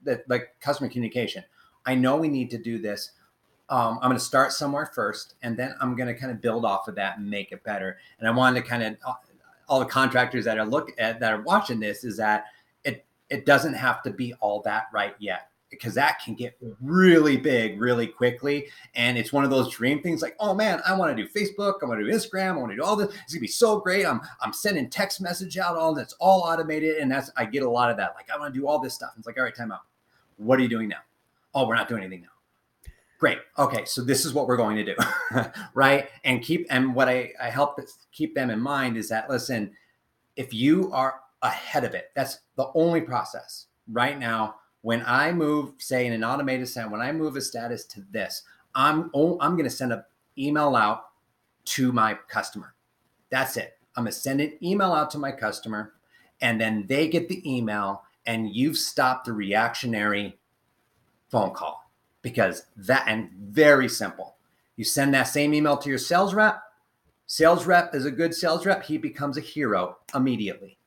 that 0.03 0.27
like 0.29 0.55
customer 0.61 0.89
communication? 0.89 1.43
I 1.85 1.95
know 1.95 2.17
we 2.17 2.27
need 2.27 2.49
to 2.51 2.57
do 2.57 2.79
this. 2.79 3.11
Um, 3.69 3.99
I'm 4.01 4.09
going 4.09 4.17
to 4.17 4.19
start 4.19 4.51
somewhere 4.51 4.87
first, 4.87 5.35
and 5.43 5.55
then 5.55 5.75
I'm 5.79 5.95
going 5.95 6.07
to 6.07 6.19
kind 6.19 6.31
of 6.31 6.41
build 6.41 6.65
off 6.65 6.87
of 6.87 6.95
that 6.95 7.19
and 7.19 7.29
make 7.29 7.51
it 7.51 7.63
better. 7.63 7.97
And 8.17 8.27
I 8.27 8.31
wanted 8.31 8.63
to 8.63 8.67
kind 8.67 8.81
of 8.81 8.95
uh, 9.05 9.13
all 9.67 9.79
the 9.79 9.85
contractors 9.85 10.43
that 10.45 10.57
are 10.57 10.65
look 10.65 10.91
at 10.97 11.19
that 11.19 11.33
are 11.33 11.41
watching 11.41 11.79
this 11.79 12.03
is 12.03 12.17
that 12.17 12.45
it 12.83 13.05
it 13.29 13.45
doesn't 13.45 13.75
have 13.75 14.01
to 14.03 14.11
be 14.11 14.33
all 14.35 14.61
that 14.63 14.87
right 14.91 15.15
yet 15.19 15.49
because 15.70 15.93
that 15.93 16.20
can 16.24 16.34
get 16.34 16.57
really 16.82 17.38
big 17.38 17.80
really 17.80 18.07
quickly 18.07 18.67
and 18.95 19.17
it's 19.17 19.32
one 19.32 19.43
of 19.43 19.49
those 19.49 19.70
dream 19.70 20.01
things 20.01 20.22
like 20.22 20.36
oh 20.39 20.53
man 20.53 20.82
i 20.86 20.93
want 20.95 21.15
to 21.15 21.24
do 21.24 21.30
facebook 21.30 21.76
i 21.82 21.86
want 21.86 21.99
to 21.99 22.05
do 22.05 22.11
instagram 22.11 22.53
i 22.53 22.57
want 22.57 22.72
to 22.72 22.76
do 22.76 22.84
all 22.84 22.95
this 22.95 23.13
it's 23.24 23.34
gonna 23.34 23.41
be 23.41 23.47
so 23.47 23.80
great 23.80 24.05
i'm 24.05 24.22
i'm 24.41 24.53
sending 24.53 24.89
text 24.89 25.22
message 25.22 25.57
out 25.57 25.76
all 25.76 25.93
that's 25.93 26.13
all 26.20 26.41
automated 26.41 26.97
and 26.97 27.11
that's 27.11 27.32
i 27.38 27.45
get 27.45 27.63
a 27.63 27.70
lot 27.70 27.91
of 27.91 27.97
that 27.97 28.13
like 28.15 28.30
i 28.32 28.38
want 28.38 28.53
to 28.53 28.59
do 28.59 28.67
all 28.67 28.80
this 28.80 28.93
stuff 28.93 29.11
And 29.15 29.22
it's 29.22 29.28
like 29.28 29.38
all 29.38 29.43
right 29.43 29.55
time 29.55 29.72
out. 29.72 29.82
What 30.38 30.57
are 30.59 30.61
you 30.61 30.70
doing 30.70 30.88
now? 30.88 31.01
Oh 31.53 31.67
we're 31.67 31.76
not 31.76 31.89
doing 31.89 32.03
anything 32.03 32.22
now. 32.24 32.91
Great 33.20 33.39
okay 33.57 33.86
so 33.86 34.01
this 34.01 34.26
is 34.26 34.34
what 34.34 34.47
we're 34.47 34.57
going 34.57 34.78
to 34.78 34.84
do 34.84 34.95
right? 35.74 36.09
And 36.24 36.41
keep 36.41 36.67
and 36.70 36.95
what 36.95 37.09
i 37.09 37.32
i 37.41 37.49
help 37.49 37.80
keep 38.11 38.34
them 38.34 38.49
in 38.49 38.59
mind 38.59 38.97
is 38.97 39.09
that 39.09 39.30
listen 39.30 39.72
if 40.36 40.53
you 40.53 40.91
are 40.93 41.22
ahead 41.41 41.84
of 41.84 41.93
it 41.93 42.11
that's 42.15 42.39
the 42.55 42.70
only 42.76 43.01
process. 43.01 43.67
Right 43.91 44.20
now 44.20 44.55
when 44.82 45.03
i 45.05 45.32
move 45.32 45.73
say 45.77 46.05
in 46.05 46.13
an 46.13 46.23
automated 46.23 46.67
send 46.67 46.91
when 46.91 47.01
i 47.01 47.11
move 47.11 47.36
a 47.36 47.41
status 47.41 47.86
to 47.86 48.03
this 48.11 48.43
i'm 48.75 49.09
oh, 49.13 49.38
i'm 49.41 49.53
going 49.53 49.63
to 49.63 49.69
send 49.69 49.91
an 49.91 50.03
email 50.38 50.75
out 50.75 51.05
to 51.65 51.91
my 51.91 52.17
customer 52.27 52.73
that's 53.30 53.57
it 53.57 53.77
i'm 53.95 54.03
going 54.03 54.13
to 54.13 54.19
send 54.19 54.41
an 54.41 54.53
email 54.63 54.93
out 54.93 55.09
to 55.09 55.17
my 55.17 55.32
customer 55.32 55.93
and 56.41 56.59
then 56.59 56.86
they 56.88 57.07
get 57.07 57.27
the 57.27 57.41
email 57.49 58.03
and 58.25 58.53
you've 58.53 58.77
stopped 58.77 59.25
the 59.25 59.34
reactionary 59.34 60.38
phone 61.30 61.51
call 61.51 61.89
because 62.21 62.65
that 62.75 63.05
and 63.07 63.30
very 63.32 63.89
simple. 63.89 64.36
You 64.75 64.86
send 64.86 65.13
that 65.13 65.23
same 65.23 65.53
email 65.53 65.77
to 65.77 65.89
your 65.89 65.97
sales 65.97 66.34
rep. 66.34 66.61
Sales 67.27 67.65
rep 67.65 67.93
is 67.93 68.05
a 68.05 68.11
good 68.11 68.34
sales 68.34 68.65
rep. 68.65 68.84
He 68.84 68.97
becomes 68.97 69.38
a 69.38 69.41
hero 69.41 69.97
immediately 70.15 70.77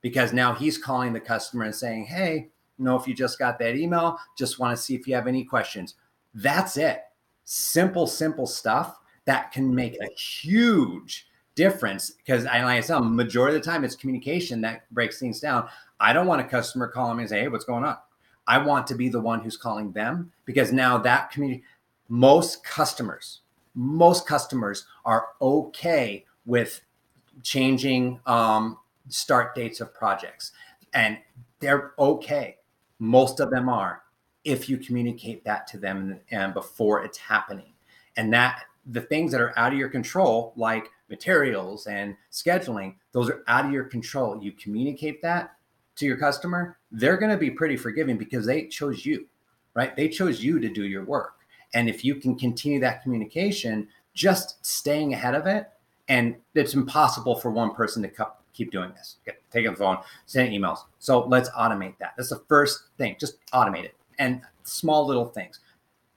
because 0.00 0.32
now 0.32 0.54
he's 0.54 0.78
calling 0.78 1.12
the 1.12 1.20
customer 1.20 1.64
and 1.64 1.74
saying, 1.74 2.06
Hey, 2.06 2.50
know 2.78 2.96
if 2.96 3.06
you 3.06 3.14
just 3.14 3.38
got 3.38 3.58
that 3.58 3.76
email, 3.76 4.18
just 4.36 4.58
want 4.58 4.76
to 4.76 4.82
see 4.82 4.94
if 4.94 5.06
you 5.06 5.14
have 5.14 5.26
any 5.26 5.44
questions. 5.44 5.94
That's 6.34 6.76
it. 6.76 7.02
Simple, 7.44 8.06
simple 8.06 8.46
stuff 8.46 8.98
that 9.24 9.52
can 9.52 9.74
make 9.74 9.96
a 10.00 10.12
huge 10.14 11.26
difference 11.54 12.10
because 12.10 12.46
I 12.46 12.62
like 12.62 12.78
I 12.78 12.80
said, 12.80 13.00
majority 13.00 13.56
of 13.56 13.62
the 13.62 13.70
time 13.70 13.84
it's 13.84 13.96
communication 13.96 14.60
that 14.60 14.90
breaks 14.92 15.18
things 15.18 15.40
down. 15.40 15.68
I 15.98 16.12
don't 16.12 16.26
want 16.26 16.40
a 16.40 16.44
customer 16.44 16.86
calling 16.88 17.16
me 17.16 17.24
and 17.24 17.30
say, 17.30 17.40
Hey, 17.40 17.48
what's 17.48 17.64
going 17.64 17.84
on? 17.84 17.96
I 18.46 18.58
want 18.58 18.86
to 18.86 18.94
be 18.94 19.08
the 19.08 19.20
one 19.20 19.40
who's 19.40 19.56
calling 19.56 19.92
them 19.92 20.32
because 20.44 20.72
now 20.72 20.98
that 20.98 21.30
community, 21.30 21.64
most 22.08 22.64
customers, 22.64 23.40
most 23.74 24.26
customers 24.26 24.86
are 25.04 25.28
okay 25.42 26.24
with 26.46 26.80
changing 27.42 28.20
um, 28.26 28.78
start 29.08 29.54
dates 29.54 29.80
of 29.80 29.92
projects. 29.92 30.52
And 30.94 31.18
they're 31.60 31.92
okay. 31.98 32.57
Most 32.98 33.40
of 33.40 33.50
them 33.50 33.68
are 33.68 34.02
if 34.44 34.68
you 34.68 34.78
communicate 34.78 35.44
that 35.44 35.66
to 35.68 35.78
them 35.78 36.20
and 36.30 36.54
before 36.54 37.04
it's 37.04 37.18
happening. 37.18 37.72
And 38.16 38.32
that 38.32 38.62
the 38.86 39.02
things 39.02 39.32
that 39.32 39.40
are 39.40 39.56
out 39.58 39.72
of 39.72 39.78
your 39.78 39.88
control, 39.88 40.52
like 40.56 40.88
materials 41.10 41.86
and 41.86 42.16
scheduling, 42.32 42.94
those 43.12 43.28
are 43.28 43.42
out 43.46 43.66
of 43.66 43.72
your 43.72 43.84
control. 43.84 44.42
You 44.42 44.52
communicate 44.52 45.22
that 45.22 45.56
to 45.96 46.06
your 46.06 46.16
customer, 46.16 46.78
they're 46.90 47.16
going 47.16 47.30
to 47.30 47.36
be 47.36 47.50
pretty 47.50 47.76
forgiving 47.76 48.16
because 48.16 48.46
they 48.46 48.66
chose 48.66 49.04
you, 49.04 49.26
right? 49.74 49.94
They 49.94 50.08
chose 50.08 50.42
you 50.42 50.58
to 50.60 50.68
do 50.68 50.84
your 50.84 51.04
work. 51.04 51.34
And 51.74 51.88
if 51.88 52.04
you 52.04 52.14
can 52.14 52.38
continue 52.38 52.80
that 52.80 53.02
communication, 53.02 53.88
just 54.14 54.64
staying 54.64 55.12
ahead 55.12 55.34
of 55.34 55.46
it, 55.46 55.68
and 56.08 56.36
it's 56.54 56.74
impossible 56.74 57.36
for 57.36 57.50
one 57.50 57.74
person 57.74 58.02
to 58.02 58.08
keep 58.58 58.72
doing 58.72 58.90
this. 58.96 59.16
Okay, 59.26 59.38
taking 59.50 59.70
the 59.70 59.76
phone, 59.76 59.98
sending 60.26 60.60
emails. 60.60 60.80
So 60.98 61.24
let's 61.26 61.48
automate 61.50 61.96
that. 62.00 62.14
That's 62.16 62.30
the 62.30 62.42
first 62.48 62.88
thing. 62.98 63.16
Just 63.18 63.36
automate 63.52 63.84
it. 63.84 63.94
And 64.18 64.42
small 64.64 65.06
little 65.06 65.26
things. 65.26 65.60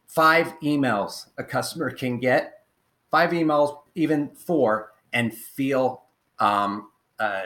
Five 0.07 0.59
emails 0.61 1.27
a 1.37 1.43
customer 1.43 1.91
can 1.91 2.19
get, 2.19 2.65
five 3.11 3.29
emails, 3.29 3.79
even 3.95 4.29
four, 4.29 4.91
and 5.13 5.33
feel 5.33 6.03
um, 6.39 6.89
uh, 7.19 7.43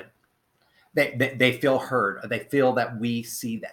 they, 0.93 1.13
they, 1.17 1.35
they 1.35 1.57
feel 1.57 1.77
heard. 1.77 2.21
They 2.29 2.39
feel 2.39 2.71
that 2.73 2.97
we 2.97 3.21
see 3.21 3.57
them. 3.57 3.71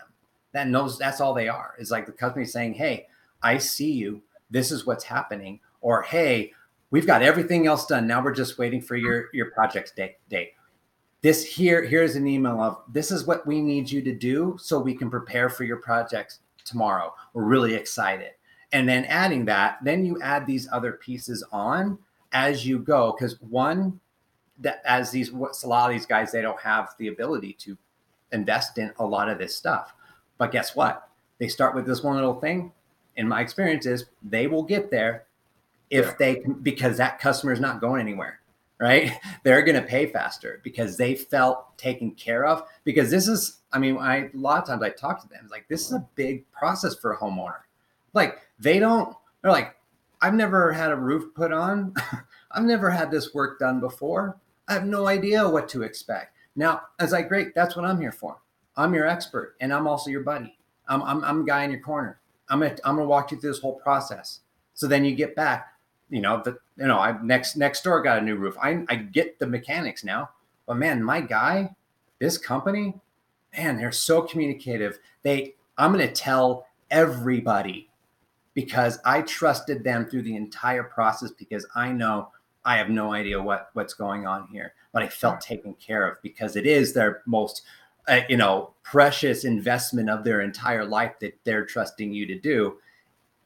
That 0.53 0.69
knows 0.69 0.99
that's 0.99 1.21
all 1.21 1.33
they 1.33 1.49
are. 1.49 1.75
Is 1.79 1.91
like 1.91 2.05
the 2.05 2.13
company 2.13 2.45
saying, 2.45 2.75
"Hey, 2.75 3.07
I 3.43 3.57
see 3.57 3.93
you. 3.93 4.23
This 4.51 4.71
is 4.71 4.85
what's 4.85 5.05
happening." 5.05 5.61
Or, 5.81 6.03
"Hey, 6.03 6.53
we've 6.91 7.07
got 7.07 7.23
everything 7.23 7.67
else 7.67 7.87
done. 7.87 8.07
Now 8.07 8.23
we're 8.23 8.35
just 8.35 8.59
waiting 8.59 8.83
for 8.83 8.97
your 8.97 9.27
your 9.33 9.51
project's 9.53 9.93
date. 9.93 10.17
date. 10.29 10.53
This 11.23 11.45
here 11.45 11.85
here's 11.85 12.17
an 12.17 12.27
email 12.27 12.61
of 12.61 12.83
this 12.89 13.11
is 13.11 13.27
what 13.27 13.47
we 13.47 13.61
need 13.61 13.91
you 13.91 14.03
to 14.03 14.13
do 14.13 14.57
so 14.61 14.79
we 14.79 14.95
can 14.95 15.11
prepare 15.11 15.49
for 15.49 15.65
your 15.65 15.79
projects 15.79 16.41
tomorrow. 16.65 17.15
We're 17.33 17.45
really 17.45 17.75
excited." 17.75 18.33
And 18.73 18.89
then 18.89 19.05
adding 19.05 19.45
that, 19.47 19.79
then 19.85 20.05
you 20.05 20.21
add 20.23 20.47
these 20.47 20.67
other 20.73 20.93
pieces 20.93 21.45
on 21.53 21.99
as 22.33 22.67
you 22.67 22.79
go 22.79 23.15
because 23.17 23.41
one 23.43 24.01
that 24.59 24.83
as 24.85 25.11
these 25.11 25.33
what's 25.33 25.63
a 25.65 25.69
lot 25.69 25.91
of 25.91 25.95
these 25.95 26.07
guys 26.07 26.33
they 26.33 26.43
don't 26.43 26.61
have 26.61 26.91
the 26.99 27.09
ability 27.09 27.53
to 27.55 27.77
invest 28.33 28.79
in 28.79 28.93
a 28.99 29.05
lot 29.05 29.29
of 29.29 29.39
this 29.39 29.55
stuff 29.55 29.95
but 30.39 30.53
guess 30.53 30.75
what 30.75 31.09
they 31.39 31.49
start 31.49 31.75
with 31.75 31.87
this 31.87 32.03
one 32.03 32.15
little 32.15 32.41
thing 32.41 32.73
in 33.17 33.29
my 33.29 33.41
experience 33.41 33.87
is 33.87 34.07
they 34.23 34.47
will 34.47 34.63
get 34.63 34.91
there 34.91 35.25
if 35.91 36.07
yeah. 36.07 36.15
they 36.19 36.43
because 36.63 36.97
that 36.97 37.19
customer 37.19 37.53
is 37.53 37.61
not 37.61 37.81
going 37.81 38.01
anywhere 38.01 38.41
right 38.83 39.13
they're 39.45 39.63
going 39.63 39.81
to 39.81 39.87
pay 39.87 40.07
faster 40.07 40.61
because 40.63 40.97
they 40.97 41.15
felt 41.15 41.77
taken 41.79 42.11
care 42.13 42.45
of 42.45 42.65
because 42.85 43.11
this 43.11 43.29
is 43.29 43.61
i 43.73 43.79
mean 43.79 43.97
i 43.97 44.17
a 44.17 44.31
lot 44.35 44.63
of 44.63 44.69
times 44.69 44.83
i 44.83 44.91
talk 44.91 45.23
to 45.23 45.29
them 45.29 45.49
like 45.51 45.67
this 45.69 45.87
is 45.87 45.93
a 45.93 46.07
big 46.15 46.51
process 46.53 46.95
for 46.95 47.13
a 47.13 47.19
homeowner 47.19 47.61
like 48.13 48.39
they 48.59 48.79
don't 48.79 49.17
they're 49.41 49.53
like 49.53 49.77
i've 50.21 50.35
never 50.35 50.73
had 50.73 50.91
a 50.91 50.97
roof 50.97 51.35
put 51.35 51.53
on 51.53 51.95
i've 52.51 52.65
never 52.65 52.91
had 52.91 53.11
this 53.11 53.33
work 53.33 53.59
done 53.59 53.81
before 53.81 54.37
I 54.69 54.75
have 54.75 54.87
no 54.87 55.07
idea 55.07 55.49
what 55.49 55.69
to 55.71 55.83
expect. 55.83 56.37
Now, 56.55 56.83
as 56.99 57.13
I 57.13 57.23
great, 57.23 57.55
that's 57.55 57.77
what 57.77 57.85
I'm 57.85 58.01
here 58.01 58.13
for. 58.13 58.39
I'm 58.77 58.95
your 58.95 59.07
expert, 59.07 59.57
and 59.61 59.73
I'm 59.73 59.87
also 59.87 60.11
your 60.11 60.23
buddy. 60.23 60.57
I'm 60.89 61.03
I'm, 61.03 61.25
I'm 61.25 61.41
a 61.43 61.45
guy 61.45 61.65
in 61.65 61.71
your 61.71 61.81
corner. 61.81 62.21
I'm 62.49 62.61
gonna 62.61 62.77
I'm 62.85 62.97
gonna 62.97 63.09
walk 63.09 63.31
you 63.31 63.41
through 63.41 63.51
this 63.51 63.61
whole 63.61 63.79
process. 63.79 64.41
So 64.75 64.87
then 64.87 65.05
you 65.05 65.15
get 65.15 65.37
back. 65.37 65.72
You 66.13 66.21
know 66.21 66.43
the 66.45 66.59
you 66.77 66.87
know 66.87 66.99
I 66.99 67.19
next 67.23 67.57
next 67.57 67.85
door 67.85 68.03
got 68.03 68.19
a 68.19 68.21
new 68.21 68.37
roof. 68.37 68.55
I 68.63 68.85
I 68.91 68.97
get 68.97 69.39
the 69.39 69.47
mechanics 69.47 70.05
now, 70.05 70.29
but 70.67 70.77
man, 70.77 71.03
my 71.03 71.23
guy, 71.23 71.75
this 72.19 72.37
company, 72.37 73.01
man, 73.57 73.79
they're 73.79 73.93
so 73.93 74.21
communicative. 74.21 74.99
They 75.23 75.55
I'm 75.79 75.91
gonna 75.91 76.13
tell 76.13 76.67
everybody 76.91 77.89
because 78.53 78.99
I 79.07 79.23
trusted 79.23 79.85
them 79.85 80.05
through 80.05 80.25
the 80.25 80.37
entire 80.37 80.83
process 80.83 81.31
because 81.31 81.67
I 81.75 81.93
know 81.93 82.29
I 82.63 82.77
have 82.77 82.91
no 82.91 83.15
idea 83.15 83.43
what 83.43 83.71
what's 83.73 83.95
going 83.95 84.27
on 84.27 84.49
here, 84.49 84.75
but 84.93 85.03
I 85.03 85.09
felt 85.09 85.41
taken 85.41 85.73
care 85.75 86.07
of 86.07 86.21
because 86.21 86.57
it 86.57 86.67
is 86.67 86.93
their 86.93 87.23
most, 87.25 87.63
uh, 88.07 88.21
you 88.29 88.37
know, 88.37 88.75
precious 88.83 89.47
investment 89.47 90.11
of 90.11 90.25
their 90.25 90.43
entire 90.43 90.85
life 90.85 91.13
that 91.23 91.39
they're 91.45 91.65
trusting 91.65 92.13
you 92.13 92.27
to 92.27 92.39
do. 92.39 92.77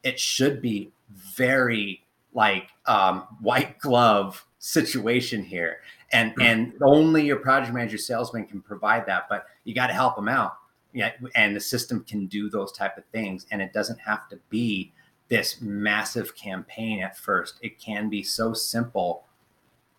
It 0.03 0.19
should 0.19 0.61
be 0.61 0.91
very 1.09 2.03
like 2.33 2.69
um, 2.85 3.27
white 3.41 3.79
glove 3.79 4.45
situation 4.59 5.43
here, 5.43 5.79
and 6.11 6.31
mm-hmm. 6.31 6.41
and 6.41 6.73
only 6.81 7.25
your 7.25 7.37
project 7.37 7.73
manager 7.73 7.97
salesman 7.97 8.45
can 8.45 8.61
provide 8.61 9.05
that. 9.07 9.27
But 9.29 9.45
you 9.63 9.73
got 9.73 9.87
to 9.87 9.93
help 9.93 10.15
them 10.15 10.29
out, 10.29 10.57
yeah, 10.93 11.11
and 11.35 11.55
the 11.55 11.59
system 11.59 12.03
can 12.03 12.27
do 12.27 12.49
those 12.49 12.71
type 12.71 12.97
of 12.97 13.05
things, 13.11 13.45
and 13.51 13.61
it 13.61 13.73
doesn't 13.73 13.99
have 13.99 14.27
to 14.29 14.39
be 14.49 14.93
this 15.29 15.61
massive 15.61 16.35
campaign 16.35 17.01
at 17.01 17.17
first. 17.17 17.55
It 17.61 17.79
can 17.79 18.09
be 18.09 18.23
so 18.23 18.53
simple 18.53 19.25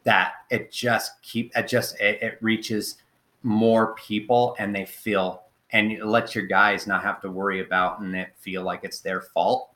that 0.04 0.32
it 0.50 0.72
just 0.72 1.20
keep 1.22 1.52
it 1.54 1.68
just 1.68 2.00
it, 2.00 2.22
it 2.22 2.38
reaches 2.40 2.96
more 3.42 3.94
people 3.94 4.56
and 4.58 4.74
they 4.74 4.84
feel 4.84 5.42
and 5.70 5.98
let 6.02 6.34
your 6.34 6.46
guys 6.46 6.86
not 6.86 7.02
have 7.02 7.20
to 7.20 7.30
worry 7.30 7.60
about 7.60 8.00
and 8.00 8.16
it 8.16 8.28
feel 8.38 8.62
like 8.62 8.80
it's 8.84 9.00
their 9.00 9.20
fault 9.20 9.70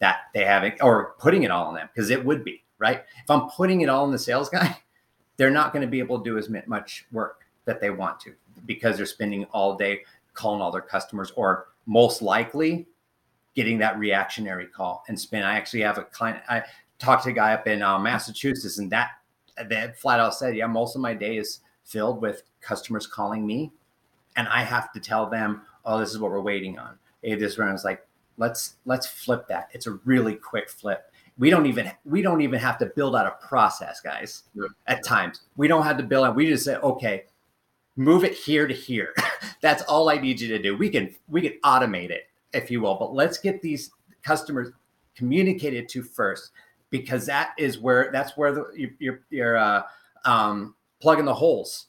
that 0.00 0.22
they 0.34 0.44
haven't 0.44 0.74
or 0.82 1.14
putting 1.18 1.42
it 1.42 1.50
all 1.50 1.66
on 1.66 1.74
them 1.74 1.88
because 1.92 2.10
it 2.10 2.24
would 2.24 2.44
be 2.44 2.62
right 2.78 3.04
if 3.22 3.30
i'm 3.30 3.48
putting 3.50 3.80
it 3.80 3.88
all 3.88 4.04
on 4.04 4.12
the 4.12 4.18
sales 4.18 4.48
guy 4.48 4.76
they're 5.36 5.50
not 5.50 5.72
going 5.72 5.82
to 5.82 5.88
be 5.88 5.98
able 5.98 6.18
to 6.18 6.24
do 6.24 6.38
as 6.38 6.48
much 6.66 7.06
work 7.12 7.46
that 7.64 7.80
they 7.80 7.90
want 7.90 8.18
to 8.18 8.32
because 8.66 8.96
they're 8.96 9.06
spending 9.06 9.44
all 9.46 9.76
day 9.76 10.00
calling 10.34 10.60
all 10.60 10.70
their 10.70 10.80
customers 10.80 11.32
or 11.36 11.68
most 11.86 12.22
likely 12.22 12.86
getting 13.54 13.78
that 13.78 13.98
reactionary 13.98 14.66
call 14.66 15.02
and 15.08 15.18
spin. 15.18 15.42
I 15.42 15.56
actually 15.56 15.80
have 15.80 15.98
a 15.98 16.04
client. 16.04 16.42
I 16.48 16.62
talked 17.00 17.24
to 17.24 17.30
a 17.30 17.32
guy 17.32 17.54
up 17.54 17.66
in 17.66 17.82
uh, 17.82 17.98
Massachusetts, 17.98 18.78
and 18.78 18.88
that 18.92 19.10
that 19.68 19.98
flat 19.98 20.20
out 20.20 20.34
said, 20.34 20.56
"Yeah, 20.56 20.68
most 20.68 20.94
of 20.94 21.02
my 21.02 21.12
day 21.12 21.38
is 21.38 21.60
filled 21.84 22.22
with 22.22 22.44
customers 22.60 23.06
calling 23.06 23.44
me, 23.44 23.72
and 24.36 24.46
I 24.46 24.62
have 24.62 24.92
to 24.92 25.00
tell 25.00 25.28
them, 25.28 25.62
oh, 25.84 25.98
this 25.98 26.10
is 26.10 26.20
what 26.20 26.30
we're 26.30 26.40
waiting 26.40 26.78
on." 26.78 26.98
Hey, 27.22 27.34
this 27.34 27.58
one 27.58 27.68
I 27.68 27.72
was 27.72 27.84
like, 27.84 28.06
"Let's 28.38 28.76
let's 28.86 29.06
flip 29.06 29.46
that. 29.48 29.68
It's 29.72 29.86
a 29.86 29.92
really 30.04 30.34
quick 30.34 30.70
flip." 30.70 31.12
We 31.38 31.50
don't 31.50 31.66
even 31.66 31.90
we 32.04 32.22
don't 32.22 32.40
even 32.40 32.58
have 32.58 32.78
to 32.78 32.86
build 32.86 33.14
out 33.14 33.26
a 33.26 33.46
process, 33.46 34.00
guys. 34.00 34.44
Yeah. 34.54 34.66
At 34.86 35.04
times, 35.04 35.42
we 35.56 35.68
don't 35.68 35.84
have 35.84 35.98
to 35.98 36.02
build 36.02 36.26
out. 36.26 36.36
We 36.36 36.46
just 36.46 36.64
say, 36.64 36.76
"Okay, 36.76 37.24
move 37.96 38.24
it 38.24 38.34
here 38.34 38.66
to 38.66 38.74
here." 38.74 39.14
That's 39.60 39.82
all 39.82 40.08
I 40.08 40.16
need 40.16 40.40
you 40.40 40.48
to 40.48 40.58
do. 40.58 40.76
We 40.76 40.88
can 40.88 41.14
we 41.28 41.42
can 41.42 41.58
automate 41.64 42.10
it 42.10 42.24
if 42.52 42.70
you 42.70 42.80
will. 42.80 42.96
But 42.96 43.14
let's 43.14 43.38
get 43.38 43.60
these 43.62 43.90
customers 44.22 44.72
communicated 45.14 45.88
to 45.90 46.02
first, 46.02 46.52
because 46.90 47.26
that 47.26 47.52
is 47.58 47.78
where 47.78 48.10
that's 48.12 48.36
where 48.36 48.52
the, 48.52 48.90
you're, 48.98 49.20
you're 49.30 49.56
uh, 49.56 49.82
um, 50.24 50.74
plugging 51.00 51.24
the 51.24 51.34
holes 51.34 51.86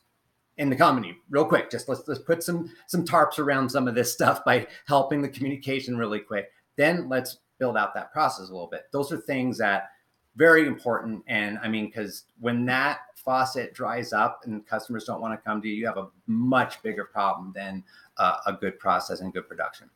in 0.60 0.70
the 0.70 0.76
comedy 0.76 1.18
real 1.30 1.46
quick. 1.46 1.72
Just 1.72 1.90
let's 1.90 2.08
let's 2.08 2.22
put 2.22 2.44
some 2.44 2.72
some 2.86 3.04
tarps 3.04 3.40
around 3.40 3.70
some 3.70 3.88
of 3.88 3.96
this 3.96 4.14
stuff 4.14 4.46
by 4.46 4.68
helping 4.86 5.22
the 5.22 5.30
communication 5.30 5.98
really 5.98 6.20
quick. 6.20 6.52
Then 6.76 7.10
let's 7.10 7.40
build 7.58 7.76
out 7.76 7.94
that 7.96 8.14
process 8.14 8.50
a 8.50 8.52
little 8.52 8.68
bit. 8.68 8.84
Those 8.92 9.12
are 9.12 9.18
things 9.18 9.58
that 9.58 9.90
very 10.36 10.68
important. 10.68 11.24
And 11.28 11.58
I 11.60 11.68
mean, 11.68 11.88
because 11.88 12.26
when 12.40 12.66
that 12.66 13.00
faucet 13.16 13.74
dries 13.74 14.14
up 14.14 14.42
and 14.46 14.66
customers 14.66 15.06
don't 15.06 15.22
want 15.22 15.34
to 15.34 15.50
come 15.50 15.62
to 15.62 15.68
you, 15.68 15.76
you 15.76 15.88
have 15.88 15.98
a 15.98 16.08
much 16.28 16.82
bigger 16.84 17.06
problem 17.06 17.52
than 17.56 17.84
uh, 18.18 18.38
a 18.46 18.54
good 18.54 18.80
process 18.80 19.22
and 19.22 19.34
good 19.34 19.48
production. 19.48 19.90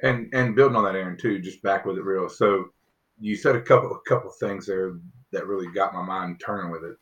And 0.00 0.28
and 0.32 0.54
building 0.54 0.76
on 0.76 0.84
that, 0.84 0.94
Aaron, 0.94 1.16
too, 1.16 1.40
just 1.40 1.62
back 1.62 1.84
with 1.86 1.98
it 1.98 2.04
real. 2.04 2.28
So 2.28 2.70
you 3.20 3.36
said 3.36 3.56
a 3.56 3.62
couple 3.62 3.92
a 3.92 4.08
couple 4.08 4.30
things 4.30 4.66
there 4.66 4.98
that 5.30 5.46
really 5.46 5.72
got 5.72 5.94
my 5.94 6.02
mind 6.02 6.40
turning 6.40 6.70
with 6.70 6.84
it. 6.84 6.96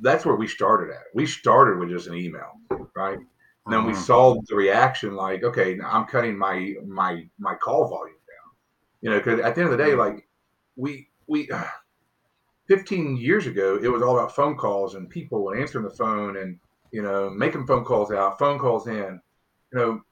That's 0.00 0.24
where 0.24 0.36
we 0.36 0.46
started 0.46 0.92
at. 0.92 1.04
We 1.14 1.26
started 1.26 1.78
with 1.78 1.90
just 1.90 2.06
an 2.06 2.14
email, 2.14 2.52
right? 2.94 3.18
And 3.18 3.72
then 3.72 3.84
we 3.84 3.92
uh-huh. 3.92 4.02
saw 4.02 4.40
the 4.48 4.56
reaction, 4.56 5.14
like, 5.14 5.44
okay, 5.44 5.74
now 5.74 5.90
I'm 5.90 6.06
cutting 6.06 6.36
my 6.36 6.74
my 6.86 7.26
my 7.38 7.54
call 7.54 7.88
volume 7.88 8.16
down. 8.16 8.52
You 9.00 9.10
know, 9.10 9.18
because 9.18 9.40
at 9.40 9.54
the 9.54 9.62
end 9.62 9.72
of 9.72 9.78
the 9.78 9.84
day, 9.84 9.94
like 9.94 10.26
we 10.76 11.08
we. 11.26 11.48
15 12.68 13.16
years 13.16 13.46
ago, 13.46 13.78
it 13.82 13.88
was 13.88 14.02
all 14.02 14.16
about 14.16 14.34
phone 14.34 14.56
calls 14.56 14.94
and 14.94 15.10
people 15.10 15.52
answering 15.52 15.84
the 15.84 15.90
phone 15.90 16.38
and 16.38 16.58
you 16.90 17.02
know 17.02 17.28
making 17.28 17.66
phone 17.66 17.84
calls 17.84 18.12
out, 18.12 18.38
phone 18.38 18.58
calls 18.58 18.86
in. 18.86 19.20
You 19.72 19.78
know, 19.78 20.02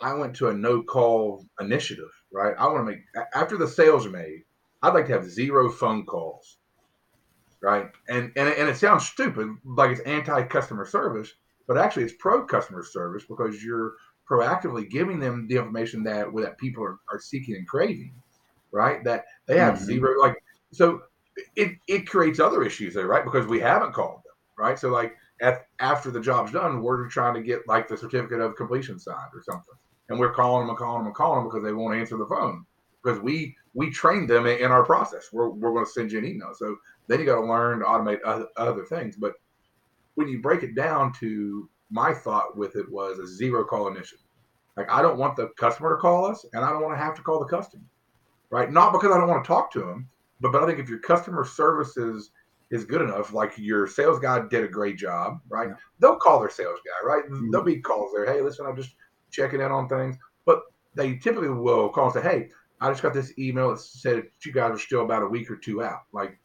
I 0.00 0.12
went 0.14 0.36
to 0.36 0.48
a 0.48 0.54
no 0.54 0.82
call 0.82 1.44
initiative, 1.60 2.10
right? 2.32 2.54
I 2.58 2.66
want 2.66 2.78
to 2.78 2.84
make 2.84 3.00
after 3.34 3.56
the 3.56 3.66
sales 3.66 4.06
are 4.06 4.10
made, 4.10 4.44
I'd 4.82 4.94
like 4.94 5.06
to 5.06 5.12
have 5.12 5.24
zero 5.24 5.70
phone 5.70 6.04
calls, 6.04 6.58
right? 7.64 7.90
And 8.08 8.30
and 8.36 8.48
and 8.48 8.68
it 8.68 8.76
sounds 8.76 9.06
stupid, 9.06 9.48
like 9.64 9.90
it's 9.90 10.00
anti 10.02 10.42
customer 10.44 10.84
service, 10.84 11.32
but 11.66 11.78
actually 11.78 12.04
it's 12.04 12.14
pro 12.18 12.44
customer 12.44 12.84
service 12.84 13.24
because 13.26 13.64
you're 13.64 13.94
proactively 14.30 14.88
giving 14.88 15.18
them 15.18 15.46
the 15.48 15.56
information 15.56 16.02
that 16.04 16.26
that 16.36 16.58
people 16.58 16.84
are, 16.84 16.98
are 17.10 17.18
seeking 17.18 17.54
and 17.56 17.66
craving, 17.66 18.14
right? 18.70 19.02
That 19.04 19.24
they 19.46 19.58
have 19.58 19.76
mm-hmm. 19.76 19.84
zero 19.84 20.20
like 20.20 20.36
so 20.72 21.02
it 21.56 21.78
it 21.88 22.06
creates 22.06 22.38
other 22.38 22.62
issues 22.62 22.92
there, 22.92 23.06
right? 23.06 23.24
Because 23.24 23.46
we 23.46 23.60
haven't 23.60 23.94
called 23.94 24.18
them, 24.24 24.34
right? 24.58 24.78
So 24.78 24.90
like 24.90 25.16
at, 25.40 25.66
after 25.80 26.10
the 26.10 26.20
job's 26.20 26.52
done, 26.52 26.82
we're 26.82 27.08
trying 27.08 27.34
to 27.34 27.42
get 27.42 27.66
like 27.66 27.88
the 27.88 27.96
certificate 27.96 28.40
of 28.40 28.56
completion 28.56 28.98
signed 28.98 29.32
or 29.32 29.42
something, 29.42 29.74
and 30.10 30.18
we're 30.18 30.34
calling 30.34 30.62
them 30.62 30.68
and 30.68 30.78
calling 30.78 31.00
them 31.00 31.06
and 31.06 31.14
calling 31.14 31.40
them 31.40 31.48
because 31.48 31.64
they 31.64 31.72
won't 31.72 31.96
answer 31.96 32.18
the 32.18 32.26
phone 32.26 32.66
because 33.02 33.20
we 33.20 33.56
we 33.74 33.90
trained 33.90 34.30
them 34.30 34.46
in, 34.46 34.70
our 34.70 34.84
process. 34.84 35.28
We're 35.32 35.50
we're 35.50 35.72
going 35.72 35.84
to 35.84 35.90
send 35.90 36.12
you 36.12 36.18
an 36.18 36.24
email, 36.24 36.52
so 36.54 36.76
then 37.06 37.20
you 37.20 37.26
got 37.26 37.40
to 37.40 37.46
learn 37.46 37.80
to 37.80 37.84
automate 37.84 38.18
other, 38.24 38.46
other 38.56 38.84
things. 38.84 39.16
But 39.16 39.34
when 40.14 40.28
you 40.28 40.40
break 40.40 40.62
it 40.62 40.74
down 40.74 41.12
to 41.14 41.68
my 41.90 42.12
thought 42.12 42.56
with 42.56 42.76
it 42.76 42.90
was 42.90 43.18
a 43.18 43.26
zero 43.26 43.64
call 43.64 43.88
initiative. 43.88 44.26
Like 44.76 44.90
I 44.90 45.00
don't 45.02 45.18
want 45.18 45.36
the 45.36 45.48
customer 45.56 45.94
to 45.94 46.00
call 46.00 46.26
us, 46.26 46.44
and 46.52 46.64
I 46.64 46.70
don't 46.70 46.82
want 46.82 46.94
to 46.94 47.02
have 47.02 47.14
to 47.14 47.22
call 47.22 47.38
the 47.38 47.46
customer, 47.46 47.84
right? 48.50 48.70
Not 48.70 48.92
because 48.92 49.12
I 49.12 49.18
don't 49.18 49.28
want 49.28 49.44
to 49.44 49.48
talk 49.48 49.70
to 49.72 49.80
them, 49.80 50.08
but 50.40 50.50
but 50.50 50.62
I 50.62 50.66
think 50.66 50.80
if 50.80 50.88
your 50.88 50.98
customer 50.98 51.44
service 51.44 51.96
is 51.96 52.32
is 52.70 52.84
good 52.84 53.02
enough, 53.02 53.32
like 53.32 53.52
your 53.56 53.86
sales 53.86 54.18
guy 54.18 54.40
did 54.48 54.64
a 54.64 54.68
great 54.68 54.98
job, 54.98 55.40
right? 55.48 55.68
Yeah. 55.68 55.74
They'll 56.00 56.16
call 56.16 56.40
their 56.40 56.50
sales 56.50 56.80
guy, 56.84 57.06
right? 57.06 57.24
Mm-hmm. 57.24 57.50
There'll 57.50 57.64
be 57.64 57.80
calls 57.80 58.10
there. 58.12 58.26
Hey, 58.26 58.40
listen, 58.40 58.66
I'm 58.66 58.76
just 58.76 58.96
checking 59.30 59.60
in 59.60 59.70
on 59.70 59.88
things, 59.88 60.16
but 60.44 60.62
they 60.96 61.14
typically 61.16 61.50
will 61.50 61.88
call 61.90 62.06
and 62.06 62.14
say, 62.14 62.22
hey, 62.22 62.48
I 62.80 62.90
just 62.90 63.02
got 63.02 63.14
this 63.14 63.32
email 63.38 63.70
that 63.70 63.80
said 63.80 64.24
you 64.44 64.52
guys 64.52 64.72
are 64.72 64.78
still 64.78 65.04
about 65.04 65.22
a 65.22 65.26
week 65.26 65.50
or 65.50 65.56
two 65.56 65.82
out. 65.84 66.00
Like 66.12 66.38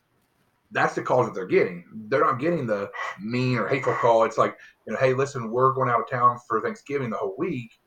that's 0.71 0.95
the 0.95 1.01
calls 1.01 1.25
that 1.25 1.33
they're 1.33 1.47
getting. 1.47 1.85
They're 2.09 2.23
not 2.23 2.39
getting 2.39 2.67
the 2.67 2.89
mean 3.19 3.57
or 3.57 3.67
hateful 3.67 3.93
call. 3.93 4.23
It's 4.23 4.37
like, 4.37 4.57
you 4.85 4.93
know, 4.93 4.99
hey, 4.99 5.13
listen, 5.13 5.51
we're 5.51 5.73
going 5.73 5.89
out 5.89 6.01
of 6.01 6.09
town 6.09 6.37
for 6.47 6.61
Thanksgiving 6.61 7.09
the 7.09 7.17
whole 7.17 7.35
week. 7.37 7.79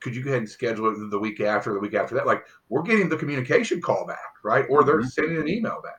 Could 0.00 0.16
you 0.16 0.22
go 0.22 0.30
ahead 0.30 0.40
and 0.40 0.48
schedule 0.48 0.88
it 0.88 1.10
the 1.10 1.18
week 1.18 1.40
after, 1.40 1.74
the 1.74 1.80
week 1.80 1.94
after 1.94 2.14
that? 2.14 2.26
Like 2.26 2.46
we're 2.68 2.82
getting 2.82 3.08
the 3.08 3.16
communication 3.16 3.82
call 3.82 4.06
back, 4.06 4.18
right? 4.42 4.64
Or 4.70 4.82
they're 4.82 5.00
mm-hmm. 5.00 5.08
sending 5.08 5.36
an 5.36 5.48
email 5.48 5.80
back. 5.82 5.98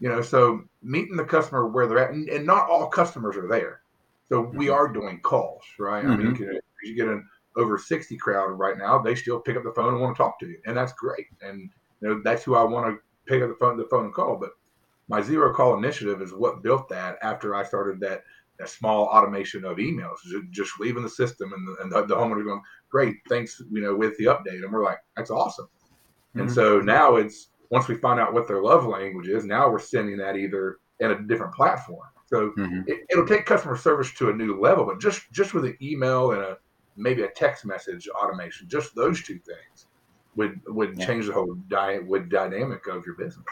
You 0.00 0.08
know, 0.08 0.20
so 0.20 0.64
meeting 0.82 1.16
the 1.16 1.24
customer 1.24 1.68
where 1.68 1.86
they're 1.86 1.98
at, 1.98 2.10
and, 2.10 2.28
and 2.28 2.44
not 2.44 2.68
all 2.68 2.88
customers 2.88 3.36
are 3.36 3.48
there. 3.48 3.82
So 4.28 4.40
we 4.40 4.66
mm-hmm. 4.66 4.74
are 4.74 4.88
doing 4.88 5.20
calls, 5.20 5.62
right? 5.78 6.04
Mm-hmm. 6.04 6.12
I 6.12 6.16
mean, 6.16 6.34
mm-hmm. 6.34 6.56
you 6.82 6.96
get 6.96 7.08
an 7.08 7.26
over 7.56 7.78
60 7.78 8.16
crowd 8.16 8.46
right 8.58 8.78
now, 8.78 8.98
they 8.98 9.14
still 9.14 9.40
pick 9.40 9.56
up 9.56 9.64
the 9.64 9.72
phone 9.72 9.92
and 9.92 10.00
want 10.00 10.16
to 10.16 10.22
talk 10.22 10.38
to 10.40 10.46
you. 10.46 10.58
And 10.66 10.76
that's 10.76 10.92
great. 10.92 11.26
And 11.42 11.70
you 12.00 12.08
know, 12.08 12.20
that's 12.24 12.42
who 12.42 12.54
I 12.54 12.64
want 12.64 12.86
to 12.86 12.98
pick 13.26 13.42
up 13.42 13.48
the 13.48 13.56
phone, 13.56 13.76
the 13.76 13.86
phone 13.90 14.06
and 14.06 14.14
call. 14.14 14.36
But 14.36 14.50
my 15.08 15.20
zero 15.20 15.52
call 15.52 15.76
initiative 15.76 16.22
is 16.22 16.32
what 16.32 16.62
built 16.62 16.88
that 16.88 17.18
after 17.22 17.54
I 17.54 17.64
started 17.64 18.00
that 18.00 18.22
that 18.58 18.68
small 18.68 19.06
automation 19.06 19.64
of 19.64 19.78
emails, 19.78 20.18
just 20.50 20.78
leaving 20.78 21.02
the 21.02 21.08
system 21.08 21.52
and 21.52 21.66
the, 21.66 21.82
and 21.82 21.92
the, 21.92 22.06
the 22.06 22.14
homeowner 22.14 22.44
going, 22.44 22.62
great, 22.90 23.16
thanks, 23.28 23.60
you 23.70 23.80
know, 23.80 23.94
with 23.94 24.16
the 24.18 24.26
update. 24.26 24.62
And 24.62 24.70
we're 24.70 24.84
like, 24.84 24.98
that's 25.16 25.30
awesome. 25.30 25.66
Mm-hmm. 25.66 26.40
And 26.40 26.52
so 26.52 26.80
now 26.80 27.16
it's 27.16 27.48
once 27.70 27.88
we 27.88 27.96
find 27.96 28.20
out 28.20 28.34
what 28.34 28.46
their 28.46 28.62
love 28.62 28.86
language 28.86 29.28
is, 29.28 29.44
now 29.44 29.68
we're 29.70 29.78
sending 29.78 30.18
that 30.18 30.36
either 30.36 30.78
in 31.00 31.10
a 31.10 31.22
different 31.22 31.54
platform. 31.54 32.08
So 32.26 32.50
mm-hmm. 32.56 32.82
it, 32.86 33.04
will 33.14 33.26
take 33.26 33.46
customer 33.46 33.76
service 33.76 34.12
to 34.14 34.30
a 34.30 34.32
new 34.32 34.60
level, 34.60 34.84
but 34.86 35.00
just 35.00 35.30
just 35.32 35.52
with 35.54 35.64
an 35.64 35.76
email 35.82 36.32
and 36.32 36.42
a 36.42 36.58
maybe 36.96 37.22
a 37.22 37.30
text 37.30 37.64
message 37.64 38.08
automation, 38.08 38.68
just 38.68 38.94
those 38.94 39.22
two 39.22 39.38
things 39.38 39.86
would 40.36 40.60
would 40.66 40.98
yeah. 40.98 41.06
change 41.06 41.26
the 41.26 41.32
whole 41.32 41.54
diet 41.68 42.06
with 42.06 42.30
dynamic 42.30 42.86
of 42.86 43.04
your 43.04 43.16
business. 43.16 43.44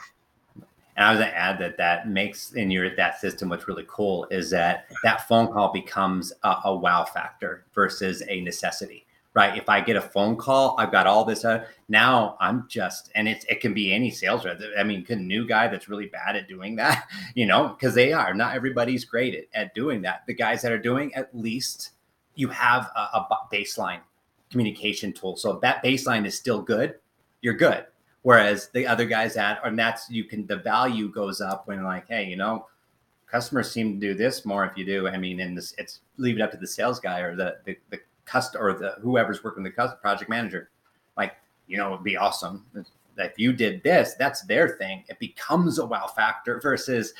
And 1.01 1.07
I 1.07 1.13
was 1.13 1.21
going 1.21 1.31
to 1.31 1.39
add 1.39 1.59
that 1.61 1.79
that 1.79 2.11
makes 2.11 2.53
in 2.53 2.71
your 2.71 2.95
that 2.95 3.19
system 3.23 3.49
what's 3.49 3.67
really 3.67 3.87
cool 3.89 4.27
is 4.31 4.51
that 4.51 4.85
that 5.03 5.27
phone 5.27 5.51
call 5.51 5.73
becomes 5.73 6.31
a, 6.43 6.57
a 6.67 6.77
wow 6.77 7.07
factor 7.07 7.65
versus 7.75 8.23
a 8.29 8.43
necessity 8.43 9.07
right? 9.33 9.57
If 9.57 9.69
I 9.69 9.81
get 9.81 9.95
a 9.95 10.01
phone 10.01 10.37
call, 10.37 10.75
I've 10.77 10.91
got 10.91 11.07
all 11.07 11.25
this. 11.25 11.45
Uh, 11.45 11.65
now 11.89 12.37
I'm 12.41 12.67
just, 12.69 13.11
and 13.15 13.29
it's 13.29 13.45
it 13.45 13.61
can 13.61 13.73
be 13.73 13.95
any 13.95 14.11
sales 14.11 14.45
rep. 14.45 14.61
I 14.77 14.83
mean, 14.83 15.07
a 15.09 15.15
new 15.15 15.47
guy 15.47 15.69
that's 15.69 15.89
really 15.89 16.07
bad 16.07 16.35
at 16.35 16.49
doing 16.49 16.75
that, 16.77 17.09
you 17.35 17.47
know, 17.47 17.69
because 17.69 17.95
they 17.95 18.13
are. 18.13 18.35
Not 18.35 18.57
everybody's 18.57 19.05
great 19.05 19.37
at, 19.37 19.45
at 19.55 19.75
doing 19.75 20.03
that. 20.03 20.27
The 20.27 20.35
guys 20.35 20.63
that 20.63 20.73
are 20.73 20.79
doing, 20.79 21.15
at 21.15 21.33
least 21.33 21.93
you 22.35 22.49
have 22.49 22.91
a, 22.97 22.99
a 22.99 23.39
baseline 23.53 24.01
communication 24.51 25.13
tool. 25.13 25.37
So 25.37 25.53
if 25.53 25.61
that 25.61 25.83
baseline 25.83 26.27
is 26.27 26.37
still 26.37 26.61
good, 26.61 26.97
you're 27.41 27.55
good. 27.55 27.87
Whereas 28.23 28.68
the 28.68 28.87
other 28.87 29.07
guys 29.07 29.37
at 29.37 29.61
and 29.64 29.79
that's 29.79 30.11
you 30.11 30.25
can 30.25 30.47
the 30.47 30.57
value 30.57 31.11
goes 31.11 31.41
up 31.41 31.66
when 31.66 31.83
like, 31.85 32.07
hey, 32.09 32.25
you 32.25 32.37
know, 32.37 32.66
customers 33.27 33.71
seem 33.71 33.99
to 33.99 34.07
do 34.09 34.14
this 34.14 34.45
more 34.45 34.64
if 34.66 34.77
you 34.77 34.85
do. 34.85 35.09
I 35.09 35.16
mean, 35.16 35.41
in 35.41 35.55
this, 35.55 35.75
it's 35.79 36.01
leave 36.18 36.37
it 36.37 36.43
up 36.43 36.51
to 36.51 36.59
the 36.59 36.66
sales 36.66 37.01
guy 37.01 37.21
or 37.21 37.35
the 37.35 37.59
the, 37.64 37.79
the 37.91 38.01
customer 38.27 38.66
or 38.66 38.75
the 38.75 38.97
whoever's 39.01 39.43
working 39.43 39.62
the 39.62 39.71
project 39.71 40.29
manager. 40.29 40.71
Like, 41.16 41.35
you 41.66 41.79
know, 41.79 41.95
it'd 41.95 42.05
be 42.05 42.16
awesome 42.16 42.66
if 43.16 43.39
you 43.39 43.53
did 43.53 43.83
this. 43.83 44.14
That's 44.18 44.43
their 44.43 44.68
thing. 44.68 45.05
It 45.09 45.18
becomes 45.18 45.79
a 45.79 45.87
wow 45.87 46.07
factor 46.07 46.61
versus 46.61 47.14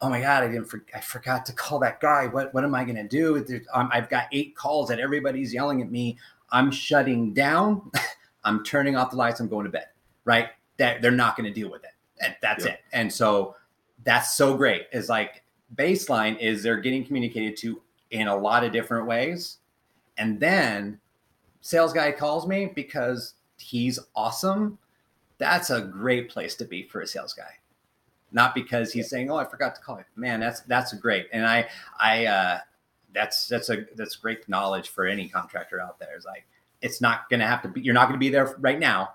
oh 0.00 0.08
my 0.08 0.20
god, 0.20 0.42
I 0.42 0.48
didn't. 0.48 0.66
For, 0.66 0.84
I 0.94 1.00
forgot 1.00 1.46
to 1.46 1.52
call 1.52 1.78
that 1.80 2.00
guy. 2.00 2.26
What 2.26 2.52
what 2.52 2.64
am 2.64 2.74
I 2.74 2.84
going 2.84 2.96
to 2.96 3.08
do? 3.08 3.62
Um, 3.72 3.88
I've 3.92 4.10
got 4.10 4.26
eight 4.32 4.54
calls 4.56 4.88
that 4.88 5.00
everybody's 5.00 5.54
yelling 5.54 5.80
at 5.80 5.90
me. 5.90 6.18
I'm 6.50 6.70
shutting 6.70 7.32
down. 7.32 7.90
I'm 8.44 8.62
turning 8.62 8.96
off 8.96 9.10
the 9.10 9.16
lights. 9.16 9.40
I'm 9.40 9.48
going 9.48 9.64
to 9.64 9.70
bed. 9.70 9.86
Right? 10.24 10.48
That 10.76 11.02
they're 11.02 11.10
not 11.10 11.36
going 11.36 11.52
to 11.52 11.52
deal 11.52 11.70
with 11.70 11.84
it. 11.84 11.90
And 12.20 12.34
that's 12.40 12.64
it. 12.64 12.80
And 12.92 13.12
so 13.12 13.56
that's 14.04 14.36
so 14.36 14.56
great. 14.56 14.86
Is 14.92 15.08
like 15.08 15.42
baseline 15.74 16.38
is 16.38 16.62
they're 16.62 16.80
getting 16.80 17.04
communicated 17.04 17.56
to 17.58 17.80
in 18.10 18.28
a 18.28 18.36
lot 18.36 18.64
of 18.64 18.72
different 18.72 19.06
ways, 19.06 19.58
and 20.18 20.38
then 20.38 21.00
sales 21.60 21.92
guy 21.92 22.12
calls 22.12 22.46
me 22.46 22.70
because 22.74 23.34
he's 23.58 23.98
awesome. 24.14 24.78
That's 25.38 25.70
a 25.70 25.80
great 25.80 26.28
place 26.28 26.54
to 26.56 26.64
be 26.64 26.84
for 26.84 27.00
a 27.00 27.06
sales 27.06 27.32
guy 27.32 27.58
not 28.34 28.54
because 28.54 28.92
he's 28.92 29.08
saying, 29.08 29.30
"Oh, 29.30 29.36
I 29.36 29.44
forgot 29.44 29.74
to 29.76 29.80
call 29.80 29.98
you." 29.98 30.04
Man, 30.16 30.40
that's 30.40 30.60
that's 30.62 30.92
great, 30.94 31.28
and 31.32 31.46
I 31.46 31.66
I 31.98 32.26
uh, 32.26 32.58
that's 33.14 33.46
that's 33.46 33.70
a 33.70 33.86
that's 33.94 34.16
great 34.16 34.46
knowledge 34.48 34.90
for 34.90 35.06
any 35.06 35.28
contractor 35.28 35.80
out 35.80 35.98
there. 35.98 36.18
Is 36.18 36.26
like 36.26 36.44
it's 36.82 37.00
not 37.00 37.30
going 37.30 37.40
to 37.40 37.46
have 37.46 37.62
to 37.62 37.68
be. 37.68 37.80
You're 37.80 37.94
not 37.94 38.08
going 38.08 38.18
to 38.18 38.24
be 38.24 38.28
there 38.28 38.56
right 38.58 38.78
now, 38.78 39.14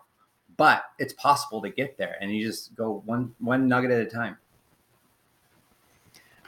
but 0.60 0.84
it's 1.00 1.14
possible 1.14 1.62
to 1.62 1.70
get 1.70 1.98
there, 1.98 2.18
and 2.20 2.36
you 2.36 2.46
just 2.46 2.76
go 2.76 3.02
one 3.06 3.34
one 3.40 3.68
nugget 3.68 3.92
at 3.92 4.02
a 4.02 4.06
time. 4.06 4.38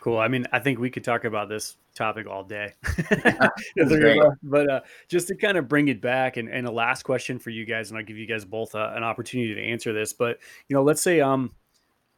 Cool. 0.02 0.20
I 0.20 0.28
mean, 0.28 0.46
I 0.52 0.60
think 0.60 0.80
we 0.80 0.90
could 0.90 1.04
talk 1.04 1.24
about 1.24 1.48
this 1.48 1.78
topic 1.96 2.28
all 2.28 2.44
day. 2.44 2.74
but 4.44 4.70
uh, 4.70 4.82
just 5.08 5.28
to 5.30 5.36
kind 5.36 5.58
of 5.58 5.70
bring 5.70 5.88
it 5.88 6.02
back, 6.02 6.36
and, 6.36 6.50
and 6.50 6.68
a 6.68 6.72
last 6.72 7.04
question 7.04 7.40
for 7.40 7.52
you 7.52 7.66
guys, 7.66 7.90
and 7.90 7.98
I'll 7.98 8.04
give 8.04 8.18
you 8.18 8.28
guys 8.28 8.44
both 8.44 8.76
uh, 8.76 8.92
an 8.96 9.04
opportunity 9.04 9.56
to 9.56 9.62
answer 9.62 9.94
this. 9.94 10.12
But 10.12 10.40
you 10.68 10.76
know, 10.76 10.84
let's 10.84 11.02
say 11.02 11.22
um 11.22 11.56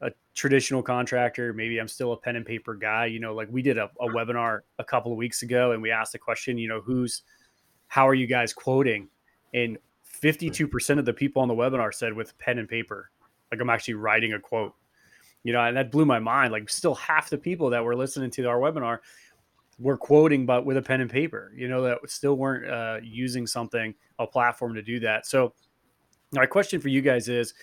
a 0.01 0.11
traditional 0.33 0.81
contractor, 0.81 1.53
maybe 1.53 1.77
I'm 1.77 1.87
still 1.87 2.11
a 2.13 2.17
pen 2.17 2.37
and 2.37 2.45
paper 2.45 2.73
guy. 2.73 3.05
You 3.05 3.19
know, 3.19 3.35
like 3.35 3.49
we 3.51 3.61
did 3.61 3.77
a, 3.77 3.91
a 4.01 4.07
webinar 4.07 4.61
a 4.79 4.83
couple 4.83 5.11
of 5.11 5.17
weeks 5.17 5.43
ago 5.43 5.71
and 5.71 5.81
we 5.81 5.91
asked 5.91 6.11
the 6.11 6.19
question, 6.19 6.57
you 6.57 6.67
know, 6.67 6.81
who's, 6.81 7.21
how 7.87 8.05
are 8.07 8.13
you 8.13 8.27
guys 8.27 8.51
quoting? 8.51 9.07
And 9.53 9.77
52% 10.23 10.99
of 10.99 11.05
the 11.05 11.13
people 11.13 11.41
on 11.41 11.47
the 11.47 11.53
webinar 11.53 11.93
said 11.93 12.13
with 12.13 12.37
pen 12.37 12.57
and 12.57 12.69
paper, 12.69 13.11
like 13.51 13.59
I'm 13.59 13.69
actually 13.69 13.95
writing 13.95 14.33
a 14.33 14.39
quote, 14.39 14.73
you 15.43 15.51
know, 15.51 15.61
and 15.61 15.75
that 15.75 15.91
blew 15.91 16.05
my 16.05 16.19
mind. 16.19 16.51
Like 16.51 16.69
still 16.69 16.95
half 16.95 17.29
the 17.29 17.37
people 17.37 17.69
that 17.71 17.83
were 17.83 17.95
listening 17.95 18.31
to 18.31 18.45
our 18.45 18.57
webinar 18.57 18.99
were 19.79 19.97
quoting, 19.97 20.45
but 20.45 20.65
with 20.65 20.77
a 20.77 20.81
pen 20.81 21.01
and 21.01 21.09
paper, 21.09 21.51
you 21.55 21.67
know, 21.67 21.81
that 21.81 21.97
still 22.07 22.35
weren't 22.35 22.69
uh, 22.69 22.99
using 23.03 23.45
something, 23.45 23.93
a 24.19 24.25
platform 24.25 24.73
to 24.75 24.81
do 24.81 24.99
that. 25.01 25.25
So 25.25 25.53
my 26.31 26.45
question 26.45 26.79
for 26.79 26.87
you 26.87 27.01
guys 27.01 27.27
is, 27.27 27.53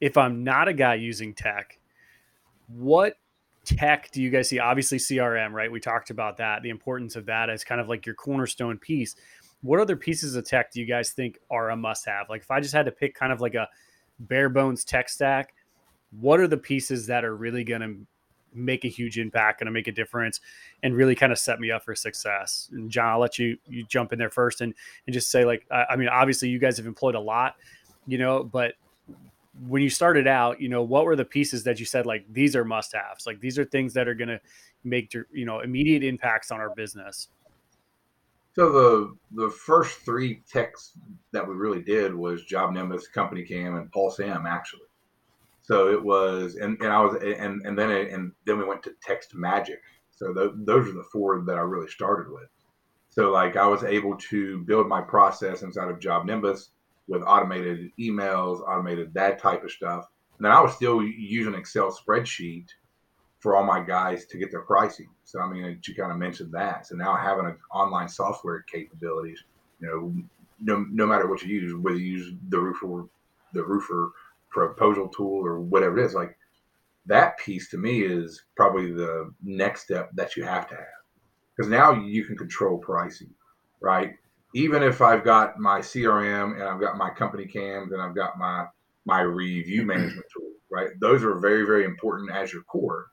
if 0.00 0.16
I'm 0.16 0.44
not 0.44 0.68
a 0.68 0.72
guy 0.72 0.94
using 0.94 1.32
tech, 1.32 1.78
what 2.68 3.14
tech 3.64 4.10
do 4.10 4.20
you 4.20 4.30
guys 4.30 4.48
see? 4.48 4.58
Obviously, 4.58 4.98
CRM, 4.98 5.52
right? 5.52 5.70
We 5.70 5.80
talked 5.80 6.10
about 6.10 6.36
that, 6.38 6.62
the 6.62 6.70
importance 6.70 7.16
of 7.16 7.26
that 7.26 7.48
as 7.48 7.64
kind 7.64 7.80
of 7.80 7.88
like 7.88 8.04
your 8.04 8.16
cornerstone 8.16 8.78
piece. 8.78 9.14
What 9.62 9.80
other 9.80 9.96
pieces 9.96 10.34
of 10.36 10.44
tech 10.44 10.72
do 10.72 10.80
you 10.80 10.86
guys 10.86 11.12
think 11.12 11.38
are 11.50 11.70
a 11.70 11.76
must 11.76 12.04
have? 12.06 12.28
Like, 12.28 12.42
if 12.42 12.50
I 12.50 12.60
just 12.60 12.74
had 12.74 12.86
to 12.86 12.92
pick 12.92 13.14
kind 13.14 13.32
of 13.32 13.40
like 13.40 13.54
a 13.54 13.68
bare 14.20 14.48
bones 14.48 14.84
tech 14.84 15.08
stack, 15.08 15.54
what 16.20 16.40
are 16.40 16.48
the 16.48 16.56
pieces 16.56 17.06
that 17.06 17.24
are 17.24 17.34
really 17.36 17.64
going 17.64 17.80
to 17.80 17.96
make 18.54 18.84
a 18.84 18.88
huge 18.88 19.18
impact, 19.18 19.60
going 19.60 19.66
to 19.66 19.72
make 19.72 19.88
a 19.88 19.92
difference, 19.92 20.40
and 20.82 20.94
really 20.94 21.14
kind 21.14 21.32
of 21.32 21.38
set 21.38 21.60
me 21.60 21.70
up 21.70 21.84
for 21.84 21.94
success? 21.94 22.68
And 22.72 22.90
Jon, 22.90 23.06
I'll 23.06 23.20
let 23.20 23.38
you 23.38 23.56
you 23.68 23.84
jump 23.84 24.12
in 24.12 24.18
there 24.18 24.30
first 24.30 24.60
and 24.60 24.74
and 25.06 25.14
just 25.14 25.30
say 25.30 25.44
like, 25.44 25.64
I, 25.70 25.86
I 25.90 25.96
mean, 25.96 26.08
obviously, 26.08 26.48
you 26.48 26.58
guys 26.58 26.76
have 26.76 26.86
employed 26.86 27.14
a 27.14 27.20
lot, 27.20 27.56
you 28.06 28.18
know, 28.18 28.42
but 28.44 28.74
when 29.68 29.82
you 29.82 29.90
started 29.90 30.26
out, 30.26 30.60
you 30.60 30.68
know, 30.68 30.82
what 30.82 31.04
were 31.04 31.16
the 31.16 31.24
pieces 31.24 31.64
that 31.64 31.78
you 31.78 31.86
said 31.86 32.06
like 32.06 32.24
these 32.32 32.56
are 32.56 32.64
must 32.64 32.94
haves? 32.94 33.26
Like 33.26 33.40
these 33.40 33.58
are 33.58 33.64
things 33.64 33.94
that 33.94 34.08
are 34.08 34.14
going 34.14 34.28
to 34.28 34.40
make 34.84 35.14
you 35.14 35.44
know 35.44 35.60
immediate 35.60 36.02
impacts 36.02 36.50
on 36.50 36.60
our 36.60 36.74
business. 36.74 37.28
So 38.54 38.70
the 38.70 39.44
the 39.44 39.50
first 39.50 40.00
three 40.00 40.42
techs 40.50 40.92
that 41.32 41.46
we 41.46 41.54
really 41.54 41.82
did 41.82 42.14
was 42.14 42.44
JobNimbus, 42.44 43.10
Company 43.12 43.44
Cam, 43.44 43.76
and 43.76 43.90
PulseM 43.90 44.44
actually. 44.46 44.82
So 45.62 45.90
it 45.90 46.02
was, 46.02 46.56
and, 46.56 46.76
and 46.80 46.92
I 46.92 47.00
was, 47.00 47.14
and 47.22 47.64
and 47.64 47.78
then 47.78 47.90
and 47.90 48.32
then 48.44 48.58
we 48.58 48.64
went 48.64 48.82
to 48.82 48.94
TextMagic. 49.06 49.78
So 50.10 50.32
those 50.34 50.88
are 50.88 50.92
the 50.92 51.08
four 51.10 51.40
that 51.40 51.56
I 51.56 51.62
really 51.62 51.88
started 51.88 52.30
with. 52.30 52.48
So 53.10 53.30
like 53.30 53.56
I 53.56 53.66
was 53.66 53.84
able 53.84 54.16
to 54.16 54.58
build 54.64 54.88
my 54.88 55.00
process 55.00 55.62
inside 55.62 55.88
of 55.88 55.98
JobNimbus 55.98 56.68
with 57.08 57.22
automated 57.22 57.90
emails, 57.98 58.60
automated 58.60 59.14
that 59.14 59.38
type 59.38 59.64
of 59.64 59.70
stuff. 59.70 60.06
And 60.38 60.44
then 60.44 60.52
I 60.52 60.60
was 60.60 60.74
still 60.74 61.02
using 61.02 61.54
Excel 61.54 61.90
spreadsheet 61.90 62.68
for 63.42 63.56
all 63.56 63.64
my 63.64 63.80
guys 63.82 64.26
to 64.26 64.38
get 64.38 64.52
their 64.52 64.62
pricing. 64.62 65.08
So 65.24 65.40
I 65.40 65.48
mean, 65.48 65.80
you 65.84 65.94
kind 65.96 66.12
of 66.12 66.18
mentioned 66.18 66.52
that. 66.52 66.86
So 66.86 66.94
now 66.96 67.16
having 67.16 67.46
an 67.46 67.56
online 67.72 68.08
software 68.08 68.62
capabilities, 68.72 69.42
you 69.80 69.88
know, 69.88 70.14
no, 70.60 70.86
no 70.92 71.06
matter 71.06 71.26
what 71.28 71.42
you 71.42 71.48
use, 71.60 71.74
whether 71.74 71.98
you 71.98 72.18
use 72.18 72.34
the 72.50 72.58
Roofr, 72.58 73.08
the 73.52 73.62
Roofr 73.62 74.10
proposal 74.50 75.08
tool 75.08 75.44
or 75.44 75.60
whatever 75.60 75.98
it 75.98 76.06
is, 76.06 76.14
like 76.14 76.38
that 77.06 77.36
piece 77.38 77.68
to 77.70 77.78
me 77.78 78.02
is 78.02 78.44
probably 78.56 78.92
the 78.92 79.32
next 79.42 79.82
step 79.84 80.10
that 80.14 80.36
you 80.36 80.44
have 80.44 80.68
to 80.68 80.76
have. 80.76 80.86
because 81.56 81.70
now 81.70 81.92
you 81.92 82.24
can 82.24 82.36
control 82.36 82.78
pricing, 82.78 83.30
right? 83.80 84.14
Even 84.54 84.82
if 84.82 85.00
I've 85.02 85.24
got 85.24 85.58
my 85.58 85.80
CRM 85.80 86.54
and 86.54 86.64
I've 86.64 86.80
got 86.80 86.96
my 86.98 87.10
CompanyCams 87.10 87.92
and 87.92 88.02
I've 88.02 88.14
got 88.14 88.38
my 88.38 88.66
my 89.04 89.20
review 89.20 89.84
management 89.84 90.26
tool, 90.32 90.52
right? 90.70 90.90
Those 91.00 91.24
are 91.24 91.34
very 91.38 91.64
very 91.66 91.84
important 91.84 92.30
as 92.32 92.52
your 92.52 92.62
core. 92.64 93.08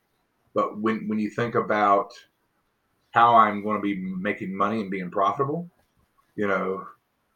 But 0.53 0.79
when 0.79 1.07
when 1.07 1.19
you 1.19 1.29
think 1.29 1.55
about 1.55 2.11
how 3.11 3.35
I'm 3.35 3.63
going 3.63 3.77
to 3.77 3.81
be 3.81 3.95
making 3.95 4.55
money 4.55 4.81
and 4.81 4.91
being 4.91 5.09
profitable, 5.09 5.69
you 6.35 6.47
know, 6.47 6.85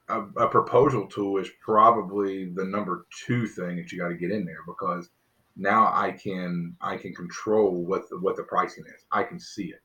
a, 0.09 0.21
a 0.37 0.47
proposal 0.47 1.07
tool 1.07 1.37
is 1.37 1.49
probably 1.61 2.49
the 2.49 2.65
number 2.65 3.05
two 3.25 3.47
thing 3.47 3.77
that 3.77 3.91
you 3.91 3.99
got 3.99 4.09
to 4.09 4.15
get 4.15 4.31
in 4.31 4.45
there 4.45 4.59
because 4.67 5.09
now 5.55 5.91
I 5.93 6.11
can 6.11 6.75
I 6.81 6.97
can 6.97 7.13
control 7.13 7.85
what 7.85 8.09
the, 8.09 8.19
what 8.19 8.35
the 8.35 8.43
pricing 8.43 8.83
is. 8.87 9.05
I 9.11 9.23
can 9.23 9.39
see 9.39 9.65
it. 9.65 9.81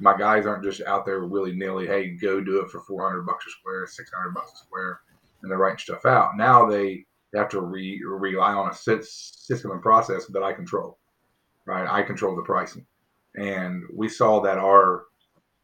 My 0.00 0.16
guys 0.16 0.44
aren't 0.44 0.64
just 0.64 0.82
out 0.82 1.06
there 1.06 1.24
willy 1.24 1.54
nilly. 1.54 1.86
Hey, 1.86 2.10
go 2.10 2.40
do 2.40 2.60
it 2.60 2.70
for 2.70 2.80
four 2.80 3.08
hundred 3.08 3.22
bucks 3.22 3.46
a 3.46 3.50
square, 3.50 3.86
six 3.86 4.10
hundred 4.12 4.34
bucks 4.34 4.52
a 4.52 4.64
square, 4.64 5.00
and 5.42 5.50
they're 5.50 5.58
writing 5.58 5.78
stuff 5.78 6.04
out. 6.04 6.36
Now 6.36 6.66
they 6.66 7.06
have 7.34 7.48
to 7.50 7.60
re, 7.60 8.00
rely 8.04 8.52
on 8.52 8.70
a 8.70 8.74
system 8.74 9.70
and 9.70 9.82
process 9.82 10.26
that 10.26 10.42
I 10.42 10.52
control. 10.52 10.98
Right, 11.66 11.88
I 11.88 12.02
control 12.02 12.36
the 12.36 12.42
pricing, 12.42 12.84
and 13.36 13.84
we 13.94 14.08
saw 14.08 14.40
that 14.42 14.58
our, 14.58 15.04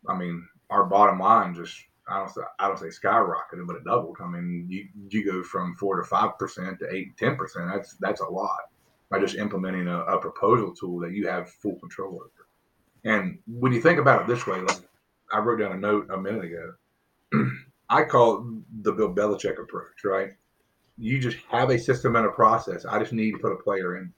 I 0.08 0.16
mean, 0.16 0.46
our 0.70 0.86
bottom 0.86 1.18
line 1.18 1.54
just 1.54 1.76
I 2.10 2.18
don't 2.18 2.30
say 2.30 2.40
I 2.58 2.66
don't 2.66 2.78
say 2.78 2.86
skyrocketed, 2.86 3.66
but 3.66 3.76
it 3.76 3.84
doubled. 3.84 4.16
I 4.20 4.26
mean, 4.26 4.66
you 4.68 4.88
you 5.08 5.24
go 5.24 5.42
from 5.42 5.76
four 5.76 6.00
to 6.00 6.04
five 6.04 6.38
percent 6.38 6.78
to 6.80 6.92
eight 6.92 7.16
ten 7.16 7.36
percent. 7.36 7.70
That's 7.72 7.94
that's 8.00 8.20
a 8.20 8.28
lot 8.28 8.58
by 9.10 9.20
just 9.20 9.36
implementing 9.36 9.88
a, 9.88 10.00
a, 10.04 10.20
proposal 10.20 10.72
tool 10.72 11.00
that 11.00 11.10
you 11.10 11.26
have 11.26 11.50
full 11.50 11.74
control 11.80 12.14
over. 12.14 12.46
And 13.04 13.38
when 13.48 13.72
you 13.72 13.80
think 13.80 13.98
about 13.98 14.22
it 14.22 14.28
this 14.28 14.46
way, 14.46 14.60
like 14.60 14.78
I 15.32 15.40
wrote 15.40 15.58
down 15.58 15.72
a 15.72 15.76
note 15.76 16.08
a 16.12 16.16
minute 16.16 16.44
ago, 16.44 16.74
I 17.90 18.04
call 18.04 18.38
it 18.38 18.84
the 18.84 18.92
Bill 18.92 19.12
Belichick 19.12 19.60
approach, 19.60 20.04
right? 20.04 20.30
You 20.96 21.18
just 21.18 21.38
have 21.48 21.70
a 21.70 21.78
system 21.78 22.14
and 22.14 22.26
a 22.26 22.30
process. 22.30 22.84
I 22.84 23.00
just 23.00 23.12
need 23.12 23.32
to 23.32 23.38
put 23.38 23.52
a 23.52 23.56
player 23.56 23.96
in, 23.96 24.12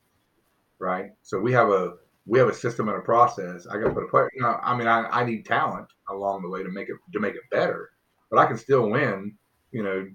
right? 0.82 1.12
So 1.22 1.38
we 1.38 1.52
have 1.52 1.70
a 1.70 1.94
we 2.26 2.38
have 2.38 2.48
a 2.48 2.54
system 2.54 2.88
and 2.88 2.98
a 2.98 3.00
process. 3.00 3.66
I 3.66 3.78
got 3.78 3.88
to 3.88 3.94
put 3.94 4.04
a 4.04 4.08
player. 4.08 4.30
You 4.34 4.42
know, 4.42 4.58
I 4.62 4.76
mean, 4.76 4.86
I, 4.86 5.06
I 5.08 5.24
need 5.24 5.44
talent 5.44 5.88
along 6.08 6.42
the 6.42 6.48
way 6.48 6.62
to 6.62 6.70
make 6.70 6.88
it 6.88 6.96
to 7.12 7.20
make 7.20 7.34
it 7.34 7.42
better, 7.50 7.90
but 8.30 8.38
I 8.38 8.46
can 8.46 8.58
still 8.58 8.90
win. 8.90 9.36
You 9.70 9.82
know, 9.82 10.08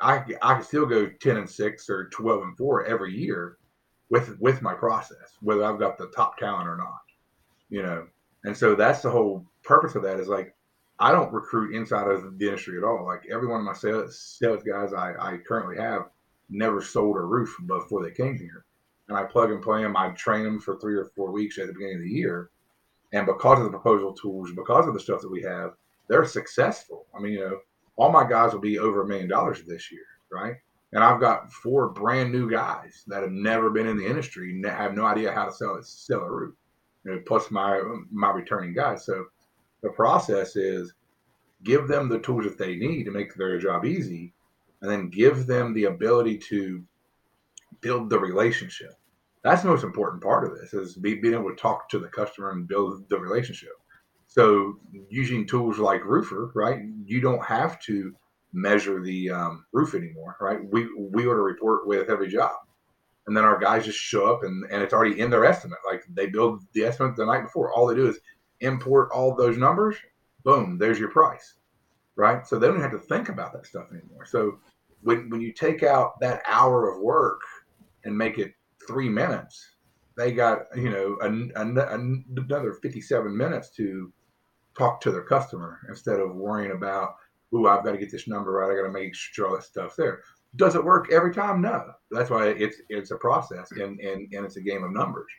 I 0.00 0.24
I 0.42 0.54
can 0.54 0.62
still 0.62 0.86
go 0.86 1.08
ten 1.20 1.36
and 1.36 1.48
six 1.48 1.88
or 1.88 2.08
twelve 2.10 2.42
and 2.42 2.56
four 2.56 2.84
every 2.84 3.16
year 3.16 3.56
with 4.10 4.38
with 4.40 4.62
my 4.62 4.74
process, 4.74 5.36
whether 5.40 5.64
I've 5.64 5.78
got 5.80 5.98
the 5.98 6.08
top 6.08 6.36
talent 6.38 6.68
or 6.68 6.76
not. 6.76 7.00
You 7.70 7.82
know, 7.82 8.06
and 8.44 8.56
so 8.56 8.74
that's 8.74 9.02
the 9.02 9.10
whole 9.10 9.44
purpose 9.64 9.94
of 9.94 10.02
that 10.02 10.20
is 10.20 10.28
like 10.28 10.54
I 11.00 11.12
don't 11.12 11.32
recruit 11.32 11.74
inside 11.74 12.08
of 12.08 12.38
the 12.38 12.46
industry 12.46 12.78
at 12.78 12.84
all. 12.84 13.04
Like 13.04 13.22
every 13.30 13.48
one 13.48 13.60
of 13.60 13.66
my 13.66 13.74
sales 13.74 14.18
sales 14.40 14.62
guys 14.62 14.92
I, 14.92 15.12
I 15.18 15.38
currently 15.38 15.76
have 15.76 16.06
never 16.50 16.80
sold 16.80 17.16
a 17.16 17.20
roof 17.20 17.54
before 17.66 18.02
they 18.02 18.10
came 18.10 18.38
here. 18.38 18.64
And 19.08 19.16
I 19.16 19.24
plug 19.24 19.50
and 19.50 19.62
play 19.62 19.82
them. 19.82 19.96
I 19.96 20.10
train 20.10 20.44
them 20.44 20.60
for 20.60 20.76
three 20.76 20.94
or 20.94 21.06
four 21.16 21.30
weeks 21.30 21.58
at 21.58 21.66
the 21.66 21.72
beginning 21.72 21.96
of 21.96 22.02
the 22.02 22.10
year. 22.10 22.50
And 23.12 23.26
because 23.26 23.58
of 23.58 23.64
the 23.64 23.70
proposal 23.70 24.12
tools, 24.12 24.52
because 24.52 24.86
of 24.86 24.94
the 24.94 25.00
stuff 25.00 25.22
that 25.22 25.30
we 25.30 25.42
have, 25.42 25.72
they're 26.08 26.26
successful. 26.26 27.06
I 27.16 27.20
mean, 27.20 27.32
you 27.32 27.40
know, 27.40 27.58
all 27.96 28.12
my 28.12 28.28
guys 28.28 28.52
will 28.52 28.60
be 28.60 28.78
over 28.78 29.02
a 29.02 29.06
million 29.06 29.28
dollars 29.28 29.62
this 29.62 29.90
year, 29.90 30.04
right? 30.30 30.56
And 30.92 31.04
I've 31.04 31.20
got 31.20 31.52
four 31.52 31.88
brand 31.88 32.32
new 32.32 32.50
guys 32.50 33.04
that 33.08 33.22
have 33.22 33.32
never 33.32 33.70
been 33.70 33.86
in 33.86 33.98
the 33.98 34.06
industry 34.06 34.52
and 34.52 34.64
have 34.64 34.94
no 34.94 35.04
idea 35.04 35.32
how 35.32 35.44
to 35.44 35.52
sell 35.52 35.76
it, 35.76 35.84
sell 35.84 36.20
a 36.20 36.30
roof. 36.30 36.54
You 37.04 37.12
know, 37.12 37.22
plus 37.26 37.50
my 37.50 37.80
my 38.10 38.30
returning 38.30 38.74
guys. 38.74 39.04
So 39.04 39.26
the 39.82 39.90
process 39.90 40.56
is 40.56 40.94
give 41.64 41.88
them 41.88 42.08
the 42.08 42.18
tools 42.20 42.44
that 42.44 42.58
they 42.58 42.76
need 42.76 43.04
to 43.04 43.10
make 43.10 43.34
their 43.34 43.58
job 43.58 43.84
easy, 43.84 44.32
and 44.80 44.90
then 44.90 45.08
give 45.08 45.46
them 45.46 45.74
the 45.74 45.84
ability 45.84 46.38
to 46.38 46.82
build 47.80 48.10
the 48.10 48.18
relationship. 48.18 48.97
That's 49.44 49.62
the 49.62 49.68
most 49.68 49.84
important 49.84 50.22
part 50.22 50.44
of 50.44 50.58
this 50.58 50.74
is 50.74 50.96
be, 50.96 51.14
being 51.14 51.34
able 51.34 51.50
to 51.50 51.56
talk 51.56 51.88
to 51.90 51.98
the 51.98 52.08
customer 52.08 52.50
and 52.50 52.66
build 52.66 53.08
the 53.08 53.18
relationship. 53.18 53.72
So 54.26 54.78
using 55.08 55.46
tools 55.46 55.78
like 55.78 56.02
Roofr, 56.02 56.50
right? 56.54 56.80
You 57.04 57.20
don't 57.20 57.44
have 57.44 57.80
to 57.82 58.14
measure 58.52 59.02
the 59.02 59.30
um, 59.30 59.64
roof 59.72 59.94
anymore, 59.94 60.36
right? 60.40 60.58
We 60.70 60.88
we 60.98 61.26
order 61.26 61.40
a 61.40 61.44
report 61.44 61.86
with 61.86 62.10
every 62.10 62.28
job, 62.28 62.52
and 63.26 63.36
then 63.36 63.44
our 63.44 63.58
guys 63.58 63.84
just 63.84 63.98
show 63.98 64.32
up 64.32 64.42
and, 64.42 64.64
and 64.70 64.82
it's 64.82 64.92
already 64.92 65.20
in 65.20 65.30
their 65.30 65.44
estimate. 65.44 65.78
Like 65.86 66.04
they 66.12 66.26
build 66.26 66.62
the 66.72 66.84
estimate 66.84 67.16
the 67.16 67.26
night 67.26 67.42
before. 67.42 67.72
All 67.72 67.86
they 67.86 67.94
do 67.94 68.08
is 68.08 68.18
import 68.60 69.10
all 69.12 69.34
those 69.34 69.56
numbers. 69.56 69.96
Boom, 70.44 70.78
there's 70.78 70.98
your 70.98 71.10
price, 71.10 71.54
right? 72.16 72.46
So 72.46 72.58
they 72.58 72.66
don't 72.66 72.80
have 72.80 72.92
to 72.92 72.98
think 72.98 73.28
about 73.28 73.52
that 73.52 73.66
stuff 73.66 73.88
anymore. 73.92 74.26
So 74.26 74.58
when 75.02 75.30
when 75.30 75.40
you 75.40 75.52
take 75.52 75.82
out 75.82 76.20
that 76.20 76.42
hour 76.46 76.90
of 76.90 77.02
work 77.02 77.40
and 78.04 78.16
make 78.16 78.38
it 78.38 78.52
three 78.88 79.08
minutes, 79.08 79.76
they 80.16 80.32
got 80.32 80.62
you 80.74 80.90
know 80.90 81.16
an, 81.20 81.52
an, 81.54 82.24
another 82.36 82.72
57 82.72 83.36
minutes 83.36 83.70
to 83.76 84.12
talk 84.76 85.00
to 85.02 85.12
their 85.12 85.22
customer 85.22 85.78
instead 85.88 86.18
of 86.18 86.34
worrying 86.34 86.72
about 86.72 87.10
ooh, 87.54 87.66
I've 87.66 87.84
got 87.84 87.92
to 87.92 87.98
get 87.98 88.10
this 88.10 88.28
number 88.28 88.52
right. 88.52 88.70
I 88.70 88.76
got 88.76 88.86
to 88.86 88.92
make 88.92 89.14
sure 89.14 89.56
that 89.56 89.64
stuff's 89.64 89.96
there. 89.96 90.22
Does 90.56 90.74
it 90.74 90.84
work 90.84 91.12
every 91.12 91.32
time? 91.32 91.60
No. 91.60 91.92
That's 92.10 92.30
why 92.30 92.48
it's 92.48 92.76
it's 92.88 93.10
a 93.10 93.16
process 93.16 93.70
and, 93.72 94.00
and, 94.00 94.32
and 94.32 94.44
it's 94.44 94.56
a 94.56 94.62
game 94.62 94.84
of 94.84 94.92
numbers, 94.92 95.30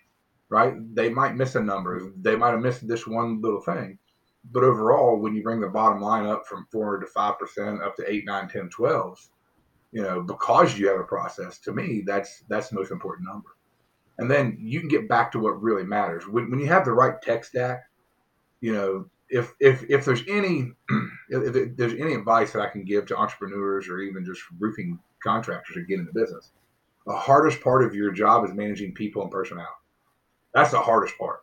right? 0.49 0.73
They 0.95 1.09
might 1.09 1.35
miss 1.35 1.55
a 1.55 1.61
number. 1.61 2.11
They 2.21 2.35
might 2.35 2.51
have 2.51 2.61
missed 2.61 2.87
this 2.87 3.07
one 3.07 3.41
little 3.41 3.61
thing. 3.61 3.97
But 4.51 4.63
overall, 4.63 5.19
when 5.19 5.35
you 5.35 5.43
bring 5.43 5.59
the 5.59 5.67
bottom 5.67 6.01
line 6.01 6.25
up 6.25 6.47
from 6.47 6.65
4 6.71 6.99
to 6.99 7.05
5% 7.05 7.85
up 7.85 7.95
to 7.97 8.11
8, 8.11 8.25
9, 8.25 8.47
10, 8.47 8.69
12, 8.69 9.29
you 9.91 10.01
know, 10.01 10.21
because 10.21 10.77
you 10.77 10.87
have 10.87 10.99
a 10.99 11.03
process, 11.03 11.57
to 11.59 11.73
me, 11.73 12.03
that's 12.05 12.43
that's 12.47 12.69
the 12.69 12.75
most 12.75 12.91
important 12.91 13.27
number. 13.27 13.49
And 14.17 14.29
then 14.29 14.57
you 14.59 14.79
can 14.79 14.89
get 14.89 15.07
back 15.07 15.31
to 15.31 15.39
what 15.39 15.61
really 15.61 15.83
matters. 15.83 16.27
When, 16.27 16.51
when 16.51 16.59
you 16.59 16.67
have 16.67 16.85
the 16.85 16.91
right 16.91 17.21
tech 17.21 17.45
stack, 17.45 17.83
you 18.59 18.73
know, 18.73 19.09
if 19.29 19.53
if 19.59 19.89
if 19.89 20.05
there's 20.05 20.23
any 20.27 20.71
if 21.29 21.77
there's 21.77 21.93
any 21.93 22.13
advice 22.13 22.51
that 22.51 22.61
I 22.61 22.69
can 22.69 22.83
give 22.83 23.05
to 23.07 23.17
entrepreneurs 23.17 23.87
or 23.87 23.99
even 23.99 24.25
just 24.25 24.41
roofing 24.59 24.99
contractors 25.23 25.75
to 25.75 25.83
get 25.83 25.99
into 25.99 26.13
business, 26.13 26.51
the 27.05 27.15
hardest 27.15 27.61
part 27.61 27.83
of 27.83 27.95
your 27.95 28.11
job 28.11 28.45
is 28.45 28.53
managing 28.53 28.93
people 28.93 29.21
and 29.21 29.31
personnel. 29.31 29.75
That's 30.53 30.71
the 30.71 30.79
hardest 30.79 31.17
part. 31.17 31.41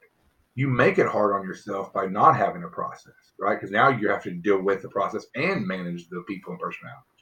You 0.54 0.68
make 0.68 0.98
it 0.98 1.06
hard 1.06 1.34
on 1.34 1.46
yourself 1.46 1.92
by 1.92 2.06
not 2.06 2.36
having 2.36 2.64
a 2.64 2.68
process, 2.68 3.12
right? 3.38 3.54
Because 3.54 3.70
now 3.70 3.88
you 3.88 4.08
have 4.08 4.22
to 4.24 4.32
deal 4.32 4.60
with 4.60 4.82
the 4.82 4.88
process 4.88 5.26
and 5.34 5.66
manage 5.66 6.08
the 6.08 6.24
people 6.26 6.52
and 6.52 6.60
personalities. 6.60 7.15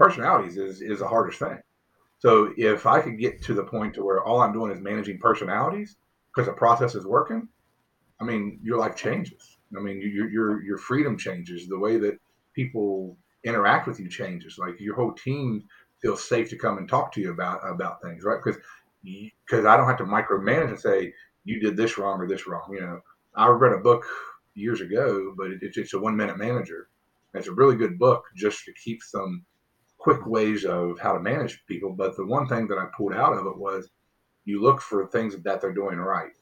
Personalities 0.00 0.56
is 0.56 0.80
is 0.80 0.98
the 1.00 1.08
hardest 1.08 1.38
thing. 1.38 1.58
So 2.18 2.52
if 2.56 2.86
I 2.86 3.00
could 3.00 3.18
get 3.18 3.42
to 3.42 3.54
the 3.54 3.64
point 3.64 3.94
to 3.94 4.04
where 4.04 4.24
all 4.24 4.40
I'm 4.40 4.52
doing 4.52 4.72
is 4.72 4.80
managing 4.80 5.18
personalities 5.18 5.96
because 6.30 6.46
the 6.48 6.54
process 6.54 6.94
is 6.94 7.06
working, 7.06 7.48
I 8.20 8.24
mean, 8.24 8.58
your 8.62 8.78
life 8.78 8.96
changes 8.96 9.58
I 9.76 9.80
mean, 9.80 10.00
your 10.00 10.28
your 10.28 10.62
your 10.62 10.78
freedom 10.78 11.16
changes. 11.16 11.68
The 11.68 11.78
way 11.78 11.96
that 11.98 12.18
people 12.54 13.16
interact 13.44 13.86
with 13.86 14.00
you 14.00 14.08
changes. 14.08 14.58
Like 14.58 14.80
your 14.80 14.96
whole 14.96 15.12
team 15.12 15.64
feels 16.02 16.26
safe 16.28 16.50
to 16.50 16.56
come 16.56 16.78
and 16.78 16.88
talk 16.88 17.12
to 17.12 17.20
you 17.20 17.30
about 17.30 17.60
about 17.68 18.02
things, 18.02 18.24
right? 18.24 18.40
Because 18.42 18.60
because 19.02 19.64
I 19.64 19.76
don't 19.76 19.86
have 19.86 19.98
to 19.98 20.04
micromanage 20.04 20.68
and 20.68 20.80
say 20.80 21.12
you 21.44 21.60
did 21.60 21.76
this 21.76 21.98
wrong 21.98 22.20
or 22.20 22.26
this 22.26 22.46
wrong. 22.46 22.68
You 22.72 22.80
know, 22.80 23.00
I 23.34 23.46
read 23.48 23.72
a 23.72 23.78
book 23.78 24.04
years 24.54 24.80
ago, 24.80 25.34
but 25.36 25.52
it, 25.52 25.60
it's 25.62 25.94
a 25.94 25.98
one 25.98 26.16
minute 26.16 26.36
manager. 26.36 26.88
It's 27.34 27.46
a 27.46 27.52
really 27.52 27.76
good 27.76 27.98
book 27.98 28.24
just 28.36 28.64
to 28.64 28.72
keep 28.72 29.02
some 29.02 29.44
quick 30.00 30.26
ways 30.26 30.64
of 30.64 30.98
how 30.98 31.12
to 31.12 31.20
manage 31.20 31.64
people. 31.66 31.92
But 31.92 32.16
the 32.16 32.26
one 32.26 32.48
thing 32.48 32.66
that 32.68 32.78
I 32.78 32.86
pulled 32.96 33.14
out 33.14 33.34
of 33.34 33.46
it 33.46 33.56
was 33.56 33.90
you 34.44 34.60
look 34.60 34.80
for 34.80 35.06
things 35.06 35.36
that 35.36 35.60
they're 35.60 35.72
doing 35.72 35.98
right, 35.98 36.32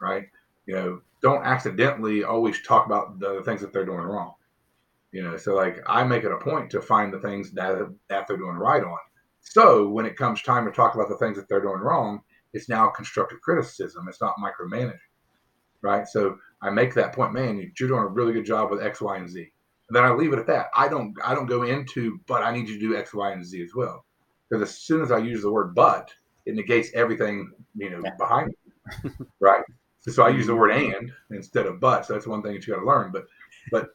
right? 0.00 0.24
You 0.66 0.74
know, 0.74 1.00
don't 1.22 1.44
accidentally 1.44 2.24
always 2.24 2.62
talk 2.62 2.86
about 2.86 3.18
the 3.20 3.42
things 3.44 3.60
that 3.60 3.72
they're 3.72 3.86
doing 3.86 3.98
wrong. 4.00 4.34
You 5.12 5.22
know, 5.22 5.36
so 5.36 5.54
like 5.54 5.78
I 5.86 6.04
make 6.04 6.24
it 6.24 6.32
a 6.32 6.38
point 6.38 6.68
to 6.70 6.82
find 6.82 7.12
the 7.12 7.20
things 7.20 7.52
that 7.52 7.78
that 8.08 8.26
they're 8.26 8.36
doing 8.36 8.56
right 8.56 8.82
on. 8.82 8.98
So 9.40 9.88
when 9.88 10.04
it 10.04 10.16
comes 10.16 10.42
time 10.42 10.66
to 10.66 10.72
talk 10.72 10.94
about 10.94 11.08
the 11.08 11.16
things 11.16 11.36
that 11.36 11.48
they're 11.48 11.62
doing 11.62 11.78
wrong, 11.78 12.20
it's 12.52 12.68
now 12.68 12.88
constructive 12.88 13.40
criticism. 13.40 14.06
It's 14.08 14.20
not 14.20 14.34
micromanaging, 14.42 14.98
right? 15.80 16.06
So 16.08 16.36
I 16.60 16.70
make 16.70 16.92
that 16.94 17.14
point, 17.14 17.32
man, 17.32 17.58
you're 17.78 17.88
doing 17.88 18.02
a 18.02 18.08
really 18.08 18.32
good 18.32 18.44
job 18.44 18.70
with 18.70 18.82
X, 18.82 19.00
Y, 19.00 19.16
and 19.16 19.30
Z. 19.30 19.52
Then 19.90 20.04
I 20.04 20.10
leave 20.12 20.32
it 20.32 20.38
at 20.38 20.46
that. 20.48 20.66
I 20.76 20.88
don't 20.88 21.14
I 21.24 21.34
don't 21.34 21.46
go 21.46 21.62
into, 21.62 22.20
but 22.26 22.42
I 22.42 22.52
need 22.52 22.68
you 22.68 22.74
to 22.74 22.80
do 22.80 22.96
X, 22.96 23.14
Y, 23.14 23.32
and 23.32 23.44
Z 23.44 23.62
as 23.62 23.74
well. 23.74 24.04
Because 24.48 24.62
as 24.68 24.78
soon 24.78 25.02
as 25.02 25.12
I 25.12 25.18
use 25.18 25.42
the 25.42 25.50
word 25.50 25.74
but, 25.74 26.12
it 26.44 26.54
negates 26.54 26.90
everything, 26.94 27.50
you 27.76 27.90
know, 27.90 28.00
yeah. 28.04 28.14
behind 28.18 28.48
me. 28.48 29.10
right. 29.40 29.62
So 30.00 30.22
I 30.22 30.28
use 30.28 30.46
the 30.46 30.52
mm-hmm. 30.52 30.60
word 30.60 30.70
and 30.70 31.12
instead 31.30 31.66
of 31.66 31.80
but. 31.80 32.06
So 32.06 32.12
that's 32.12 32.26
one 32.26 32.42
thing 32.42 32.54
that 32.54 32.66
you 32.66 32.74
got 32.74 32.80
to 32.80 32.86
learn. 32.86 33.10
But 33.12 33.26
but 33.70 33.90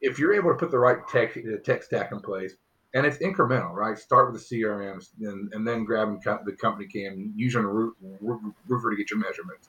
if 0.00 0.18
you're 0.18 0.32
able 0.32 0.50
to 0.50 0.56
put 0.56 0.70
the 0.70 0.78
right 0.78 0.98
tech 1.08 1.36
tech 1.64 1.82
stack 1.82 2.12
in 2.12 2.20
place, 2.20 2.54
and 2.94 3.06
it's 3.06 3.18
incremental, 3.18 3.72
right? 3.72 3.98
Start 3.98 4.32
with 4.32 4.48
the 4.48 4.56
CRMs 4.56 5.10
and, 5.20 5.52
and 5.52 5.66
then 5.66 5.84
grabbing 5.84 6.20
the 6.24 6.52
CompanyCam, 6.52 7.32
using 7.36 7.62
a 7.62 7.68
Roofr 7.68 8.90
to 8.90 8.96
get 8.96 9.10
your 9.10 9.20
measurements. 9.20 9.68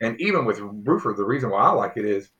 And 0.00 0.20
even 0.20 0.44
with 0.44 0.58
Roofr, 0.58 1.16
the 1.16 1.24
reason 1.24 1.50
why 1.50 1.62
I 1.62 1.70
like 1.70 1.96
it 1.96 2.04
is 2.04 2.30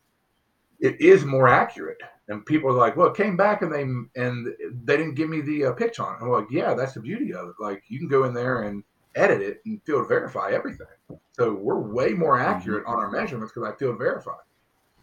it 0.80 1.00
is 1.00 1.24
more 1.24 1.48
accurate. 1.48 2.00
And 2.28 2.44
people 2.44 2.70
are 2.70 2.74
like, 2.74 2.96
well, 2.96 3.08
it 3.08 3.16
came 3.16 3.36
back 3.36 3.62
and 3.62 3.72
they 3.72 3.82
and 4.20 4.48
they 4.84 4.96
didn't 4.96 5.14
give 5.14 5.28
me 5.28 5.40
the 5.42 5.66
uh, 5.66 5.72
pitch 5.72 6.00
on 6.00 6.14
it. 6.14 6.18
I'm 6.22 6.30
like, 6.30 6.48
yeah, 6.50 6.74
that's 6.74 6.94
the 6.94 7.00
beauty 7.00 7.32
of 7.32 7.48
it. 7.48 7.54
Like 7.60 7.82
you 7.88 7.98
can 7.98 8.08
go 8.08 8.24
in 8.24 8.34
there 8.34 8.62
and 8.62 8.82
edit 9.14 9.40
it 9.42 9.58
and 9.66 9.80
field 9.86 10.08
verify 10.08 10.50
everything. 10.52 10.86
So 11.32 11.54
we're 11.54 11.80
way 11.80 12.10
more 12.14 12.38
Mm-hmm. 12.38 12.50
accurate 12.50 12.84
on 12.86 12.98
our 12.98 13.10
measurements 13.10 13.52
because 13.54 13.70
I 13.72 13.76
field 13.76 13.98
verify. 13.98 14.32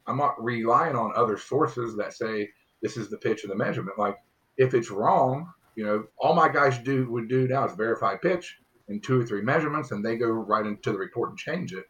I'm 0.08 0.18
not 0.18 0.42
relying 0.44 0.96
on 0.96 1.14
other 1.16 1.38
sources 1.38 1.96
that 1.98 2.14
say 2.14 2.50
this 2.82 2.98
is 2.98 3.10
the 3.10 3.18
pitch 3.18 3.44
of 3.44 3.50
the 3.50 3.56
measurement. 3.56 3.98
Like 3.98 4.18
if 4.58 4.74
it's 4.74 4.92
wrong, 4.92 5.48
you 5.76 5.86
know, 5.86 6.06
all 6.18 6.36
my 6.36 6.50
guys 6.50 6.78
do 6.80 7.10
would 7.12 7.30
do 7.30 7.48
now 7.48 7.66
is 7.66 7.76
verify 7.76 8.16
pitch 8.18 8.58
in 8.90 9.02
two 9.02 9.22
or 9.22 9.26
three 9.26 9.42
measurements, 9.42 9.92
and 9.92 10.04
they 10.06 10.18
go 10.18 10.28
right 10.30 10.66
into 10.66 10.92
the 10.92 10.98
report 10.98 11.30
and 11.30 11.38
change 11.40 11.74
it. 11.74 11.86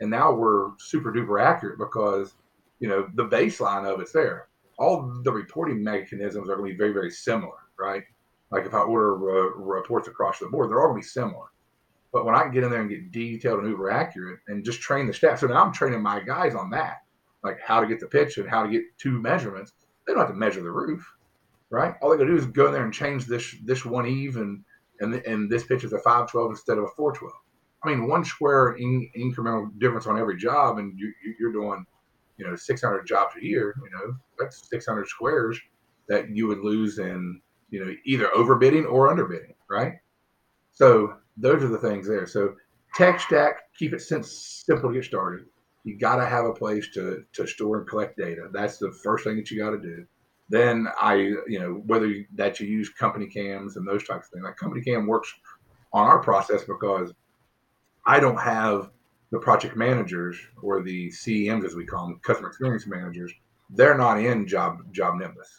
And 0.00 0.10
now 0.10 0.32
we're 0.34 0.70
super 0.78 1.12
duper 1.12 1.42
accurate 1.42 1.78
because 1.78 2.34
you 2.80 2.88
know 2.88 3.08
the 3.14 3.26
baseline 3.26 3.86
of 3.92 4.00
it's 4.00 4.12
there. 4.12 4.48
All 4.78 5.20
the 5.22 5.32
reporting 5.32 5.82
mechanisms 5.82 6.48
are 6.48 6.56
going 6.56 6.68
to 6.70 6.74
be 6.74 6.78
very 6.78 6.92
very 6.92 7.10
similar, 7.10 7.58
right? 7.78 8.02
Like 8.50 8.66
if 8.66 8.74
I 8.74 8.78
order 8.80 9.14
uh, 9.14 9.56
reports 9.56 10.08
across 10.08 10.38
the 10.38 10.46
board, 10.46 10.70
they're 10.70 10.80
all 10.80 10.88
going 10.88 11.02
to 11.02 11.04
be 11.06 11.08
similar. 11.08 11.46
But 12.12 12.24
when 12.24 12.36
I 12.36 12.42
can 12.42 12.52
get 12.52 12.62
in 12.64 12.70
there 12.70 12.80
and 12.80 12.90
get 12.90 13.10
detailed 13.10 13.60
and 13.60 13.68
uber 13.68 13.90
accurate 13.90 14.38
and 14.46 14.64
just 14.64 14.80
train 14.80 15.06
the 15.06 15.12
staff, 15.12 15.40
so 15.40 15.48
now 15.48 15.64
I'm 15.64 15.72
training 15.72 16.00
my 16.02 16.20
guys 16.20 16.54
on 16.54 16.70
that, 16.70 16.98
like 17.42 17.58
how 17.60 17.80
to 17.80 17.86
get 17.88 17.98
the 17.98 18.06
pitch 18.06 18.38
and 18.38 18.48
how 18.48 18.62
to 18.62 18.70
get 18.70 18.82
two 18.98 19.20
measurements. 19.20 19.72
They 20.06 20.12
don't 20.12 20.20
have 20.22 20.30
to 20.30 20.36
measure 20.36 20.62
the 20.62 20.70
roof, 20.70 21.04
right? 21.70 21.94
All 22.00 22.10
they 22.10 22.16
got 22.16 22.24
to 22.24 22.30
do 22.30 22.36
is 22.36 22.46
go 22.46 22.66
in 22.66 22.72
there 22.72 22.84
and 22.84 22.92
change 22.94 23.26
this 23.26 23.56
this 23.64 23.84
one 23.84 24.06
eve 24.06 24.36
and 24.36 24.62
and 25.00 25.14
and 25.26 25.50
this 25.50 25.64
pitch 25.64 25.82
is 25.82 25.92
a 25.92 25.98
five 25.98 26.30
twelve 26.30 26.50
instead 26.50 26.78
of 26.78 26.84
a 26.84 26.88
four 26.96 27.12
twelve. 27.12 27.34
I 27.82 27.88
mean, 27.88 28.06
one 28.08 28.24
square 28.24 28.74
in, 28.74 29.10
incremental 29.18 29.68
difference 29.78 30.06
on 30.06 30.18
every 30.18 30.36
job, 30.38 30.78
and 30.78 30.98
you, 30.98 31.12
you- 31.24 31.34
you're 31.38 31.52
doing, 31.52 31.84
you 32.36 32.46
know, 32.46 32.56
600 32.56 33.06
jobs 33.06 33.34
a 33.36 33.44
year. 33.44 33.74
You 33.82 33.90
know, 33.90 34.14
that's 34.38 34.68
600 34.68 35.06
squares 35.08 35.58
that 36.08 36.30
you 36.30 36.46
would 36.46 36.58
lose 36.58 36.98
in, 36.98 37.40
you 37.70 37.84
know, 37.84 37.94
either 38.04 38.28
overbidding 38.36 38.90
or 38.90 39.14
underbidding, 39.14 39.54
right? 39.70 39.94
So 40.72 41.14
those 41.36 41.62
are 41.62 41.68
the 41.68 41.78
things 41.78 42.06
there. 42.06 42.26
So 42.26 42.54
tech 42.94 43.20
stack, 43.20 43.74
keep 43.78 43.92
it 43.92 44.00
simple 44.00 44.90
to 44.90 44.94
get 44.94 45.04
started. 45.04 45.46
You 45.84 45.98
got 45.98 46.16
to 46.16 46.26
have 46.26 46.46
a 46.46 46.52
place 46.52 46.88
to 46.94 47.24
to 47.34 47.46
store 47.46 47.78
and 47.78 47.88
collect 47.88 48.16
data. 48.16 48.48
That's 48.52 48.78
the 48.78 48.90
first 48.90 49.24
thing 49.24 49.36
that 49.36 49.50
you 49.50 49.58
got 49.58 49.70
to 49.70 49.80
do. 49.80 50.06
Then 50.48 50.88
I, 51.00 51.14
you 51.14 51.58
know, 51.58 51.82
whether 51.86 52.06
you, 52.06 52.26
that 52.34 52.60
you 52.60 52.66
use 52.66 52.90
CompanyCams 52.98 53.76
and 53.76 53.86
those 53.86 54.06
types 54.06 54.26
of 54.26 54.32
things. 54.32 54.44
Like 54.44 54.56
CompanyCam 54.56 55.06
works 55.06 55.32
on 55.92 56.06
our 56.06 56.22
process 56.22 56.64
because 56.64 57.12
I 58.06 58.20
don't 58.20 58.40
have 58.40 58.90
the 59.34 59.40
project 59.40 59.76
managers 59.76 60.38
or 60.62 60.80
the 60.80 61.08
CEMs 61.08 61.64
as 61.64 61.74
we 61.74 61.84
call 61.84 62.06
them, 62.06 62.20
customer 62.22 62.46
experience 62.46 62.86
managers. 62.86 63.32
They're 63.68 63.98
not 63.98 64.20
in 64.20 64.46
job 64.46 64.78
JobNimbus. 64.92 65.50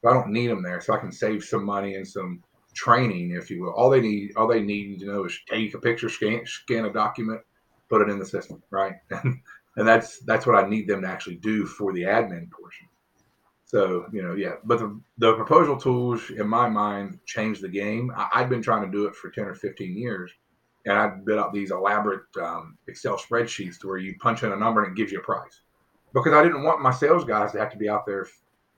So 0.00 0.10
I 0.10 0.12
don't 0.12 0.32
need 0.32 0.48
them 0.48 0.60
there, 0.60 0.80
so 0.80 0.92
I 0.92 0.98
can 0.98 1.12
save 1.12 1.44
some 1.44 1.64
money 1.64 1.94
and 1.94 2.06
some 2.06 2.42
training, 2.74 3.30
if 3.30 3.48
you 3.48 3.62
will. 3.62 3.74
All 3.74 3.90
they 3.90 4.00
need, 4.00 4.32
all 4.36 4.48
they 4.48 4.60
need 4.60 4.98
to 4.98 5.06
know 5.06 5.24
is 5.24 5.38
take 5.48 5.72
a 5.72 5.78
picture, 5.78 6.08
scan 6.08 6.42
scan 6.44 6.86
a 6.86 6.92
document, 6.92 7.40
put 7.88 8.02
it 8.02 8.10
in 8.10 8.18
the 8.18 8.26
system, 8.26 8.60
right? 8.70 8.94
and 9.10 9.40
that's 9.76 10.18
that's 10.24 10.44
what 10.44 10.56
I 10.56 10.68
need 10.68 10.88
them 10.88 11.02
to 11.02 11.08
actually 11.08 11.36
do 11.36 11.64
for 11.64 11.92
the 11.92 12.02
admin 12.02 12.50
portion. 12.50 12.88
So 13.66 14.06
you 14.12 14.22
know, 14.22 14.34
yeah. 14.34 14.54
But 14.64 14.80
the 14.80 15.00
the 15.18 15.34
proposal 15.34 15.76
tools, 15.76 16.28
in 16.30 16.48
my 16.48 16.68
mind, 16.68 17.20
changed 17.24 17.62
the 17.62 17.68
game. 17.68 18.10
I, 18.16 18.30
I'd 18.34 18.50
been 18.50 18.62
trying 18.62 18.84
to 18.84 18.90
do 18.90 19.06
it 19.06 19.14
for 19.14 19.30
ten 19.30 19.44
or 19.44 19.54
fifteen 19.54 19.96
years, 19.96 20.32
and 20.86 20.98
I 20.98 21.08
built 21.08 21.38
up 21.38 21.52
these 21.52 21.70
elaborate 21.70 22.24
um, 22.40 22.76
Excel 22.88 23.16
spreadsheets 23.16 23.78
to 23.80 23.86
where 23.86 23.98
you 23.98 24.16
punch 24.18 24.42
in 24.42 24.52
a 24.52 24.56
number 24.56 24.82
and 24.82 24.92
it 24.92 24.96
gives 24.96 25.12
you 25.12 25.20
a 25.20 25.22
price. 25.22 25.60
Because 26.12 26.32
I 26.32 26.42
didn't 26.42 26.64
want 26.64 26.82
my 26.82 26.90
sales 26.90 27.24
guys 27.24 27.52
to 27.52 27.58
have 27.58 27.70
to 27.72 27.78
be 27.78 27.88
out 27.88 28.04
there. 28.04 28.26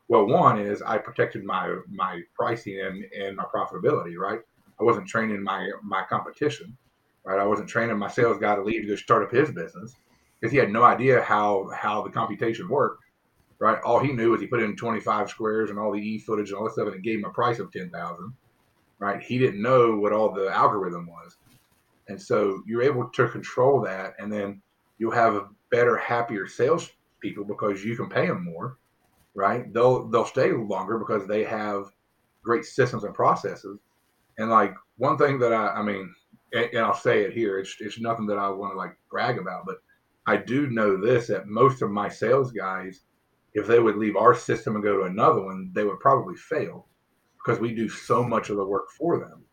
Well, 0.08 0.26
one 0.26 0.58
is 0.60 0.82
I 0.82 0.98
protected 0.98 1.44
my 1.44 1.76
my 1.88 2.20
pricing 2.34 2.80
and, 2.80 3.04
and 3.18 3.36
my 3.36 3.44
profitability, 3.44 4.16
right? 4.16 4.40
I 4.78 4.84
wasn't 4.84 5.08
training 5.08 5.42
my 5.42 5.70
my 5.82 6.04
competition, 6.08 6.76
right? 7.24 7.40
I 7.40 7.46
wasn't 7.46 7.68
training 7.68 7.98
my 7.98 8.08
sales 8.08 8.38
guy 8.38 8.54
to 8.54 8.62
leave 8.62 8.82
to 8.82 8.88
go 8.88 8.96
start 8.96 9.22
up 9.22 9.32
his 9.32 9.50
business 9.50 9.96
because 10.38 10.52
he 10.52 10.58
had 10.58 10.70
no 10.70 10.84
idea 10.84 11.22
how 11.22 11.70
how 11.74 12.02
the 12.02 12.10
computation 12.10 12.68
worked, 12.68 13.02
right? 13.58 13.80
All 13.82 13.98
he 13.98 14.12
knew 14.12 14.30
was 14.30 14.42
he 14.42 14.46
put 14.46 14.62
in 14.62 14.76
25 14.76 15.30
squares 15.30 15.70
and 15.70 15.78
all 15.78 15.90
the 15.90 15.98
e 15.98 16.18
footage 16.18 16.50
and 16.50 16.58
all 16.58 16.64
this 16.64 16.74
stuff, 16.74 16.86
and 16.86 16.96
it 16.96 17.02
gave 17.02 17.18
him 17.18 17.24
a 17.24 17.30
price 17.30 17.58
of 17.58 17.72
10,000, 17.72 18.32
right? 18.98 19.22
He 19.22 19.38
didn't 19.38 19.62
know 19.62 19.96
what 19.96 20.12
all 20.12 20.30
the 20.32 20.50
algorithm 20.50 21.06
was. 21.06 21.36
And 22.08 22.20
so 22.20 22.62
you're 22.66 22.82
able 22.82 23.08
to 23.08 23.28
control 23.28 23.80
that, 23.82 24.14
and 24.18 24.32
then 24.32 24.60
you'll 24.98 25.12
have 25.12 25.48
better, 25.70 25.96
happier 25.96 26.46
sales 26.46 26.90
people 27.20 27.44
because 27.44 27.84
you 27.84 27.96
can 27.96 28.08
pay 28.08 28.26
them 28.26 28.44
more, 28.44 28.78
right? 29.34 29.72
They'll 29.72 30.08
they'll 30.08 30.26
stay 30.26 30.52
longer 30.52 30.98
because 30.98 31.26
they 31.26 31.44
have 31.44 31.86
great 32.42 32.64
systems 32.64 33.04
and 33.04 33.14
processes. 33.14 33.80
And 34.38 34.50
like 34.50 34.74
one 34.98 35.16
thing 35.16 35.38
that 35.38 35.52
I, 35.52 35.68
I 35.68 35.82
mean, 35.82 36.14
and, 36.52 36.66
and 36.66 36.78
I'll 36.80 36.94
say 36.94 37.22
it 37.22 37.32
here, 37.32 37.58
it's 37.58 37.74
it's 37.80 38.00
nothing 38.00 38.26
that 38.26 38.38
I 38.38 38.48
want 38.50 38.74
to 38.74 38.78
like 38.78 38.96
brag 39.10 39.38
about, 39.38 39.64
but 39.66 39.78
I 40.26 40.36
do 40.36 40.68
know 40.68 40.96
this 40.96 41.26
that 41.28 41.46
most 41.46 41.82
of 41.82 41.90
my 41.90 42.08
sales 42.08 42.52
guys, 42.52 43.00
if 43.54 43.66
they 43.66 43.80
would 43.80 43.96
leave 43.96 44.16
our 44.16 44.34
system 44.34 44.74
and 44.74 44.84
go 44.84 44.98
to 44.98 45.04
another 45.04 45.42
one, 45.42 45.70
they 45.74 45.84
would 45.84 46.00
probably 46.00 46.36
fail 46.36 46.86
because 47.44 47.60
we 47.60 47.74
do 47.74 47.88
so 47.88 48.22
much 48.22 48.50
of 48.50 48.56
the 48.56 48.64
work 48.64 48.90
for 48.90 49.18
them. 49.18 49.44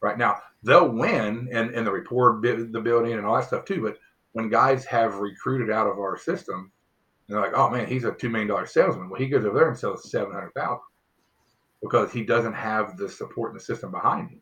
Right 0.00 0.18
now, 0.18 0.36
they'll 0.62 0.88
win 0.88 1.48
and, 1.52 1.70
and 1.70 1.86
the 1.86 1.92
report, 1.92 2.42
the 2.42 2.80
building, 2.82 3.12
and 3.12 3.26
all 3.26 3.36
that 3.36 3.46
stuff 3.46 3.64
too. 3.64 3.82
But 3.82 3.98
when 4.32 4.48
guys 4.48 4.84
have 4.86 5.16
recruited 5.16 5.70
out 5.70 5.86
of 5.86 5.98
our 5.98 6.18
system, 6.18 6.72
they're 7.28 7.40
like, 7.40 7.54
"Oh 7.54 7.70
man, 7.70 7.86
he's 7.86 8.04
a 8.04 8.12
two 8.12 8.28
million 8.28 8.48
dollar 8.48 8.66
salesman." 8.66 9.10
Well, 9.10 9.20
he 9.20 9.28
goes 9.28 9.44
over 9.44 9.58
there 9.58 9.68
and 9.68 9.78
sells 9.78 10.10
seven 10.10 10.32
hundred 10.32 10.52
thousand 10.54 10.80
because 11.82 12.12
he 12.12 12.24
doesn't 12.24 12.54
have 12.54 12.96
the 12.96 13.08
support 13.08 13.50
in 13.50 13.54
the 13.56 13.62
system 13.62 13.90
behind 13.90 14.30
him. 14.30 14.40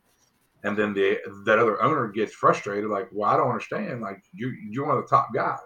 And 0.63 0.77
then 0.77 0.93
the 0.93 1.19
that 1.45 1.59
other 1.59 1.81
owner 1.81 2.07
gets 2.07 2.33
frustrated, 2.33 2.89
like, 2.89 3.09
"Well, 3.11 3.29
I 3.29 3.37
don't 3.37 3.49
understand. 3.49 4.01
Like, 4.01 4.23
you 4.33 4.53
you're 4.69 4.87
one 4.87 4.97
of 4.97 5.03
the 5.03 5.09
top 5.09 5.29
guys." 5.33 5.59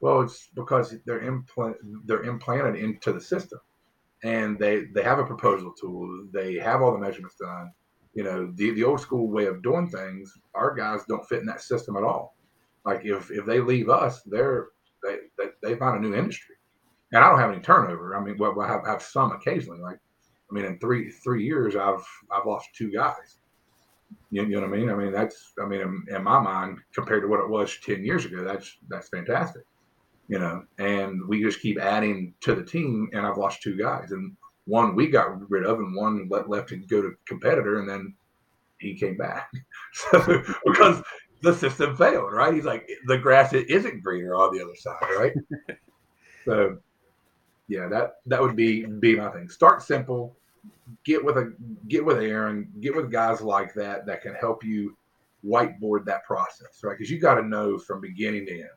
Well, 0.00 0.22
it's 0.22 0.48
because 0.54 0.94
they're 1.04 1.20
implant 1.20 1.76
they're 2.06 2.22
implanted 2.22 2.76
into 2.76 3.12
the 3.12 3.20
system, 3.20 3.58
and 4.22 4.58
they 4.58 4.84
they 4.94 5.02
have 5.02 5.18
a 5.18 5.26
proposal 5.26 5.72
tool. 5.78 6.28
They 6.32 6.54
have 6.54 6.80
all 6.80 6.92
the 6.92 6.98
measurements 6.98 7.36
done. 7.36 7.72
You 8.14 8.24
know, 8.24 8.52
the 8.54 8.72
the 8.72 8.84
old 8.84 9.00
school 9.00 9.28
way 9.28 9.46
of 9.46 9.62
doing 9.62 9.88
things. 9.88 10.32
Our 10.54 10.74
guys 10.74 11.00
don't 11.08 11.26
fit 11.28 11.40
in 11.40 11.46
that 11.46 11.62
system 11.62 11.96
at 11.96 12.02
all. 12.02 12.36
Like 12.84 13.04
if 13.04 13.30
if 13.30 13.46
they 13.46 13.60
leave 13.60 13.88
us, 13.88 14.22
they're 14.22 14.68
they 15.02 15.18
they, 15.38 15.50
they 15.62 15.76
find 15.76 15.96
a 15.96 16.08
new 16.08 16.14
industry. 16.14 16.56
And 17.12 17.24
I 17.24 17.28
don't 17.28 17.40
have 17.40 17.50
any 17.50 17.60
turnover. 17.60 18.16
I 18.16 18.20
mean, 18.22 18.36
well, 18.38 18.60
I 18.60 18.68
have 18.68 18.86
have 18.86 19.02
some 19.02 19.32
occasionally. 19.32 19.80
Like, 19.80 19.98
I 20.50 20.54
mean, 20.54 20.64
in 20.64 20.78
three 20.78 21.10
three 21.10 21.44
years, 21.44 21.76
I've 21.76 22.04
I've 22.30 22.46
lost 22.46 22.68
two 22.74 22.92
guys. 22.92 23.38
You, 24.32 24.42
you 24.44 24.60
know 24.60 24.66
what 24.66 24.74
I 24.74 24.76
mean? 24.76 24.90
I 24.90 24.94
mean, 24.94 25.12
that's 25.12 25.52
I 25.62 25.66
mean, 25.66 25.80
in, 25.80 26.04
in 26.16 26.24
my 26.24 26.40
mind, 26.40 26.78
compared 26.92 27.22
to 27.22 27.28
what 27.28 27.40
it 27.40 27.48
was 27.48 27.78
ten 27.78 28.04
years 28.04 28.24
ago, 28.24 28.42
that's 28.44 28.78
that's 28.88 29.08
fantastic 29.08 29.62
you 30.30 30.38
know, 30.38 30.62
and 30.78 31.20
we 31.26 31.42
just 31.42 31.60
keep 31.60 31.76
adding 31.80 32.32
to 32.40 32.54
the 32.54 32.62
team. 32.62 33.10
And 33.12 33.26
I've 33.26 33.36
lost 33.36 33.62
two 33.62 33.76
guys, 33.76 34.12
and 34.12 34.36
one 34.70 34.94
we 34.94 35.08
got 35.08 35.50
rid 35.50 35.66
of, 35.66 35.78
and 35.78 35.94
one 35.94 36.28
let, 36.30 36.48
left 36.48 36.68
to 36.70 36.76
go 36.76 37.02
to 37.02 37.14
competitor, 37.26 37.80
and 37.80 37.88
then 37.88 38.14
he 38.78 38.94
came 38.94 39.16
back 39.16 39.50
so, 39.92 40.42
because 40.64 41.02
the 41.42 41.54
system 41.54 41.96
failed. 41.96 42.32
Right? 42.32 42.54
He's 42.54 42.64
like 42.64 42.88
the 43.06 43.18
grass 43.18 43.52
isn't 43.52 44.02
greener 44.02 44.34
on 44.34 44.56
the 44.56 44.62
other 44.62 44.76
side, 44.76 45.18
right? 45.18 45.32
so, 46.44 46.78
yeah, 47.68 47.88
that 47.88 48.14
that 48.26 48.40
would 48.40 48.56
be 48.56 48.84
be 48.84 49.16
my 49.16 49.30
thing. 49.30 49.48
Start 49.48 49.82
simple. 49.82 50.36
Get 51.04 51.24
with 51.24 51.36
a 51.36 51.52
get 51.88 52.04
with 52.04 52.18
Aaron. 52.18 52.70
Get 52.80 52.94
with 52.94 53.10
guys 53.10 53.40
like 53.40 53.74
that 53.74 54.06
that 54.06 54.22
can 54.22 54.34
help 54.34 54.64
you 54.64 54.96
whiteboard 55.44 56.04
that 56.04 56.24
process, 56.24 56.82
right? 56.82 56.96
Because 56.96 57.10
you 57.10 57.18
got 57.18 57.36
to 57.36 57.42
know 57.42 57.78
from 57.78 58.00
beginning 58.00 58.46
to 58.46 58.52
end 58.52 58.68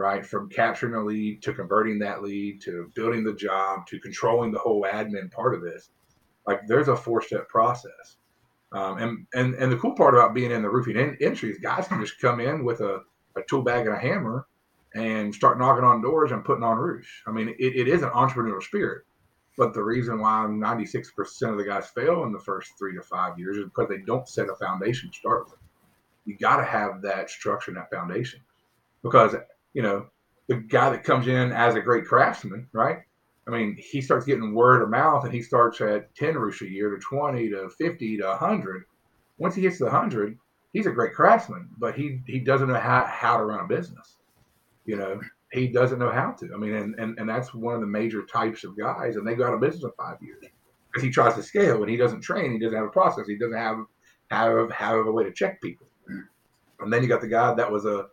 right? 0.00 0.24
From 0.24 0.48
capturing 0.48 0.94
a 0.94 1.04
lead 1.04 1.42
to 1.42 1.52
converting 1.52 1.98
that 1.98 2.22
lead 2.22 2.60
to 2.62 2.90
building 2.94 3.22
the 3.22 3.34
job 3.34 3.86
to 3.88 4.00
controlling 4.00 4.50
the 4.50 4.58
whole 4.58 4.82
admin 4.82 5.30
part 5.30 5.54
of 5.54 5.62
this. 5.62 5.90
Like 6.46 6.66
there's 6.66 6.88
a 6.88 6.96
four 6.96 7.22
step 7.22 7.48
process. 7.48 8.16
Um, 8.72 8.98
and, 8.98 9.26
and, 9.34 9.54
and 9.56 9.70
the 9.70 9.76
cool 9.76 9.94
part 9.94 10.14
about 10.14 10.34
being 10.34 10.52
in 10.52 10.62
the 10.62 10.70
roofing 10.70 10.96
in- 10.96 11.16
industry 11.20 11.50
is 11.50 11.58
guys 11.58 11.88
can 11.88 12.00
just 12.00 12.20
come 12.20 12.40
in 12.40 12.64
with 12.64 12.80
a, 12.80 13.02
a 13.36 13.42
tool 13.48 13.62
bag 13.62 13.86
and 13.86 13.94
a 13.94 13.98
hammer 13.98 14.46
and 14.94 15.34
start 15.34 15.58
knocking 15.58 15.84
on 15.84 16.00
doors 16.00 16.32
and 16.32 16.44
putting 16.44 16.64
on 16.64 16.78
roofs. 16.78 17.08
I 17.26 17.32
mean, 17.32 17.48
it, 17.48 17.76
it 17.76 17.88
is 17.88 18.02
an 18.02 18.10
entrepreneurial 18.10 18.62
spirit. 18.62 19.02
But 19.58 19.74
the 19.74 19.82
reason 19.82 20.20
why 20.20 20.46
96% 20.48 21.50
of 21.50 21.58
the 21.58 21.64
guys 21.64 21.88
fail 21.88 22.24
in 22.24 22.32
the 22.32 22.38
first 22.38 22.72
three 22.78 22.94
to 22.94 23.02
five 23.02 23.38
years 23.38 23.58
is 23.58 23.64
because 23.64 23.88
they 23.88 23.98
don't 23.98 24.28
set 24.28 24.48
a 24.48 24.54
foundation 24.54 25.10
to 25.10 25.16
start 25.16 25.50
with. 25.50 25.58
You 26.24 26.36
got 26.38 26.56
to 26.58 26.64
have 26.64 27.02
that 27.02 27.28
structure 27.28 27.70
and 27.70 27.78
that 27.78 27.90
foundation 27.90 28.40
because 29.02 29.34
you 29.74 29.82
know, 29.82 30.06
the 30.48 30.56
guy 30.56 30.90
that 30.90 31.04
comes 31.04 31.28
in 31.28 31.52
as 31.52 31.74
a 31.74 31.80
great 31.80 32.04
craftsman, 32.04 32.68
right? 32.72 32.98
I 33.46 33.50
mean, 33.50 33.76
he 33.78 34.00
starts 34.00 34.26
getting 34.26 34.54
word 34.54 34.82
of 34.82 34.90
mouth 34.90 35.24
and 35.24 35.32
he 35.32 35.42
starts 35.42 35.80
at 35.80 36.14
10 36.14 36.36
roofs 36.36 36.62
a 36.62 36.68
year 36.68 36.90
to 36.90 37.00
20 37.00 37.48
to 37.50 37.68
50 37.70 38.16
to 38.18 38.24
100. 38.24 38.84
Once 39.38 39.54
he 39.54 39.62
gets 39.62 39.78
to 39.78 39.84
the 39.84 39.90
100, 39.90 40.38
he's 40.72 40.86
a 40.86 40.90
great 40.90 41.14
craftsman, 41.14 41.68
but 41.78 41.94
he, 41.94 42.20
he 42.26 42.40
doesn't 42.40 42.68
know 42.68 42.74
how, 42.74 43.04
how 43.06 43.36
to 43.36 43.44
run 43.44 43.64
a 43.64 43.68
business, 43.68 44.18
you 44.84 44.96
know? 44.96 45.20
he 45.52 45.66
doesn't 45.66 45.98
know 45.98 46.10
how 46.10 46.32
to. 46.32 46.50
I 46.54 46.56
mean, 46.56 46.74
and, 46.74 46.94
and, 46.98 47.18
and 47.18 47.28
that's 47.28 47.52
one 47.52 47.74
of 47.74 47.80
the 47.80 47.86
major 47.86 48.24
types 48.24 48.64
of 48.64 48.78
guys, 48.78 49.16
and 49.16 49.26
they 49.26 49.34
go 49.34 49.46
out 49.46 49.54
of 49.54 49.60
business 49.60 49.84
in 49.84 49.90
five 49.98 50.18
years 50.22 50.44
because 50.88 51.02
he 51.02 51.10
tries 51.10 51.34
to 51.34 51.42
scale 51.42 51.82
and 51.82 51.90
he 51.90 51.96
doesn't 51.96 52.20
train, 52.20 52.52
he 52.52 52.58
doesn't 52.58 52.76
have 52.76 52.86
a 52.86 52.90
process, 52.90 53.26
he 53.26 53.36
doesn't 53.36 53.56
have 53.56 53.78
have 54.30 54.70
have 54.70 55.06
a 55.06 55.12
way 55.12 55.24
to 55.24 55.32
check 55.32 55.60
people. 55.60 55.86
And 56.80 56.92
then 56.92 57.02
you 57.02 57.08
got 57.08 57.20
the 57.20 57.28
guy 57.28 57.52
that 57.54 57.70
was 57.70 57.84
a, 57.84 58.06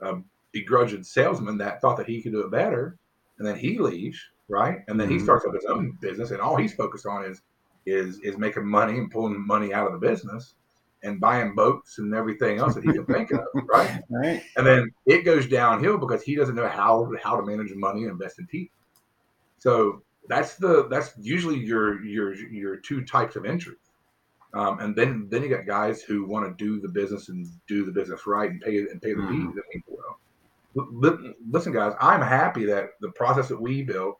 a 0.00 0.14
begrudged 0.54 1.04
salesman 1.04 1.58
that 1.58 1.82
thought 1.82 1.98
that 1.98 2.06
he 2.06 2.22
could 2.22 2.32
do 2.32 2.40
it 2.40 2.50
better, 2.50 2.96
and 3.38 3.46
then 3.46 3.56
he 3.56 3.78
leaves, 3.78 4.18
right? 4.48 4.78
And 4.88 4.98
then 4.98 5.08
mm-hmm. 5.08 5.18
he 5.18 5.22
starts 5.22 5.44
up 5.44 5.54
his 5.54 5.66
own 5.66 5.98
business, 6.00 6.30
and 6.30 6.40
all 6.40 6.56
he's 6.56 6.74
focused 6.74 7.06
on 7.06 7.26
is 7.26 7.42
is 7.84 8.18
is 8.20 8.38
making 8.38 8.66
money 8.66 8.96
and 8.96 9.10
pulling 9.10 9.46
money 9.46 9.74
out 9.74 9.86
of 9.86 9.92
the 9.92 10.06
business 10.06 10.54
and 11.02 11.20
buying 11.20 11.54
boats 11.54 11.98
and 11.98 12.14
everything 12.14 12.58
else 12.58 12.74
that 12.74 12.82
he 12.82 12.90
can 12.90 13.04
think 13.04 13.30
of, 13.30 13.44
right? 13.68 14.00
Right. 14.08 14.42
And 14.56 14.66
then 14.66 14.90
it 15.04 15.22
goes 15.22 15.46
downhill 15.46 15.98
because 15.98 16.22
he 16.22 16.34
doesn't 16.34 16.54
know 16.54 16.68
how 16.68 17.10
how 17.22 17.36
to 17.36 17.44
manage 17.44 17.74
money 17.74 18.04
and 18.04 18.12
invest 18.12 18.38
in 18.38 18.46
people. 18.46 18.76
So 19.58 20.02
that's 20.28 20.54
the 20.56 20.88
that's 20.88 21.12
usually 21.20 21.58
your 21.58 22.02
your 22.04 22.34
your 22.34 22.76
two 22.76 23.04
types 23.04 23.36
of 23.36 23.44
entry. 23.44 23.76
Um, 24.54 24.78
and 24.78 24.94
then 24.94 25.26
then 25.30 25.42
you 25.42 25.48
got 25.48 25.66
guys 25.66 26.02
who 26.02 26.24
want 26.24 26.46
to 26.46 26.64
do 26.64 26.80
the 26.80 26.88
business 26.88 27.28
and 27.28 27.46
do 27.66 27.84
the 27.84 27.92
business 27.92 28.26
right 28.26 28.50
and 28.50 28.60
pay 28.60 28.78
and 28.78 29.02
pay 29.02 29.12
the 29.12 29.20
mm-hmm. 29.20 29.52
fees. 29.52 29.62
Mean, 29.72 29.82
well, 29.88 30.20
listen, 30.74 31.72
guys, 31.72 31.94
I'm 32.00 32.20
happy 32.20 32.64
that 32.66 32.90
the 33.00 33.10
process 33.12 33.48
that 33.48 33.60
we 33.60 33.82
built, 33.82 34.18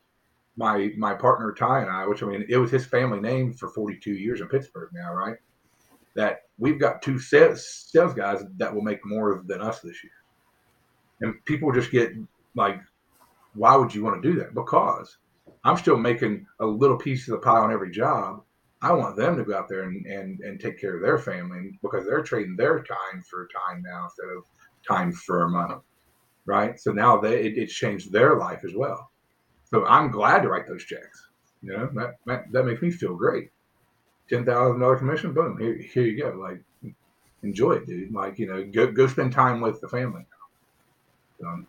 my 0.56 0.92
my 0.96 1.14
partner 1.14 1.52
Ty 1.52 1.82
and 1.82 1.90
I, 1.90 2.06
which 2.06 2.22
I 2.22 2.26
mean, 2.26 2.46
it 2.48 2.56
was 2.56 2.70
his 2.70 2.86
family 2.86 3.20
name 3.20 3.52
for 3.52 3.68
42 3.68 4.12
years 4.12 4.40
in 4.40 4.48
Pittsburgh 4.48 4.90
now, 4.92 5.12
right? 5.12 5.36
That 6.14 6.42
we've 6.58 6.78
got 6.78 7.02
two 7.02 7.18
sales, 7.18 7.88
sales 7.90 8.14
guys 8.14 8.44
that 8.58 8.72
will 8.72 8.82
make 8.82 9.04
more 9.04 9.42
than 9.46 9.60
us 9.60 9.80
this 9.80 10.02
year. 10.04 10.12
And 11.20 11.44
people 11.44 11.72
just 11.72 11.90
get 11.90 12.12
like, 12.54 12.80
why 13.54 13.74
would 13.76 13.94
you 13.94 14.04
want 14.04 14.22
to 14.22 14.28
do 14.28 14.38
that? 14.38 14.54
Because 14.54 15.16
I'm 15.64 15.76
still 15.76 15.96
making 15.96 16.46
a 16.60 16.66
little 16.66 16.96
piece 16.96 17.26
of 17.26 17.32
the 17.32 17.38
pie 17.38 17.58
on 17.58 17.72
every 17.72 17.90
job. 17.90 18.42
I 18.82 18.92
want 18.92 19.16
them 19.16 19.36
to 19.36 19.44
go 19.44 19.56
out 19.56 19.68
there 19.68 19.84
and, 19.84 20.04
and, 20.04 20.40
and 20.40 20.60
take 20.60 20.78
care 20.78 20.94
of 20.94 21.02
their 21.02 21.18
family 21.18 21.78
because 21.82 22.04
they're 22.04 22.22
trading 22.22 22.54
their 22.54 22.82
time 22.82 23.22
for 23.28 23.48
time 23.48 23.82
now 23.82 24.04
instead 24.04 24.36
of 24.36 24.44
time 24.86 25.10
for 25.10 25.44
a 25.44 25.48
money. 25.48 25.76
Right. 26.46 26.78
So 26.78 26.92
now 26.92 27.16
they, 27.18 27.44
it, 27.46 27.58
it's 27.58 27.74
changed 27.74 28.12
their 28.12 28.36
life 28.36 28.64
as 28.64 28.74
well. 28.74 29.10
So 29.70 29.86
I'm 29.86 30.10
glad 30.10 30.42
to 30.42 30.48
write 30.48 30.68
those 30.68 30.84
checks. 30.84 31.28
You 31.62 31.72
know, 31.72 31.90
that, 31.94 32.16
that, 32.26 32.52
that 32.52 32.64
makes 32.64 32.82
me 32.82 32.90
feel 32.90 33.14
great 33.14 33.50
ten 34.28 34.44
thousand 34.44 34.80
dollar 34.80 34.96
commission, 34.96 35.32
boom, 35.32 35.58
here, 35.58 35.76
here 35.76 36.04
you 36.04 36.18
go. 36.18 36.30
Like, 36.30 36.60
enjoy 37.42 37.72
it, 37.72 37.86
dude. 37.86 38.12
Like, 38.12 38.38
you 38.38 38.46
know, 38.46 38.64
go 38.64 38.90
go 38.90 39.06
spend 39.06 39.32
time 39.32 39.60
with 39.60 39.80
the 39.80 39.88
family. 39.88 40.24
Um, 41.44 41.66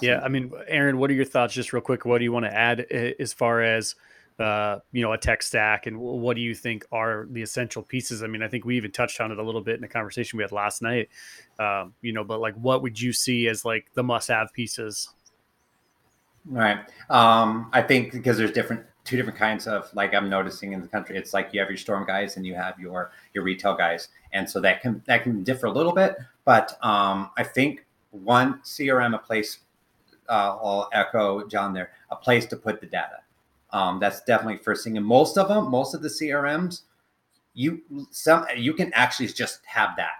yeah, 0.00 0.20
I 0.22 0.28
mean, 0.28 0.52
Aaron, 0.66 0.98
what 0.98 1.10
are 1.10 1.14
your 1.14 1.24
thoughts, 1.24 1.54
just 1.54 1.72
real 1.72 1.80
quick? 1.80 2.04
What 2.04 2.18
do 2.18 2.24
you 2.24 2.32
want 2.32 2.44
to 2.44 2.54
add 2.54 2.86
eh, 2.90 3.12
as 3.18 3.32
far 3.32 3.62
as 3.62 3.94
uh, 4.40 4.78
you 4.92 5.02
know 5.02 5.12
a 5.12 5.18
tech 5.18 5.42
stack, 5.42 5.86
and 5.86 5.98
what 5.98 6.34
do 6.34 6.42
you 6.42 6.54
think 6.54 6.84
are 6.92 7.26
the 7.30 7.42
essential 7.42 7.82
pieces? 7.82 8.22
I 8.22 8.26
mean, 8.26 8.42
I 8.42 8.48
think 8.48 8.64
we 8.64 8.76
even 8.76 8.92
touched 8.92 9.20
on 9.20 9.32
it 9.32 9.38
a 9.38 9.42
little 9.42 9.60
bit 9.60 9.76
in 9.76 9.80
the 9.80 9.88
conversation 9.88 10.36
we 10.36 10.44
had 10.44 10.52
last 10.52 10.82
night. 10.82 11.08
Um, 11.58 11.94
you 12.02 12.12
know, 12.12 12.24
but 12.24 12.40
like, 12.40 12.54
what 12.54 12.82
would 12.82 13.00
you 13.00 13.12
see 13.12 13.48
as 13.48 13.64
like 13.64 13.86
the 13.94 14.02
must-have 14.02 14.52
pieces? 14.52 15.08
Right. 16.46 16.78
Um, 17.10 17.68
I 17.72 17.82
think 17.82 18.12
because 18.12 18.38
there's 18.38 18.52
different 18.52 18.84
two 19.04 19.16
different 19.16 19.38
kinds 19.38 19.66
of 19.66 19.90
like 19.94 20.14
I'm 20.14 20.28
noticing 20.28 20.72
in 20.72 20.82
the 20.82 20.88
country. 20.88 21.16
It's 21.16 21.32
like 21.32 21.50
you 21.52 21.60
have 21.60 21.70
your 21.70 21.78
storm 21.78 22.04
guys 22.06 22.36
and 22.36 22.46
you 22.46 22.54
have 22.54 22.78
your 22.78 23.10
your 23.34 23.42
retail 23.42 23.74
guys, 23.74 24.08
and 24.32 24.48
so 24.48 24.60
that 24.60 24.82
can 24.82 25.02
that 25.06 25.22
can 25.22 25.42
differ 25.42 25.66
a 25.66 25.72
little 25.72 25.92
bit. 25.92 26.16
But 26.44 26.78
um, 26.82 27.30
I 27.36 27.44
think 27.44 27.86
one 28.10 28.60
CRM 28.60 29.14
a 29.14 29.18
place. 29.18 29.58
Uh, 30.28 30.58
I'll 30.62 30.90
echo 30.92 31.48
Jon 31.48 31.72
there. 31.72 31.90
A 32.10 32.16
place 32.16 32.44
to 32.46 32.56
put 32.56 32.80
the 32.80 32.86
data. 32.86 33.20
Um, 33.70 34.00
that's 34.00 34.22
definitely 34.24 34.58
first 34.58 34.84
thing. 34.84 34.96
And 34.96 35.06
most 35.06 35.36
of 35.36 35.48
them, 35.48 35.70
most 35.70 35.94
of 35.94 36.02
the 36.02 36.08
CRMs, 36.08 36.82
you 37.54 37.82
some 38.10 38.46
you 38.56 38.72
can 38.72 38.92
actually 38.94 39.28
just 39.28 39.60
have 39.66 39.90
that. 39.96 40.12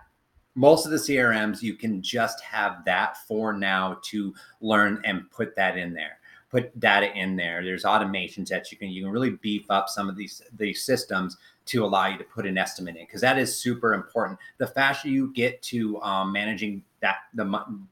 Most 0.54 0.84
of 0.84 0.90
the 0.90 0.98
CRMs, 0.98 1.62
you 1.62 1.74
can 1.74 2.02
just 2.02 2.42
have 2.42 2.84
that 2.84 3.16
for 3.28 3.52
now 3.52 3.98
to 4.06 4.34
learn 4.60 5.00
and 5.04 5.30
put 5.30 5.54
that 5.56 5.78
in 5.78 5.94
there 5.94 6.18
put 6.50 6.78
data 6.80 7.12
in 7.14 7.36
there. 7.36 7.62
There's 7.62 7.84
automations 7.84 8.48
that 8.48 8.70
you 8.72 8.78
can 8.78 8.88
you 8.88 9.02
can 9.02 9.12
really 9.12 9.30
beef 9.30 9.66
up 9.70 9.88
some 9.88 10.08
of 10.08 10.16
these 10.16 10.42
these 10.56 10.82
systems 10.82 11.36
to 11.66 11.84
allow 11.84 12.06
you 12.06 12.18
to 12.18 12.24
put 12.24 12.46
an 12.46 12.56
estimate 12.56 12.96
in 12.96 13.04
because 13.04 13.20
that 13.20 13.38
is 13.38 13.54
super 13.54 13.94
important. 13.94 14.38
The 14.58 14.66
faster 14.66 15.08
you 15.08 15.32
get 15.32 15.60
to 15.64 16.00
um, 16.02 16.32
managing 16.32 16.82
that 17.00 17.16
the 17.34 17.44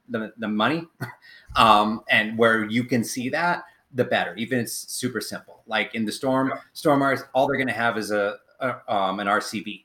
the, 0.08 0.32
the 0.38 0.48
money 0.48 0.86
um, 1.56 2.02
and 2.08 2.38
where 2.38 2.64
you 2.64 2.84
can 2.84 3.04
see 3.04 3.28
that, 3.30 3.64
the 3.96 4.04
better. 4.04 4.34
Even 4.36 4.60
it's 4.60 4.92
super 4.92 5.20
simple. 5.20 5.62
Like 5.66 5.94
in 5.94 6.04
the 6.04 6.12
storm 6.12 6.48
yeah. 6.48 6.60
stormers, 6.72 7.20
all 7.34 7.46
they're 7.46 7.56
going 7.56 7.66
to 7.66 7.74
have 7.74 7.98
is 7.98 8.10
a, 8.12 8.36
a 8.60 8.94
um, 8.94 9.20
an 9.20 9.26
RCV, 9.26 9.84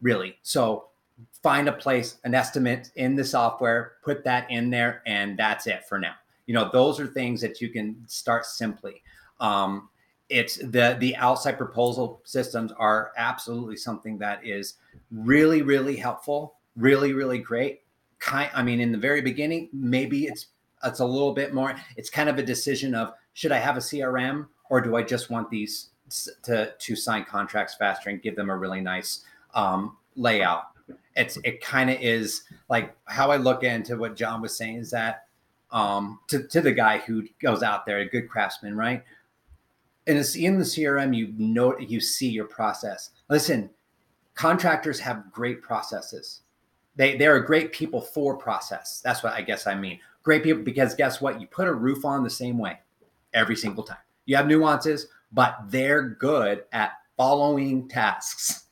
really. 0.00 0.38
So 0.42 0.86
find 1.42 1.68
a 1.68 1.72
place, 1.72 2.18
an 2.24 2.34
estimate 2.34 2.90
in 2.94 3.16
the 3.16 3.24
software, 3.24 3.94
put 4.02 4.24
that 4.24 4.50
in 4.50 4.70
there, 4.70 5.02
and 5.06 5.38
that's 5.38 5.66
it 5.66 5.84
for 5.88 5.98
now 5.98 6.14
you 6.46 6.54
know 6.54 6.70
those 6.72 6.98
are 6.98 7.06
things 7.06 7.40
that 7.40 7.60
you 7.60 7.68
can 7.68 7.96
start 8.06 8.46
simply 8.46 9.02
um, 9.40 9.88
it's 10.28 10.56
the 10.56 10.96
the 10.98 11.14
outside 11.16 11.58
proposal 11.58 12.20
systems 12.24 12.72
are 12.78 13.12
absolutely 13.16 13.76
something 13.76 14.16
that 14.18 14.44
is 14.44 14.74
really 15.10 15.62
really 15.62 15.96
helpful 15.96 16.56
really 16.76 17.12
really 17.12 17.38
great 17.38 17.82
kind 18.18 18.50
i 18.54 18.62
mean 18.62 18.80
in 18.80 18.90
the 18.90 18.98
very 18.98 19.20
beginning 19.20 19.68
maybe 19.72 20.24
it's 20.24 20.46
it's 20.84 21.00
a 21.00 21.04
little 21.04 21.32
bit 21.32 21.52
more 21.52 21.74
it's 21.96 22.10
kind 22.10 22.28
of 22.28 22.38
a 22.38 22.42
decision 22.42 22.94
of 22.94 23.12
should 23.36 23.52
i 23.52 23.58
have 23.58 23.76
a 23.76 23.80
crm 23.80 24.46
or 24.70 24.80
do 24.80 24.96
i 24.96 25.02
just 25.02 25.30
want 25.30 25.48
these 25.50 25.90
to 26.42 26.72
to 26.78 26.96
sign 26.96 27.24
contracts 27.24 27.74
faster 27.74 28.10
and 28.10 28.22
give 28.22 28.34
them 28.34 28.50
a 28.50 28.56
really 28.56 28.80
nice 28.80 29.24
um, 29.54 29.96
layout 30.16 30.64
it's 31.16 31.36
it 31.44 31.60
kind 31.60 31.90
of 31.90 31.96
is 32.00 32.44
like 32.68 32.96
how 33.04 33.30
i 33.30 33.36
look 33.36 33.62
into 33.62 33.96
what 33.96 34.16
Jon 34.16 34.40
was 34.40 34.56
saying 34.56 34.76
is 34.76 34.90
that 34.90 35.26
um, 35.70 36.20
to, 36.28 36.42
to 36.44 36.60
the 36.60 36.72
guy 36.72 36.98
who 36.98 37.24
goes 37.42 37.62
out 37.62 37.86
there, 37.86 37.98
a 37.98 38.08
good 38.08 38.28
craftsman, 38.28 38.76
right? 38.76 39.02
And 40.06 40.16
it's 40.16 40.36
in 40.36 40.58
the 40.58 40.64
CRM, 40.64 41.16
you 41.16 41.34
know, 41.36 41.76
you 41.78 42.00
see 42.00 42.28
your 42.28 42.44
process. 42.44 43.10
Listen, 43.28 43.70
contractors 44.34 45.00
have 45.00 45.32
great 45.32 45.62
processes. 45.62 46.42
They 46.94 47.16
they 47.16 47.26
are 47.26 47.40
great 47.40 47.72
people 47.72 48.00
for 48.00 48.36
process. 48.36 49.00
That's 49.04 49.22
what 49.22 49.32
I 49.32 49.42
guess 49.42 49.66
I 49.66 49.74
mean. 49.74 49.98
Great 50.22 50.44
people 50.44 50.62
because 50.62 50.94
guess 50.94 51.20
what? 51.20 51.40
You 51.40 51.46
put 51.48 51.68
a 51.68 51.74
roof 51.74 52.04
on 52.04 52.22
the 52.22 52.30
same 52.30 52.56
way 52.56 52.78
every 53.36 53.54
single 53.54 53.84
time. 53.84 53.98
You 54.24 54.34
have 54.36 54.48
nuances, 54.48 55.06
but 55.30 55.56
they're 55.68 56.02
good 56.02 56.64
at 56.72 56.92
following 57.16 57.88
tasks. 57.88 58.64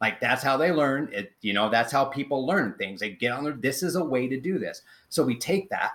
Like 0.00 0.20
that's 0.20 0.42
how 0.42 0.56
they 0.56 0.70
learn. 0.70 1.10
It, 1.12 1.32
you 1.40 1.52
know, 1.52 1.68
that's 1.68 1.92
how 1.92 2.04
people 2.04 2.46
learn 2.46 2.74
things. 2.74 3.00
They 3.00 3.10
get 3.10 3.32
on 3.32 3.44
there. 3.44 3.52
This 3.52 3.82
is 3.82 3.96
a 3.96 4.04
way 4.04 4.28
to 4.28 4.40
do 4.40 4.58
this. 4.58 4.82
So 5.08 5.24
we 5.24 5.36
take 5.36 5.68
that 5.70 5.90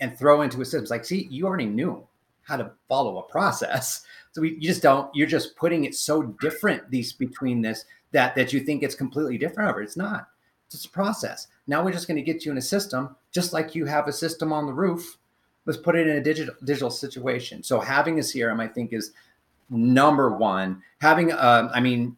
and 0.00 0.18
throw 0.18 0.42
into 0.42 0.60
a 0.60 0.64
system. 0.64 0.82
It's 0.82 0.90
like, 0.90 1.04
see, 1.04 1.28
you 1.30 1.46
already 1.46 1.66
knew 1.66 2.06
how 2.42 2.56
to 2.56 2.72
follow 2.88 3.18
a 3.18 3.22
process. 3.22 4.04
So 4.32 4.42
we, 4.42 4.54
you 4.54 4.60
just 4.60 4.82
don't, 4.82 5.14
you're 5.14 5.26
just 5.26 5.56
putting 5.56 5.84
it 5.84 5.94
so 5.94 6.22
different 6.40 6.90
these 6.90 7.12
between 7.12 7.62
this 7.62 7.84
that 8.12 8.34
that 8.34 8.52
you 8.52 8.60
think 8.60 8.82
it's 8.82 8.94
completely 8.94 9.38
different 9.38 9.70
over. 9.70 9.80
It's 9.80 9.96
not. 9.96 10.28
It's 10.66 10.84
a 10.84 10.90
process. 10.90 11.46
Now 11.66 11.84
we're 11.84 11.92
just 11.92 12.08
going 12.08 12.16
to 12.16 12.32
get 12.32 12.44
you 12.44 12.50
in 12.50 12.58
a 12.58 12.62
system, 12.62 13.16
just 13.30 13.52
like 13.52 13.74
you 13.74 13.86
have 13.86 14.08
a 14.08 14.12
system 14.12 14.52
on 14.52 14.66
the 14.66 14.72
roof. 14.72 15.18
Let's 15.66 15.78
put 15.78 15.96
it 15.96 16.06
in 16.06 16.16
a 16.16 16.22
digital 16.22 16.54
digital 16.64 16.90
situation. 16.90 17.62
So 17.62 17.80
having 17.80 18.18
a 18.18 18.22
CRM, 18.22 18.60
I 18.60 18.68
think, 18.68 18.92
is 18.92 19.12
number 19.70 20.36
one. 20.36 20.82
Having, 21.00 21.32
uh, 21.32 21.70
I 21.74 21.80
mean, 21.80 22.16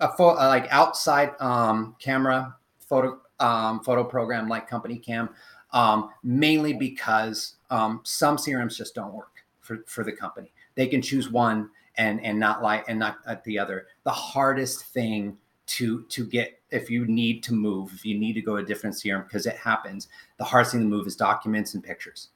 a 0.00 0.08
fo- 0.16 0.34
like 0.34 0.66
outside 0.70 1.32
um, 1.40 1.96
camera 1.98 2.56
photo 2.80 3.20
um, 3.38 3.80
photo 3.80 4.02
program 4.02 4.48
like 4.48 4.68
CompanyCam 4.68 5.28
um, 5.72 6.10
mainly 6.22 6.72
because 6.72 7.56
um, 7.70 8.00
some 8.04 8.36
CRMs 8.36 8.76
just 8.76 8.94
don't 8.94 9.12
work 9.12 9.44
for, 9.60 9.84
for 9.86 10.04
the 10.04 10.12
company. 10.12 10.52
They 10.74 10.86
can 10.86 11.02
choose 11.02 11.30
one 11.30 11.70
and 11.98 12.22
and 12.24 12.38
not 12.38 12.62
like 12.62 12.84
and 12.88 12.98
not 12.98 13.18
at 13.26 13.42
the 13.44 13.58
other. 13.58 13.86
The 14.04 14.10
hardest 14.10 14.86
thing 14.86 15.36
to 15.66 16.02
to 16.04 16.26
get 16.26 16.55
if 16.70 16.90
you 16.90 17.06
need 17.06 17.42
to 17.44 17.54
move, 17.54 17.92
if 17.94 18.04
you 18.04 18.18
need 18.18 18.34
to 18.34 18.40
go 18.40 18.56
to 18.56 18.62
a 18.62 18.66
different 18.66 18.96
CRM 18.96 19.24
because 19.24 19.46
it 19.46 19.56
happens, 19.56 20.08
the 20.38 20.44
hardest 20.44 20.72
thing 20.72 20.82
to 20.82 20.86
move 20.86 21.06
is 21.06 21.16
documents 21.16 21.74
and 21.74 21.82
pictures. 21.82 22.28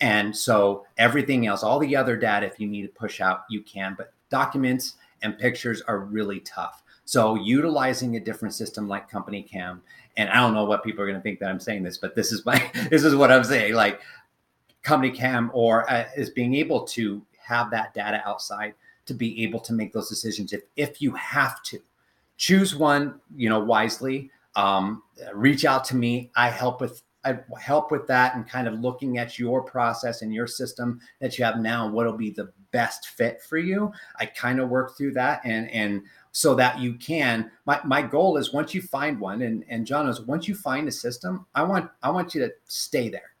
And 0.00 0.36
so 0.36 0.84
everything 0.98 1.46
else, 1.46 1.62
all 1.62 1.78
the 1.78 1.96
other 1.96 2.16
data, 2.16 2.46
if 2.46 2.60
you 2.60 2.66
need 2.66 2.82
to 2.82 2.88
push 2.88 3.20
out, 3.20 3.44
you 3.48 3.62
can, 3.62 3.94
but 3.96 4.12
documents 4.28 4.96
and 5.22 5.38
pictures 5.38 5.80
are 5.82 6.00
really 6.00 6.40
tough. 6.40 6.82
So 7.04 7.36
utilizing 7.36 8.16
a 8.16 8.20
different 8.20 8.54
system 8.54 8.88
like 8.88 9.10
CompanyCam 9.10 9.80
and 10.16 10.30
I 10.30 10.36
don't 10.36 10.54
know 10.54 10.64
what 10.64 10.82
people 10.82 11.02
are 11.02 11.06
going 11.06 11.18
to 11.18 11.22
think 11.22 11.40
that 11.40 11.50
I'm 11.50 11.60
saying 11.60 11.82
this, 11.82 11.98
but 11.98 12.14
this 12.14 12.32
is 12.32 12.44
my 12.44 12.70
this 12.90 13.04
is 13.04 13.14
what 13.14 13.30
I'm 13.30 13.44
saying. 13.44 13.74
Like 13.74 14.00
CompanyCam 14.84 15.50
or 15.52 15.90
uh, 15.90 16.06
is 16.16 16.30
being 16.30 16.54
able 16.54 16.84
to 16.88 17.22
have 17.38 17.70
that 17.70 17.94
data 17.94 18.22
outside 18.26 18.74
to 19.06 19.14
be 19.14 19.44
able 19.44 19.60
to 19.60 19.72
make 19.72 19.92
those 19.92 20.08
decisions 20.08 20.52
if 20.52 20.62
if 20.76 21.00
you 21.00 21.12
have 21.12 21.62
to 21.64 21.80
choose 22.36 22.74
one, 22.74 23.20
you 23.34 23.48
know, 23.48 23.60
wisely. 23.60 24.30
Um, 24.54 25.02
reach 25.34 25.64
out 25.64 25.84
to 25.86 25.96
me. 25.96 26.30
I 26.36 26.50
help 26.50 26.80
with 26.80 27.02
I'd 27.24 27.44
help 27.60 27.90
with 27.90 28.06
that 28.06 28.36
and 28.36 28.48
kind 28.48 28.68
of 28.68 28.74
looking 28.74 29.18
at 29.18 29.36
your 29.36 29.60
process 29.60 30.22
and 30.22 30.32
your 30.32 30.46
system 30.46 31.00
that 31.20 31.36
you 31.36 31.44
have 31.44 31.58
now, 31.58 31.90
what'll 31.90 32.16
be 32.16 32.30
the 32.30 32.52
best 32.70 33.08
fit 33.08 33.42
for 33.42 33.58
you. 33.58 33.92
I 34.20 34.26
kind 34.26 34.60
of 34.60 34.68
work 34.68 34.96
through 34.96 35.12
that 35.14 35.40
and 35.44 35.68
and 35.70 36.02
so 36.36 36.54
that 36.54 36.78
you 36.78 36.92
can 36.92 37.50
my, 37.64 37.80
my 37.82 38.02
goal 38.02 38.36
is 38.36 38.52
once 38.52 38.74
you 38.74 38.82
find 38.82 39.18
one 39.18 39.40
and 39.40 39.64
and 39.70 39.86
Jon 39.86 40.04
knows 40.04 40.20
once 40.20 40.46
you 40.46 40.54
find 40.54 40.86
a 40.86 40.92
system 40.92 41.46
i 41.54 41.62
want 41.62 41.90
i 42.02 42.10
want 42.10 42.34
you 42.34 42.42
to 42.42 42.52
stay 42.66 43.08
there 43.08 43.32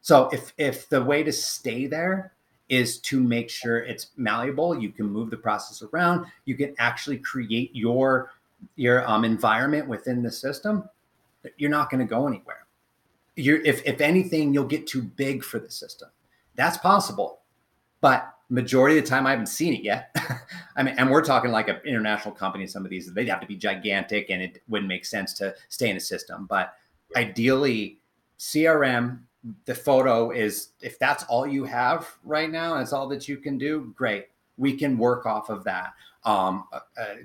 so 0.00 0.28
if 0.32 0.52
if 0.58 0.88
the 0.88 1.00
way 1.00 1.22
to 1.22 1.30
stay 1.32 1.86
there 1.86 2.32
is 2.72 2.98
to 2.98 3.20
make 3.20 3.50
sure 3.50 3.80
it's 3.80 4.08
malleable 4.16 4.76
you 4.80 4.90
can 4.90 5.06
move 5.06 5.30
the 5.30 5.36
process 5.36 5.82
around 5.92 6.24
you 6.46 6.56
can 6.56 6.74
actually 6.78 7.18
create 7.18 7.70
your 7.74 8.32
your 8.76 9.08
um, 9.08 9.24
environment 9.24 9.86
within 9.86 10.22
the 10.22 10.30
system 10.30 10.88
you're 11.58 11.70
not 11.70 11.90
going 11.90 12.00
to 12.00 12.06
go 12.06 12.26
anywhere 12.26 12.66
you're 13.36 13.60
if 13.62 13.84
if 13.84 14.00
anything 14.00 14.54
you'll 14.54 14.64
get 14.64 14.86
too 14.86 15.02
big 15.02 15.44
for 15.44 15.58
the 15.58 15.70
system 15.70 16.08
that's 16.54 16.78
possible 16.78 17.40
but 18.00 18.34
majority 18.52 18.98
of 18.98 19.04
the 19.04 19.08
time 19.08 19.26
I 19.26 19.30
haven't 19.30 19.46
seen 19.46 19.72
it 19.72 19.82
yet. 19.82 20.14
I 20.76 20.82
mean, 20.82 20.94
and 20.98 21.10
we're 21.10 21.24
talking 21.24 21.50
like 21.50 21.68
an 21.68 21.78
international 21.86 22.34
company. 22.34 22.66
Some 22.66 22.84
of 22.84 22.90
these 22.90 23.12
they'd 23.12 23.28
have 23.28 23.40
to 23.40 23.46
be 23.46 23.56
gigantic, 23.56 24.28
and 24.28 24.42
it 24.42 24.62
wouldn't 24.68 24.88
make 24.88 25.06
sense 25.06 25.32
to 25.34 25.54
stay 25.70 25.88
in 25.88 25.96
a 25.96 26.00
system. 26.00 26.46
But 26.46 26.74
ideally, 27.16 27.98
CRM, 28.38 29.20
the 29.64 29.74
photo 29.74 30.30
is 30.30 30.68
if 30.80 30.98
that's 30.98 31.24
all 31.24 31.46
you 31.46 31.64
have 31.64 32.16
right 32.24 32.50
now, 32.50 32.74
that's 32.74 32.92
all 32.92 33.08
that 33.08 33.28
you 33.28 33.36
can 33.36 33.58
do. 33.58 33.92
Great, 33.96 34.28
we 34.56 34.76
can 34.76 34.98
work 34.98 35.26
off 35.26 35.50
of 35.50 35.64
that. 35.64 35.92
Um, 36.24 36.68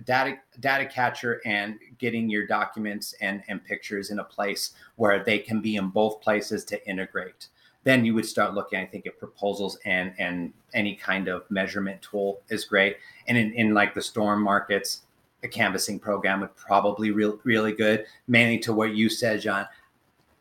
data 0.06 0.40
data 0.60 0.86
catcher 0.88 1.40
and 1.46 1.78
getting 2.00 2.30
your 2.30 2.48
documents 2.48 3.14
and 3.22 3.44
and 3.48 3.64
pictures 3.64 4.10
in 4.10 4.20
a 4.20 4.24
place 4.24 4.72
where 4.96 5.24
they 5.24 5.38
can 5.38 5.62
be 5.62 5.76
in 5.76 5.90
both 5.90 6.20
places 6.22 6.66
to 6.66 6.90
integrate 6.90 7.50
then 7.88 8.04
you 8.04 8.14
would 8.14 8.26
start 8.26 8.54
looking, 8.54 8.78
I 8.78 8.86
think, 8.86 9.08
at 9.08 9.18
proposals 9.18 9.78
and 9.86 10.14
and 10.20 10.52
any 10.74 10.94
kind 10.94 11.30
of 11.30 11.50
measurement 11.50 12.02
tool 12.02 12.42
is 12.50 12.66
great. 12.66 12.98
And 13.30 13.38
in, 13.38 13.54
in 13.54 13.74
like 13.74 13.94
the 13.94 14.02
storm 14.02 14.44
markets, 14.44 15.04
a 15.42 15.48
canvassing 15.48 15.98
program 15.98 16.42
would 16.42 16.54
probably 16.58 17.12
real 17.12 17.40
really 17.46 17.72
good. 17.72 18.06
Mainly 18.28 18.60
to 18.60 18.74
what 18.74 18.94
you 18.94 19.08
said, 19.08 19.40
Jon. 19.40 19.66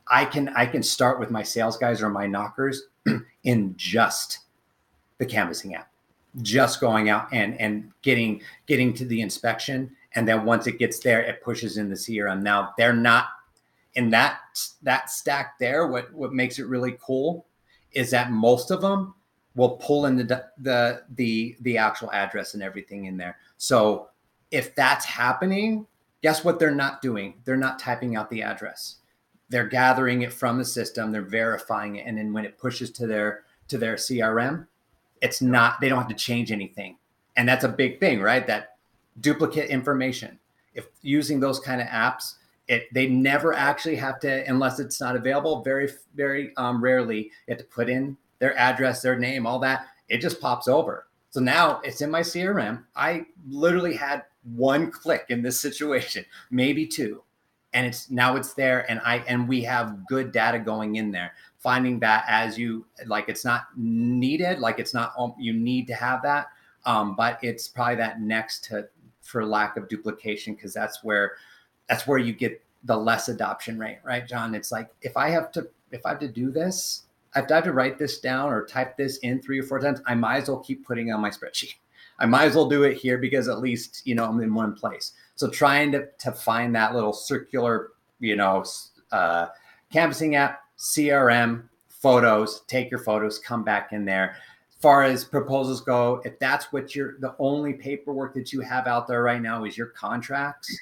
I 0.09 0.25
can 0.25 0.49
I 0.51 0.67
can 0.67 0.83
start 0.83 1.19
with 1.19 1.31
my 1.31 1.43
sales 1.43 1.77
guys 1.77 2.03
or 2.03 2.11
my 2.11 2.27
knockers 2.27 2.85
in 3.45 3.75
just 3.77 4.41
the 5.19 5.27
canvassing 5.27 5.75
app, 5.75 5.91
just 6.43 6.81
going 6.81 7.09
out 7.09 7.29
and 7.33 7.61
and 7.61 7.91
getting 8.03 8.43
getting 8.67 8.95
to 8.95 9.05
the 9.05 9.21
inspection, 9.21 9.95
and 10.15 10.27
then 10.27 10.45
once 10.45 10.67
it 10.67 10.79
gets 10.79 11.01
there, 11.01 11.23
it 11.23 11.43
pushes 11.43 11.79
in 11.79 11.89
the 11.89 11.97
CRM. 11.97 12.43
Now 12.43 12.75
they're 12.77 12.93
not 12.93 13.29
in 13.97 14.11
that 14.11 14.39
that 14.83 15.11
stack 15.11 15.59
there, 15.59 15.87
what 15.89 16.13
what 16.13 16.33
makes 16.33 16.59
it 16.59 16.67
really 16.67 16.97
cool 17.01 17.47
is 17.93 18.11
that 18.11 18.31
most 18.31 18.71
of 18.71 18.81
them 18.81 19.15
will 19.57 19.71
pull 19.79 20.07
in 20.07 20.17
the 20.17 20.45
the 20.59 21.03
the 21.15 21.57
the 21.63 21.79
actual 21.79 22.13
address 22.13 22.55
and 22.55 22.63
everything 22.63 23.07
in 23.07 23.17
there. 23.17 23.39
So 23.57 24.11
if 24.51 24.75
that's 24.75 25.05
happening, 25.05 25.87
guess 26.23 26.45
what 26.45 26.59
they're 26.59 26.71
not 26.71 27.03
doing? 27.03 27.35
They're 27.45 27.57
not 27.57 27.79
typing 27.79 28.17
out 28.17 28.31
the 28.31 28.43
address. 28.43 28.97
They're 29.49 29.69
gathering 29.69 30.23
it 30.23 30.33
from 30.33 30.59
the 30.59 30.65
system, 30.65 31.13
they're 31.13 31.23
verifying 31.23 31.97
it, 31.97 32.07
and 32.07 32.19
then 32.19 32.33
when 32.33 32.45
it 32.45 32.59
pushes 32.59 32.91
to 32.93 33.07
their 33.07 33.45
to 33.69 33.79
their 33.79 33.95
CRM, 33.95 34.67
it's 35.23 35.41
not 35.41 35.81
they 35.81 35.89
don't 35.89 35.99
have 35.99 36.09
to 36.09 36.15
change 36.15 36.51
anything. 36.51 36.97
And 37.37 37.49
that's 37.49 37.65
a 37.65 37.69
big 37.69 38.01
thing, 38.01 38.21
right? 38.21 38.47
That 38.47 38.77
duplicate 39.21 39.71
information. 39.71 40.39
If 40.75 40.87
using 41.03 41.41
those 41.41 41.61
kind 41.61 41.81
of 41.81 41.87
apps, 41.89 42.35
it 42.69 42.93
they 42.93 43.07
never 43.07 43.55
actually 43.55 43.97
have 43.97 44.19
to 44.21 44.49
unless 44.49 44.79
it's 44.81 45.01
not 45.01 45.17
available 45.17 45.63
very 45.63 45.89
very 46.15 46.55
um, 46.57 46.83
rarely 46.83 47.25
you 47.25 47.31
have 47.49 47.59
to 47.59 47.65
put 47.65 47.89
in 47.89 48.17
their 48.39 48.57
address 48.59 49.03
their 49.03 49.19
name 49.19 49.47
all 49.47 49.59
that 49.59 49.87
it 50.09 50.21
just 50.21 50.41
pops 50.41 50.69
over 50.69 51.07
so 51.31 51.41
now 51.41 51.81
it's 51.85 52.01
in 52.01 52.11
my 52.11 52.21
crm 52.21 52.83
i 52.97 53.25
literally 53.49 53.95
had 53.95 54.25
one 54.55 54.91
click 54.91 55.27
in 55.29 55.43
this 55.43 55.61
situation 55.61 56.25
maybe 56.51 56.87
two 56.87 57.23
and 57.77 57.87
it's 57.87 58.11
now 58.11 58.35
it's 58.37 58.55
there 58.55 58.91
and 58.91 59.01
i 59.05 59.19
and 59.29 59.47
we 59.47 59.63
have 59.63 60.05
good 60.07 60.33
data 60.33 60.59
going 60.59 60.97
in 60.97 61.13
there 61.13 61.33
finding 61.59 62.01
that 62.01 62.25
as 62.27 62.59
you 62.59 62.85
like 63.07 63.29
it's 63.29 63.45
not 63.45 63.67
needed 63.77 64.59
like 64.59 64.79
it's 64.79 64.95
not 64.95 65.13
you 65.39 65.53
need 65.53 65.87
to 65.87 65.95
have 65.95 66.23
that 66.23 66.49
um, 66.87 67.17
but 67.17 67.39
it's 67.43 67.69
probably 67.69 67.97
that 67.97 68.21
next 68.21 68.65
to 68.65 68.89
for 69.21 69.45
lack 69.45 69.77
of 69.77 69.89
duplication 69.89 70.55
because 70.55 70.73
that's 70.73 71.03
where 71.03 71.33
that's 71.89 72.07
where 72.07 72.19
you 72.19 72.33
get 72.33 72.63
the 72.85 72.97
less 72.97 73.29
adoption 73.29 73.79
rate, 73.79 73.99
right, 74.05 74.27
Jon? 74.27 74.55
It's 74.55 74.73
like 74.73 74.89
if 75.03 75.17
I 75.17 75.29
have 75.31 75.53
to 75.53 75.69
if 75.91 76.07
I 76.07 76.11
have 76.11 76.21
to 76.21 76.29
do 76.29 76.51
this, 76.51 77.03
if 77.35 77.51
I 77.51 77.55
have 77.55 77.65
to 77.65 77.73
write 77.73 77.99
this 77.99 78.21
down 78.21 78.53
or 78.53 78.65
type 78.65 78.97
this 78.97 79.19
in 79.19 79.43
three 79.43 79.59
or 79.59 79.65
four 79.65 79.81
times, 79.81 80.01
I 80.07 80.15
might 80.15 80.43
as 80.43 80.49
well 80.49 80.61
keep 80.61 80.87
putting 80.87 81.13
on 81.13 81.21
my 81.21 81.31
spreadsheet. 81.31 81.75
I 82.19 82.25
might 82.25 82.47
as 82.47 82.55
well 82.55 82.69
do 82.69 82.85
it 82.85 82.97
here 82.97 83.19
because 83.19 83.47
at 83.47 83.59
least 83.59 84.03
you 84.07 84.15
know 84.15 84.25
I'm 84.25 84.41
in 84.41 84.55
one 84.55 84.75
place. 84.75 85.13
So 85.37 85.51
trying 85.51 85.93
to 85.93 86.09
to 86.19 86.33
find 86.33 86.75
that 86.75 86.95
little 86.95 87.13
circular, 87.13 87.91
you 88.19 88.37
know, 88.37 88.65
uh, 89.13 89.49
canvassing 89.93 90.35
app, 90.35 90.61
CRM, 90.79 91.69
photos, 91.89 92.63
take 92.67 92.91
your 92.91 93.01
photos, 93.01 93.39
come 93.39 93.63
back 93.63 93.93
in 93.93 94.07
there. 94.07 94.37
As 94.71 94.77
far 94.81 95.03
as 95.05 95.25
proposals 95.25 95.83
go, 95.83 96.23
if 96.25 96.39
that's 96.39 96.73
what 96.73 96.95
you're 96.95 97.19
the 97.21 97.35
only 97.39 97.75
paperwork 97.75 98.35
that 98.35 98.53
you 98.53 98.61
have 98.61 98.87
out 98.87 99.07
there 99.07 99.23
right 99.23 99.41
now 99.41 99.65
is 99.65 99.77
your 99.77 99.89
contracts, 99.89 100.75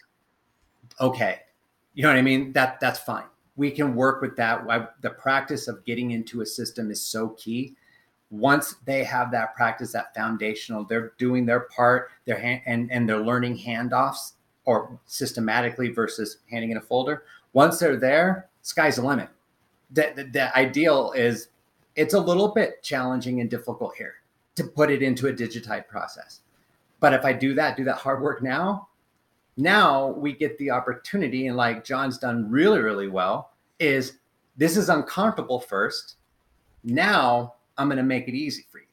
okay, 1.00 1.40
you 1.94 2.04
know 2.04 2.10
what 2.10 2.18
I 2.18 2.22
mean? 2.22 2.52
That 2.52 2.78
that's 2.78 3.00
fine. 3.00 3.24
We 3.56 3.72
can 3.72 3.96
work 3.96 4.22
with 4.22 4.36
that. 4.36 4.64
I, 4.68 4.86
the 5.00 5.10
practice 5.10 5.66
of 5.66 5.84
getting 5.84 6.12
into 6.12 6.42
a 6.42 6.46
system 6.46 6.90
is 6.92 7.04
so 7.04 7.30
key. 7.30 7.76
Once 8.30 8.76
they 8.84 9.04
have 9.04 9.30
that 9.30 9.54
practice, 9.54 9.92
that 9.92 10.14
foundational, 10.14 10.84
they're 10.84 11.12
doing 11.18 11.46
their 11.46 11.60
part. 11.60 12.10
They're 12.24 12.38
hand, 12.38 12.62
and 12.66 12.92
and 12.92 13.08
they're 13.08 13.24
learning 13.24 13.58
handoffs 13.58 14.32
or 14.64 14.98
systematically 15.06 15.90
versus 15.90 16.38
handing 16.50 16.70
in 16.70 16.76
a 16.76 16.80
folder. 16.80 17.24
Once 17.52 17.78
they're 17.78 17.96
there, 17.96 18.48
sky's 18.62 18.96
the 18.96 19.02
limit. 19.02 19.28
The, 19.90 20.12
the, 20.16 20.24
the 20.24 20.56
ideal 20.56 21.12
is 21.12 21.48
it's 21.96 22.14
a 22.14 22.20
little 22.20 22.48
bit 22.48 22.82
challenging 22.82 23.40
and 23.40 23.50
difficult 23.50 23.94
here 23.96 24.14
to 24.56 24.64
put 24.64 24.90
it 24.90 25.02
into 25.02 25.28
a 25.28 25.32
digitized 25.32 25.88
process. 25.88 26.40
But 27.00 27.12
if 27.12 27.24
I 27.24 27.32
do 27.32 27.54
that, 27.54 27.76
do 27.76 27.84
that 27.84 27.96
hard 27.96 28.22
work 28.22 28.42
now, 28.42 28.88
now 29.56 30.08
we 30.08 30.32
get 30.32 30.58
the 30.58 30.70
opportunity 30.70 31.46
and 31.46 31.56
like 31.56 31.84
Jon's 31.84 32.18
done 32.18 32.50
really 32.50 32.80
really 32.80 33.08
well 33.08 33.52
is 33.78 34.18
this 34.56 34.76
is 34.76 34.88
uncomfortable 34.88 35.60
first 35.60 36.16
now 36.82 37.54
i'm 37.78 37.88
going 37.88 37.96
to 37.96 38.02
make 38.02 38.28
it 38.28 38.34
easy 38.34 38.64
for 38.70 38.78
you 38.78 38.86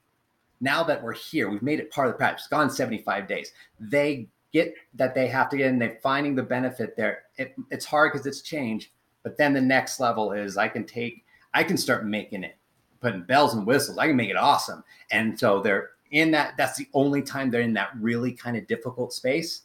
now 0.59 0.83
that 0.83 1.01
we're 1.01 1.13
here 1.13 1.49
we've 1.49 1.61
made 1.61 1.79
it 1.79 1.91
part 1.91 2.07
of 2.07 2.13
the 2.13 2.17
practice 2.17 2.43
it's 2.43 2.49
gone 2.49 2.69
75 2.69 3.27
days 3.27 3.51
they 3.79 4.27
get 4.53 4.73
that 4.93 5.15
they 5.15 5.27
have 5.27 5.49
to 5.49 5.57
get 5.57 5.67
in 5.67 5.79
they're 5.79 5.99
finding 6.03 6.35
the 6.35 6.43
benefit 6.43 6.95
there. 6.97 7.23
It, 7.37 7.55
it's 7.69 7.85
hard 7.85 8.11
because 8.11 8.25
it's 8.25 8.41
change 8.41 8.91
but 9.23 9.37
then 9.37 9.53
the 9.53 9.61
next 9.61 9.99
level 9.99 10.31
is 10.31 10.57
i 10.57 10.67
can 10.67 10.83
take 10.83 11.23
i 11.53 11.63
can 11.63 11.77
start 11.77 12.05
making 12.05 12.43
it 12.43 12.55
putting 13.01 13.23
bells 13.23 13.55
and 13.55 13.65
whistles. 13.65 13.97
I 13.97 14.07
can 14.07 14.15
make 14.15 14.29
it 14.29 14.37
awesome. 14.37 14.83
And 15.11 15.37
so 15.37 15.59
they're 15.59 15.89
in 16.11 16.31
that 16.31 16.55
that's 16.57 16.77
the 16.77 16.87
only 16.93 17.21
time 17.21 17.49
they're 17.49 17.61
in 17.61 17.73
that 17.73 17.89
really 17.99 18.31
kind 18.31 18.55
of 18.55 18.67
difficult 18.67 19.11
space. 19.11 19.63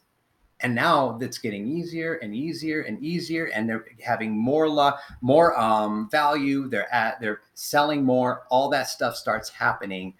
And 0.61 0.75
now 0.75 1.19
it's 1.21 1.37
getting 1.37 1.67
easier 1.67 2.15
and 2.15 2.35
easier 2.35 2.81
and 2.83 3.03
easier 3.05 3.47
and 3.47 3.69
they're 3.69 3.85
having 4.03 4.37
more 4.37 4.69
luck 4.69 5.01
more 5.21 5.59
um, 5.61 6.09
value. 6.11 6.67
They're 6.69 6.93
at 6.93 7.21
they're 7.21 7.43
selling 7.55 8.03
more. 8.03 8.45
All 8.49 8.71
that 8.71 8.89
stuff 8.89 9.17
starts 9.17 9.51
happening 9.51 10.15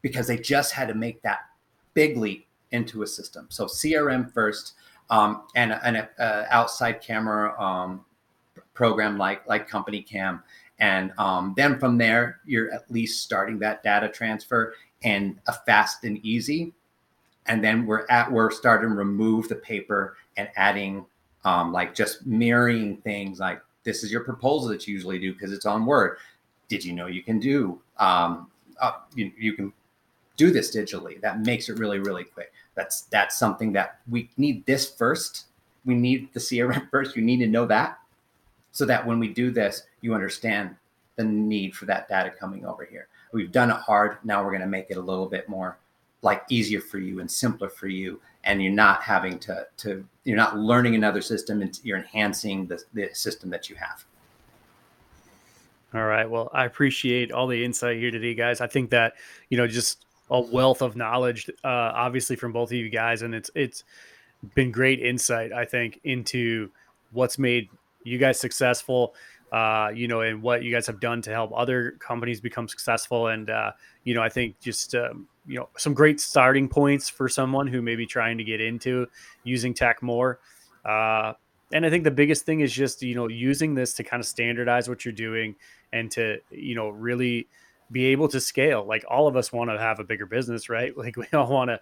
because 0.00 0.26
they 0.26 0.38
just 0.38 0.72
had 0.72 0.88
to 0.88 0.94
make 0.94 1.20
that 1.22 1.40
big 1.94 2.16
leap 2.16 2.46
into 2.72 3.02
a 3.02 3.06
system. 3.06 3.46
So 3.50 3.66
crm 3.66 4.32
first 4.32 4.74
um, 5.10 5.42
and 5.54 5.72
an 5.72 6.08
outside 6.18 7.00
camera 7.00 7.60
um, 7.60 8.04
program 8.74 9.18
like 9.18 9.46
like 9.46 9.68
CompanyCam. 9.68 10.42
And 10.78 11.12
um, 11.18 11.54
then 11.56 11.78
from 11.78 11.98
there 11.98 12.40
you're 12.44 12.72
at 12.72 12.90
least 12.90 13.22
starting 13.22 13.58
that 13.60 13.82
data 13.82 14.08
transfer 14.08 14.74
and 15.04 15.38
a 15.46 15.52
fast 15.52 16.04
and 16.04 16.18
easy. 16.24 16.72
And 17.46 17.62
then 17.62 17.86
we're 17.86 18.06
at 18.08 18.30
we're 18.30 18.50
starting 18.50 18.90
to 18.90 18.94
remove 18.94 19.48
the 19.48 19.56
paper 19.56 20.16
and 20.36 20.48
adding 20.56 21.04
um, 21.44 21.72
like 21.72 21.94
just 21.94 22.26
mirroring 22.26 22.98
things 22.98 23.40
like 23.40 23.60
this 23.84 24.04
is 24.04 24.12
your 24.12 24.22
proposal 24.22 24.68
that 24.68 24.86
you 24.86 24.94
usually 24.94 25.18
do 25.18 25.32
because 25.32 25.52
it's 25.52 25.66
on 25.66 25.84
word. 25.84 26.18
Did 26.68 26.84
you 26.84 26.92
know 26.92 27.06
you 27.06 27.22
can 27.22 27.38
do 27.38 27.80
um, 27.98 28.50
uh, 28.80 28.92
you, 29.14 29.32
you 29.36 29.52
can 29.54 29.72
do 30.36 30.50
this 30.50 30.74
digitally? 30.74 31.20
That 31.20 31.40
makes 31.40 31.68
it 31.68 31.78
really 31.78 31.98
really 31.98 32.24
quick 32.24 32.52
that's 32.74 33.02
that's 33.02 33.36
something 33.36 33.72
that 33.72 34.00
we 34.08 34.30
need 34.36 34.64
this 34.66 34.90
first. 34.90 35.46
We 35.84 35.94
need 35.94 36.32
the 36.32 36.40
crm 36.40 36.88
first. 36.90 37.16
You 37.16 37.22
need 37.22 37.38
to 37.38 37.46
know 37.46 37.66
that 37.66 37.98
so 38.72 38.86
that 38.86 39.06
when 39.06 39.18
we 39.18 39.28
do 39.28 39.50
this 39.50 39.82
you 40.00 40.14
understand 40.14 40.74
the 41.16 41.24
need 41.24 41.74
for 41.74 41.86
that 41.86 42.08
data 42.08 42.30
coming 42.30 42.64
over 42.64 42.84
here. 42.84 43.08
We've 43.32 43.52
done 43.52 43.70
it 43.70 43.76
hard. 43.76 44.18
Now 44.24 44.42
we're 44.42 44.50
going 44.50 44.62
to 44.62 44.66
make 44.66 44.90
it 44.90 44.96
a 44.96 45.00
little 45.00 45.26
bit 45.26 45.48
more 45.48 45.78
like 46.22 46.42
easier 46.48 46.80
for 46.80 46.98
you 46.98 47.20
and 47.20 47.30
simpler 47.30 47.68
for 47.68 47.88
you. 47.88 48.20
And 48.44 48.62
you're 48.62 48.72
not 48.72 49.02
having 49.02 49.38
to 49.40 49.66
to 49.78 50.04
you're 50.24 50.36
not 50.36 50.58
learning 50.58 50.94
another 50.94 51.20
system. 51.20 51.62
And 51.62 51.78
you're 51.82 51.98
enhancing 51.98 52.66
the, 52.66 52.82
the 52.92 53.10
system 53.12 53.50
that 53.50 53.70
you 53.70 53.76
have. 53.76 54.04
All 55.94 56.06
right. 56.06 56.28
Well, 56.28 56.50
I 56.52 56.64
appreciate 56.64 57.32
all 57.32 57.46
the 57.46 57.62
insight 57.64 57.98
here 57.98 58.10
today, 58.10 58.34
guys. 58.34 58.60
I 58.60 58.66
think 58.66 58.90
that 58.90 59.14
you 59.50 59.58
know 59.58 59.66
just 59.66 60.04
a 60.32 60.40
wealth 60.40 60.82
of 60.82 60.96
knowledge, 60.96 61.48
uh, 61.62 61.68
obviously 61.94 62.34
from 62.34 62.52
both 62.52 62.70
of 62.70 62.76
you 62.76 62.88
guys, 62.88 63.22
and 63.22 63.34
it's 63.34 63.50
it's 63.54 63.84
been 64.56 64.72
great 64.72 64.98
insight. 64.98 65.52
I 65.52 65.64
think 65.64 66.00
into 66.02 66.70
what's 67.12 67.38
made 67.38 67.68
you 68.02 68.18
guys 68.18 68.40
successful. 68.40 69.14
Uh, 69.52 69.90
you 69.94 70.08
know, 70.08 70.22
and 70.22 70.42
what 70.42 70.62
you 70.62 70.72
guys 70.72 70.86
have 70.86 70.98
done 70.98 71.20
to 71.20 71.30
help 71.30 71.52
other 71.54 71.90
companies 71.98 72.40
become 72.40 72.66
successful. 72.66 73.26
And, 73.26 73.50
uh, 73.50 73.72
you 74.02 74.14
know, 74.14 74.22
I 74.22 74.30
think 74.30 74.58
just, 74.60 74.94
um, 74.94 75.28
you 75.46 75.58
know, 75.58 75.68
some 75.76 75.92
great 75.92 76.20
starting 76.20 76.70
points 76.70 77.10
for 77.10 77.28
someone 77.28 77.66
who 77.66 77.82
may 77.82 77.94
be 77.94 78.06
trying 78.06 78.38
to 78.38 78.44
get 78.44 78.62
into 78.62 79.06
using 79.44 79.74
tech 79.74 80.02
more. 80.02 80.38
Uh, 80.86 81.34
and 81.70 81.84
I 81.84 81.90
think 81.90 82.04
the 82.04 82.10
biggest 82.10 82.46
thing 82.46 82.60
is 82.60 82.72
just, 82.72 83.02
you 83.02 83.14
know, 83.14 83.28
using 83.28 83.74
this 83.74 83.92
to 83.96 84.02
kind 84.02 84.20
of 84.22 84.26
standardize 84.26 84.88
what 84.88 85.04
you're 85.04 85.12
doing 85.12 85.54
and 85.92 86.10
to, 86.12 86.38
you 86.50 86.74
know, 86.74 86.88
really 86.88 87.46
be 87.92 88.06
able 88.06 88.28
to 88.28 88.40
scale. 88.40 88.84
Like 88.84 89.04
all 89.08 89.28
of 89.28 89.36
us 89.36 89.52
want 89.52 89.70
to 89.70 89.78
have 89.78 90.00
a 90.00 90.04
bigger 90.04 90.26
business, 90.26 90.68
right? 90.68 90.92
Like 91.02 91.16
we 91.16 91.26
all 91.32 91.50
want 91.50 91.68
to, 91.70 91.80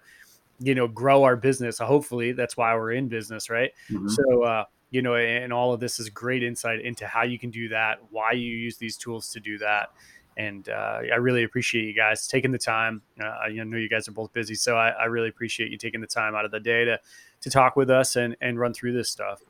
you 0.59 0.75
know, 0.75 0.87
grow 0.87 1.23
our 1.23 1.35
business. 1.35 1.77
Hopefully 1.79 2.31
that's 2.31 2.57
why 2.57 2.75
we're 2.75 2.91
in 2.91 3.07
business, 3.07 3.49
right? 3.49 3.71
Mm-hmm. 3.89 4.07
So, 4.07 4.43
uh, 4.43 4.65
you 4.89 5.01
know, 5.01 5.15
and 5.15 5.53
all 5.53 5.73
of 5.73 5.79
this 5.79 5.99
is 5.99 6.09
great 6.09 6.43
insight 6.43 6.81
into 6.81 7.05
how 7.07 7.23
you 7.23 7.39
can 7.39 7.49
do 7.49 7.69
that, 7.69 7.99
why 8.09 8.31
you 8.31 8.47
use 8.55 8.77
these 8.77 8.97
tools 8.97 9.31
to 9.31 9.39
do 9.39 9.57
that. 9.59 9.91
And 10.37 10.67
uh, 10.69 11.01
I 11.13 11.17
really 11.17 11.43
appreciate 11.43 11.85
you 11.85 11.93
guys 11.93 12.27
taking 12.27 12.51
the 12.51 12.57
time. 12.57 13.01
Uh, 13.21 13.25
I 13.25 13.49
know 13.49 13.77
you 13.77 13.89
guys 13.89 14.07
are 14.07 14.11
both 14.13 14.33
busy, 14.33 14.55
so 14.55 14.75
I, 14.75 14.89
I, 14.89 15.05
really 15.05 15.27
appreciate 15.29 15.71
you 15.71 15.77
taking 15.77 15.99
the 15.99 16.07
time 16.07 16.35
out 16.35 16.45
of 16.45 16.51
the 16.51 16.59
day 16.59 16.85
to 16.85 16.99
to 17.41 17.49
talk 17.49 17.75
with 17.75 17.89
us 17.89 18.15
and 18.15 18.35
and 18.39 18.57
run 18.57 18.73
through 18.73 18.93
this 18.93 19.09
stuff. 19.09 19.41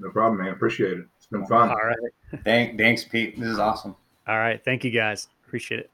No 0.00 0.10
problem, 0.10 0.42
man. 0.42 0.52
Appreciate 0.52 0.98
it. 0.98 1.06
It's 1.18 1.26
been 1.26 1.46
fun. 1.46 1.68
All 1.68 1.76
right. 1.76 2.42
Thank, 2.44 2.78
thanks, 2.78 3.04
Pete. 3.04 3.38
This 3.38 3.48
is 3.48 3.58
awesome. 3.58 3.94
All 4.26 4.38
right. 4.38 4.62
Thank 4.64 4.84
you, 4.84 4.90
guys. 4.90 5.28
Appreciate 5.46 5.80
it. 5.80 5.90